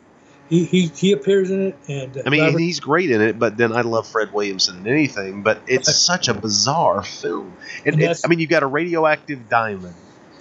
He, 0.52 0.66
he 0.66 0.88
he 0.88 1.12
appears 1.14 1.50
in 1.50 1.68
it, 1.68 1.80
and 1.88 2.18
uh, 2.18 2.22
I 2.26 2.30
mean, 2.30 2.42
Robert- 2.44 2.60
he's 2.60 2.82
great 2.82 3.10
in 3.10 3.22
it, 3.22 3.40
but 3.40 3.56
then 3.56 3.72
I 3.72 3.82
love 3.82 4.06
Fred 4.06 4.34
Williamson 4.34 4.80
in 4.80 4.88
anything. 4.88 5.44
But 5.44 5.62
it's 5.66 5.88
Right. 5.88 5.96
such 5.96 6.28
a 6.28 6.34
bizarre 6.34 7.04
film. 7.04 7.56
And 7.86 7.94
And 7.94 8.02
that's- 8.04 8.26
I 8.26 8.28
mean, 8.28 8.40
you've 8.40 8.50
got 8.50 8.62
a 8.62 8.68
radioactive 8.68 9.48
diamond. 9.50 9.96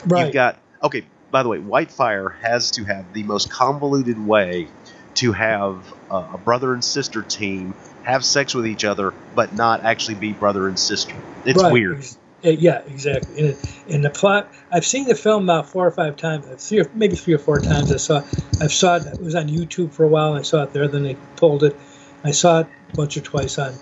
right. 0.07 0.25
You've 0.25 0.35
got 0.35 0.59
okay. 0.83 1.05
By 1.31 1.45
the 1.45 1.49
way, 1.49 1.59
Whitefire 1.59 2.35
has 2.43 2.73
to 2.73 2.85
have 2.87 3.13
the 3.13 3.23
most 3.23 3.51
convoluted 3.51 4.19
way 4.19 4.67
to 5.15 5.31
have 5.31 5.93
uh, 6.11 6.31
a 6.35 6.39
brother 6.39 6.75
and 6.75 6.85
sister 6.85 7.23
team 7.23 7.73
have 8.03 8.25
sex 8.25 8.53
with 8.53 8.67
each 8.67 8.85
other, 8.85 9.15
but 9.37 9.55
not 9.55 9.85
actually 9.85 10.17
be 10.17 10.33
brother 10.33 10.67
and 10.67 10.77
sister. 10.77 11.15
It's 11.45 11.63
Right. 11.63 11.73
weird. 11.73 12.05
Yeah, 12.43 12.83
exactly. 12.87 13.57
And, 13.89 14.05
the 14.05 14.11
plot, 14.11 14.53
I've 14.73 14.87
seen 14.87 15.07
the 15.07 15.15
film 15.15 15.45
about 15.45 15.69
four 15.69 15.87
or 15.87 15.91
five 15.91 16.17
times, 16.17 16.47
uh, 16.47 16.57
three 16.57 16.81
or 16.81 16.91
maybe 16.95 17.17
three 17.17 17.35
or 17.35 17.39
four 17.39 17.59
times. 17.61 17.93
I 17.93 17.97
saw, 17.97 18.23
I've 18.61 18.73
saw 18.73 18.97
it. 18.97 19.07
It 19.07 19.21
was 19.21 19.35
on 19.35 19.49
YouTube 19.49 19.93
for 19.93 20.05
a 20.05 20.09
while. 20.09 20.31
And 20.31 20.39
I 20.39 20.43
saw 20.43 20.63
it 20.63 20.73
there. 20.73 20.89
Then 20.89 21.03
they 21.03 21.17
pulled 21.37 21.65
it. 21.65 21.77
I 22.25 22.31
saw 22.31 22.61
it 22.61 22.67
once 22.95 23.17
or 23.17 23.21
twice 23.21 23.59
on 23.59 23.75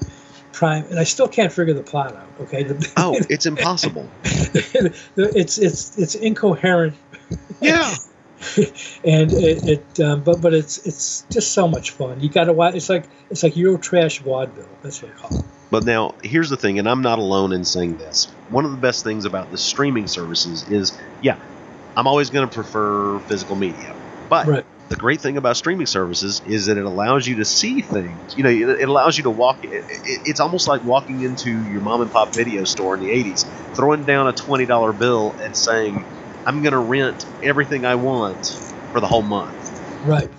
Prime, 0.52 0.84
and 0.86 0.98
I 0.98 1.04
still 1.04 1.28
can't 1.28 1.52
figure 1.52 1.74
the 1.74 1.82
plot 1.82 2.16
out. 2.16 2.26
Okay. 2.40 2.66
Oh, 2.96 3.16
it's 3.28 3.46
impossible. 3.46 4.09
it's 4.24 5.59
it's 5.59 5.98
it's 5.98 6.14
incoherent, 6.16 6.96
yeah. 7.61 7.94
and 9.04 9.32
it, 9.32 9.68
it 9.68 10.00
um, 10.00 10.22
but 10.22 10.40
but 10.40 10.54
it's 10.54 10.78
it's 10.86 11.24
just 11.30 11.52
so 11.52 11.68
much 11.68 11.90
fun. 11.92 12.20
You 12.20 12.28
got 12.28 12.44
to 12.44 12.52
watch. 12.52 12.74
It's 12.74 12.88
like 12.88 13.04
it's 13.30 13.42
like 13.42 13.56
Euro 13.56 13.78
trash 13.78 14.20
vaudeville. 14.20 14.68
That's 14.82 15.02
what 15.02 15.12
I 15.12 15.14
call 15.14 15.38
it. 15.38 15.44
But 15.70 15.84
now, 15.84 16.14
here's 16.22 16.48
the 16.50 16.56
thing, 16.56 16.78
and 16.78 16.88
I'm 16.88 17.02
not 17.02 17.18
alone 17.18 17.52
in 17.52 17.64
saying 17.64 17.98
this. 17.98 18.34
One 18.48 18.64
of 18.64 18.70
the 18.70 18.78
best 18.78 19.04
things 19.04 19.24
about 19.24 19.50
the 19.50 19.58
streaming 19.58 20.06
services 20.06 20.64
is, 20.66 20.98
yeah, 21.20 21.36
I'm 21.96 22.06
always 22.06 22.30
going 22.30 22.48
to 22.48 22.54
prefer 22.54 23.20
physical 23.20 23.56
media. 23.56 23.94
But 24.28 24.46
Right. 24.46 24.64
the 24.88 24.96
great 24.96 25.20
thing 25.20 25.36
about 25.36 25.56
streaming 25.56 25.86
services 25.86 26.40
is 26.44 26.66
that 26.66 26.78
it 26.78 26.84
allows 26.84 27.26
you 27.26 27.36
to 27.36 27.44
see 27.44 27.82
things. 27.82 28.34
You 28.34 28.44
know, 28.44 28.50
it, 28.50 28.88
allows 28.88 29.16
you 29.16 29.24
to 29.24 29.30
walk. 29.30 29.58
It, 29.62 29.70
it, 29.72 30.20
it's 30.24 30.40
almost 30.40 30.66
like 30.68 30.82
walking 30.84 31.20
into 31.20 31.64
your 31.64 31.82
mom 31.82 32.00
and 32.00 32.10
pop 32.10 32.34
video 32.34 32.64
store 32.64 32.94
in 32.94 33.00
the 33.00 33.08
'80s, 33.10 33.44
throwing 33.76 34.04
down 34.04 34.26
a 34.26 34.32
twenty 34.32 34.64
dollar 34.66 34.92
bill 34.92 35.36
and 35.42 35.56
saying, 35.56 36.04
"I'm 36.46 36.62
going 36.62 36.72
to 36.72 36.78
rent 36.78 37.24
everything 37.42 37.84
I 37.84 37.96
want 37.96 38.46
for 38.92 39.00
the 39.00 39.06
whole 39.06 39.22
month." 39.22 39.54
Right. 40.02 40.30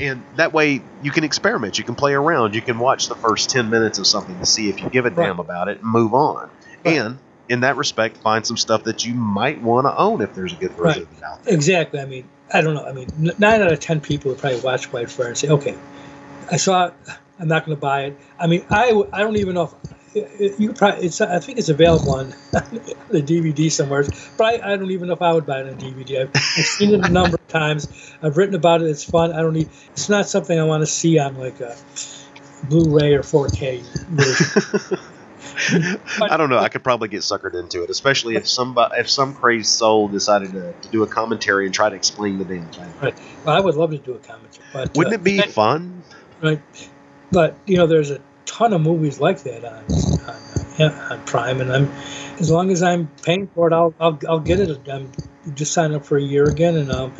And 0.00 0.22
that 0.36 0.52
way, 0.52 0.82
you 1.02 1.10
can 1.10 1.24
experiment. 1.24 1.78
You 1.78 1.84
can 1.84 1.94
play 1.94 2.12
around. 2.12 2.54
You 2.54 2.62
can 2.62 2.78
watch 2.78 3.08
the 3.08 3.14
first 3.14 3.50
ten 3.50 3.70
minutes 3.70 3.98
of 3.98 4.06
something 4.06 4.38
to 4.38 4.46
see 4.46 4.68
if 4.68 4.80
you 4.82 4.90
give 4.90 5.06
a 5.06 5.10
Right. 5.10 5.26
damn 5.26 5.38
about 5.40 5.68
it 5.68 5.80
and 5.80 5.90
move 5.90 6.14
on. 6.14 6.50
Right. 6.84 6.96
And 6.98 7.18
in 7.48 7.60
that 7.60 7.76
respect, 7.76 8.18
find 8.18 8.46
some 8.46 8.56
stuff 8.56 8.84
that 8.84 9.04
you 9.04 9.14
might 9.14 9.62
want 9.62 9.86
to 9.86 9.96
own 9.96 10.20
if 10.20 10.34
there's 10.34 10.52
a 10.52 10.56
good 10.56 10.72
version 10.72 10.84
Right. 10.84 11.12
of 11.12 11.18
it 11.18 11.22
out 11.24 11.44
there. 11.44 11.54
Exactly. 11.54 12.00
I 12.00 12.04
mean, 12.06 12.28
I 12.52 12.60
don't 12.60 12.74
know. 12.74 12.84
I 12.84 12.92
mean, 12.92 13.08
nine 13.38 13.62
out 13.62 13.72
of 13.72 13.80
ten 13.80 14.00
people 14.00 14.30
would 14.30 14.38
probably 14.38 14.60
watch 14.60 14.90
Whitefire 14.90 15.28
and 15.28 15.38
say, 15.38 15.48
"Okay, 15.48 15.76
I 16.50 16.56
saw 16.56 16.86
it. 16.86 16.94
I'm 17.38 17.48
not 17.48 17.64
going 17.66 17.76
to 17.76 17.80
buy 17.80 18.04
it." 18.04 18.18
I 18.38 18.46
mean, 18.46 18.64
I, 18.70 19.02
I 19.12 19.20
don't 19.20 19.36
even 19.36 19.54
know 19.54 19.64
if 19.64 19.74
it, 20.16 20.60
you 20.60 20.72
probably. 20.72 21.06
It's, 21.06 21.20
I 21.20 21.38
think 21.38 21.58
it's 21.58 21.68
available 21.68 22.12
on 22.12 22.30
the 23.10 23.22
DVD 23.22 23.70
somewhere, 23.70 24.04
but 24.36 24.44
I, 24.44 24.72
I 24.72 24.76
don't 24.76 24.90
even 24.90 25.08
know 25.08 25.14
if 25.14 25.22
I 25.22 25.32
would 25.32 25.46
buy 25.46 25.60
it 25.60 25.68
on 25.68 25.78
DVD. 25.78 26.22
I've, 26.22 26.30
I've 26.34 26.64
seen 26.64 26.94
it 26.94 27.04
a 27.04 27.08
number 27.08 27.34
of 27.34 27.48
times. 27.48 27.88
I've 28.22 28.36
written 28.36 28.54
about 28.54 28.82
it. 28.82 28.86
It's 28.86 29.04
fun. 29.04 29.32
I 29.32 29.42
don't 29.42 29.54
need. 29.54 29.68
It's 29.92 30.08
not 30.08 30.28
something 30.28 30.58
I 30.58 30.64
want 30.64 30.82
to 30.82 30.86
see 30.86 31.18
on 31.18 31.36
like 31.36 31.60
a 31.60 31.76
Blu-ray 32.64 33.14
or 33.14 33.22
4K 33.22 33.82
version. 34.08 34.98
I 36.22 36.36
don't 36.36 36.50
know. 36.50 36.58
I 36.58 36.68
could 36.68 36.84
probably 36.84 37.08
get 37.08 37.20
suckered 37.22 37.54
into 37.54 37.82
it, 37.82 37.90
especially 37.90 38.36
if 38.36 38.48
some 38.48 38.76
if 38.92 39.08
some 39.08 39.34
crazed 39.34 39.68
soul 39.68 40.08
decided 40.08 40.52
to, 40.52 40.72
to 40.72 40.88
do 40.88 41.02
a 41.02 41.06
commentary 41.06 41.66
and 41.66 41.74
try 41.74 41.88
to 41.88 41.96
explain 41.96 42.38
the 42.38 42.44
damn 42.44 42.68
thing. 42.68 42.92
Right. 43.00 43.18
Well, 43.44 43.56
I 43.56 43.60
would 43.60 43.74
love 43.74 43.90
to 43.90 43.98
do 43.98 44.14
a 44.14 44.18
commentary. 44.18 44.66
But 44.72 44.96
Wouldn't 44.96 45.14
uh, 45.14 45.18
it 45.18 45.24
be 45.24 45.40
fun? 45.42 46.02
right? 46.42 46.60
But 47.30 47.56
you 47.66 47.76
know, 47.76 47.86
there's 47.86 48.10
a 48.10 48.20
ton 48.46 48.72
of 48.72 48.80
movies 48.80 49.20
like 49.20 49.42
that 49.42 49.64
on 49.64 49.84
on, 50.28 50.92
uh, 50.92 51.08
on 51.10 51.24
Prime, 51.24 51.60
and 51.60 51.72
I'm 51.72 51.90
as 52.38 52.50
long 52.50 52.70
as 52.70 52.82
I'm 52.82 53.08
paying 53.22 53.48
for 53.48 53.68
it, 53.68 53.72
I'll 53.74 53.94
I'll, 54.00 54.18
I'll 54.28 54.40
get 54.40 54.60
it. 54.60 54.88
I'm 54.88 55.12
just 55.54 55.72
sign 55.72 55.92
up 55.94 56.04
for 56.04 56.16
a 56.16 56.22
year 56.22 56.44
again, 56.44 56.76
and 56.76 56.90
um, 56.90 57.12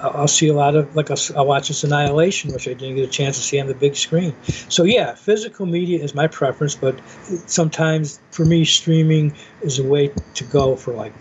I'll, 0.00 0.28
see 0.28 0.48
a 0.48 0.54
lot 0.54 0.74
of 0.76 0.94
like 0.96 1.10
I'll, 1.10 1.18
I'll 1.36 1.46
watch 1.46 1.68
this 1.68 1.84
Annihilation, 1.84 2.52
which 2.52 2.68
I 2.68 2.74
didn't 2.74 2.96
get 2.96 3.04
a 3.04 3.12
chance 3.12 3.36
to 3.36 3.42
see 3.42 3.60
on 3.60 3.66
the 3.66 3.74
big 3.74 3.96
screen. 3.96 4.34
So 4.68 4.84
yeah, 4.84 5.14
physical 5.14 5.66
media 5.66 6.02
is 6.02 6.14
my 6.14 6.26
preference, 6.26 6.74
but 6.74 6.98
sometimes 7.46 8.20
for 8.30 8.44
me, 8.44 8.64
streaming 8.64 9.34
is 9.62 9.78
a 9.78 9.84
way 9.84 10.12
to 10.34 10.44
go 10.44 10.76
for 10.76 10.94
like 10.94 11.12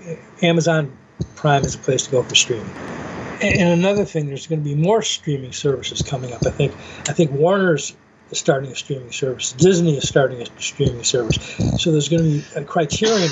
Amazon 0.42 0.96
Prime 1.36 1.64
is 1.64 1.76
a 1.76 1.80
place 1.80 2.06
to 2.06 2.12
go 2.12 2.24
for 2.24 2.36
streaming. 2.36 2.70
And 3.42 3.60
and 3.60 3.80
another 3.80 4.06
thing, 4.06 4.28
there's 4.28 4.48
going 4.48 4.64
to 4.64 4.70
be 4.70 4.76
more 4.76 5.02
streaming 5.02 5.54
services 5.54 6.02
coming 6.02 6.34
up. 6.34 6.46
I 6.46 6.52
think 6.52 6.74
I 7.08 7.14
think 7.14 7.32
Warner's 7.32 7.96
is 8.32 8.40
starting 8.40 8.72
a 8.72 8.76
streaming 8.76 9.12
service. 9.12 9.54
Disney 9.54 9.98
is 9.98 10.08
starting 10.08 10.42
a 10.42 10.62
streaming 10.62 11.04
service. 11.04 11.38
So 11.78 11.92
there's 11.92 12.10
going 12.10 12.24
to 12.24 12.30
be 12.30 12.44
a 12.56 12.64
Criterion. 12.64 13.32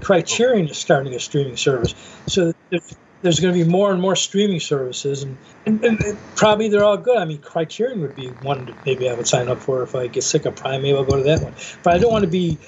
Criterion 0.00 0.68
is 0.68 0.78
starting 0.78 1.14
a 1.14 1.20
streaming 1.20 1.56
service. 1.56 1.94
So 2.26 2.52
there's, 2.70 3.40
going 3.40 3.54
to 3.54 3.64
be 3.64 3.68
more 3.68 3.92
and 3.92 4.00
more 4.00 4.16
streaming 4.16 4.60
services, 4.60 5.22
and, 5.22 5.36
and, 5.64 5.84
and 5.84 6.18
probably 6.34 6.68
they're 6.68 6.84
all 6.84 6.96
good. 6.96 7.18
I 7.18 7.24
mean, 7.24 7.38
Criterion 7.38 8.00
would 8.00 8.16
be 8.16 8.28
one 8.42 8.66
that 8.66 8.86
maybe 8.86 9.08
I 9.08 9.14
would 9.14 9.28
sign 9.28 9.48
up 9.48 9.58
for 9.58 9.82
if 9.82 9.94
I 9.94 10.08
get 10.08 10.24
sick 10.24 10.44
of 10.44 10.56
Prime. 10.56 10.82
Maybe 10.82 10.96
I'll 10.96 11.04
go 11.04 11.16
to 11.16 11.22
that 11.22 11.40
one. 11.40 11.54
But 11.82 11.94
I 11.94 11.98
don't 11.98 12.12
want 12.12 12.24
to 12.24 12.30
be. 12.30 12.58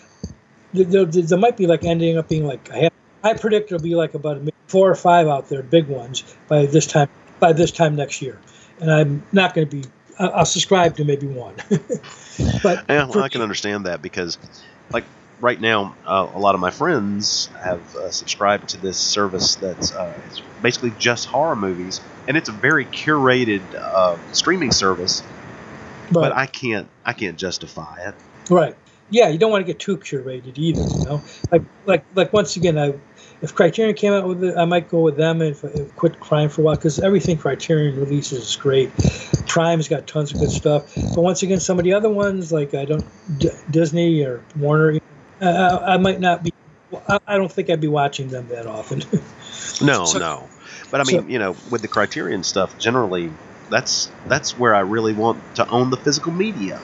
There, 0.72 1.05
there, 1.05 1.22
there 1.22 1.38
might 1.38 1.57
be 1.57 1.66
like 1.66 1.84
ending 1.84 2.18
up 2.18 2.28
being 2.28 2.46
like 2.46 2.70
I. 2.72 2.90
I 3.22 3.34
predict 3.34 3.70
there'll 3.70 3.82
be 3.82 3.94
like 3.94 4.14
about 4.14 4.40
four 4.68 4.90
or 4.90 4.94
five 4.94 5.26
out 5.26 5.48
there, 5.48 5.62
big 5.62 5.88
ones, 5.88 6.22
by 6.46 6.66
this 6.66 6.86
time. 6.86 7.09
By 7.40 7.52
this 7.52 7.72
time 7.72 7.96
next 7.96 8.22
year, 8.22 8.38
and 8.80 8.90
I'm 8.90 9.22
not 9.32 9.55
going 9.55 9.68
to 9.68 9.76
be. 9.76 9.88
I- 10.19 10.29
I'll 10.29 10.45
subscribe 10.47 10.97
to 10.97 11.05
maybe 11.05 11.27
one. 11.27 11.57
but 12.62 12.85
Yeah, 12.89 13.07
well, 13.07 13.23
I 13.23 13.29
can 13.29 13.43
understand 13.43 13.87
that 13.87 14.03
because, 14.03 14.39
like, 14.91 15.05
right 15.41 15.61
now, 15.61 15.97
uh, 16.07 16.29
a 16.35 16.39
lot 16.39 16.55
of 16.55 16.61
my 16.61 16.71
friends 16.71 17.49
have 17.62 17.95
uh, 17.97 18.11
subscribed 18.11 18.69
to 18.71 18.77
this 18.77 18.99
service 18.99 19.57
that's 19.57 19.93
uh, 19.93 20.21
it's 20.27 20.41
basically 20.62 20.93
just 20.99 21.27
horror 21.27 21.57
movies, 21.57 22.01
and 22.29 22.37
it's 22.37 22.49
a 22.49 22.53
very 22.53 22.85
curated 22.87 23.62
uh, 23.75 24.17
streaming 24.33 24.73
service. 24.73 25.23
But 26.11 26.33
I 26.33 26.47
can't, 26.47 26.87
I 27.05 27.12
can't 27.15 27.39
justify 27.39 28.09
it. 28.09 28.15
Right. 28.51 28.75
Yeah, 29.11 29.29
you 29.29 29.39
don't 29.39 29.51
want 29.51 29.67
to 29.67 29.73
get 29.73 29.81
too 29.81 29.97
curated 29.97 30.57
either. 30.59 30.83
You 30.83 31.05
know, 31.05 31.23
like 31.51 31.62
like 31.85 32.05
like 32.15 32.33
once 32.33 32.57
again, 32.57 32.79
I 32.79 32.95
if 33.45 33.55
Criterion 33.55 33.95
came 33.95 34.12
out 34.12 34.26
with 34.26 34.42
it, 34.42 34.57
I 34.57 34.64
might 34.64 34.88
go 34.88 35.01
with 35.01 35.16
them 35.16 35.40
and 35.42 35.51
if, 35.51 35.62
if 35.64 35.95
quit 35.97 36.18
Prime 36.20 36.49
for 36.49 36.62
a 36.62 36.64
while 36.64 36.74
because 36.76 36.99
everything 36.99 37.36
Criterion 37.36 37.97
releases 38.01 38.49
is 38.49 38.57
great. 38.57 38.90
Prime's 39.47 39.86
got 39.86 40.07
tons 40.07 40.32
of 40.32 40.40
good 40.40 40.51
stuff, 40.51 40.92
but 41.14 41.20
once 41.22 41.42
again, 41.42 41.61
some 41.61 41.78
of 41.78 41.84
the 41.84 41.92
other 41.92 42.09
ones 42.11 42.51
like 42.53 42.74
I 42.74 42.84
don't 42.86 43.05
D- 43.38 43.51
Disney 43.70 44.22
or 44.24 44.42
Warner, 44.57 44.99
uh, 45.40 45.45
I, 45.86 45.95
I 45.95 45.97
might 45.99 46.18
not 46.20 46.42
be. 46.42 46.53
I, 47.09 47.18
I 47.26 47.36
don't 47.38 47.53
think 47.53 47.70
I'd 47.70 47.80
be 47.80 47.88
watching 47.88 48.28
them 48.28 48.49
that 48.49 48.66
often. 48.66 49.03
No, 49.82 50.05
So- 50.05 50.18
no. 50.18 50.49
But 50.90 51.01
I 51.01 51.05
mean, 51.05 51.22
so- 51.22 51.28
you 51.28 51.38
know, 51.38 51.57
with 51.70 51.82
the 51.82 51.88
Criterion 51.88 52.45
stuff, 52.45 52.78
generally, 52.78 53.30
that's 53.70 54.11
that's 54.26 54.57
where 54.57 54.74
I 54.74 54.80
really 54.80 55.12
want 55.12 55.42
to 55.57 55.68
own 55.68 55.90
the 55.90 55.97
physical 55.97 56.32
media. 56.32 56.80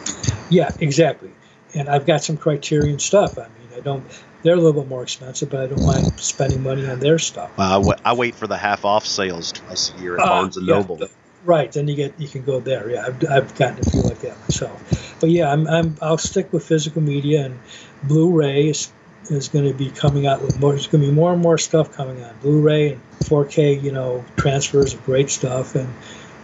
yeah, 0.50 0.70
exactly. 0.80 1.30
And 1.74 1.88
I've 1.88 2.06
got 2.06 2.22
some 2.24 2.36
Criterion 2.36 2.98
stuff. 2.98 3.38
I 3.38 3.42
mean, 3.42 3.68
I 3.76 3.80
don't. 3.80 4.04
They're 4.42 4.54
a 4.54 4.60
little 4.60 4.80
bit 4.82 4.88
more 4.88 5.02
expensive, 5.02 5.50
but 5.50 5.60
I 5.60 5.66
don't 5.66 5.84
mind 5.84 6.18
spending 6.18 6.62
money 6.62 6.86
on 6.88 6.98
their 6.98 7.18
stuff. 7.18 7.50
Uh, 7.58 7.92
I 8.04 8.14
wait 8.14 8.34
for 8.34 8.46
the 8.46 8.56
half 8.56 8.84
off 8.86 9.04
sales 9.06 9.52
twice 9.52 9.92
a 9.96 10.00
year 10.02 10.14
at 10.16 10.22
Ah, 10.22 10.28
Barnes 10.28 10.56
and 10.56 10.66
yeah, 10.66 10.74
Noble. 10.76 10.96
th- 10.96 11.10
Right, 11.44 11.72
then 11.72 11.88
you 11.88 11.94
get 11.94 12.12
you 12.18 12.28
can 12.28 12.42
go 12.44 12.60
there. 12.60 12.90
Yeah, 12.90 13.06
I've, 13.06 13.30
I've 13.30 13.54
gotten 13.54 13.78
a 13.78 13.90
few 13.90 14.02
like 14.02 14.18
that 14.20 14.38
myself. 14.40 15.16
But 15.20 15.30
yeah, 15.30 15.50
I'm, 15.50 15.66
I'm 15.68 15.96
I'll 16.02 16.18
stick 16.18 16.52
with 16.52 16.64
physical 16.66 17.00
media 17.00 17.46
and 17.46 17.58
Blu-ray 18.02 18.68
is, 18.68 18.92
is 19.30 19.48
going 19.48 19.66
to 19.66 19.72
be 19.72 19.90
coming 19.90 20.26
out 20.26 20.42
with 20.42 20.58
more. 20.60 20.72
There's 20.72 20.86
going 20.86 21.02
to 21.02 21.08
be 21.08 21.14
more 21.14 21.32
and 21.32 21.40
more 21.40 21.56
stuff 21.56 21.92
coming 21.92 22.22
on 22.22 22.36
Blu-ray 22.42 22.92
and 22.92 23.00
4K. 23.20 23.82
You 23.82 23.92
know, 23.92 24.22
transfers 24.36 24.92
of 24.92 25.02
great 25.06 25.30
stuff, 25.30 25.74
and 25.74 25.88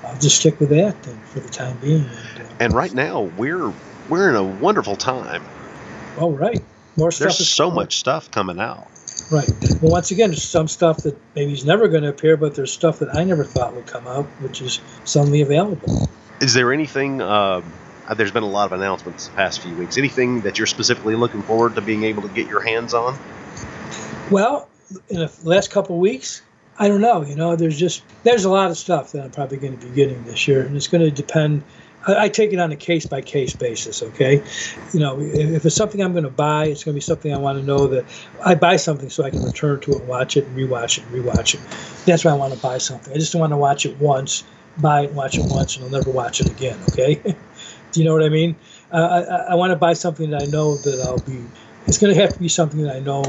I'll 0.04 0.18
just 0.18 0.38
stick 0.40 0.58
with 0.60 0.70
that 0.70 1.02
then 1.02 1.18
for 1.26 1.40
the 1.40 1.48
time 1.50 1.76
being. 1.78 2.00
And, 2.04 2.40
uh, 2.46 2.50
And 2.60 2.72
right 2.72 2.94
now, 2.94 3.20
we're 3.36 3.72
we're 4.08 4.30
in 4.30 4.36
a 4.36 4.44
wonderful 4.44 4.96
time. 4.96 5.44
oh, 6.18 6.30
right, 6.30 6.62
more 6.96 7.10
stuff. 7.10 7.36
There's 7.36 7.48
so 7.48 7.64
coming. 7.64 7.76
much 7.76 7.98
stuff 7.98 8.30
coming 8.30 8.60
out. 8.60 8.88
Right. 9.30 9.50
Well, 9.82 9.90
once 9.90 10.10
again, 10.10 10.30
there's 10.30 10.44
some 10.44 10.68
stuff 10.68 10.98
that 10.98 11.16
maybe 11.34 11.52
is 11.52 11.64
never 11.64 11.88
going 11.88 12.04
to 12.04 12.10
appear, 12.10 12.36
but 12.36 12.54
there's 12.54 12.72
stuff 12.72 13.00
that 13.00 13.14
I 13.14 13.24
never 13.24 13.44
thought 13.44 13.74
would 13.74 13.86
come 13.86 14.06
out, 14.06 14.26
which 14.40 14.60
is 14.60 14.80
suddenly 15.04 15.40
available. 15.40 16.08
Is 16.40 16.54
there 16.54 16.72
anything? 16.72 17.20
Uh, 17.20 17.62
uh, 18.06 18.14
there's 18.14 18.30
been 18.30 18.44
a 18.44 18.48
lot 18.48 18.66
of 18.66 18.72
announcements 18.72 19.26
the 19.26 19.34
past 19.34 19.60
few 19.60 19.74
weeks. 19.74 19.98
Anything 19.98 20.42
that 20.42 20.58
you're 20.58 20.66
specifically 20.66 21.16
looking 21.16 21.42
forward 21.42 21.74
to 21.74 21.80
being 21.80 22.04
able 22.04 22.22
to 22.22 22.28
get 22.28 22.48
your 22.48 22.60
hands 22.60 22.94
on? 22.94 23.18
Well, 24.30 24.68
in 25.08 25.18
the 25.18 25.32
last 25.42 25.72
couple 25.72 25.96
of 25.96 26.00
weeks, 26.00 26.42
I 26.78 26.88
don't 26.88 27.00
know. 27.00 27.22
You 27.22 27.34
know, 27.34 27.56
there's 27.56 27.78
just 27.78 28.02
there's 28.22 28.44
a 28.44 28.50
lot 28.50 28.70
of 28.70 28.76
stuff 28.76 29.12
that 29.12 29.24
I'm 29.24 29.30
probably 29.30 29.58
going 29.58 29.76
to 29.78 29.86
be 29.86 29.92
getting 29.92 30.22
this 30.24 30.46
year, 30.46 30.62
and 30.62 30.76
it's 30.76 30.88
going 30.88 31.02
to 31.02 31.10
depend. 31.10 31.64
I, 32.06 32.28
take 32.28 32.52
it 32.52 32.58
on 32.58 32.70
a 32.72 32.76
case 32.76 33.06
by 33.06 33.20
case 33.20 33.54
basis. 33.54 34.02
Okay, 34.02 34.42
you 34.92 35.00
know, 35.00 35.20
if, 35.20 35.64
it's 35.64 35.74
something 35.76 36.00
I'm 36.00 36.12
going 36.12 36.24
to 36.24 36.30
buy, 36.30 36.66
it's 36.66 36.84
going 36.84 36.94
to 36.94 36.96
be 36.96 37.00
something 37.00 37.32
I 37.34 37.38
want 37.38 37.58
to 37.58 37.64
know 37.64 37.86
that 37.88 38.06
I 38.44 38.54
buy 38.54 38.76
something 38.76 39.10
so 39.10 39.24
I 39.24 39.30
can 39.30 39.42
return 39.42 39.80
to 39.80 39.92
it, 39.92 40.02
watch 40.04 40.36
it, 40.36 40.44
rewatch 40.54 40.98
it, 40.98 41.04
rewatch 41.12 41.54
it. 41.54 41.60
That's 42.06 42.24
why 42.24 42.30
I 42.32 42.34
want 42.34 42.54
to 42.54 42.60
buy 42.60 42.78
something. 42.78 43.12
I 43.12 43.16
just 43.16 43.32
don't 43.32 43.40
want 43.40 43.52
to 43.52 43.56
watch 43.56 43.86
it 43.86 43.96
once, 43.98 44.44
buy 44.78 45.02
it, 45.02 45.12
watch 45.12 45.36
it 45.38 45.44
once, 45.46 45.76
and 45.76 45.84
I'll 45.84 45.90
never 45.90 46.10
watch 46.10 46.40
it 46.40 46.48
again. 46.48 46.78
Okay, 46.90 47.14
do 47.92 48.00
you 48.00 48.04
know 48.04 48.12
what 48.14 48.22
I 48.22 48.28
mean? 48.28 48.56
Uh, 48.92 48.96
I, 48.96 49.20
I- 49.22 49.46
I 49.52 49.54
want 49.54 49.70
to 49.72 49.76
buy 49.76 49.92
something 49.94 50.30
that 50.30 50.42
I 50.42 50.46
know 50.46 50.76
that 50.76 51.00
I'll 51.06 51.18
be. 51.18 51.42
It's 51.86 51.98
going 51.98 52.14
to 52.14 52.20
have 52.20 52.32
to 52.32 52.38
be 52.40 52.48
something 52.48 52.82
that 52.82 52.96
I 52.96 53.00
know 53.00 53.22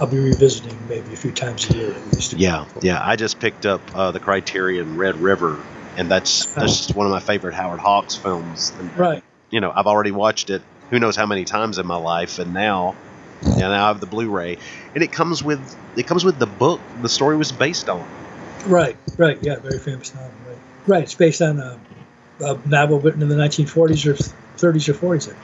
I'll 0.00 0.06
be 0.06 0.18
revisiting 0.18 0.76
maybe 0.88 1.12
a 1.12 1.16
few 1.16 1.32
times 1.32 1.68
a 1.70 1.76
year 1.76 1.90
at 1.92 2.06
least. 2.14 2.32
Yeah, 2.34 2.66
yeah. 2.82 3.00
I 3.02 3.16
just 3.16 3.40
picked 3.40 3.66
up 3.66 3.80
uh, 3.94 4.10
the 4.12 4.20
Criterion 4.20 4.96
Red 4.96 5.16
River, 5.16 5.58
and 5.98 6.08
that's 6.08 6.46
oh. 6.56 6.60
that's 6.60 6.78
just 6.78 6.96
one 6.96 7.06
of 7.06 7.12
my 7.12 7.20
favorite 7.20 7.54
Howard 7.54 7.80
Hawks 7.80 8.14
films. 8.14 8.72
And, 8.78 8.96
Right. 8.96 9.22
You 9.50 9.60
know, 9.60 9.72
I've 9.74 9.86
already 9.86 10.10
watched 10.10 10.50
it. 10.50 10.62
Who 10.90 10.98
knows 10.98 11.16
how 11.16 11.26
many 11.26 11.44
times 11.44 11.78
in 11.78 11.86
my 11.86 11.96
life, 11.96 12.38
and 12.38 12.54
now, 12.54 12.94
yeah, 13.42 13.68
now 13.68 13.84
I 13.84 13.88
have 13.88 14.00
the 14.00 14.06
Blu-ray, 14.06 14.58
and 14.94 15.02
it 15.02 15.10
comes 15.10 15.42
with 15.42 15.76
it 15.96 16.06
comes 16.06 16.24
with 16.24 16.38
the 16.38 16.46
book 16.46 16.80
the 17.02 17.08
story 17.08 17.36
was 17.36 17.50
based 17.50 17.88
on. 17.88 18.06
Right. 18.66 18.96
Right. 19.16 19.38
Yeah. 19.42 19.56
Very 19.56 19.78
famous 19.78 20.14
novel. 20.14 20.30
Right. 20.46 20.58
Right. 20.86 21.02
It's 21.02 21.14
based 21.14 21.42
on 21.42 21.58
a, 21.58 21.78
a 22.40 22.58
novel 22.66 23.00
written 23.00 23.22
in 23.22 23.28
the 23.28 23.36
1940s 23.36 24.06
or 24.06 24.14
30s 24.58 24.88
or 24.88 24.94
40s. 24.94 25.34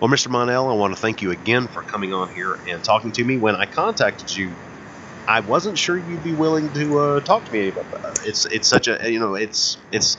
Well, 0.00 0.10
Mr. 0.10 0.28
Monell, 0.28 0.68
I 0.68 0.74
want 0.74 0.94
to 0.94 1.00
thank 1.00 1.22
you 1.22 1.30
again 1.30 1.68
for 1.68 1.82
coming 1.82 2.12
on 2.12 2.34
here 2.34 2.58
and 2.68 2.82
talking 2.82 3.12
to 3.12 3.24
me. 3.24 3.36
When 3.36 3.54
I 3.54 3.66
contacted 3.66 4.34
you, 4.34 4.52
I 5.26 5.40
wasn't 5.40 5.78
sure 5.78 5.96
you'd 5.96 6.22
be 6.22 6.34
willing 6.34 6.72
to 6.74 6.98
uh, 6.98 7.20
talk 7.20 7.46
to 7.46 7.52
me 7.52 7.68
about 7.68 7.90
that. 7.90 8.20
It's 8.26 8.44
it's 8.46 8.68
such 8.68 8.88
a 8.88 9.10
you 9.10 9.18
know 9.18 9.34
it's 9.34 9.78
it's 9.90 10.16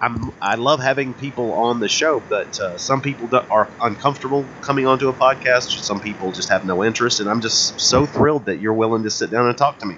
I'm 0.00 0.30
I 0.40 0.54
love 0.54 0.80
having 0.80 1.14
people 1.14 1.52
on 1.52 1.80
the 1.80 1.88
show, 1.88 2.20
but 2.20 2.58
uh, 2.58 2.78
some 2.78 3.02
people 3.02 3.28
are 3.50 3.70
uncomfortable 3.80 4.48
coming 4.60 4.86
onto 4.86 5.08
a 5.08 5.14
podcast. 5.14 5.82
Some 5.82 6.00
people 6.00 6.32
just 6.32 6.48
have 6.48 6.64
no 6.64 6.82
interest, 6.82 7.20
and 7.20 7.28
I'm 7.28 7.40
just 7.40 7.80
so 7.80 8.06
thrilled 8.06 8.46
that 8.46 8.58
you're 8.58 8.74
willing 8.74 9.02
to 9.02 9.10
sit 9.10 9.30
down 9.30 9.46
and 9.46 9.56
talk 9.56 9.78
to 9.80 9.86
me. 9.86 9.96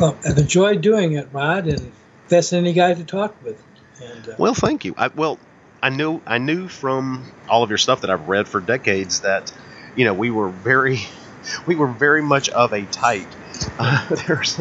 Well, 0.00 0.18
I've 0.24 0.38
enjoyed 0.38 0.82
doing 0.82 1.12
it, 1.12 1.28
Rod, 1.32 1.66
and 1.66 1.92
that's 2.28 2.52
any 2.52 2.72
guy 2.72 2.94
to 2.94 3.04
talk 3.04 3.40
with. 3.42 3.62
And, 4.00 4.28
uh, 4.28 4.34
Well, 4.38 4.54
thank 4.54 4.84
you. 4.84 4.94
I, 4.96 5.08
well, 5.08 5.38
I 5.82 5.90
knew 5.90 6.20
I 6.26 6.38
knew 6.38 6.68
from 6.68 7.32
all 7.48 7.62
of 7.62 7.70
your 7.70 7.78
stuff 7.78 8.02
that 8.02 8.10
I've 8.10 8.28
read 8.28 8.48
for 8.48 8.60
decades 8.60 9.20
that 9.20 9.52
you 9.94 10.04
know 10.04 10.14
we 10.14 10.30
were 10.30 10.50
very 10.50 11.00
we 11.66 11.76
were 11.76 11.92
very 11.92 12.22
much 12.22 12.48
of 12.50 12.72
a 12.72 12.86
type. 12.86 13.28
Uh, 13.78 14.14
there's 14.26 14.60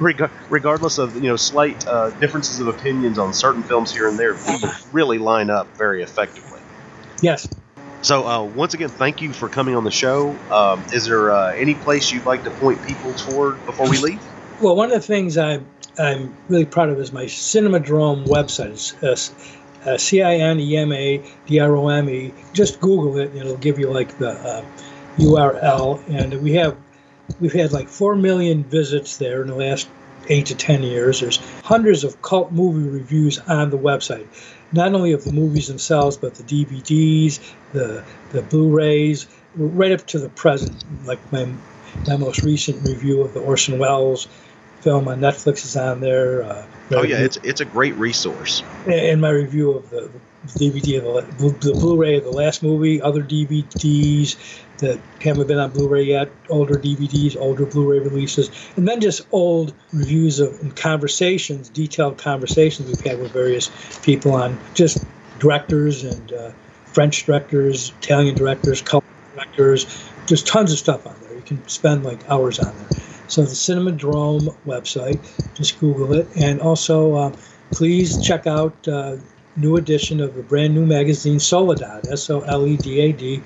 reg- 0.00 0.30
regardless 0.48 0.96
of 0.96 1.14
you 1.14 1.28
know 1.28 1.36
slight 1.36 1.86
uh, 1.86 2.10
differences 2.10 2.58
of 2.58 2.68
opinions 2.68 3.18
on 3.18 3.34
certain 3.34 3.62
films 3.62 3.92
here 3.92 4.08
and 4.08 4.18
there, 4.18 4.34
we 4.34 4.56
really 4.92 5.18
line 5.18 5.50
up 5.50 5.76
very 5.76 6.02
effectively. 6.02 6.60
yes. 7.20 7.48
So 8.02 8.26
uh, 8.26 8.42
once 8.42 8.72
again, 8.72 8.88
thank 8.88 9.20
you 9.20 9.32
for 9.34 9.48
coming 9.48 9.76
on 9.76 9.84
the 9.84 9.90
show. 9.90 10.34
Um, 10.50 10.86
is 10.92 11.04
there 11.04 11.30
uh, 11.30 11.52
any 11.52 11.74
place 11.74 12.10
you'd 12.10 12.24
like 12.24 12.44
to 12.44 12.50
point 12.50 12.82
people 12.82 13.12
toward 13.12 13.64
before 13.66 13.90
we 13.90 13.98
leave? 13.98 14.22
Well, 14.60 14.74
one 14.74 14.90
of 14.90 14.94
the 14.94 15.06
things 15.06 15.36
I'm 15.36 15.66
I'm 15.98 16.34
really 16.48 16.64
proud 16.64 16.88
of 16.88 16.98
is 16.98 17.12
my 17.12 17.24
Cinemadrome 17.24 18.26
website. 18.26 18.70
It's 19.02 19.30
uh, 19.84 19.90
uh, 19.90 19.98
C 19.98 20.22
I 20.22 20.36
N 20.36 20.60
E 20.60 20.76
M 20.76 20.92
A 20.92 21.22
D 21.46 21.60
R 21.60 21.76
O 21.76 21.88
M 21.88 22.08
E. 22.08 22.32
Just 22.52 22.80
Google 22.80 23.18
it, 23.18 23.30
and 23.30 23.40
it'll 23.40 23.56
give 23.56 23.78
you 23.78 23.90
like 23.90 24.16
the 24.18 24.30
uh, 24.30 24.64
URL. 25.18 26.02
And 26.08 26.42
we 26.42 26.52
have 26.54 26.76
we've 27.40 27.52
had 27.52 27.72
like 27.72 27.88
four 27.88 28.16
million 28.16 28.64
visits 28.64 29.16
there 29.18 29.42
in 29.42 29.48
the 29.48 29.54
last 29.54 29.88
eight 30.28 30.46
to 30.46 30.54
ten 30.54 30.82
years. 30.82 31.20
There's 31.20 31.38
hundreds 31.64 32.04
of 32.04 32.20
cult 32.22 32.52
movie 32.52 32.88
reviews 32.88 33.38
on 33.38 33.70
the 33.70 33.78
website, 33.78 34.26
not 34.72 34.94
only 34.94 35.12
of 35.12 35.24
the 35.24 35.32
movies 35.32 35.68
themselves, 35.68 36.16
but 36.16 36.34
the 36.34 36.42
DVDs, 36.42 37.40
the 37.72 38.04
the 38.30 38.42
Blu-rays, 38.42 39.26
right 39.56 39.92
up 39.92 40.06
to 40.08 40.18
the 40.18 40.28
present. 40.28 40.84
Like 41.04 41.20
my 41.32 41.48
my 42.06 42.16
most 42.16 42.42
recent 42.42 42.86
review 42.88 43.22
of 43.22 43.34
the 43.34 43.40
Orson 43.40 43.78
Welles 43.78 44.28
film 44.80 45.08
on 45.08 45.20
Netflix 45.20 45.64
is 45.64 45.76
on 45.76 46.00
there. 46.00 46.42
Uh, 46.42 46.66
Oh 46.92 47.02
yeah, 47.04 47.18
it's 47.18 47.36
it's 47.44 47.60
a 47.60 47.64
great 47.64 47.94
resource. 47.96 48.62
and 48.86 49.20
my 49.20 49.30
review 49.30 49.72
of 49.72 49.90
the 49.90 50.10
DVD 50.48 50.98
of 50.98 51.38
the, 51.38 51.48
the 51.50 51.72
Blu-ray 51.72 52.16
of 52.16 52.24
the 52.24 52.30
last 52.32 52.62
movie, 52.64 53.00
other 53.00 53.22
DVDs 53.22 54.36
that 54.80 55.00
haven't 55.22 55.46
been 55.46 55.58
on 55.58 55.70
Blu-ray 55.70 56.02
yet, 56.02 56.30
older 56.48 56.74
DVDs, 56.74 57.36
older 57.36 57.64
Blu-ray 57.64 58.00
releases, 58.00 58.50
and 58.76 58.86
then 58.86 59.00
just 59.00 59.22
old 59.32 59.72
reviews 59.92 60.40
of 60.40 60.60
and 60.60 60.74
conversations, 60.76 61.68
detailed 61.68 62.18
conversations 62.18 62.88
we've 62.88 63.00
had 63.00 63.20
with 63.20 63.32
various 63.32 63.70
people 64.02 64.32
on 64.32 64.58
just 64.74 65.04
directors 65.38 66.04
and 66.04 66.32
uh, 66.32 66.50
French 66.84 67.24
directors, 67.24 67.92
Italian 68.02 68.34
directors, 68.34 68.82
color 68.82 69.04
directors, 69.34 69.86
just 70.26 70.46
tons 70.46 70.72
of 70.72 70.78
stuff 70.78 71.06
on 71.06 71.14
there. 71.22 71.34
You 71.34 71.42
can 71.42 71.66
spend 71.68 72.04
like 72.04 72.28
hours 72.28 72.58
on 72.58 72.76
there. 72.76 73.00
So 73.28 73.42
the 73.42 73.48
Cinemadrome 73.48 74.54
website, 74.66 75.20
just 75.54 75.78
Google 75.78 76.12
it, 76.14 76.26
and 76.36 76.60
also 76.60 77.16
um, 77.16 77.34
please 77.70 78.20
check 78.20 78.46
out 78.46 78.88
uh, 78.88 79.16
new 79.56 79.76
edition 79.76 80.20
of 80.20 80.34
the 80.34 80.42
brand 80.42 80.74
new 80.74 80.84
magazine 80.86 81.38
Soledad, 81.38 82.08
S 82.08 82.28
O 82.30 82.40
L 82.40 82.66
E 82.66 82.76
D 82.76 83.00
A 83.00 83.12
D, 83.12 83.42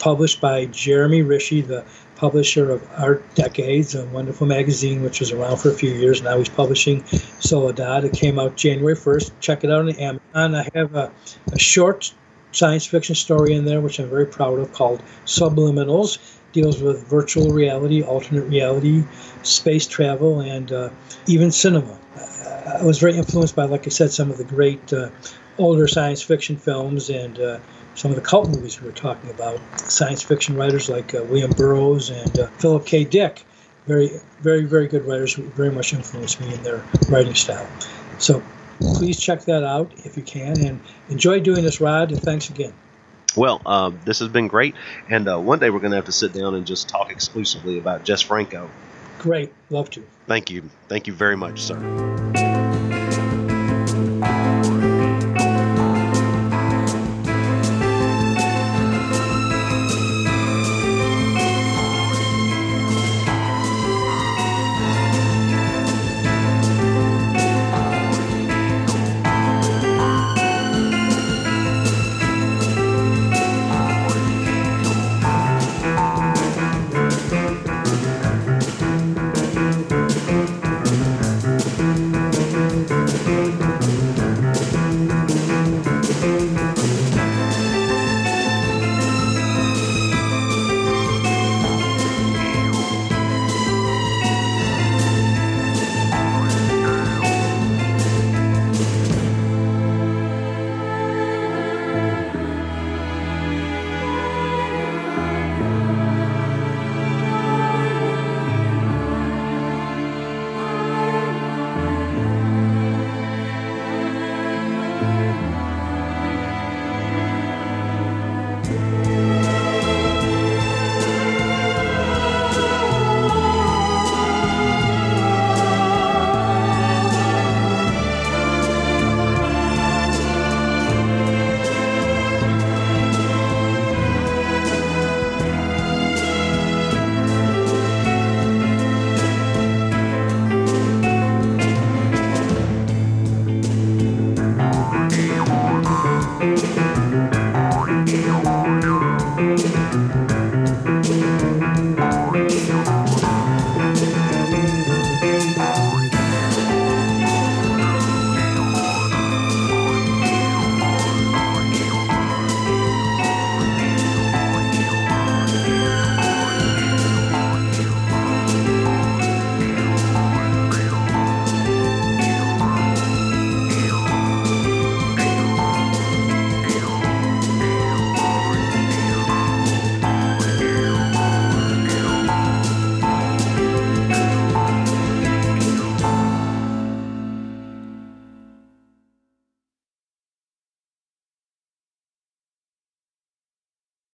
published 0.00 0.40
by 0.40 0.66
Jeremy 0.66 1.22
Richey, 1.22 1.60
the 1.60 1.84
publisher 2.16 2.70
of 2.70 2.86
Art 2.96 3.22
Decades, 3.34 3.94
a 3.94 4.04
wonderful 4.06 4.46
magazine 4.46 5.02
which 5.02 5.20
was 5.20 5.30
around 5.30 5.58
for 5.58 5.70
a 5.70 5.74
few 5.74 5.90
years. 5.90 6.22
Now 6.22 6.38
he's 6.38 6.48
publishing 6.48 7.04
Soledad. 7.38 8.04
It 8.04 8.12
came 8.12 8.38
out 8.38 8.56
January 8.56 8.96
1st. 8.96 9.30
Check 9.40 9.62
it 9.62 9.70
out 9.70 9.80
on 9.80 9.90
Amazon. 9.90 10.54
I 10.54 10.68
have 10.74 10.94
a, 10.94 11.12
a 11.52 11.58
short 11.58 12.12
science 12.52 12.86
fiction 12.86 13.14
story 13.14 13.54
in 13.54 13.64
there, 13.64 13.80
which 13.80 13.98
I'm 13.98 14.10
very 14.10 14.26
proud 14.26 14.58
of, 14.58 14.72
called 14.72 15.02
Subliminals. 15.24 16.18
Deals 16.52 16.82
with 16.82 17.06
virtual 17.06 17.52
reality, 17.52 18.02
alternate 18.02 18.42
reality, 18.42 19.04
space 19.44 19.86
travel, 19.86 20.40
and 20.40 20.72
uh, 20.72 20.90
even 21.28 21.52
cinema. 21.52 21.96
I 22.66 22.82
was 22.82 22.98
very 22.98 23.16
influenced 23.16 23.54
by, 23.54 23.66
like 23.66 23.86
I 23.86 23.90
said, 23.90 24.10
some 24.10 24.30
of 24.30 24.36
the 24.36 24.44
great 24.44 24.92
uh, 24.92 25.10
older 25.58 25.86
science 25.86 26.22
fiction 26.22 26.56
films 26.56 27.08
and 27.08 27.38
uh, 27.38 27.60
some 28.00 28.10
of 28.10 28.16
the 28.16 28.22
cult 28.22 28.48
movies 28.48 28.80
we 28.80 28.86
were 28.86 28.94
talking 28.94 29.28
about. 29.28 29.60
Science 29.78 30.22
fiction 30.22 30.56
writers 30.56 30.88
like 30.88 31.14
uh, 31.14 31.22
William 31.24 31.50
Burroughs 31.50 32.08
and 32.08 32.38
uh, 32.38 32.46
Philip 32.56 32.86
K. 32.86 33.04
Dick, 33.04 33.44
very, 33.86 34.08
very, 34.40 34.64
very 34.64 34.88
good 34.88 35.04
writers 35.04 35.34
who 35.34 35.42
very 35.42 35.70
much 35.70 35.92
influenced 35.92 36.40
me 36.40 36.54
in 36.54 36.62
their 36.62 36.82
writing 37.10 37.34
style. 37.34 37.68
So 38.16 38.42
please 38.78 39.20
check 39.20 39.42
that 39.42 39.64
out 39.64 39.92
if 40.06 40.16
you 40.16 40.22
can, 40.22 40.58
and 40.64 40.80
enjoy 41.10 41.40
doing 41.40 41.62
this, 41.62 41.78
Rod. 41.78 42.10
And 42.10 42.22
thanks 42.22 42.48
again. 42.48 42.72
Well, 43.36 43.60
uh, 43.66 43.90
this 44.06 44.20
has 44.20 44.28
been 44.28 44.48
great, 44.48 44.74
and 45.10 45.28
uh, 45.28 45.38
one 45.38 45.58
day 45.58 45.68
we're 45.68 45.80
going 45.80 45.92
to 45.92 45.96
have 45.96 46.06
to 46.06 46.12
sit 46.12 46.32
down 46.32 46.54
and 46.54 46.66
just 46.66 46.88
talk 46.88 47.12
exclusively 47.12 47.76
about 47.76 48.04
Jess 48.04 48.22
Franco. 48.22 48.70
Great, 49.18 49.52
love 49.68 49.90
to. 49.90 50.02
Thank 50.26 50.50
you, 50.50 50.70
thank 50.88 51.06
you 51.06 51.12
very 51.12 51.36
much, 51.36 51.60
sir. 51.60 52.69